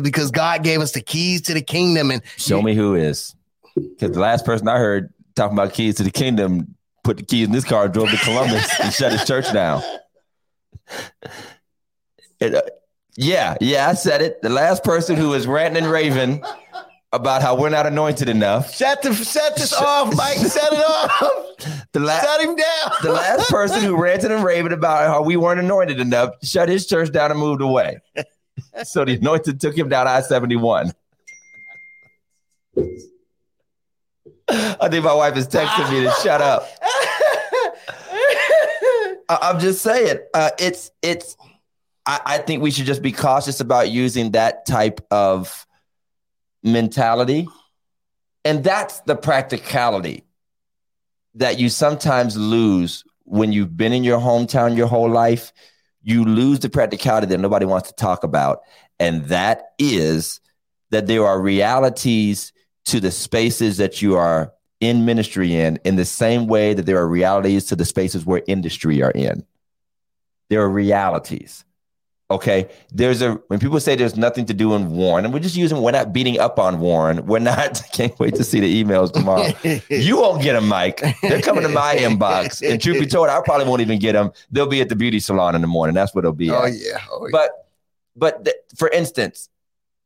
because 0.01 0.31
God 0.31 0.63
gave 0.63 0.81
us 0.81 0.91
the 0.91 1.01
keys 1.01 1.41
to 1.43 1.53
the 1.53 1.61
kingdom, 1.61 2.11
and 2.11 2.21
show 2.37 2.61
me 2.61 2.75
who 2.75 2.95
is. 2.95 3.35
Because 3.75 4.11
the 4.11 4.19
last 4.19 4.45
person 4.45 4.67
I 4.67 4.77
heard 4.77 5.13
talking 5.35 5.57
about 5.57 5.73
keys 5.73 5.95
to 5.95 6.03
the 6.03 6.11
kingdom 6.11 6.75
put 7.03 7.17
the 7.17 7.23
keys 7.23 7.47
in 7.47 7.53
this 7.53 7.63
car, 7.63 7.87
drove 7.87 8.11
to 8.11 8.17
Columbus 8.17 8.79
and 8.83 8.93
shut 8.93 9.11
his 9.11 9.25
church 9.25 9.51
down. 9.51 9.81
It, 12.39 12.55
uh, 12.55 12.61
yeah, 13.17 13.55
yeah, 13.59 13.87
I 13.87 13.93
said 13.93 14.21
it. 14.21 14.41
The 14.41 14.49
last 14.49 14.83
person 14.83 15.15
who 15.15 15.29
was 15.29 15.47
ranting 15.47 15.83
and 15.83 15.91
raving 15.91 16.43
about 17.13 17.41
how 17.41 17.55
we're 17.59 17.69
not 17.69 17.85
anointed 17.85 18.29
enough. 18.29 18.73
shut 18.73 19.01
the 19.01 19.13
shut 19.13 19.55
this 19.57 19.73
off, 19.73 20.15
Mike. 20.15 20.37
Shut 20.39 20.71
it 20.73 20.79
off. 20.79 21.87
The 21.91 21.99
last 21.99 22.23
shut 22.25 22.41
him 22.41 22.55
down. 22.55 22.91
the 23.03 23.11
last 23.11 23.49
person 23.49 23.81
who 23.83 23.95
ranted 24.01 24.31
and 24.31 24.43
raved 24.43 24.71
about 24.71 25.07
how 25.07 25.21
we 25.21 25.35
weren't 25.37 25.59
anointed 25.59 25.99
enough 25.99 26.33
shut 26.41 26.69
his 26.69 26.87
church 26.87 27.11
down 27.11 27.29
and 27.31 27.39
moved 27.39 27.61
away. 27.61 27.99
So 28.83 29.03
the 29.05 29.13
anointed 29.15 29.59
took 29.61 29.77
him 29.77 29.89
down 29.89 30.07
I 30.07 30.21
71. 30.21 30.93
I 34.49 34.89
think 34.89 35.03
my 35.05 35.13
wife 35.13 35.37
is 35.37 35.47
texting 35.47 35.91
me 35.91 36.03
to 36.03 36.11
shut 36.23 36.41
up. 36.41 36.67
I- 39.29 39.39
I'm 39.43 39.59
just 39.59 39.81
saying, 39.81 40.19
uh, 40.33 40.49
it's 40.59 40.91
it's. 41.01 41.37
I, 42.05 42.19
I 42.25 42.37
think 42.39 42.63
we 42.63 42.71
should 42.71 42.85
just 42.87 43.01
be 43.03 43.11
cautious 43.11 43.59
about 43.59 43.91
using 43.91 44.31
that 44.31 44.65
type 44.65 44.99
of 45.11 45.65
mentality, 46.63 47.47
and 48.45 48.63
that's 48.63 48.99
the 49.01 49.15
practicality 49.15 50.23
that 51.35 51.59
you 51.59 51.69
sometimes 51.69 52.35
lose 52.35 53.03
when 53.23 53.51
you've 53.51 53.77
been 53.77 53.93
in 53.93 54.03
your 54.03 54.19
hometown 54.19 54.75
your 54.75 54.87
whole 54.87 55.09
life. 55.09 55.53
You 56.03 56.25
lose 56.25 56.59
the 56.59 56.69
practicality 56.69 57.27
that 57.27 57.39
nobody 57.39 57.65
wants 57.65 57.89
to 57.89 57.95
talk 57.95 58.23
about, 58.23 58.61
and 58.99 59.25
that 59.25 59.73
is 59.77 60.41
that 60.89 61.07
there 61.07 61.25
are 61.25 61.39
realities 61.39 62.53
to 62.85 62.99
the 62.99 63.11
spaces 63.11 63.77
that 63.77 64.01
you 64.01 64.17
are 64.17 64.53
in 64.79 65.05
ministry 65.05 65.55
in, 65.55 65.79
in 65.85 65.95
the 65.95 66.05
same 66.05 66.47
way 66.47 66.73
that 66.73 66.85
there 66.85 66.97
are 66.97 67.07
realities 67.07 67.65
to 67.65 67.75
the 67.75 67.85
spaces 67.85 68.25
where 68.25 68.41
industry 68.47 69.01
are 69.01 69.11
in. 69.11 69.45
There 70.49 70.61
are 70.61 70.69
realities. 70.69 71.63
Okay. 72.31 72.69
There's 72.91 73.21
a 73.21 73.33
when 73.47 73.59
people 73.59 73.79
say 73.79 73.95
there's 73.95 74.17
nothing 74.17 74.45
to 74.45 74.53
do 74.53 74.73
in 74.75 74.91
Warren, 74.91 75.25
and 75.25 75.33
we're 75.33 75.39
just 75.39 75.55
using 75.55 75.81
we're 75.81 75.91
not 75.91 76.11
beating 76.13 76.39
up 76.39 76.57
on 76.59 76.79
Warren. 76.79 77.25
We're 77.25 77.39
not 77.39 77.81
can't 77.93 78.17
wait 78.19 78.35
to 78.35 78.43
see 78.43 78.59
the 78.59 78.83
emails 78.83 79.11
tomorrow. 79.13 79.51
you 79.89 80.17
won't 80.17 80.41
get 80.41 80.53
them, 80.53 80.67
Mike. 80.67 81.01
They're 81.21 81.41
coming 81.41 81.63
to 81.63 81.69
my 81.69 81.95
inbox. 81.95 82.67
And 82.67 82.81
truth 82.81 82.99
be 82.99 83.05
told, 83.05 83.29
I 83.29 83.41
probably 83.41 83.67
won't 83.67 83.81
even 83.81 83.99
get 83.99 84.13
them. 84.13 84.31
They'll 84.51 84.65
be 84.67 84.81
at 84.81 84.89
the 84.89 84.95
beauty 84.95 85.19
salon 85.19 85.55
in 85.55 85.61
the 85.61 85.67
morning. 85.67 85.93
That's 85.93 86.13
what 86.15 86.21
they'll 86.21 86.31
be 86.33 86.49
Oh 86.51 86.63
at. 86.63 86.73
yeah. 86.73 86.99
Oh. 87.11 87.27
But 87.31 87.51
but 88.15 88.43
th- 88.45 88.57
for 88.75 88.89
instance, 88.89 89.49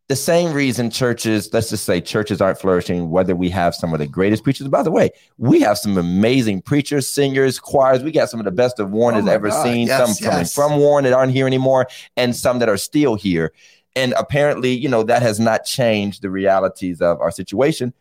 the 0.07 0.15
same 0.15 0.53
reason 0.53 0.91
churches, 0.91 1.51
let's 1.51 1.69
just 1.69 1.83
say 1.83 1.99
churches 1.99 2.39
aren't 2.39 2.59
flourishing, 2.59 3.09
whether 3.09 3.35
we 3.35 3.49
have 3.49 3.73
some 3.73 3.91
of 3.91 3.99
the 3.99 4.05
greatest 4.05 4.43
preachers. 4.43 4.67
By 4.67 4.83
the 4.83 4.91
way, 4.91 5.09
we 5.37 5.61
have 5.61 5.79
some 5.79 5.97
amazing 5.97 6.61
preachers, 6.61 7.07
singers, 7.07 7.59
choirs. 7.59 8.03
We 8.03 8.11
got 8.11 8.29
some 8.29 8.39
of 8.39 8.45
the 8.45 8.51
best 8.51 8.79
of 8.79 8.91
Warren 8.91 9.15
Oh 9.15 9.21
has 9.21 9.27
ever 9.27 9.49
God. 9.49 9.63
seen. 9.63 9.87
Yes, 9.87 10.17
some 10.19 10.23
coming 10.23 10.41
yes. 10.41 10.53
from 10.53 10.77
Warren 10.77 11.05
that 11.05 11.13
aren't 11.13 11.31
here 11.31 11.47
anymore, 11.47 11.87
and 12.15 12.35
some 12.35 12.59
that 12.59 12.69
are 12.69 12.77
still 12.77 13.15
here. 13.15 13.51
And 13.95 14.13
apparently, 14.17 14.73
you 14.73 14.89
know, 14.89 15.03
that 15.03 15.23
has 15.23 15.39
not 15.39 15.65
changed 15.65 16.21
the 16.21 16.29
realities 16.29 17.01
of 17.01 17.19
our 17.19 17.31
situation. 17.31 17.93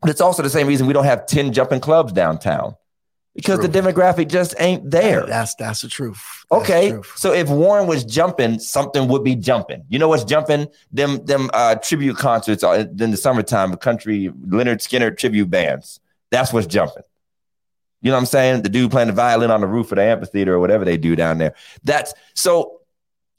But 0.00 0.08
it's 0.08 0.20
also 0.22 0.42
the 0.42 0.48
same 0.48 0.66
reason 0.66 0.86
we 0.86 0.94
don't 0.94 1.04
have 1.04 1.26
10 1.26 1.52
jumping 1.52 1.80
clubs 1.80 2.12
downtown 2.12 2.76
because 3.34 3.60
True. 3.60 3.68
the 3.68 3.80
demographic 3.80 4.28
just 4.28 4.54
ain't 4.58 4.90
there. 4.90 5.24
That's 5.26 5.54
that's 5.54 5.82
the 5.82 5.88
truth. 5.88 6.44
That's 6.50 6.66
the 6.68 6.72
Okay, 6.72 6.90
truth. 6.90 7.12
so 7.16 7.32
if 7.32 7.48
Warren 7.48 7.86
was 7.86 8.04
jumping, 8.04 8.58
something 8.58 9.08
would 9.08 9.22
be 9.24 9.36
jumping. 9.36 9.84
You 9.88 9.98
know 9.98 10.08
what's 10.08 10.24
jumping? 10.24 10.68
Them 10.92 11.24
them 11.24 11.48
uh, 11.54 11.76
tribute 11.76 12.16
concerts 12.16 12.64
uh, 12.64 12.86
in 12.98 13.10
the 13.12 13.16
summertime, 13.16 13.74
country 13.76 14.30
Lynyrd 14.46 14.78
Skynyrd 14.80 15.16
tribute 15.16 15.48
bands. 15.50 16.00
That's 16.30 16.52
what's 16.52 16.66
jumping. 16.66 17.02
You 18.02 18.10
know 18.10 18.16
what 18.16 18.20
I'm 18.20 18.26
saying? 18.26 18.62
The 18.62 18.68
dude 18.68 18.90
playing 18.90 19.08
the 19.08 19.14
violin 19.14 19.50
on 19.50 19.60
the 19.60 19.66
roof 19.66 19.92
of 19.92 19.96
the 19.96 20.02
amphitheater 20.02 20.54
or 20.54 20.58
whatever 20.60 20.84
they 20.84 20.96
do 20.96 21.14
down 21.16 21.38
there. 21.38 21.54
That's 21.84 22.14
so. 22.34 22.76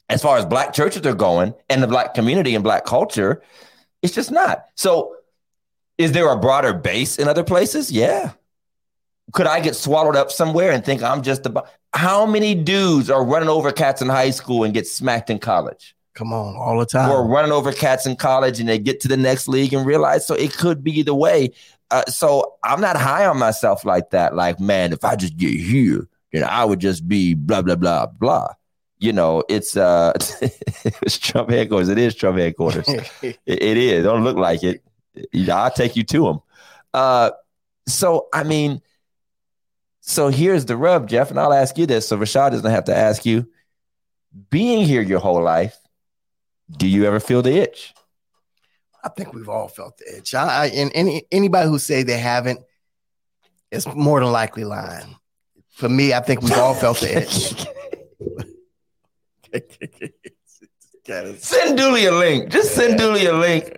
As 0.08 0.20
far 0.20 0.36
as 0.36 0.44
black 0.44 0.74
churches 0.74 1.06
are 1.06 1.14
going, 1.14 1.54
and 1.70 1.82
the 1.82 1.86
black 1.86 2.12
community 2.12 2.54
and 2.54 2.62
black 2.62 2.84
culture, 2.84 3.40
it's 4.02 4.14
just 4.14 4.30
not. 4.30 4.64
So, 4.74 5.16
is 5.96 6.12
there 6.12 6.28
a 6.28 6.36
broader 6.36 6.74
base 6.74 7.18
in 7.18 7.28
other 7.28 7.42
places? 7.44 7.90
Yeah. 7.90 8.32
Could 9.32 9.46
I 9.46 9.60
get 9.60 9.74
swallowed 9.76 10.16
up 10.16 10.30
somewhere 10.30 10.70
and 10.72 10.84
think 10.84 11.02
I'm 11.02 11.22
just 11.22 11.46
about? 11.46 11.68
How 11.94 12.24
many 12.26 12.54
dudes 12.54 13.10
are 13.10 13.24
running 13.24 13.48
over 13.48 13.72
cats 13.72 14.00
in 14.02 14.08
high 14.08 14.30
school 14.30 14.64
and 14.64 14.72
get 14.72 14.86
smacked 14.86 15.30
in 15.30 15.38
college? 15.38 15.94
Come 16.14 16.32
on, 16.32 16.54
all 16.56 16.78
the 16.78 16.84
time. 16.86 17.10
or 17.10 17.26
running 17.26 17.52
over 17.52 17.72
cats 17.72 18.04
in 18.06 18.16
college 18.16 18.60
and 18.60 18.68
they 18.68 18.78
get 18.78 19.00
to 19.00 19.08
the 19.08 19.16
next 19.16 19.48
league 19.48 19.72
and 19.72 19.86
realize 19.86 20.26
so 20.26 20.34
it 20.34 20.52
could 20.54 20.84
be 20.84 21.02
the 21.02 21.14
way. 21.14 21.52
Uh, 21.90 22.04
so 22.06 22.54
I'm 22.62 22.80
not 22.80 22.96
high 22.96 23.24
on 23.26 23.38
myself 23.38 23.84
like 23.86 24.10
that. 24.10 24.34
Like, 24.34 24.60
man, 24.60 24.92
if 24.92 25.04
I 25.04 25.16
just 25.16 25.36
get 25.38 25.52
here, 25.58 26.06
then 26.32 26.44
I 26.44 26.64
would 26.66 26.80
just 26.80 27.08
be 27.08 27.32
blah 27.34 27.62
blah 27.62 27.76
blah 27.76 28.06
blah. 28.06 28.48
You 28.98 29.12
know, 29.12 29.42
it's 29.48 29.76
uh, 29.76 30.12
it's 31.02 31.18
Trump 31.18 31.50
headquarters. 31.50 31.88
It 31.88 31.98
is 31.98 32.14
Trump 32.14 32.38
headquarters. 32.38 32.86
It, 33.22 33.38
it 33.46 33.76
is. 33.76 34.04
Don't 34.04 34.22
look 34.24 34.36
like 34.36 34.62
it. 34.62 34.82
I'll 35.50 35.70
take 35.70 35.96
you 35.96 36.04
to 36.04 36.24
them. 36.24 36.40
Uh, 36.94 37.30
so 37.86 38.28
I 38.32 38.42
mean, 38.44 38.80
so 40.02 40.28
here's 40.28 40.66
the 40.66 40.76
rub, 40.76 41.08
Jeff, 41.08 41.30
and 41.30 41.38
I'll 41.38 41.52
ask 41.52 41.78
you 41.78 41.86
this. 41.86 42.08
So 42.08 42.18
Rashad 42.18 42.50
doesn't 42.50 42.70
have 42.70 42.84
to 42.84 42.96
ask 42.96 43.24
you. 43.24 43.48
Being 44.50 44.84
here 44.84 45.02
your 45.02 45.20
whole 45.20 45.42
life, 45.42 45.78
do 46.76 46.88
you 46.88 47.04
ever 47.04 47.20
feel 47.20 47.42
the 47.42 47.56
itch? 47.56 47.94
I 49.04 49.10
think 49.10 49.32
we've 49.32 49.48
all 49.48 49.68
felt 49.68 49.98
the 49.98 50.18
itch. 50.18 50.34
I, 50.34 50.64
I 50.64 50.66
and 50.66 50.90
any 50.94 51.24
anybody 51.30 51.68
who 51.68 51.78
say 51.78 52.02
they 52.02 52.18
haven't 52.18 52.60
is 53.70 53.86
more 53.86 54.20
than 54.20 54.32
likely 54.32 54.64
lying. 54.64 55.16
For 55.70 55.88
me, 55.88 56.14
I 56.14 56.20
think 56.20 56.42
we've 56.42 56.52
all 56.52 56.74
felt 56.74 57.00
the 57.00 57.18
itch. 57.18 57.66
Send 61.38 61.76
Dooley 61.76 62.06
a 62.06 62.12
link. 62.12 62.50
Just 62.50 62.74
send 62.74 62.98
Dooley 62.98 63.26
a 63.26 63.32
link. 63.32 63.70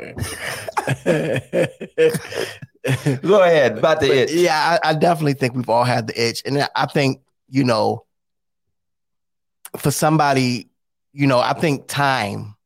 Go 3.22 3.43
ahead 3.43 3.78
about 3.78 4.01
the 4.01 4.12
itch. 4.12 4.32
Yeah, 4.32 4.78
I, 4.82 4.91
I 4.91 4.95
definitely 4.95 5.35
think 5.35 5.55
we've 5.55 5.68
all 5.68 5.85
had 5.85 6.07
the 6.07 6.28
itch, 6.28 6.43
and 6.45 6.68
I 6.76 6.87
think 6.87 7.22
you 7.49 7.64
know, 7.64 8.05
for 9.76 9.91
somebody, 9.91 10.68
you 11.12 11.26
know, 11.26 11.39
I 11.39 11.55
think 11.55 11.87
time, 11.87 12.57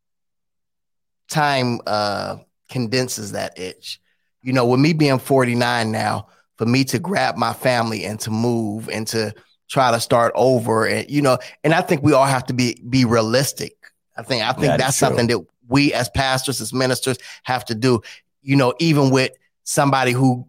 time 1.28 1.80
uh 1.86 2.38
condenses 2.68 3.32
that 3.32 3.58
itch. 3.58 4.00
You 4.42 4.52
know, 4.52 4.66
with 4.66 4.80
me 4.80 4.92
being 4.92 5.18
49 5.18 5.90
now, 5.90 6.28
for 6.56 6.66
me 6.66 6.84
to 6.84 6.98
grab 6.98 7.36
my 7.36 7.52
family 7.52 8.04
and 8.04 8.18
to 8.20 8.30
move 8.30 8.88
and 8.88 9.06
to 9.08 9.34
try 9.68 9.90
to 9.90 10.00
start 10.00 10.32
over, 10.34 10.86
and 10.86 11.08
you 11.08 11.22
know, 11.22 11.38
and 11.62 11.74
I 11.74 11.80
think 11.80 12.02
we 12.02 12.12
all 12.12 12.26
have 12.26 12.46
to 12.46 12.54
be 12.54 12.82
be 12.88 13.04
realistic. 13.04 13.76
I 14.16 14.22
think 14.22 14.42
I 14.42 14.52
think 14.52 14.78
that's 14.78 14.96
something 14.96 15.28
that 15.28 15.40
we 15.68 15.92
as 15.92 16.08
pastors, 16.08 16.60
as 16.60 16.72
ministers, 16.72 17.18
have 17.44 17.64
to 17.66 17.74
do. 17.76 18.02
You 18.42 18.56
know, 18.56 18.74
even 18.80 19.10
with 19.10 19.32
somebody 19.68 20.12
who 20.12 20.46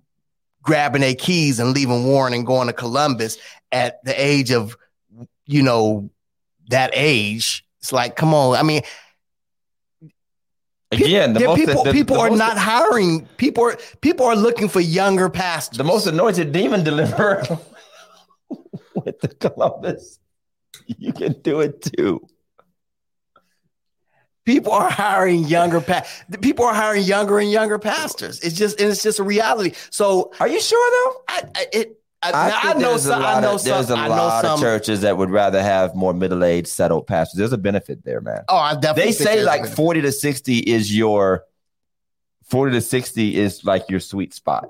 grabbing 0.62 1.02
their 1.02 1.14
keys 1.16 1.60
and 1.60 1.74
leaving 1.74 2.06
Warren 2.06 2.34
and 2.34 2.46
going 2.46 2.68
to 2.68 2.74
Columbus 2.74 3.38
at 3.72 4.02
the 4.06 4.14
age 4.20 4.52
of, 4.52 4.78
you 5.46 5.62
know, 5.62 6.10
that 6.70 6.92
age. 6.94 7.66
It's 7.82 7.92
like, 7.92 8.16
come 8.16 8.34
on. 8.34 8.56
I 8.58 8.64
mean, 8.64 8.82
Again, 10.92 11.34
the 11.34 11.40
there- 11.40 11.48
most, 11.50 11.60
people 11.60 11.84
the, 11.84 11.92
people 11.92 12.16
the 12.16 12.22
are 12.24 12.30
most- 12.30 12.40
not 12.40 12.58
hiring. 12.58 13.28
People 13.38 13.64
are 13.66 13.78
people 14.02 14.26
are 14.26 14.36
looking 14.36 14.68
for 14.70 14.80
younger 14.80 15.30
pastors. 15.30 15.78
the 15.78 15.84
most 15.84 16.08
anointed 16.08 16.52
demon 16.52 16.84
deliverer 16.84 17.44
with 18.96 19.20
the 19.20 19.28
Columbus. 19.28 20.18
You 20.88 21.14
can 21.14 21.34
do 21.44 21.60
it 21.60 21.82
too. 21.82 22.26
People 24.50 24.74
are 24.74 24.89
hiring 24.89 25.43
younger 25.45 25.80
pa- 25.80 26.06
people 26.41 26.66
are 26.66 26.74
hiring 26.74 27.04
younger 27.04 27.38
and 27.38 27.52
younger 27.52 27.78
pastors. 27.78 28.39
It's 28.39 28.56
just 28.56 28.82
and 28.82 28.89
it's 28.89 29.04
just 29.04 29.20
a 29.20 29.24
reality. 29.24 29.76
So 29.91 30.34
Are 30.39 30.47
you 30.47 30.60
sure 30.60 30.91
though? 30.91 31.22
I, 31.28 31.43
I 31.56 31.66
it 31.74 31.95
I, 32.22 32.32
I, 32.32 32.50
now, 32.50 32.60
I 32.62 32.74
know 32.74 32.80
there's 32.89 33.04
some. 33.04 33.22
a 33.22 33.26
I 33.26 33.34
lot 33.34 33.41
know 33.41 33.56
of, 33.56 33.62
some. 33.62 33.72
there's 33.72 33.89
a 33.91 33.95
I 33.95 34.08
know 34.10 34.16
lot 34.16 34.45
of 34.45 34.60
churches 34.60 35.02
that 35.02 35.16
would 35.18 35.30
rather 35.30 35.62
have 35.64 35.95
more 35.95 36.14
middle-aged 36.14 36.68
settled 36.68 37.08
pastors. 37.08 37.38
There's 37.38 37.54
a 37.54 37.58
benefit 37.58 38.04
there, 38.04 38.20
man. 38.20 38.43
Oh, 38.50 38.58
I 38.58 38.74
definitely. 38.74 39.12
They 39.12 39.18
think 39.18 39.30
say 39.30 39.43
like 39.45 39.66
40 39.68 40.02
to 40.02 40.12
60 40.12 40.58
is 40.58 40.93
your 40.93 41.45
40 42.50 42.74
to 42.74 42.82
60 42.82 43.38
is 43.38 43.64
like 43.64 43.89
your 43.89 44.02
sweet 44.02 44.34
spot. 44.34 44.70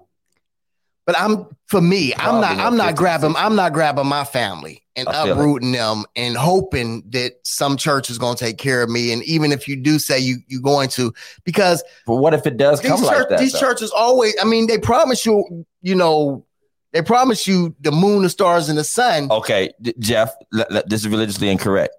But 1.09 1.19
I'm 1.19 1.47
for 1.65 1.81
me, 1.81 2.13
I'm 2.17 2.39
not 2.39 2.55
like 2.55 2.59
I'm 2.59 2.77
not 2.77 2.89
50, 2.89 2.97
grabbing 2.99 3.29
60. 3.31 3.43
I'm 3.43 3.55
not 3.55 3.73
grabbing 3.73 4.05
my 4.05 4.23
family 4.23 4.83
and 4.95 5.09
I 5.09 5.23
feel 5.23 5.25
it. 5.25 5.31
uprooting 5.31 5.71
them 5.71 6.05
and 6.15 6.37
hoping 6.37 7.01
that 7.09 7.33
some 7.41 7.77
church 7.77 8.11
is 8.11 8.19
going 8.19 8.35
to 8.35 8.45
take 8.45 8.59
care 8.59 8.83
of 8.83 8.91
me. 8.91 9.11
And 9.11 9.23
even 9.23 9.51
if 9.51 9.67
you 9.67 9.75
do 9.75 9.97
say 9.97 10.19
you 10.19 10.37
you're 10.45 10.61
going 10.61 10.87
to, 10.89 11.11
because 11.45 11.83
But 12.05 12.17
what 12.17 12.35
if 12.35 12.45
it 12.45 12.57
does 12.57 12.79
come 12.79 12.99
church, 12.99 13.07
like 13.07 13.29
that? 13.29 13.39
these 13.39 13.53
though? 13.53 13.59
churches 13.59 13.89
always, 13.89 14.35
I 14.39 14.45
mean, 14.45 14.67
they 14.67 14.77
promise 14.77 15.25
you, 15.25 15.65
you 15.81 15.95
know, 15.95 16.45
they 16.91 17.01
promise 17.01 17.47
you 17.47 17.75
the 17.81 17.91
moon, 17.91 18.21
the 18.21 18.29
stars, 18.29 18.69
and 18.69 18.77
the 18.77 18.83
sun. 18.83 19.31
okay, 19.31 19.71
Jeff, 19.97 20.31
this 20.51 21.01
is 21.01 21.07
religiously 21.07 21.49
incorrect. 21.49 21.95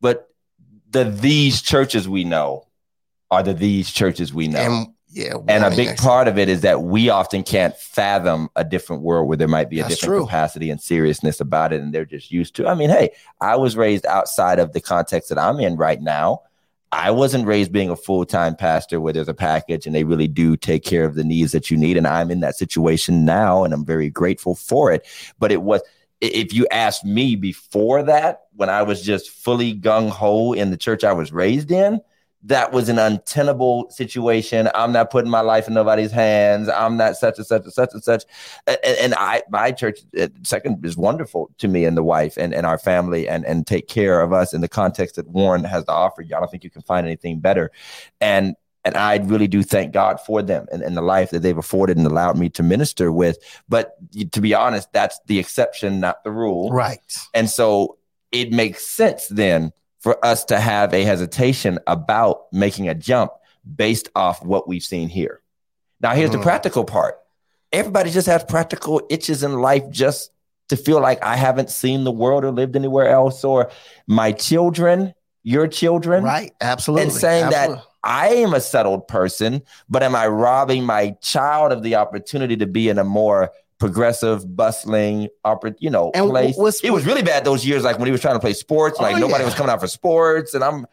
But 0.00 0.28
the 0.90 1.02
these 1.02 1.60
churches 1.60 2.08
we 2.08 2.22
know 2.22 2.68
are 3.32 3.42
the 3.42 3.52
these 3.52 3.90
churches 3.90 4.32
we 4.32 4.46
know. 4.46 4.60
And 4.60 4.93
yeah, 5.14 5.34
And 5.46 5.64
I 5.64 5.68
a 5.68 5.76
big 5.76 5.96
part 5.96 6.26
of 6.26 6.38
it 6.38 6.48
is 6.48 6.62
that 6.62 6.82
we 6.82 7.08
often 7.08 7.44
can't 7.44 7.76
fathom 7.76 8.48
a 8.56 8.64
different 8.64 9.02
world 9.02 9.28
where 9.28 9.36
there 9.36 9.46
might 9.46 9.70
be 9.70 9.78
a 9.78 9.84
That's 9.84 10.00
different 10.00 10.18
true. 10.18 10.24
capacity 10.26 10.70
and 10.70 10.80
seriousness 10.80 11.40
about 11.40 11.72
it, 11.72 11.80
and 11.80 11.94
they're 11.94 12.04
just 12.04 12.32
used 12.32 12.56
to. 12.56 12.66
I 12.66 12.74
mean, 12.74 12.90
hey, 12.90 13.10
I 13.40 13.54
was 13.54 13.76
raised 13.76 14.06
outside 14.06 14.58
of 14.58 14.72
the 14.72 14.80
context 14.80 15.28
that 15.28 15.38
I'm 15.38 15.60
in 15.60 15.76
right 15.76 16.02
now. 16.02 16.42
I 16.90 17.12
wasn't 17.12 17.46
raised 17.46 17.70
being 17.70 17.90
a 17.90 17.96
full 17.96 18.24
time 18.24 18.56
pastor 18.56 19.00
where 19.00 19.12
there's 19.12 19.28
a 19.28 19.34
package 19.34 19.86
and 19.86 19.94
they 19.94 20.04
really 20.04 20.28
do 20.28 20.56
take 20.56 20.82
care 20.82 21.04
of 21.04 21.14
the 21.14 21.24
needs 21.24 21.52
that 21.52 21.70
you 21.70 21.76
need. 21.76 21.96
And 21.96 22.06
I'm 22.08 22.32
in 22.32 22.40
that 22.40 22.56
situation 22.56 23.24
now, 23.24 23.62
and 23.62 23.72
I'm 23.72 23.84
very 23.84 24.10
grateful 24.10 24.56
for 24.56 24.90
it. 24.90 25.06
But 25.38 25.52
it 25.52 25.62
was 25.62 25.80
if 26.20 26.52
you 26.52 26.66
asked 26.72 27.04
me 27.04 27.36
before 27.36 28.02
that, 28.02 28.46
when 28.56 28.68
I 28.68 28.82
was 28.82 29.00
just 29.00 29.30
fully 29.30 29.78
gung 29.78 30.08
ho 30.08 30.52
in 30.52 30.70
the 30.70 30.76
church 30.76 31.04
I 31.04 31.12
was 31.12 31.32
raised 31.32 31.70
in, 31.70 32.00
that 32.44 32.72
was 32.72 32.88
an 32.88 32.98
untenable 32.98 33.88
situation. 33.90 34.68
I'm 34.74 34.92
not 34.92 35.10
putting 35.10 35.30
my 35.30 35.40
life 35.40 35.66
in 35.66 35.74
nobody's 35.74 36.12
hands. 36.12 36.68
I'm 36.68 36.96
not 36.96 37.16
such 37.16 37.38
and 37.38 37.46
such 37.46 37.62
and 37.64 37.72
such 37.72 37.90
and 37.94 38.04
such. 38.04 38.24
And, 38.66 38.78
and 38.84 39.14
I, 39.14 39.42
my 39.48 39.72
church, 39.72 40.00
uh, 40.20 40.28
second, 40.42 40.84
is 40.84 40.96
wonderful 40.96 41.50
to 41.58 41.68
me 41.68 41.86
and 41.86 41.96
the 41.96 42.02
wife 42.02 42.36
and, 42.36 42.54
and 42.54 42.66
our 42.66 42.78
family 42.78 43.28
and, 43.28 43.46
and 43.46 43.66
take 43.66 43.88
care 43.88 44.20
of 44.20 44.32
us 44.32 44.52
in 44.52 44.60
the 44.60 44.68
context 44.68 45.16
that 45.16 45.28
Warren 45.28 45.64
has 45.64 45.84
to 45.84 45.92
offer 45.92 46.20
you. 46.20 46.36
I 46.36 46.40
don't 46.40 46.50
think 46.50 46.64
you 46.64 46.70
can 46.70 46.82
find 46.82 47.06
anything 47.06 47.40
better. 47.40 47.70
And 48.20 48.54
and 48.86 48.98
I 48.98 49.16
really 49.16 49.48
do 49.48 49.62
thank 49.62 49.94
God 49.94 50.20
for 50.20 50.42
them 50.42 50.66
and, 50.70 50.82
and 50.82 50.94
the 50.94 51.00
life 51.00 51.30
that 51.30 51.40
they've 51.40 51.56
afforded 51.56 51.96
and 51.96 52.06
allowed 52.06 52.36
me 52.36 52.50
to 52.50 52.62
minister 52.62 53.10
with. 53.10 53.38
But 53.66 53.96
to 54.32 54.42
be 54.42 54.52
honest, 54.52 54.92
that's 54.92 55.18
the 55.26 55.38
exception, 55.38 56.00
not 56.00 56.22
the 56.22 56.30
rule. 56.30 56.70
right. 56.70 57.00
And 57.32 57.48
so 57.48 57.96
it 58.30 58.52
makes 58.52 58.86
sense 58.86 59.26
then 59.28 59.72
for 60.04 60.22
us 60.22 60.44
to 60.44 60.60
have 60.60 60.92
a 60.92 61.02
hesitation 61.02 61.78
about 61.86 62.42
making 62.52 62.90
a 62.90 62.94
jump 62.94 63.32
based 63.74 64.10
off 64.14 64.44
what 64.44 64.68
we've 64.68 64.82
seen 64.82 65.08
here. 65.08 65.40
Now, 66.02 66.12
here's 66.12 66.30
the 66.30 66.36
Mm. 66.36 66.42
practical 66.42 66.84
part 66.84 67.18
everybody 67.72 68.10
just 68.10 68.26
has 68.28 68.44
practical 68.44 69.00
itches 69.10 69.42
in 69.42 69.54
life 69.60 69.82
just 69.90 70.30
to 70.68 70.76
feel 70.76 71.00
like 71.00 71.20
I 71.24 71.34
haven't 71.36 71.70
seen 71.70 72.04
the 72.04 72.12
world 72.12 72.44
or 72.44 72.52
lived 72.52 72.76
anywhere 72.76 73.08
else, 73.08 73.42
or 73.44 73.70
my 74.06 74.30
children, 74.30 75.14
your 75.42 75.66
children. 75.66 76.22
Right. 76.22 76.52
Absolutely. 76.60 77.02
And 77.04 77.12
saying 77.12 77.44
Absolutely. 77.44 77.76
that 77.76 77.84
I 78.04 78.28
am 78.28 78.52
a 78.54 78.60
settled 78.60 79.08
person, 79.08 79.62
but 79.88 80.02
am 80.02 80.14
I 80.14 80.26
robbing 80.28 80.84
my 80.84 81.16
child 81.22 81.72
of 81.72 81.82
the 81.82 81.94
opportunity 81.96 82.56
to 82.58 82.66
be 82.66 82.90
in 82.90 82.98
a 82.98 83.04
more 83.04 83.50
progressive, 83.78 84.56
bustling, 84.56 85.28
oppor- 85.44 85.76
you 85.80 85.90
know, 85.90 86.10
And 86.14 86.30
place? 86.30 86.54
what's- 86.56 86.82
it 86.84 86.90
was 86.90 87.04
really 87.06 87.22
bad 87.22 87.44
those 87.44 87.66
years, 87.66 87.82
like 87.84 87.98
when 87.98 88.06
he 88.06 88.12
was 88.12 88.20
trying 88.20 88.34
to 88.36 88.40
play 88.40 88.54
sports, 88.54 88.98
like 89.00 89.16
Oh, 89.16 89.18
nobody 89.18 89.40
yeah. 89.42 89.46
was 89.46 89.54
coming 89.54 89.70
out 89.70 89.80
for 89.80 89.88
sports, 89.88 90.54
and 90.54 90.62
I'm 90.64 90.86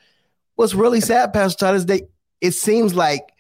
What's 0.55 0.73
really 0.75 1.01
sad, 1.01 1.33
Pastor 1.33 1.57
Todd, 1.65 1.75
is 1.75 1.85
that 1.87 2.01
it 2.41 2.51
seems 2.51 2.93
like 2.93 3.31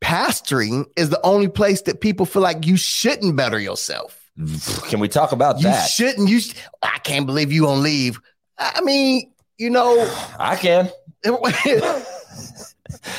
pastoring 0.00 0.86
is 0.96 1.10
the 1.10 1.20
only 1.24 1.48
place 1.48 1.82
that 1.82 2.00
people 2.00 2.26
feel 2.26 2.42
like 2.42 2.66
you 2.66 2.76
shouldn't 2.76 3.36
better 3.36 3.58
yourself. 3.58 4.18
can 4.88 4.98
we 5.00 5.08
talk 5.08 5.32
about 5.32 5.58
You 5.58 5.64
that? 5.64 5.82
You 5.84 5.88
shouldn't. 6.06 6.28
You. 6.28 6.40
sh- 6.40 6.54
I 6.82 6.98
can't 7.00 7.26
believe 7.26 7.52
you 7.52 7.62
gonna 7.62 7.80
leave. 7.80 8.18
I 8.58 8.80
mean, 8.82 9.32
you 9.58 9.70
know, 9.70 10.10
I 10.38 10.56
can. 10.56 10.90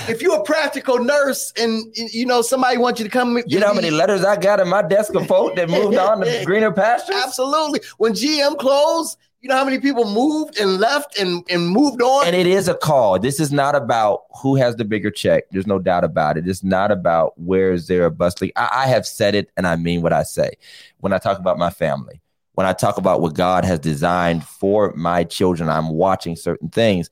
if 0.08 0.22
you're 0.22 0.40
a 0.40 0.44
practical 0.44 1.00
nurse 1.00 1.52
and 1.58 1.86
you 1.96 2.26
know 2.26 2.42
somebody 2.42 2.78
wants 2.78 3.00
you 3.00 3.06
to 3.06 3.12
come, 3.12 3.40
You 3.46 3.60
know 3.60 3.68
how 3.68 3.74
many 3.74 3.92
letters 3.92 4.24
I 4.24 4.38
got 4.38 4.60
in 4.60 4.70
my 4.70 4.82
desk 4.82 5.14
of 5.16 5.28
folk 5.28 5.56
that 5.56 5.70
moved 5.70 5.98
on 5.98 6.22
to 6.22 6.42
greener 6.46 6.72
pastures? 6.72 7.16
Absolutely. 7.24 7.82
When 7.98 8.14
GM 8.14 8.58
closed, 8.58 9.18
you 9.42 9.50
know 9.50 9.58
how 9.58 9.66
many 9.66 9.80
people 9.80 10.10
moved 10.10 10.58
and 10.58 10.78
left 10.78 11.20
and 11.20 11.44
and 11.50 11.68
moved 11.68 12.02
on. 12.02 12.26
And 12.26 12.36
it 12.36 12.48
is 12.48 12.70
a 12.70 12.76
call. 12.76 13.20
This 13.20 13.42
is 13.42 13.52
not 13.52 13.76
about 13.76 14.24
who 14.42 14.56
has 14.56 14.78
the 14.78 14.86
bigger 14.86 15.12
check. 15.12 15.44
There's 15.52 15.68
no 15.68 15.80
doubt 15.80 16.06
about 16.06 16.38
it. 16.38 16.48
It's 16.48 16.64
not 16.64 16.92
about 16.92 17.38
where 17.38 17.74
is 17.74 17.88
there 17.88 18.06
a 18.06 18.12
bustling. 18.12 18.52
I, 18.56 18.70
I 18.72 18.88
have 18.88 19.06
said 19.06 19.36
it 19.36 19.50
and 19.58 19.68
I 19.68 19.76
mean 19.76 20.02
what 20.02 20.14
I 20.14 20.24
say. 20.24 20.54
When 21.00 21.12
I 21.12 21.18
talk 21.18 21.40
about 21.40 21.58
my 21.58 21.70
family, 21.70 22.22
when 22.54 22.66
I 22.66 22.72
talk 22.72 22.98
about 22.98 23.20
what 23.20 23.34
God 23.34 23.66
has 23.66 23.80
designed 23.80 24.46
for 24.46 24.94
my 24.96 25.26
children, 25.26 25.70
I'm 25.70 25.90
watching 25.90 26.38
certain 26.38 26.70
things. 26.70 27.10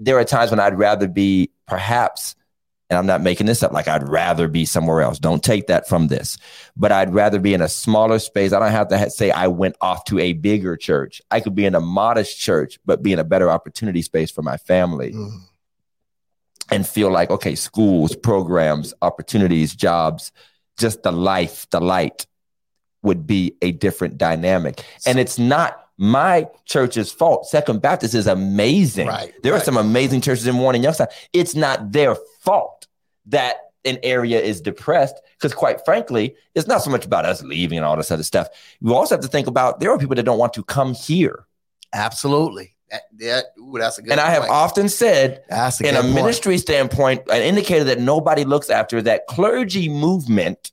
There 0.00 0.18
are 0.18 0.24
times 0.24 0.50
when 0.50 0.58
I'd 0.58 0.78
rather 0.78 1.06
be 1.06 1.50
perhaps, 1.66 2.34
and 2.88 2.98
I'm 2.98 3.06
not 3.06 3.20
making 3.20 3.46
this 3.46 3.62
up, 3.62 3.70
like 3.72 3.86
I'd 3.86 4.08
rather 4.08 4.48
be 4.48 4.64
somewhere 4.64 5.02
else. 5.02 5.18
Don't 5.18 5.44
take 5.44 5.68
that 5.68 5.86
from 5.88 6.08
this, 6.08 6.38
but 6.74 6.90
I'd 6.90 7.14
rather 7.14 7.38
be 7.38 7.54
in 7.54 7.60
a 7.60 7.68
smaller 7.68 8.18
space. 8.18 8.52
I 8.52 8.58
don't 8.58 8.72
have 8.72 8.88
to 8.88 9.10
say 9.10 9.30
I 9.30 9.46
went 9.46 9.76
off 9.80 10.04
to 10.06 10.18
a 10.18 10.32
bigger 10.32 10.76
church. 10.76 11.22
I 11.30 11.38
could 11.40 11.54
be 11.54 11.66
in 11.66 11.74
a 11.76 11.80
modest 11.80 12.40
church, 12.40 12.80
but 12.84 13.02
be 13.02 13.12
in 13.12 13.18
a 13.20 13.24
better 13.24 13.48
opportunity 13.50 14.02
space 14.02 14.30
for 14.30 14.42
my 14.42 14.56
family 14.56 15.12
Mm. 15.12 15.40
and 16.70 16.86
feel 16.86 17.10
like, 17.10 17.30
okay, 17.30 17.54
schools, 17.54 18.16
programs, 18.16 18.94
opportunities, 19.02 19.74
jobs, 19.74 20.32
just 20.78 21.02
the 21.02 21.12
life, 21.12 21.68
the 21.70 21.80
light 21.80 22.26
would 23.02 23.26
be 23.26 23.56
a 23.62 23.72
different 23.72 24.18
dynamic. 24.18 24.84
And 25.06 25.18
it's 25.18 25.38
not 25.38 25.79
my 26.00 26.48
church's 26.64 27.12
fault. 27.12 27.46
Second 27.46 27.82
Baptist 27.82 28.14
is 28.14 28.26
amazing. 28.26 29.06
Right, 29.06 29.34
There 29.42 29.52
are 29.52 29.60
some 29.60 29.76
amazing 29.76 30.22
churches 30.22 30.46
in 30.46 30.56
Warren 30.56 30.76
and 30.76 30.82
Youngstown. 30.82 31.08
It's 31.34 31.54
not 31.54 31.92
their 31.92 32.16
fault 32.40 32.86
that 33.26 33.56
an 33.84 33.98
area 34.02 34.40
is 34.40 34.62
depressed 34.62 35.20
because 35.36 35.52
quite 35.52 35.84
frankly, 35.84 36.34
it's 36.54 36.66
not 36.66 36.82
so 36.82 36.90
much 36.90 37.04
about 37.04 37.26
us 37.26 37.42
leaving 37.42 37.76
and 37.76 37.84
all 37.84 37.98
this 37.98 38.10
other 38.10 38.22
stuff. 38.22 38.48
You 38.80 38.94
also 38.94 39.14
have 39.14 39.22
to 39.22 39.28
think 39.28 39.46
about 39.46 39.80
there 39.80 39.90
are 39.90 39.98
people 39.98 40.16
that 40.16 40.22
don't 40.22 40.38
want 40.38 40.54
to 40.54 40.64
come 40.64 40.94
here. 40.94 41.44
Absolutely. 41.92 42.74
That, 42.90 43.02
that, 43.18 43.44
ooh, 43.58 43.78
that's 43.78 43.98
a 43.98 44.02
good. 44.02 44.12
and 44.12 44.20
I 44.20 44.30
have 44.30 44.44
often 44.44 44.88
said 44.88 45.44
in 45.82 45.96
a 45.96 46.00
point. 46.00 46.14
ministry 46.14 46.56
standpoint, 46.56 47.28
an 47.30 47.42
indicator 47.42 47.84
that 47.84 48.00
nobody 48.00 48.44
looks 48.44 48.70
after 48.70 49.02
that 49.02 49.26
clergy 49.26 49.90
movement 49.90 50.72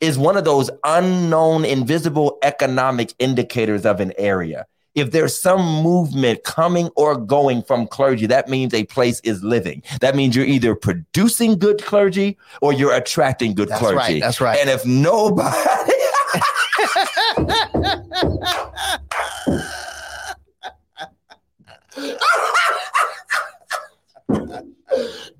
is 0.00 0.18
one 0.18 0.36
of 0.36 0.44
those 0.44 0.70
unknown, 0.84 1.64
invisible 1.64 2.38
economic 2.42 3.12
indicators 3.18 3.84
of 3.84 4.00
an 4.00 4.12
area. 4.18 4.66
If 4.94 5.12
there's 5.12 5.40
some 5.40 5.82
movement 5.82 6.42
coming 6.42 6.88
or 6.96 7.16
going 7.16 7.62
from 7.62 7.86
clergy, 7.86 8.26
that 8.26 8.48
means 8.48 8.74
a 8.74 8.84
place 8.84 9.20
is 9.20 9.44
living. 9.44 9.82
That 10.00 10.16
means 10.16 10.34
you're 10.34 10.46
either 10.46 10.74
producing 10.74 11.58
good 11.58 11.84
clergy 11.84 12.36
or 12.60 12.72
you're 12.72 12.94
attracting 12.94 13.54
good 13.54 13.68
That's 13.68 13.80
clergy. 13.80 13.96
right. 13.96 14.20
That's 14.20 14.40
right. 14.40 14.58
And 14.58 14.68
if 14.68 14.84
nobody, 14.84 15.56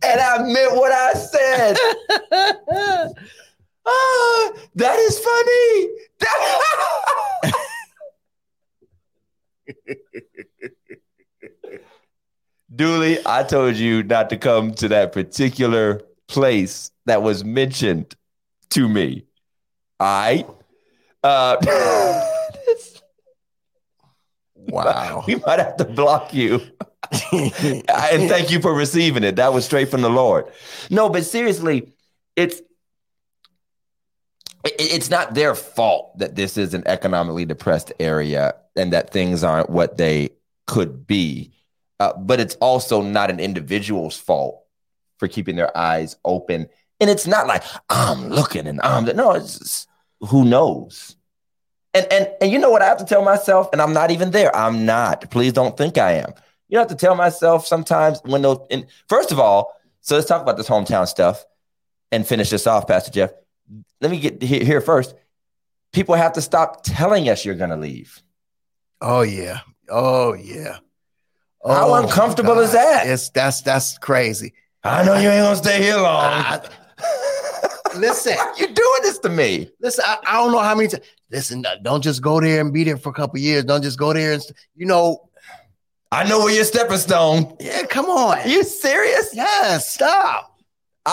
and 0.03 0.21
I 0.21 0.43
meant 0.43 0.77
what 0.77 0.93
I 0.93 1.13
said. 1.15 1.77
Ah, 3.91 4.53
that 4.77 4.99
is 4.99 5.19
funny. 5.19 5.89
Dooley, 12.75 13.19
I 13.27 13.43
told 13.43 13.77
you 13.77 14.03
not 14.05 14.31
to 14.31 14.37
come 14.37 14.73
to 14.75 14.89
that 14.89 15.13
particular 15.13 16.01
place 16.29 16.91
that 17.07 17.23
was 17.23 17.45
mentioned 17.45 18.15
to 18.71 18.89
me. 18.89 19.25
All 19.99 20.07
right. 20.07 20.47
Uh, 21.23 21.57
wow. 24.55 25.25
we 25.27 25.35
might 25.37 25.59
have 25.59 25.77
to 25.79 25.85
block 25.85 26.33
you. 26.33 26.61
and 27.33 28.29
thank 28.29 28.51
you 28.51 28.61
for 28.61 28.73
receiving 28.73 29.25
it. 29.25 29.37
That 29.37 29.53
was 29.53 29.65
straight 29.65 29.91
from 29.91 30.03
the 30.03 30.11
Lord. 30.11 30.47
No, 30.91 31.09
but 31.09 31.27
seriously, 31.27 31.93
it's 32.37 32.61
it- 32.61 32.67
it's 34.65 35.11
not 35.11 35.35
their 35.35 35.55
fault 35.55 36.19
that 36.19 36.37
this 36.37 36.57
is 36.57 36.75
an 36.75 36.83
economically 36.87 37.45
depressed 37.45 37.93
area 37.99 38.55
and 38.77 38.93
that 38.93 39.11
things 39.11 39.43
aren't 39.43 39.71
what 39.71 39.97
they 39.97 40.31
could 40.67 41.07
be. 41.07 41.53
Uh, 41.99 42.13
but 42.17 42.41
it's 42.41 42.55
also 42.57 43.03
not 43.03 43.31
an 43.31 43.41
individual's 43.41 44.17
fault 44.17 44.63
for 45.19 45.29
keeping 45.29 45.57
their 45.57 45.77
eyes 45.77 46.17
open. 46.25 46.67
And 47.01 47.11
it's 47.11 47.27
not 47.27 47.47
like 47.47 47.63
I'm 47.89 48.29
looking 48.29 48.67
and 48.67 48.81
I'm 48.83 49.05
no, 49.17 49.33
it's 49.33 49.59
just, 49.59 49.89
who 50.21 50.45
knows. 50.45 51.17
And 51.93 52.07
and 52.13 52.31
and 52.41 52.53
you 52.53 52.59
know 52.59 52.71
what 52.71 52.83
I 52.83 52.87
have 52.87 52.99
to 52.99 53.05
tell 53.05 53.23
myself, 53.25 53.69
and 53.73 53.83
I'm 53.83 53.93
not 53.93 54.13
even 54.13 54.31
there. 54.31 54.55
I'm 54.55 54.87
not. 54.87 55.29
Please 55.31 55.53
don't 55.53 55.77
think 55.77 55.99
I 55.99 56.13
am. 56.13 56.33
You 56.69 56.79
have 56.79 56.87
to 56.89 56.95
tell 56.95 57.17
myself 57.17 57.67
sometimes 57.67 58.21
when 58.25 58.43
those. 58.43 58.65
And 58.71 58.87
first 59.09 59.33
of 59.33 59.41
all, 59.41 59.75
so 60.01 60.15
let's 60.15 60.29
talk 60.29 60.41
about 60.41 60.57
this 60.57 60.69
hometown 60.69 61.09
stuff 61.09 61.45
and 62.13 62.27
finish 62.27 62.51
this 62.51 62.67
off, 62.69 62.87
Pastor 62.87 63.11
Jeff. 63.11 63.31
Let 64.01 64.11
me 64.11 64.19
get 64.19 64.43
here 64.43 64.81
first. 64.81 65.15
People 65.93 66.15
have 66.15 66.35
to 66.35 66.41
stop 66.43 66.83
telling 66.85 67.29
us 67.29 67.45
you're 67.45 67.55
going 67.55 67.71
to 67.71 67.77
leave. 67.77 68.23
Oh 69.01 69.23
yeah. 69.23 69.61
Oh 69.89 70.35
yeah. 70.35 70.79
How 71.67 71.89
Oh, 71.89 71.91
my 71.91 72.03
uncomfortable 72.03 72.59
is 72.61 72.73
that? 72.73 73.07
It's 73.07 73.31
that's 73.31 73.61
that's 73.63 73.99
crazy. 73.99 74.55
I 74.83 75.05
know 75.05 75.15
you 75.15 75.29
ain't 75.29 75.45
gonna 75.45 75.57
stay 75.57 75.83
here 75.83 75.97
long. 75.97 76.07
I- 76.25 76.67
listen, 77.97 78.35
you 78.59 78.67
doing 78.67 78.99
this 79.03 79.19
to 79.21 79.29
me? 79.29 79.71
listen. 79.81 80.05
I, 80.07 80.19
I 80.27 80.33
don't 80.35 80.53
know 80.53 80.59
how 80.61 80.75
many 80.75 80.89
times. 80.89 81.05
Listen, 81.31 81.65
don't 81.83 82.03
just 82.03 82.23
go 82.23 82.41
there 82.41 82.61
and 82.61 82.73
be 82.73 82.85
there 82.85 82.97
for 82.97 83.11
a 83.11 83.13
couple 83.13 83.39
years. 83.39 83.65
Don't 83.65 83.83
just 83.83 83.99
go 83.99 84.13
there 84.13 84.33
and 84.33 84.43
you 84.75 84.87
know. 84.87 85.29
I 86.13 86.25
know 86.29 86.41
where 86.41 86.53
your 86.55 86.65
stepping 86.65 86.97
stone. 86.99 87.57
Yeah, 87.61 87.85
come 87.87 88.07
on. 88.07 88.39
Are 88.39 88.49
you 88.49 88.65
serious? 88.65 89.31
Yes, 89.33 89.93
stop. 89.95 90.50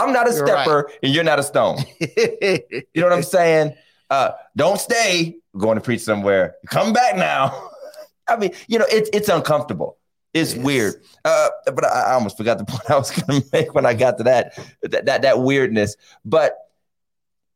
I'm 0.01 0.13
not 0.13 0.27
a 0.29 0.33
You're 0.33 0.47
stepper, 0.47 0.91
and 1.03 1.13
you're 1.13 1.23
not 1.23 1.39
a 1.39 1.43
stone. 1.43 1.79
You 1.99 3.01
know 3.01 3.03
what 3.03 3.13
I'm 3.13 3.23
saying? 3.23 3.75
Uh, 4.09 4.31
don't 4.55 4.79
stay. 4.79 5.37
Going 5.57 5.75
to 5.75 5.81
preach 5.81 6.01
somewhere. 6.01 6.55
Come 6.67 6.93
back 6.93 7.15
now. 7.15 7.69
I 8.27 8.37
mean, 8.37 8.51
you 8.67 8.79
know, 8.79 8.85
it's 8.91 9.09
it's 9.13 9.29
uncomfortable. 9.29 9.97
It's 10.33 10.53
Yes. 10.55 10.63
weird. 10.63 10.95
Uh, 11.25 11.49
but 11.65 11.85
I, 11.85 12.11
I 12.11 12.13
almost 12.13 12.37
forgot 12.37 12.57
the 12.57 12.65
point 12.73 12.89
I 12.89 12.97
was 12.97 13.11
going 13.11 13.41
to 13.41 13.47
make 13.53 13.73
when 13.73 13.85
I 13.85 13.93
got 13.93 14.17
to 14.19 14.23
that 14.25 14.57
that 14.83 15.05
that, 15.05 15.21
that 15.23 15.39
weirdness. 15.39 15.95
But 16.25 16.57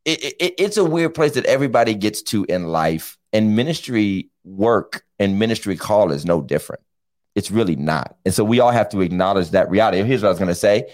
it, 0.04 0.34
it 0.40 0.54
it's 0.58 0.76
a 0.76 0.84
weird 0.84 1.14
place 1.14 1.32
that 1.32 1.44
everybody 1.46 1.94
gets 1.94 2.22
to 2.24 2.44
in 2.48 2.66
life, 2.68 3.18
and 3.32 3.54
ministry 3.56 4.30
work 4.44 5.04
and 5.18 5.38
ministry 5.38 5.76
call 5.76 6.10
is 6.12 6.24
no 6.24 6.40
different. 6.40 6.82
It's 7.34 7.50
really 7.50 7.76
not. 7.76 8.16
And 8.24 8.34
so 8.34 8.44
we 8.44 8.60
all 8.60 8.72
have 8.72 8.88
to 8.90 9.00
acknowledge 9.00 9.50
that 9.50 9.70
reality. 9.70 10.02
Here's 10.02 10.22
what 10.22 10.28
I 10.28 10.32
was 10.32 10.38
going 10.38 10.48
to 10.48 10.54
say. 10.54 10.90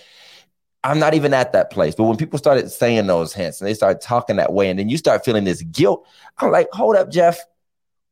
I'm 0.85 0.99
not 0.99 1.14
even 1.14 1.35
at 1.35 1.53
that 1.53 1.70
place. 1.70 1.95
But 1.95 2.05
when 2.05 2.16
people 2.16 2.39
started 2.39 2.70
saying 2.70 3.07
those 3.07 3.33
hints 3.33 3.61
and 3.61 3.68
they 3.68 3.74
started 3.74 4.01
talking 4.01 4.37
that 4.37 4.53
way, 4.53 4.70
and 4.70 4.79
then 4.79 4.89
you 4.89 4.97
start 4.97 5.24
feeling 5.24 5.45
this 5.45 5.62
guilt, 5.62 6.07
I'm 6.39 6.51
like, 6.51 6.68
hold 6.72 6.97
up, 6.97 7.11
Jeff. 7.11 7.39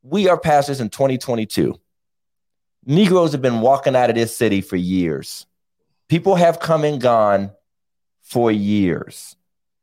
We 0.03 0.29
are 0.29 0.39
pastors 0.39 0.81
in 0.81 0.89
2022. 0.91 1.79
Negroes 2.85 3.33
have 3.33 3.43
been 3.43 3.61
walking 3.61 3.97
out 3.97 4.11
of 4.11 4.17
this 4.17 4.37
city 4.37 4.61
for 4.61 4.77
years. 4.77 5.47
People 6.09 6.37
have 6.37 6.61
come 6.61 6.85
and 6.85 7.01
gone 7.01 7.51
for 8.23 8.53
years. 8.53 9.35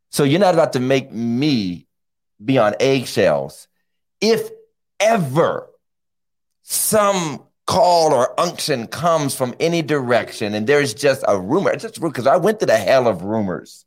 So 0.10 0.24
you're 0.24 0.40
not 0.40 0.54
about 0.54 0.74
to 0.74 0.80
make 0.80 1.12
me 1.12 1.88
be 2.44 2.58
on 2.58 2.76
eggshells. 2.80 3.68
If 4.22 4.50
ever 5.00 5.70
some 6.62 7.44
call 7.66 8.14
or 8.14 8.38
unction 8.40 8.88
comes 8.88 9.36
from 9.36 9.56
any 9.60 9.82
direction 9.82 10.54
and 10.54 10.68
there's 10.68 10.94
just 10.94 11.24
a 11.28 11.40
rumor, 11.40 11.72
it's 11.72 11.84
just 11.84 12.02
because 12.02 12.28
I 12.28 12.38
went 12.38 12.60
to 12.62 12.66
the 12.66 12.78
hell 12.78 13.08
of 13.08 13.22
rumors. 13.24 13.86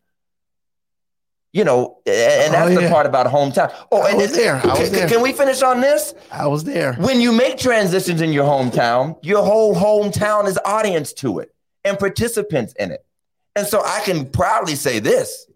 You 1.53 1.65
know, 1.65 1.99
and 2.07 2.15
and 2.15 2.55
Oh, 2.55 2.69
that's 2.69 2.83
the 2.83 2.89
part 2.91 3.07
about 3.07 3.27
hometown. 3.27 3.73
Oh, 3.91 4.03
I 4.03 4.11
and 4.11 4.19
was 4.19 4.33
there. 4.37 4.57
I 4.63 4.67
was 4.79 4.91
can- 4.91 4.93
there. 4.93 5.09
Can 5.09 5.23
we 5.23 5.33
finish 5.33 5.63
on 5.63 5.81
this? 5.81 6.15
I 6.31 6.47
was 6.49 6.65
there. 6.65 6.93
When 6.95 7.19
you 7.21 7.33
make 7.33 7.57
transitions 7.59 8.21
in 8.21 8.33
your 8.33 8.45
hometown, 8.45 9.17
your 9.23 9.43
whole 9.43 9.75
hometown 9.75 10.47
is 10.49 10.59
audience 10.67 11.15
to 11.15 11.39
it 11.39 11.55
and 11.85 11.99
participants 11.99 12.75
in 12.79 12.91
it. 12.91 13.05
And 13.55 13.67
so 13.67 13.83
I 13.83 14.01
can 14.01 14.27
proudly 14.27 14.75
say 14.75 14.99
this. 14.99 15.47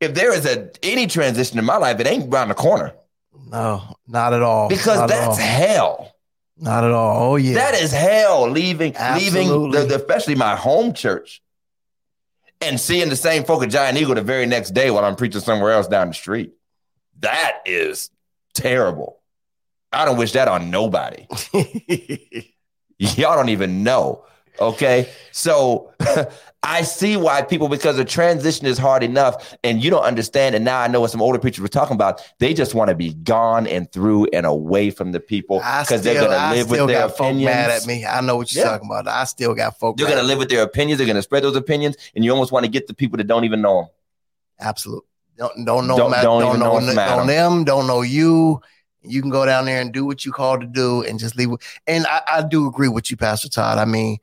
If 0.00 0.12
there 0.14 0.34
is 0.34 0.44
a 0.44 0.70
any 0.82 1.06
transition 1.06 1.58
in 1.58 1.64
my 1.64 1.76
life, 1.78 1.98
it 1.98 2.06
ain't 2.06 2.32
around 2.32 2.48
the 2.48 2.54
corner 2.54 2.92
No, 3.48 3.96
not 4.06 4.34
at 4.34 4.42
all. 4.42 4.68
because 4.68 4.98
not 4.98 5.08
that's 5.08 5.38
hell. 5.38 6.13
Not 6.56 6.84
at 6.84 6.90
all. 6.90 7.32
Oh 7.32 7.36
yeah. 7.36 7.54
That 7.54 7.74
is 7.74 7.92
hell. 7.92 8.48
Leaving, 8.48 8.94
leaving, 9.16 9.70
the, 9.70 9.84
the- 9.86 9.96
especially 9.96 10.34
my 10.34 10.54
home 10.56 10.92
church, 10.92 11.42
and 12.60 12.78
seeing 12.80 13.08
the 13.08 13.16
same 13.16 13.44
folk 13.44 13.62
at 13.62 13.70
Giant 13.70 13.98
Eagle 13.98 14.14
the 14.14 14.22
very 14.22 14.46
next 14.46 14.70
day 14.70 14.90
while 14.90 15.04
I'm 15.04 15.16
preaching 15.16 15.40
somewhere 15.40 15.72
else 15.72 15.88
down 15.88 16.08
the 16.08 16.14
street. 16.14 16.52
That 17.20 17.58
is 17.66 18.10
terrible. 18.54 19.20
I 19.92 20.04
don't 20.04 20.16
wish 20.16 20.32
that 20.32 20.48
on 20.48 20.70
nobody. 20.70 21.26
Y'all 22.98 23.36
don't 23.36 23.48
even 23.50 23.82
know. 23.82 24.24
Okay. 24.60 25.08
So 25.32 25.92
I 26.66 26.80
see 26.82 27.16
why 27.18 27.42
people, 27.42 27.68
because 27.68 27.96
the 27.98 28.04
transition 28.06 28.66
is 28.66 28.78
hard 28.78 29.02
enough 29.02 29.54
and 29.62 29.84
you 29.84 29.90
don't 29.90 30.02
understand. 30.02 30.54
And 30.54 30.64
now 30.64 30.80
I 30.80 30.88
know 30.88 31.02
what 31.02 31.10
some 31.10 31.20
older 31.20 31.38
preachers 31.38 31.60
were 31.60 31.68
talking 31.68 31.94
about. 31.94 32.22
They 32.38 32.54
just 32.54 32.74
want 32.74 32.88
to 32.88 32.94
be 32.94 33.12
gone 33.12 33.66
and 33.66 33.90
through 33.92 34.28
and 34.32 34.46
away 34.46 34.88
from 34.90 35.12
the 35.12 35.20
people 35.20 35.58
because 35.58 36.00
they're 36.02 36.14
going 36.14 36.30
to 36.30 36.50
live 36.56 36.70
with 36.70 36.78
still 36.78 36.86
their 36.86 37.00
got 37.02 37.10
folk 37.18 37.26
opinions. 37.28 37.44
mad 37.54 37.70
at 37.70 37.86
me. 37.86 38.06
I 38.06 38.20
know 38.22 38.36
what 38.36 38.52
you're 38.54 38.64
Yeah. 38.64 38.70
talking 38.70 38.88
about. 38.88 39.06
I 39.06 39.24
still 39.24 39.54
got 39.54 39.78
folk. 39.78 39.98
They're 39.98 40.06
going 40.06 40.18
to 40.18 40.24
live 40.24 40.38
with 40.38 40.48
their 40.48 40.62
opinions. 40.62 40.96
They're 40.98 41.06
going 41.06 41.16
to 41.16 41.22
spread 41.22 41.44
those 41.44 41.54
opinions. 41.56 41.96
And 42.14 42.24
you 42.24 42.30
almost 42.32 42.50
want 42.50 42.64
to 42.64 42.70
get 42.70 42.86
the 42.86 42.94
people 42.94 43.18
that 43.18 43.24
don't 43.26 43.44
even 43.44 43.60
know 43.60 43.82
them. 43.82 43.88
Absolutely. 44.60 45.06
Don't 45.36 45.64
don't 45.66 45.86
know 45.86 45.96
Don't- 45.96 46.12
don't 46.12 46.22
don't, 46.22 46.58
know 46.60 46.78
know 46.80 47.26
them, 47.26 47.64
don't 47.64 47.86
know 47.86 48.02
you. 48.02 48.60
You 49.02 49.20
can 49.20 49.30
go 49.30 49.44
down 49.44 49.66
there 49.66 49.80
and 49.82 49.92
do 49.92 50.06
what 50.06 50.24
you 50.24 50.32
called 50.32 50.62
to 50.62 50.66
do 50.66 51.02
and 51.02 51.18
just 51.18 51.36
leave. 51.36 51.50
And 51.86 52.06
I, 52.06 52.22
I 52.26 52.42
do 52.42 52.66
agree 52.66 52.88
with 52.88 53.10
you, 53.10 53.16
Pastor 53.18 53.50
Todd. 53.50 53.76
I 53.76 53.84
mean, 53.84 54.16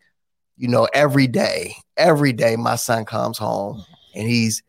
you 0.62 0.68
know, 0.68 0.88
every 0.94 1.26
day, 1.26 1.74
every 1.98 2.34
day 2.34 2.56
my 2.56 2.76
son 2.76 3.04
comes 3.04 3.40
home 3.40 3.84
and 4.14 4.28
he's 4.28 4.62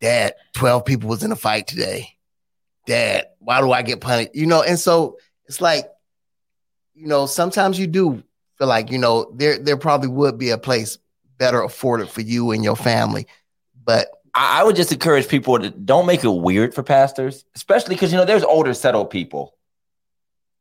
dad, 0.00 0.34
12 0.54 0.84
people 0.84 1.08
was 1.08 1.24
in 1.24 1.32
a 1.32 1.36
fight 1.36 1.66
today. 1.66 2.10
Dad, 2.86 3.26
why 3.40 3.60
do 3.60 3.72
I 3.72 3.82
get 3.82 4.00
punished? 4.00 4.30
You 4.34 4.46
know, 4.46 4.62
and 4.62 4.78
so 4.78 5.18
it's 5.46 5.60
like, 5.60 5.86
you 6.94 7.08
know, 7.08 7.26
sometimes 7.26 7.76
you 7.76 7.88
do 7.88 8.22
feel 8.56 8.68
like, 8.68 8.92
you 8.92 8.98
know, 8.98 9.32
there 9.34 9.58
there 9.58 9.76
probably 9.76 10.06
would 10.10 10.38
be 10.38 10.50
a 10.50 10.58
place 10.58 10.96
better 11.38 11.60
afforded 11.60 12.08
for 12.08 12.20
you 12.20 12.52
and 12.52 12.62
your 12.62 12.76
family. 12.76 13.26
But 13.84 14.06
I, 14.36 14.60
I 14.60 14.64
would 14.64 14.76
just 14.76 14.92
encourage 14.92 15.26
people 15.26 15.58
to 15.58 15.70
don't 15.70 16.06
make 16.06 16.22
it 16.22 16.30
weird 16.30 16.72
for 16.72 16.84
pastors, 16.84 17.44
especially 17.56 17.96
because, 17.96 18.12
you 18.12 18.18
know, 18.18 18.24
there's 18.24 18.44
older, 18.44 18.74
settled 18.74 19.10
people. 19.10 19.56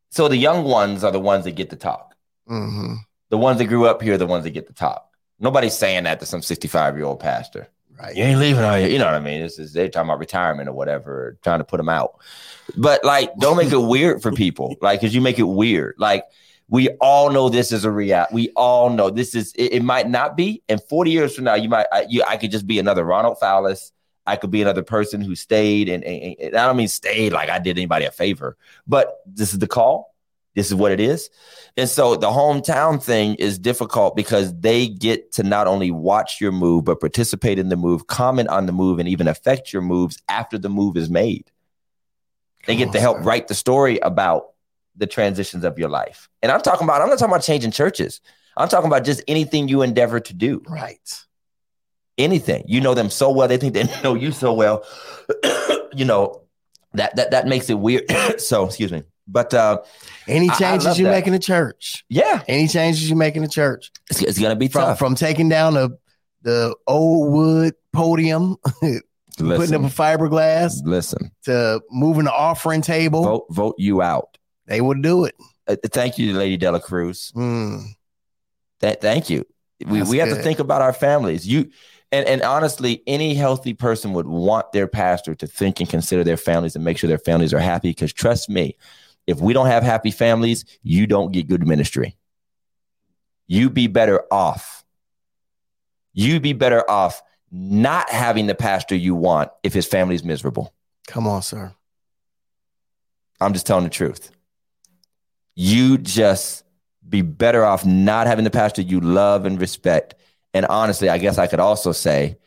So 0.10 0.28
the 0.28 0.38
young 0.38 0.64
ones 0.64 1.04
are 1.04 1.12
the 1.12 1.20
ones 1.20 1.44
that 1.46 1.52
get 1.52 1.70
to 1.70 1.76
talk. 1.76 2.16
mhm. 2.50 2.98
The 3.32 3.38
ones 3.38 3.60
that 3.60 3.66
grew 3.66 3.86
up 3.86 4.02
here 4.02 4.16
are 4.16 4.18
the 4.18 4.28
ones 4.28 4.44
that 4.44 4.52
get 4.52 4.68
the 4.68 4.74
top. 4.74 5.10
Nobody's 5.40 5.74
saying 5.74 6.04
that 6.04 6.20
to 6.20 6.26
some 6.26 6.42
65 6.42 6.98
year 6.98 7.06
old 7.06 7.22
pastor. 7.22 7.70
Right. 7.98 8.16
You 8.16 8.24
ain't 8.26 8.40
leaving, 8.40 8.64
are 8.64 8.80
you? 8.80 8.88
You 8.88 9.00
know 9.00 9.06
what 9.06 9.14
I 9.14 9.22
mean? 9.22 9.42
This 9.42 9.58
is 9.58 9.72
they're 9.72 9.88
talking 9.88 10.10
about 10.10 10.20
retirement 10.20 10.68
or 10.68 10.74
whatever, 10.74 11.38
trying 11.42 11.60
to 11.60 11.64
put 11.64 11.78
them 11.78 11.88
out. 11.88 12.16
But 12.76 13.06
like, 13.06 13.34
don't 13.38 13.56
make 13.56 13.72
it 13.72 13.78
weird 13.78 14.22
for 14.22 14.32
people. 14.32 14.76
Like, 14.82 15.00
because 15.00 15.16
you 15.16 15.22
make 15.22 15.40
it 15.40 15.44
weird. 15.44 15.96
Like, 15.98 16.26
we 16.68 16.90
all 17.00 17.30
know 17.30 17.48
this 17.48 17.72
is 17.72 17.86
a 17.86 17.92
reality. 17.92 18.34
We 18.34 18.50
all 18.56 18.90
know 18.90 19.10
this 19.10 19.34
is. 19.34 19.54
It, 19.54 19.74
it 19.74 19.84
might 19.84 20.10
not 20.10 20.36
be. 20.36 20.62
And 20.68 20.82
40 20.84 21.12
years 21.12 21.36
from 21.36 21.46
now, 21.46 21.56
you 21.56 21.70
might. 21.70 21.86
I, 21.92 22.06
you, 22.10 22.24
I 22.28 22.38
could 22.38 22.52
just 22.52 22.68
be 22.68 22.80
another 22.80 23.06
Ronald 23.06 23.38
Fowlis. 23.42 23.92
I 24.26 24.36
could 24.36 24.52
be 24.52 24.62
another 24.62 24.84
person 24.84 25.22
who 25.22 25.36
stayed, 25.36 25.90
and, 25.90 26.04
and, 26.04 26.36
and 26.40 26.56
I 26.56 26.66
don't 26.66 26.78
mean 26.78 26.88
stayed 26.88 27.34
like 27.34 27.50
I 27.50 27.60
did 27.60 27.78
anybody 27.78 28.06
a 28.06 28.12
favor, 28.12 28.58
but 28.88 29.22
this 29.26 29.54
is 29.54 29.60
the 29.60 29.68
call. 29.68 30.11
This 30.56 30.68
is 30.68 30.76
what 30.76 30.92
it 30.92 31.00
is. 31.00 31.30
And 31.78 31.88
so 31.88 32.16
the 32.16 32.28
hometown 32.28 33.02
thing 33.02 33.36
is 33.36 33.58
difficult 33.58 34.16
because 34.16 34.54
they 34.60 34.88
get 34.88 35.32
to 35.34 35.44
not 35.44 35.68
only 35.68 35.92
watch 35.92 36.42
your 36.42 36.52
move, 36.52 36.84
but 36.86 37.00
participate 37.00 37.58
in 37.58 37.70
the 37.70 37.78
move, 37.78 38.08
comment 38.08 38.50
on 38.50 38.66
the 38.66 38.74
move, 38.74 39.00
and 39.00 39.08
even 39.08 39.28
affect 39.28 39.72
your 39.72 39.82
moves 39.82 40.22
after 40.28 40.58
the 40.58 40.70
move 40.70 40.98
is 40.98 41.10
made. 41.10 41.50
They 42.68 42.76
get 42.76 42.92
to 42.92 43.00
help 43.00 43.24
write 43.26 43.48
the 43.48 43.56
story 43.56 43.98
about 44.00 44.52
the 44.96 45.08
transitions 45.08 45.64
of 45.64 45.80
your 45.80 45.90
life. 45.90 46.30
And 46.42 46.52
I'm 46.52 46.62
talking 46.62 46.86
about, 46.86 47.02
I'm 47.02 47.10
not 47.10 47.18
talking 47.18 47.34
about 47.34 47.44
changing 47.44 47.72
churches. 47.72 48.22
I'm 48.58 48.68
talking 48.68 48.88
about 48.88 49.06
just 49.06 49.24
anything 49.28 49.68
you 49.68 49.82
endeavor 49.82 50.20
to 50.20 50.34
do. 50.34 50.62
Right. 50.68 51.26
Anything. 52.18 52.66
You 52.68 52.82
know 52.82 52.94
them 52.94 53.10
so 53.10 53.32
well, 53.32 53.48
they 53.48 53.58
think 53.58 53.74
they 53.74 53.84
know 54.04 54.16
you 54.16 54.32
so 54.32 54.54
well. 54.54 54.84
you 55.94 56.06
know, 56.06 56.42
that 56.94 57.16
that 57.16 57.32
that 57.32 57.48
makes 57.48 57.70
it 57.70 57.80
weird. 57.80 58.04
so 58.38 58.66
excuse 58.66 58.92
me. 58.92 59.04
But 59.32 59.54
uh 59.54 59.80
Any 60.28 60.50
changes 60.50 61.00
you 61.00 61.06
that. 61.06 61.12
make 61.12 61.28
in 61.28 61.34
the 61.34 61.40
church? 61.40 62.04
yeah, 62.10 62.44
Any 62.48 62.68
changes 62.68 63.10
you 63.10 63.16
make 63.16 63.36
in 63.36 63.44
the 63.44 63.48
church? 63.50 63.92
it's, 64.10 64.22
it's 64.22 64.40
gonna 64.40 64.56
be 64.56 64.68
From 64.68 64.82
tough. 64.82 65.00
from 65.00 65.16
taking 65.16 65.48
down 65.50 65.74
the 65.76 65.98
the 66.44 66.76
old 66.88 67.32
wood 67.32 67.76
podium, 67.94 68.58
putting 69.38 69.76
up 69.76 69.82
a 69.84 69.94
fiberglass 69.94 70.82
listen. 70.84 71.32
to 71.44 71.82
moving 71.92 72.26
the 72.26 72.34
offering 72.34 72.82
table, 72.82 73.24
Vote 73.24 73.46
vote 73.50 73.76
you 73.78 74.02
out. 74.02 74.38
they 74.66 74.82
would 74.82 75.02
do 75.02 75.26
it. 75.26 75.36
Uh, 75.68 75.76
thank 75.92 76.18
you, 76.18 76.34
Lady 76.34 76.58
Dela 76.58 76.80
Cruz. 76.80 77.32
Mm, 77.36 77.84
Th- 78.82 78.98
thank 79.00 79.30
you. 79.30 79.46
We, 79.86 80.00
That's 80.00 80.10
we 80.10 80.18
have 80.18 80.30
to 80.30 80.36
think 80.36 80.60
about 80.60 80.82
our 80.82 80.94
families. 80.94 81.48
You 81.48 81.70
and, 82.12 82.28
and 82.28 82.42
honestly, 82.42 83.02
any 83.08 83.36
healthy 83.36 83.74
person 83.74 84.14
would 84.14 84.28
want 84.28 84.72
their 84.74 84.88
pastor 84.88 85.34
to 85.36 85.48
think 85.48 85.80
and 85.80 85.88
consider 85.90 86.24
their 86.24 86.38
families 86.38 86.76
and 86.76 86.84
make 86.84 86.98
sure 86.98 87.08
their 87.08 87.18
families 87.18 87.54
are 87.54 87.60
happy. 87.60 87.90
Because 87.92 88.12
trust 88.12 88.50
me, 88.50 88.76
if 89.32 89.40
we 89.40 89.54
don't 89.54 89.68
have 89.68 89.84
happy 89.84 90.12
families, 90.12 90.66
you 90.84 91.08
don't 91.08 91.32
get 91.32 91.48
good 91.48 91.66
ministry. 91.66 92.18
You 93.48 93.70
be 93.70 93.88
better 93.88 94.24
off. 94.32 94.84
You 96.14 96.40
be 96.40 96.54
better 96.54 96.90
off 96.90 97.22
not 97.52 98.10
having 98.10 98.48
the 98.48 98.56
pastor 98.56 98.96
you 98.96 99.16
want 99.16 99.52
if 99.64 99.74
his 99.74 99.88
family's 99.88 100.24
miserable. 100.24 100.74
come 101.08 101.28
on, 101.28 101.42
sir. 101.42 101.74
I'm 103.40 103.54
just 103.54 103.66
telling 103.66 103.84
the 103.84 103.90
truth. 103.90 104.32
You 105.56 105.98
just 105.98 106.64
be 107.08 107.22
better 107.22 107.66
off 107.66 107.86
not 107.86 108.28
having 108.28 108.44
the 108.44 108.52
pastor 108.52 108.82
you 108.82 109.00
love 109.00 109.46
and 109.46 109.60
respect. 109.60 110.16
And 110.54 110.66
honestly, 110.68 111.10
I 111.10 111.18
guess 111.18 111.38
I 111.38 111.48
could 111.48 111.60
also 111.60 111.92
say 111.92 112.38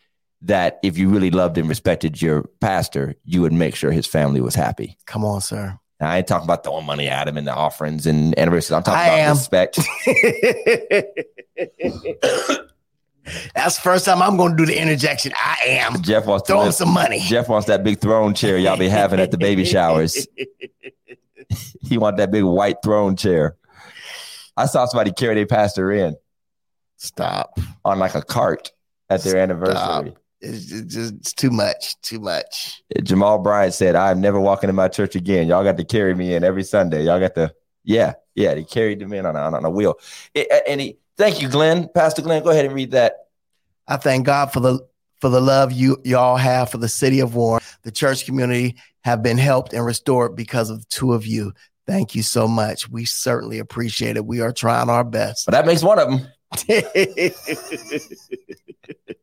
that 0.43 0.79
if 0.83 0.97
you 0.97 1.09
really 1.09 1.31
loved 1.31 1.59
and 1.59 1.69
respected 1.69 2.23
your 2.23 2.45
pastor, 2.61 3.15
you 3.25 3.41
would 3.43 3.53
make 3.53 3.75
sure 3.75 3.91
his 3.91 4.07
family 4.07 4.41
was 4.41 4.55
happy. 4.55 4.97
Come 5.07 5.25
on, 5.25 5.41
sir. 5.41 5.79
Now, 6.01 6.11
I 6.11 6.19
ain't 6.19 6.27
talking 6.27 6.45
about 6.45 6.65
throwing 6.65 6.87
money 6.87 7.09
at 7.09 7.29
him 7.29 7.37
and 7.37 7.47
the 7.47 7.55
offerings 7.55 8.07
and 8.07 8.37
anniversaries. 8.39 8.77
I'm 8.77 8.83
talking 8.83 9.01
I 9.01 9.07
about 9.07 9.19
am. 9.19 9.37
respect. 9.37 9.77
That's 13.55 13.77
the 13.77 13.83
first 13.83 14.05
time 14.05 14.21
I'm 14.21 14.37
going 14.37 14.51
to 14.51 14.57
do 14.57 14.67
the 14.67 14.79
interjection. 14.79 15.33
I 15.35 15.57
am. 15.67 16.03
Jeff 16.03 16.27
wants 16.27 16.47
to 16.49 16.53
Throw 16.53 16.71
some 16.71 16.93
money. 16.93 17.21
Jeff 17.21 17.49
wants 17.49 17.69
that 17.69 17.83
big 17.83 17.99
throne 18.01 18.35
chair 18.35 18.59
y'all 18.59 18.77
be 18.77 18.89
having 18.89 19.19
at 19.21 19.31
the 19.31 19.39
baby 19.39 19.65
showers. 19.65 20.27
He 21.83 21.99
want 21.99 22.17
that 22.17 22.31
big 22.31 22.45
white 22.45 22.77
throne 22.83 23.17
chair. 23.17 23.57
I 24.57 24.67
saw 24.67 24.87
somebody 24.87 25.13
carry 25.13 25.35
their 25.35 25.47
pastor 25.47 25.93
in. 25.93 26.17
Stop. 26.97 27.59
on 27.85 27.99
like 27.99 28.15
a 28.15 28.23
cart 28.23 28.73
at 29.11 29.23
their 29.23 29.37
anniversary. 29.37 30.15
It's, 30.45 30.67
just 30.67 31.15
it's 31.15 31.33
too 31.33 31.51
much. 31.51 32.01
Too 32.03 32.21
much. 32.21 32.83
Jamal 33.03 33.39
Bryant 33.39 33.75
said, 33.75 33.97
I'm 33.97 34.21
never 34.21 34.39
walking 34.39 34.69
in 34.69 34.77
my 34.77 34.89
church 34.89 35.17
again. 35.17 35.49
Y'all 35.49 35.65
got 35.65 35.79
to 35.79 35.85
carry 35.85 36.15
me 36.15 36.35
in 36.35 36.45
every 36.45 36.65
Sunday. 36.65 37.05
Y'all 37.05 37.21
got 37.21 37.35
to, 37.37 37.55
yeah, 37.85 38.15
yeah, 38.35 38.55
they 38.55 38.65
carried 38.65 39.01
them 39.01 39.13
in 39.13 39.27
on 39.27 39.37
a, 39.37 39.41
on 39.41 39.65
a 39.65 39.71
wheel. 39.71 39.95
It- 40.35 40.49
and 40.69 40.81
he, 40.81 40.99
thank 41.17 41.41
you, 41.41 41.49
Glenn. 41.49 41.89
Pastor 41.95 42.23
Glenn, 42.23 42.43
go 42.43 42.51
ahead 42.51 42.67
and 42.67 42.75
read 42.75 42.91
that. 42.91 43.15
I 43.89 43.97
thank 43.97 44.27
God 44.27 44.53
for 44.53 44.61
the 44.61 44.81
for 45.21 45.29
the 45.31 45.41
love 45.41 45.73
you 45.73 45.97
y'all 46.05 46.37
have 46.37 46.71
for 46.71 46.79
the 46.79 46.89
city 46.89 47.21
of 47.21 47.35
Warren. 47.35 47.63
The 47.83 47.93
church 47.93 48.27
community 48.27 48.77
have 49.05 49.23
been 49.23 49.39
helped 49.39 49.73
and 49.73 49.85
restored 49.85 50.37
because 50.37 50.71
of 50.71 50.81
the 50.81 50.87
two 50.89 51.13
of 51.13 51.27
you. 51.27 51.53
Thank 51.87 52.15
you 52.15 52.23
so 52.23 52.49
much. 52.49 52.89
We 52.89 53.05
certainly 53.05 53.59
appreciate 53.59 54.17
it. 54.17 54.25
We 54.25 54.41
are 54.41 54.53
trying 54.53 54.89
our 54.89 55.05
best. 55.05 55.45
But 55.47 55.53
that 55.53 55.67
makes 55.67 55.83
one 55.83 55.99
of 55.99 56.09
them. 56.09 56.27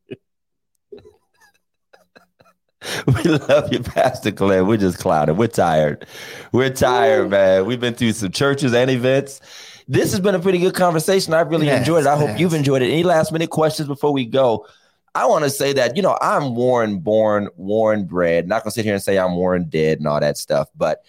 We 3.07 3.23
love 3.23 3.71
you, 3.71 3.79
Pastor 3.79 4.31
Glenn. 4.31 4.67
We're 4.67 4.77
just 4.77 4.97
clouded. 4.99 5.37
We're 5.37 5.47
tired. 5.47 6.05
We're 6.51 6.69
tired, 6.71 7.29
man. 7.29 7.65
We've 7.65 7.79
been 7.79 7.93
through 7.93 8.13
some 8.13 8.31
churches 8.31 8.73
and 8.73 8.89
events. 8.89 9.39
This 9.87 10.11
has 10.11 10.19
been 10.19 10.35
a 10.35 10.39
pretty 10.39 10.57
good 10.59 10.73
conversation. 10.73 11.33
I've 11.33 11.49
really 11.49 11.67
Yes, 11.67 11.79
enjoyed 11.79 12.05
it. 12.05 12.07
I 12.07 12.15
hope 12.15 12.39
you've 12.39 12.53
enjoyed 12.53 12.81
it. 12.81 12.91
Any 12.91 13.03
last 13.03 13.31
minute 13.31 13.49
questions 13.49 13.87
before 13.87 14.13
we 14.13 14.25
go? 14.25 14.65
I 15.13 15.25
want 15.25 15.43
to 15.43 15.49
say 15.49 15.73
that, 15.73 15.97
you 15.97 16.01
know, 16.01 16.17
I'm 16.21 16.55
Warren 16.55 16.99
born, 16.99 17.49
Warren 17.57 18.05
bred. 18.05 18.47
Not 18.47 18.63
gonna 18.63 18.71
sit 18.71 18.85
here 18.85 18.93
and 18.93 19.03
say 19.03 19.19
I'm 19.19 19.35
Warren 19.35 19.65
dead 19.69 19.97
and 19.97 20.07
all 20.07 20.19
that 20.19 20.37
stuff, 20.37 20.69
but 20.75 21.03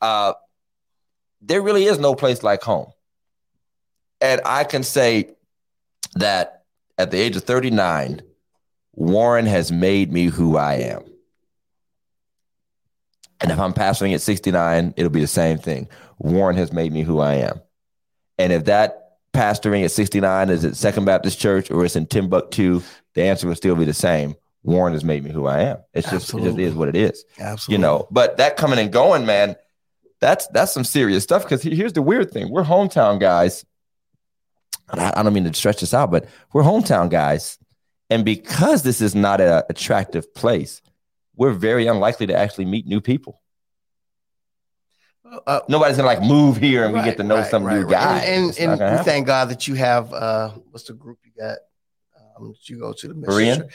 uh 0.00 0.34
there 1.40 1.60
really 1.62 1.84
is 1.84 1.98
no 1.98 2.14
place 2.14 2.42
like 2.42 2.62
home. 2.62 2.92
And 4.20 4.40
I 4.44 4.64
can 4.64 4.82
say 4.82 5.30
that 6.14 6.64
at 6.98 7.10
the 7.10 7.18
age 7.18 7.36
of 7.36 7.44
39, 7.44 8.22
Warren 8.94 9.46
has 9.46 9.70
made 9.70 10.12
me 10.12 10.26
who 10.26 10.56
I 10.56 10.74
am. 10.74 11.04
And 13.40 13.50
if 13.50 13.58
I'm 13.58 13.72
pastoring 13.72 14.14
at 14.14 14.20
69, 14.20 14.94
it'll 14.96 15.10
be 15.10 15.20
the 15.20 15.26
same 15.26 15.58
thing. 15.58 15.88
Warren 16.18 16.56
has 16.56 16.72
made 16.72 16.92
me 16.92 17.02
who 17.02 17.20
I 17.20 17.34
am. 17.34 17.60
And 18.38 18.52
if 18.52 18.64
that 18.64 19.18
pastoring 19.32 19.84
at 19.84 19.92
69 19.92 20.50
is 20.50 20.64
at 20.64 20.76
Second 20.76 21.04
Baptist 21.04 21.38
Church 21.38 21.70
or 21.70 21.84
it's 21.84 21.96
in 21.96 22.06
Timbuktu, 22.06 22.82
the 23.14 23.22
answer 23.22 23.46
will 23.46 23.54
still 23.54 23.76
be 23.76 23.84
the 23.84 23.94
same. 23.94 24.34
Warren 24.62 24.92
has 24.92 25.04
made 25.04 25.24
me 25.24 25.30
who 25.30 25.46
I 25.46 25.60
am. 25.62 25.78
It's 25.94 26.10
just 26.10 26.32
it 26.34 26.42
just 26.42 26.58
is 26.58 26.74
what 26.74 26.88
it 26.88 26.96
is 26.96 27.24
Absolutely. 27.38 27.72
you 27.72 27.78
know 27.78 28.06
but 28.10 28.36
that 28.36 28.56
coming 28.56 28.78
and 28.78 28.92
going 28.92 29.24
man 29.24 29.56
that's 30.20 30.46
that's 30.48 30.72
some 30.72 30.84
serious 30.84 31.22
stuff 31.22 31.42
because 31.44 31.62
here's 31.62 31.92
the 31.92 32.02
weird 32.02 32.30
thing 32.30 32.50
we're 32.50 32.64
hometown 32.64 33.20
guys 33.20 33.64
I, 34.90 35.12
I 35.16 35.22
don't 35.22 35.32
mean 35.32 35.44
to 35.44 35.54
stretch 35.54 35.80
this 35.80 35.94
out 35.94 36.10
but 36.10 36.26
we're 36.52 36.64
hometown 36.64 37.08
guys 37.08 37.58
and 38.10 38.24
because 38.24 38.82
this 38.82 39.00
is 39.00 39.14
not 39.14 39.40
an 39.40 39.62
attractive 39.70 40.34
place 40.34 40.82
we're 41.38 41.52
very 41.52 41.86
unlikely 41.86 42.26
to 42.26 42.34
actually 42.34 42.66
meet 42.66 42.86
new 42.86 43.00
people 43.00 43.40
Uh, 45.46 45.60
nobody's 45.68 45.96
gonna 45.96 46.08
like 46.08 46.22
move 46.22 46.56
here 46.56 46.84
and 46.84 46.94
we 46.94 47.02
get 47.02 47.16
to 47.18 47.22
know 47.22 47.36
right, 47.36 47.50
some 47.50 47.62
right, 47.64 47.76
new 47.76 47.82
right. 47.84 47.90
guy 47.90 48.18
And, 48.24 48.58
and, 48.58 48.80
and 48.80 48.98
we 48.98 49.04
thank 49.04 49.26
God 49.26 49.50
that 49.50 49.68
you 49.68 49.74
have 49.74 50.12
uh 50.12 50.50
what's 50.70 50.84
the 50.84 50.94
group 50.94 51.18
you 51.24 51.32
got? 51.38 51.58
Um 52.36 52.48
that 52.52 52.68
you 52.68 52.78
go 52.80 52.92
to 52.92 53.08
the 53.08 53.14
Berean? 53.14 53.70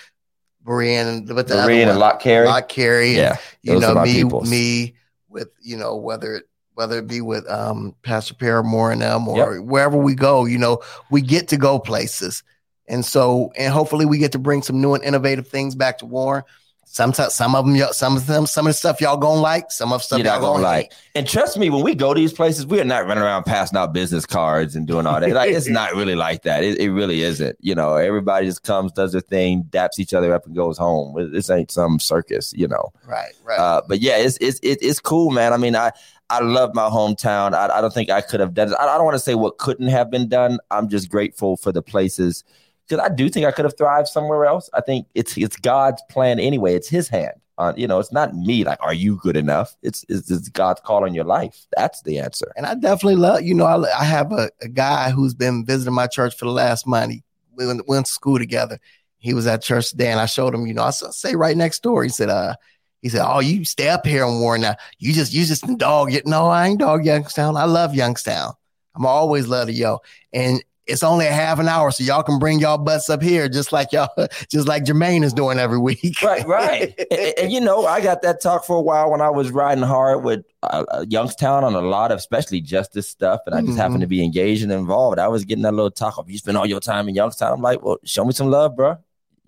Berean, 0.66 1.28
but 1.28 1.48
the 1.48 1.56
Berean 1.56 1.90
and 1.90 2.00
Lock 2.00 2.20
Carey. 2.22 2.48
Lott 2.48 2.70
Carey. 2.70 3.10
and 3.10 3.18
yeah 3.18 3.38
you 3.62 3.80
know 3.80 3.94
me 4.02 4.14
peoples. 4.24 4.50
me 4.50 4.96
with 5.30 5.50
you 5.62 5.78
know 5.78 5.96
whether 5.96 6.36
it 6.38 6.46
whether 6.74 6.98
it 6.98 7.08
be 7.08 7.22
with 7.22 7.48
um 7.50 7.94
pastor 8.02 8.34
paramore 8.34 8.92
and 8.92 9.02
them 9.02 9.28
or 9.28 9.62
wherever 9.62 9.98
we 9.98 10.16
go 10.16 10.46
you 10.46 10.58
know 10.58 10.82
we 11.12 11.22
get 11.22 11.50
to 11.50 11.58
go 11.58 11.78
places 11.78 12.42
and 12.88 13.06
so 13.06 13.52
and 13.56 13.72
hopefully 13.72 14.06
we 14.06 14.18
get 14.18 14.32
to 14.32 14.40
bring 14.40 14.64
some 14.64 14.82
new 14.82 14.96
and 14.96 15.04
innovative 15.04 15.48
things 15.48 15.76
back 15.76 16.00
to 16.00 16.06
warren 16.08 16.44
sometimes 16.94 17.34
some 17.34 17.56
of 17.56 17.66
them 17.66 17.76
some 17.92 18.16
of 18.16 18.28
them 18.28 18.46
some 18.46 18.68
of 18.68 18.70
the 18.70 18.74
stuff 18.74 19.02
y'all 19.02 19.18
gonna 19.18 19.42
like 19.42 19.72
some 19.72 19.92
of 19.92 20.00
the 20.00 20.04
stuff 20.04 20.20
You're 20.20 20.28
y'all 20.28 20.40
gonna 20.40 20.62
gonna 20.62 20.64
like. 20.64 20.94
And 21.16 21.28
trust 21.28 21.58
me, 21.58 21.72
when 21.72 21.84
we 21.84 21.96
go 21.96 22.14
to 22.14 22.20
these 22.20 22.34
places, 22.34 22.68
we 22.68 22.80
are 22.80 22.86
not 22.86 23.08
running 23.08 23.24
around 23.24 23.46
passing 23.46 23.78
out 23.80 23.94
business 23.94 24.28
cards 24.28 24.76
and 24.76 24.86
doing 24.86 25.08
all 25.08 25.20
that. 25.20 25.32
Like 25.32 25.50
it's 25.50 25.68
not 25.82 25.96
really 25.96 26.14
like 26.14 26.44
that. 26.44 26.64
It, 26.64 26.80
it 26.80 26.92
really 26.92 27.24
isn't. 27.24 27.58
You 27.60 27.74
know, 27.74 27.96
everybody 27.96 28.46
just 28.46 28.64
comes, 28.64 28.92
does 28.92 29.12
their 29.12 29.22
thing, 29.22 29.64
daps 29.72 29.98
each 29.98 30.14
other 30.14 30.34
up, 30.36 30.46
and 30.46 30.56
goes 30.56 30.78
home. 30.78 31.32
This 31.32 31.50
ain't 31.50 31.72
some 31.72 32.00
circus, 32.00 32.54
you 32.56 32.68
know. 32.68 32.94
right 33.08 33.34
right 33.44 33.60
Uh, 33.60 33.82
but 33.88 34.00
yeah, 34.00 34.18
it's 34.18 34.38
it's 34.40 34.60
it, 34.62 34.78
it's 34.82 35.00
cool, 35.00 35.32
man. 35.32 35.52
I 35.52 35.58
mean, 35.58 35.76
I 35.76 35.92
I 36.30 36.42
love 36.42 36.76
my 36.76 36.90
hometown. 36.90 37.54
I, 37.54 37.76
I 37.76 37.82
don't 37.82 37.94
think 37.94 38.12
I 38.12 38.22
could 38.22 38.40
have 38.40 38.54
done 38.54 38.72
it. 38.72 38.76
I, 38.76 38.86
I 38.86 38.98
don't 38.98 39.06
want 39.06 39.16
to 39.16 39.20
say 39.20 39.34
what 39.34 39.58
couldn't 39.58 39.88
have 39.88 40.12
been 40.12 40.30
done. 40.30 40.60
I'm 40.70 40.90
just 40.90 41.10
grateful 41.10 41.58
for 41.58 41.72
the 41.72 41.82
places 41.82 42.44
because 42.88 43.04
I 43.04 43.14
do 43.14 43.30
think 43.30 43.46
I 43.46 43.52
could 43.52 43.66
have 43.66 43.78
thrived 43.78 44.08
somewhere 44.08 44.46
else. 44.46 44.70
I 44.74 44.82
think 44.82 45.08
it's 45.16 45.38
it's 45.38 45.58
God's 45.58 46.02
plan 46.10 46.40
anyway. 46.40 46.76
It's 46.76 46.90
His 46.90 47.08
hand. 47.08 47.34
Uh, 47.58 47.72
you 47.78 47.88
know, 47.88 48.00
it's 48.00 48.12
not 48.12 48.34
me. 48.36 48.64
Like, 48.64 48.80
are 48.82 48.94
you 48.94 49.18
good 49.18 49.38
enough? 49.38 49.76
It's 49.84 50.04
it's, 50.10 50.30
it's 50.32 50.50
God's 50.50 50.82
call 50.82 51.04
on 51.04 51.14
your 51.14 51.24
life. 51.24 51.66
That's 51.78 52.02
the 52.02 52.20
answer. 52.20 52.52
and 52.58 52.66
I 52.66 52.74
definitely 52.74 53.16
love, 53.16 53.44
you 53.44 53.54
know, 53.54 53.66
I, 53.66 54.00
I 54.00 54.04
have 54.04 54.32
a, 54.32 54.50
a 54.62 54.68
guy 54.68 55.12
who's 55.12 55.36
been 55.36 55.66
visiting 55.66 55.94
my 55.94 56.08
church 56.08 56.36
for 56.36 56.46
the 56.46 56.52
last 56.52 56.88
month. 56.88 57.12
He, 57.12 57.24
we 57.56 57.68
went, 57.68 57.88
went 57.88 58.08
to 58.08 58.12
school 58.12 58.40
together. 58.40 58.80
He 59.20 59.34
was 59.34 59.46
at 59.46 59.62
church 59.62 59.92
today, 59.92 60.12
and 60.12 60.20
I 60.20 60.26
showed 60.26 60.54
him, 60.54 60.66
you 60.66 60.74
know, 60.74 60.84
I 60.84 60.90
say 60.90 61.36
right 61.36 61.56
next 61.56 61.84
door. 61.84 62.04
He 62.04 62.10
said, 62.10 62.30
uh, 62.30 62.56
he 63.02 63.10
said, 63.10 63.26
"Oh, 63.26 63.40
you 63.40 63.64
stay 63.66 63.90
up 63.90 64.06
here 64.06 64.26
in 64.26 64.40
Warren 64.40 64.62
now. 64.62 64.76
You 64.98 65.14
just, 65.14 65.34
you 65.34 65.46
just 65.46 65.66
dog 65.78 66.14
it. 66.14 66.26
No, 66.26 66.48
I 66.48 66.68
ain't 66.68 66.80
dog 66.80 67.06
Youngstown. 67.06 67.56
I 67.56 67.66
love 67.66 67.94
Youngstown. 67.94 68.54
I'm 68.96 69.06
always 69.06 69.48
love 69.48 69.68
to 69.68 69.74
yo. 69.74 70.00
And 70.34 70.64
it's 70.86 71.04
only 71.04 71.26
a 71.26 71.32
half 71.32 71.60
an 71.60 71.68
hour, 71.68 71.92
so 71.92 72.04
y'all 72.04 72.24
can 72.24 72.40
bring 72.40 72.60
y'all 72.60 72.78
butts 72.78 73.10
up 73.10 73.22
here, 73.22 73.48
just 73.48 73.72
like 73.72 73.92
y'all, 73.92 74.10
just 74.50 74.68
like 74.68 74.84
Jermaine 74.84 75.24
is 75.24 75.34
doing 75.34 75.60
every 75.60 75.78
week. 75.78 76.22
Right, 76.22 76.46
right. 76.46 76.94
and, 77.12 77.34
and, 77.38 77.52
you 77.52 77.62
know, 77.62 77.86
I 77.86 78.02
got 78.02 78.22
that 78.24 78.42
talk 78.42 78.66
for 78.66 78.76
a 78.76 78.82
while 78.82 79.10
when 79.10 79.22
I 79.22 79.30
was 79.30 79.52
riding 79.52 79.84
hard 79.84 80.24
with 80.24 80.44
uh, 80.62 80.84
uh 80.90 81.06
Youngstown 81.08 81.64
on 81.64 81.76
a 81.76 81.82
lot 81.82 82.12
of, 82.12 82.18
especially 82.18 82.62
justice 82.62 83.08
stuff, 83.08 83.42
and 83.46 83.56
I 83.56 83.60
just 83.60 83.72
mm-hmm. 83.72 83.80
happened 83.80 84.02
to 84.02 84.08
be 84.08 84.24
engaged 84.24 84.64
and 84.64 84.72
involved. 84.72 85.20
I 85.20 85.28
was 85.28 85.46
getting 85.46 85.64
that 85.64 85.74
little 85.74 85.92
talk 85.92 86.18
of 86.18 86.30
you 86.30 86.38
spend 86.38 86.58
all 86.58 86.66
your 86.66 86.80
time 86.80 87.08
in 87.08 87.16
Youngstown. 87.16 87.54
I'm 87.54 87.62
like, 87.62 87.82
well, 87.82 87.98
show 88.04 88.26
me 88.26 88.34
some 88.34 88.50
love, 88.50 88.76
bro. 88.76 88.98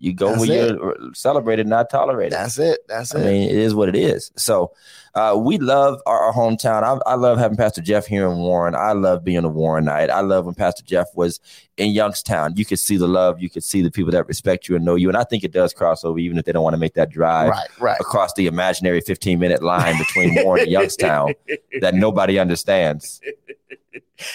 You 0.06 0.14
go 0.14 0.30
That's 0.30 0.48
where 0.48 0.66
it. 0.66 0.76
you're 0.76 1.14
celebrated, 1.16 1.66
not 1.66 1.90
tolerated. 1.90 2.34
That's 2.34 2.60
it. 2.60 2.88
That's 2.88 3.16
I 3.16 3.22
it. 3.22 3.24
I 3.24 3.26
mean, 3.26 3.50
it 3.50 3.56
is 3.56 3.74
what 3.74 3.90
it 3.90 3.96
is. 3.96 4.32
So, 4.36 4.72
uh, 5.16 5.36
we 5.36 5.58
love 5.58 6.00
our, 6.06 6.26
our 6.26 6.32
hometown. 6.32 6.84
I, 6.84 7.10
I, 7.10 7.16
love 7.16 7.40
having 7.40 7.58
Pastor 7.58 7.82
Jeff 7.82 8.06
here 8.06 8.30
in 8.30 8.38
Warren. 8.38 8.76
I 8.76 8.92
love 8.92 9.24
being 9.24 9.44
a 9.46 9.50
Warrenite. 9.50 10.12
I 10.12 10.20
love 10.20 10.46
when 10.46 10.54
Pastor 10.54 10.84
Jeff 10.84 11.08
was 11.16 11.40
in 11.78 11.90
Youngstown. 11.92 12.56
You 12.56 12.66
could 12.66 12.78
see 12.78 12.98
the 12.98 13.08
love. 13.08 13.42
You 13.42 13.50
could 13.50 13.64
see 13.64 13.82
the 13.82 13.90
people 13.90 14.12
that 14.12 14.28
respect 14.28 14.70
you 14.70 14.76
and 14.76 14.86
know 14.86 14.94
you. 14.94 15.08
And 15.08 15.18
I 15.18 15.24
think 15.24 15.44
it 15.44 15.52
does 15.52 15.74
cross 15.74 16.04
over, 16.04 16.20
even 16.20 16.38
if 16.38 16.46
they 16.46 16.52
don't 16.52 16.64
want 16.64 16.76
to 16.76 16.80
make 16.80 16.94
that 16.94 17.10
drive 17.10 17.50
right, 17.50 17.68
right. 17.80 17.98
across 18.00 18.34
the 18.34 18.46
imaginary 18.46 19.02
15 19.02 19.40
minute 19.40 19.64
line 19.64 19.98
between 19.98 20.36
Warren 20.44 20.64
and 20.64 20.72
Youngstown 20.72 21.34
that 21.80 21.96
nobody 21.96 22.38
understands. 22.38 23.22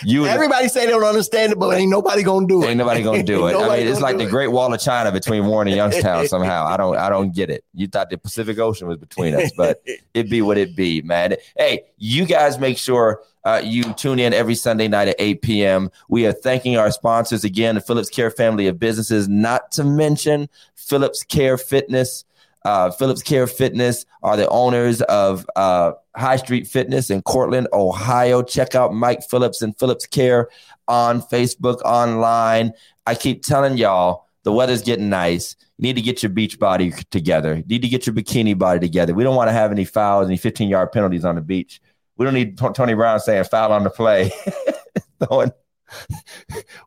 You 0.02 0.26
everybody 0.26 0.68
say 0.68 0.86
they 0.86 0.92
don't 0.92 1.04
understand 1.04 1.52
it, 1.52 1.58
but 1.58 1.76
ain't 1.76 1.90
nobody 1.90 2.22
gonna 2.22 2.46
do 2.46 2.62
it. 2.62 2.68
Ain't 2.68 2.78
nobody 2.78 3.02
gonna 3.02 3.22
do 3.22 3.46
it. 3.48 3.56
I 3.56 3.78
mean, 3.78 3.86
it's 3.86 4.00
like 4.00 4.18
the 4.18 4.24
it. 4.24 4.30
Great 4.30 4.48
Wall 4.48 4.72
of 4.72 4.80
China 4.80 5.10
between 5.12 5.46
Warren 5.46 5.68
and 5.68 5.76
Youngstown. 5.76 6.26
Somehow, 6.28 6.66
I 6.66 6.76
don't, 6.76 6.96
I 6.96 7.08
don't 7.08 7.34
get 7.34 7.50
it. 7.50 7.64
You 7.74 7.86
thought 7.86 8.10
the 8.10 8.18
Pacific 8.18 8.58
Ocean 8.58 8.88
was 8.88 8.98
between 8.98 9.34
us, 9.34 9.52
but 9.56 9.82
it 10.14 10.28
be 10.28 10.42
what 10.42 10.58
it 10.58 10.76
be, 10.76 11.02
man. 11.02 11.36
Hey, 11.56 11.84
you 11.96 12.26
guys 12.26 12.58
make 12.58 12.78
sure 12.78 13.22
uh, 13.44 13.60
you 13.64 13.92
tune 13.94 14.18
in 14.18 14.34
every 14.34 14.54
Sunday 14.54 14.88
night 14.88 15.08
at 15.08 15.16
8 15.18 15.42
p.m. 15.42 15.90
We 16.08 16.26
are 16.26 16.32
thanking 16.32 16.76
our 16.76 16.90
sponsors 16.90 17.44
again, 17.44 17.74
the 17.74 17.80
Phillips 17.80 18.10
Care 18.10 18.30
family 18.30 18.66
of 18.66 18.78
businesses, 18.78 19.28
not 19.28 19.72
to 19.72 19.84
mention 19.84 20.48
Phillips 20.74 21.24
Care 21.24 21.56
Fitness. 21.56 22.24
Uh, 22.64 22.90
Phillips 22.90 23.22
Care 23.22 23.46
Fitness 23.46 24.04
are 24.22 24.36
the 24.36 24.48
owners 24.48 25.00
of 25.02 25.46
uh, 25.56 25.92
High 26.16 26.36
Street 26.36 26.66
Fitness 26.66 27.10
in 27.10 27.22
Cortland, 27.22 27.68
Ohio. 27.72 28.42
Check 28.42 28.74
out 28.74 28.94
Mike 28.94 29.22
Phillips 29.28 29.62
and 29.62 29.78
Phillips 29.78 30.06
Care 30.06 30.48
on 30.88 31.22
Facebook, 31.22 31.80
online. 31.82 32.72
I 33.06 33.14
keep 33.14 33.42
telling 33.42 33.76
y'all 33.76 34.26
the 34.42 34.52
weather's 34.52 34.82
getting 34.82 35.08
nice. 35.08 35.56
You 35.78 35.84
need 35.84 35.96
to 35.96 36.02
get 36.02 36.22
your 36.22 36.30
beach 36.30 36.58
body 36.58 36.92
together. 37.10 37.56
You 37.56 37.64
need 37.66 37.82
to 37.82 37.88
get 37.88 38.06
your 38.06 38.14
bikini 38.14 38.58
body 38.58 38.80
together. 38.80 39.14
We 39.14 39.22
don't 39.22 39.36
want 39.36 39.48
to 39.48 39.52
have 39.52 39.70
any 39.70 39.84
fouls, 39.84 40.26
any 40.26 40.36
15 40.36 40.68
yard 40.68 40.92
penalties 40.92 41.24
on 41.24 41.36
the 41.36 41.40
beach. 41.40 41.80
We 42.16 42.24
don't 42.24 42.34
need 42.34 42.58
Tony 42.58 42.94
Brown 42.94 43.20
saying 43.20 43.44
foul 43.44 43.72
on 43.72 43.84
the 43.84 43.90
play. 43.90 44.30
Throwing 45.24 45.52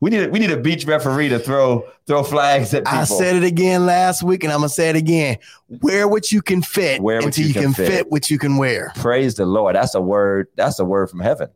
we 0.02 0.10
need 0.10 0.24
a, 0.24 0.30
we 0.30 0.40
need 0.40 0.52
a 0.52 0.58
beach 0.58 0.86
referee 0.86 1.30
to 1.30 1.40
throw 1.40 1.86
throw 2.08 2.24
flags 2.24 2.74
at 2.74 2.86
people. 2.86 3.00
I 3.00 3.04
said 3.04 3.36
it 3.36 3.44
again 3.44 3.86
last 3.86 4.24
week, 4.24 4.44
and 4.44 4.52
I'm 4.52 4.60
gonna 4.60 4.70
say 4.70 4.90
it 4.90 4.96
again. 4.96 5.38
Wear 5.68 6.08
what 6.08 6.32
you 6.32 6.42
can 6.42 6.62
fit 6.62 7.02
wear 7.02 7.18
what 7.18 7.26
until 7.26 7.48
you, 7.48 7.54
can, 7.54 7.74
fit. 7.74 7.88
fit. 7.88 8.12
what 8.12 8.30
you 8.30 8.38
can 8.38 8.58
wear. 8.58 8.92
Praise 8.96 9.36
the 9.36 9.46
Lord. 9.46 9.76
That's 9.76 9.96
a 9.96 10.02
word. 10.02 10.48
That's 10.56 10.80
a 10.80 10.86
word 10.86 11.10
from 11.10 11.20
heaven. 11.20 11.50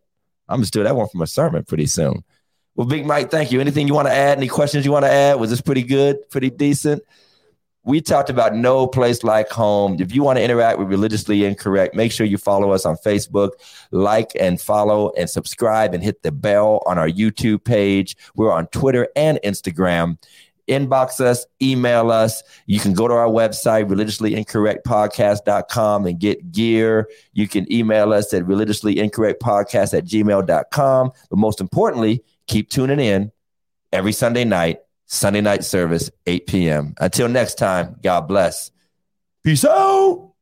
I'm 0.49 0.57
gonna 0.57 0.65
steal 0.65 0.83
that 0.83 0.95
one 0.95 1.07
from 1.09 1.21
a 1.21 1.27
sermon 1.27 1.63
pretty 1.63 1.87
soon. 1.87 2.23
Well, 2.75 2.87
Big 2.87 3.05
Mike, 3.05 3.31
thank 3.31 3.51
you. 3.51 3.59
Anything 3.59 3.87
you 3.87 3.95
want 3.95 4.07
to 4.07 4.13
add? 4.13 4.37
Any 4.37 4.47
questions 4.47 4.85
you 4.85 4.91
want 4.91 5.03
to 5.03 5.11
add? 5.11 5.39
Was 5.39 5.49
this 5.49 5.61
pretty 5.61 5.81
good? 5.81 6.29
Pretty 6.29 6.51
decent? 6.51 7.01
We 7.87 8.01
talked 8.01 8.29
about 8.29 8.53
no 8.53 8.85
place 8.85 9.23
like 9.23 9.49
home. 9.49 9.95
If 10.01 10.13
you 10.13 10.21
want 10.21 10.37
to 10.37 10.43
interact 10.43 10.77
with 10.77 10.89
Religiously 10.89 11.45
Incorrect, 11.45 11.95
make 11.95 12.11
sure 12.11 12.25
you 12.25 12.37
follow 12.37 12.71
us 12.71 12.85
on 12.85 12.97
Facebook, 12.97 13.51
like 13.91 14.33
and 14.37 14.59
follow 14.59 15.13
and 15.17 15.29
subscribe 15.29 15.93
and 15.93 16.03
hit 16.03 16.21
the 16.21 16.33
bell 16.33 16.83
on 16.85 16.97
our 16.97 17.07
YouTube 17.07 17.63
page. 17.63 18.17
We're 18.35 18.51
on 18.51 18.67
Twitter 18.67 19.07
and 19.15 19.39
Instagram. 19.41 20.17
Inbox 20.67 21.21
us, 21.21 21.45
email 21.61 22.11
us. 22.11 22.43
You 22.65 22.81
can 22.81 22.91
go 22.91 23.07
to 23.07 23.13
our 23.13 23.29
website, 23.29 23.87
religiouslyincorrectpodcast.com 23.87 26.07
and 26.07 26.19
get 26.19 26.51
gear. 26.51 27.09
You 27.31 27.47
can 27.47 27.71
email 27.71 28.11
us 28.11 28.33
at 28.33 28.43
religiouslyincorrectpodcast 28.43 29.97
at 29.97 30.03
gmail.com. 30.03 31.11
But 31.29 31.39
most 31.39 31.61
importantly, 31.61 32.21
keep 32.47 32.69
tuning 32.69 32.99
in 32.99 33.31
every 33.93 34.11
Sunday 34.11 34.43
night 34.43 34.79
Sunday 35.07 35.41
night 35.41 35.63
service, 35.63 36.11
8 36.25 36.47
p.m. 36.47 36.93
Until 36.99 37.27
next 37.29 37.55
time, 37.55 37.95
God 38.03 38.27
bless. 38.27 38.71
Peace 39.43 39.65
out. 39.65 40.33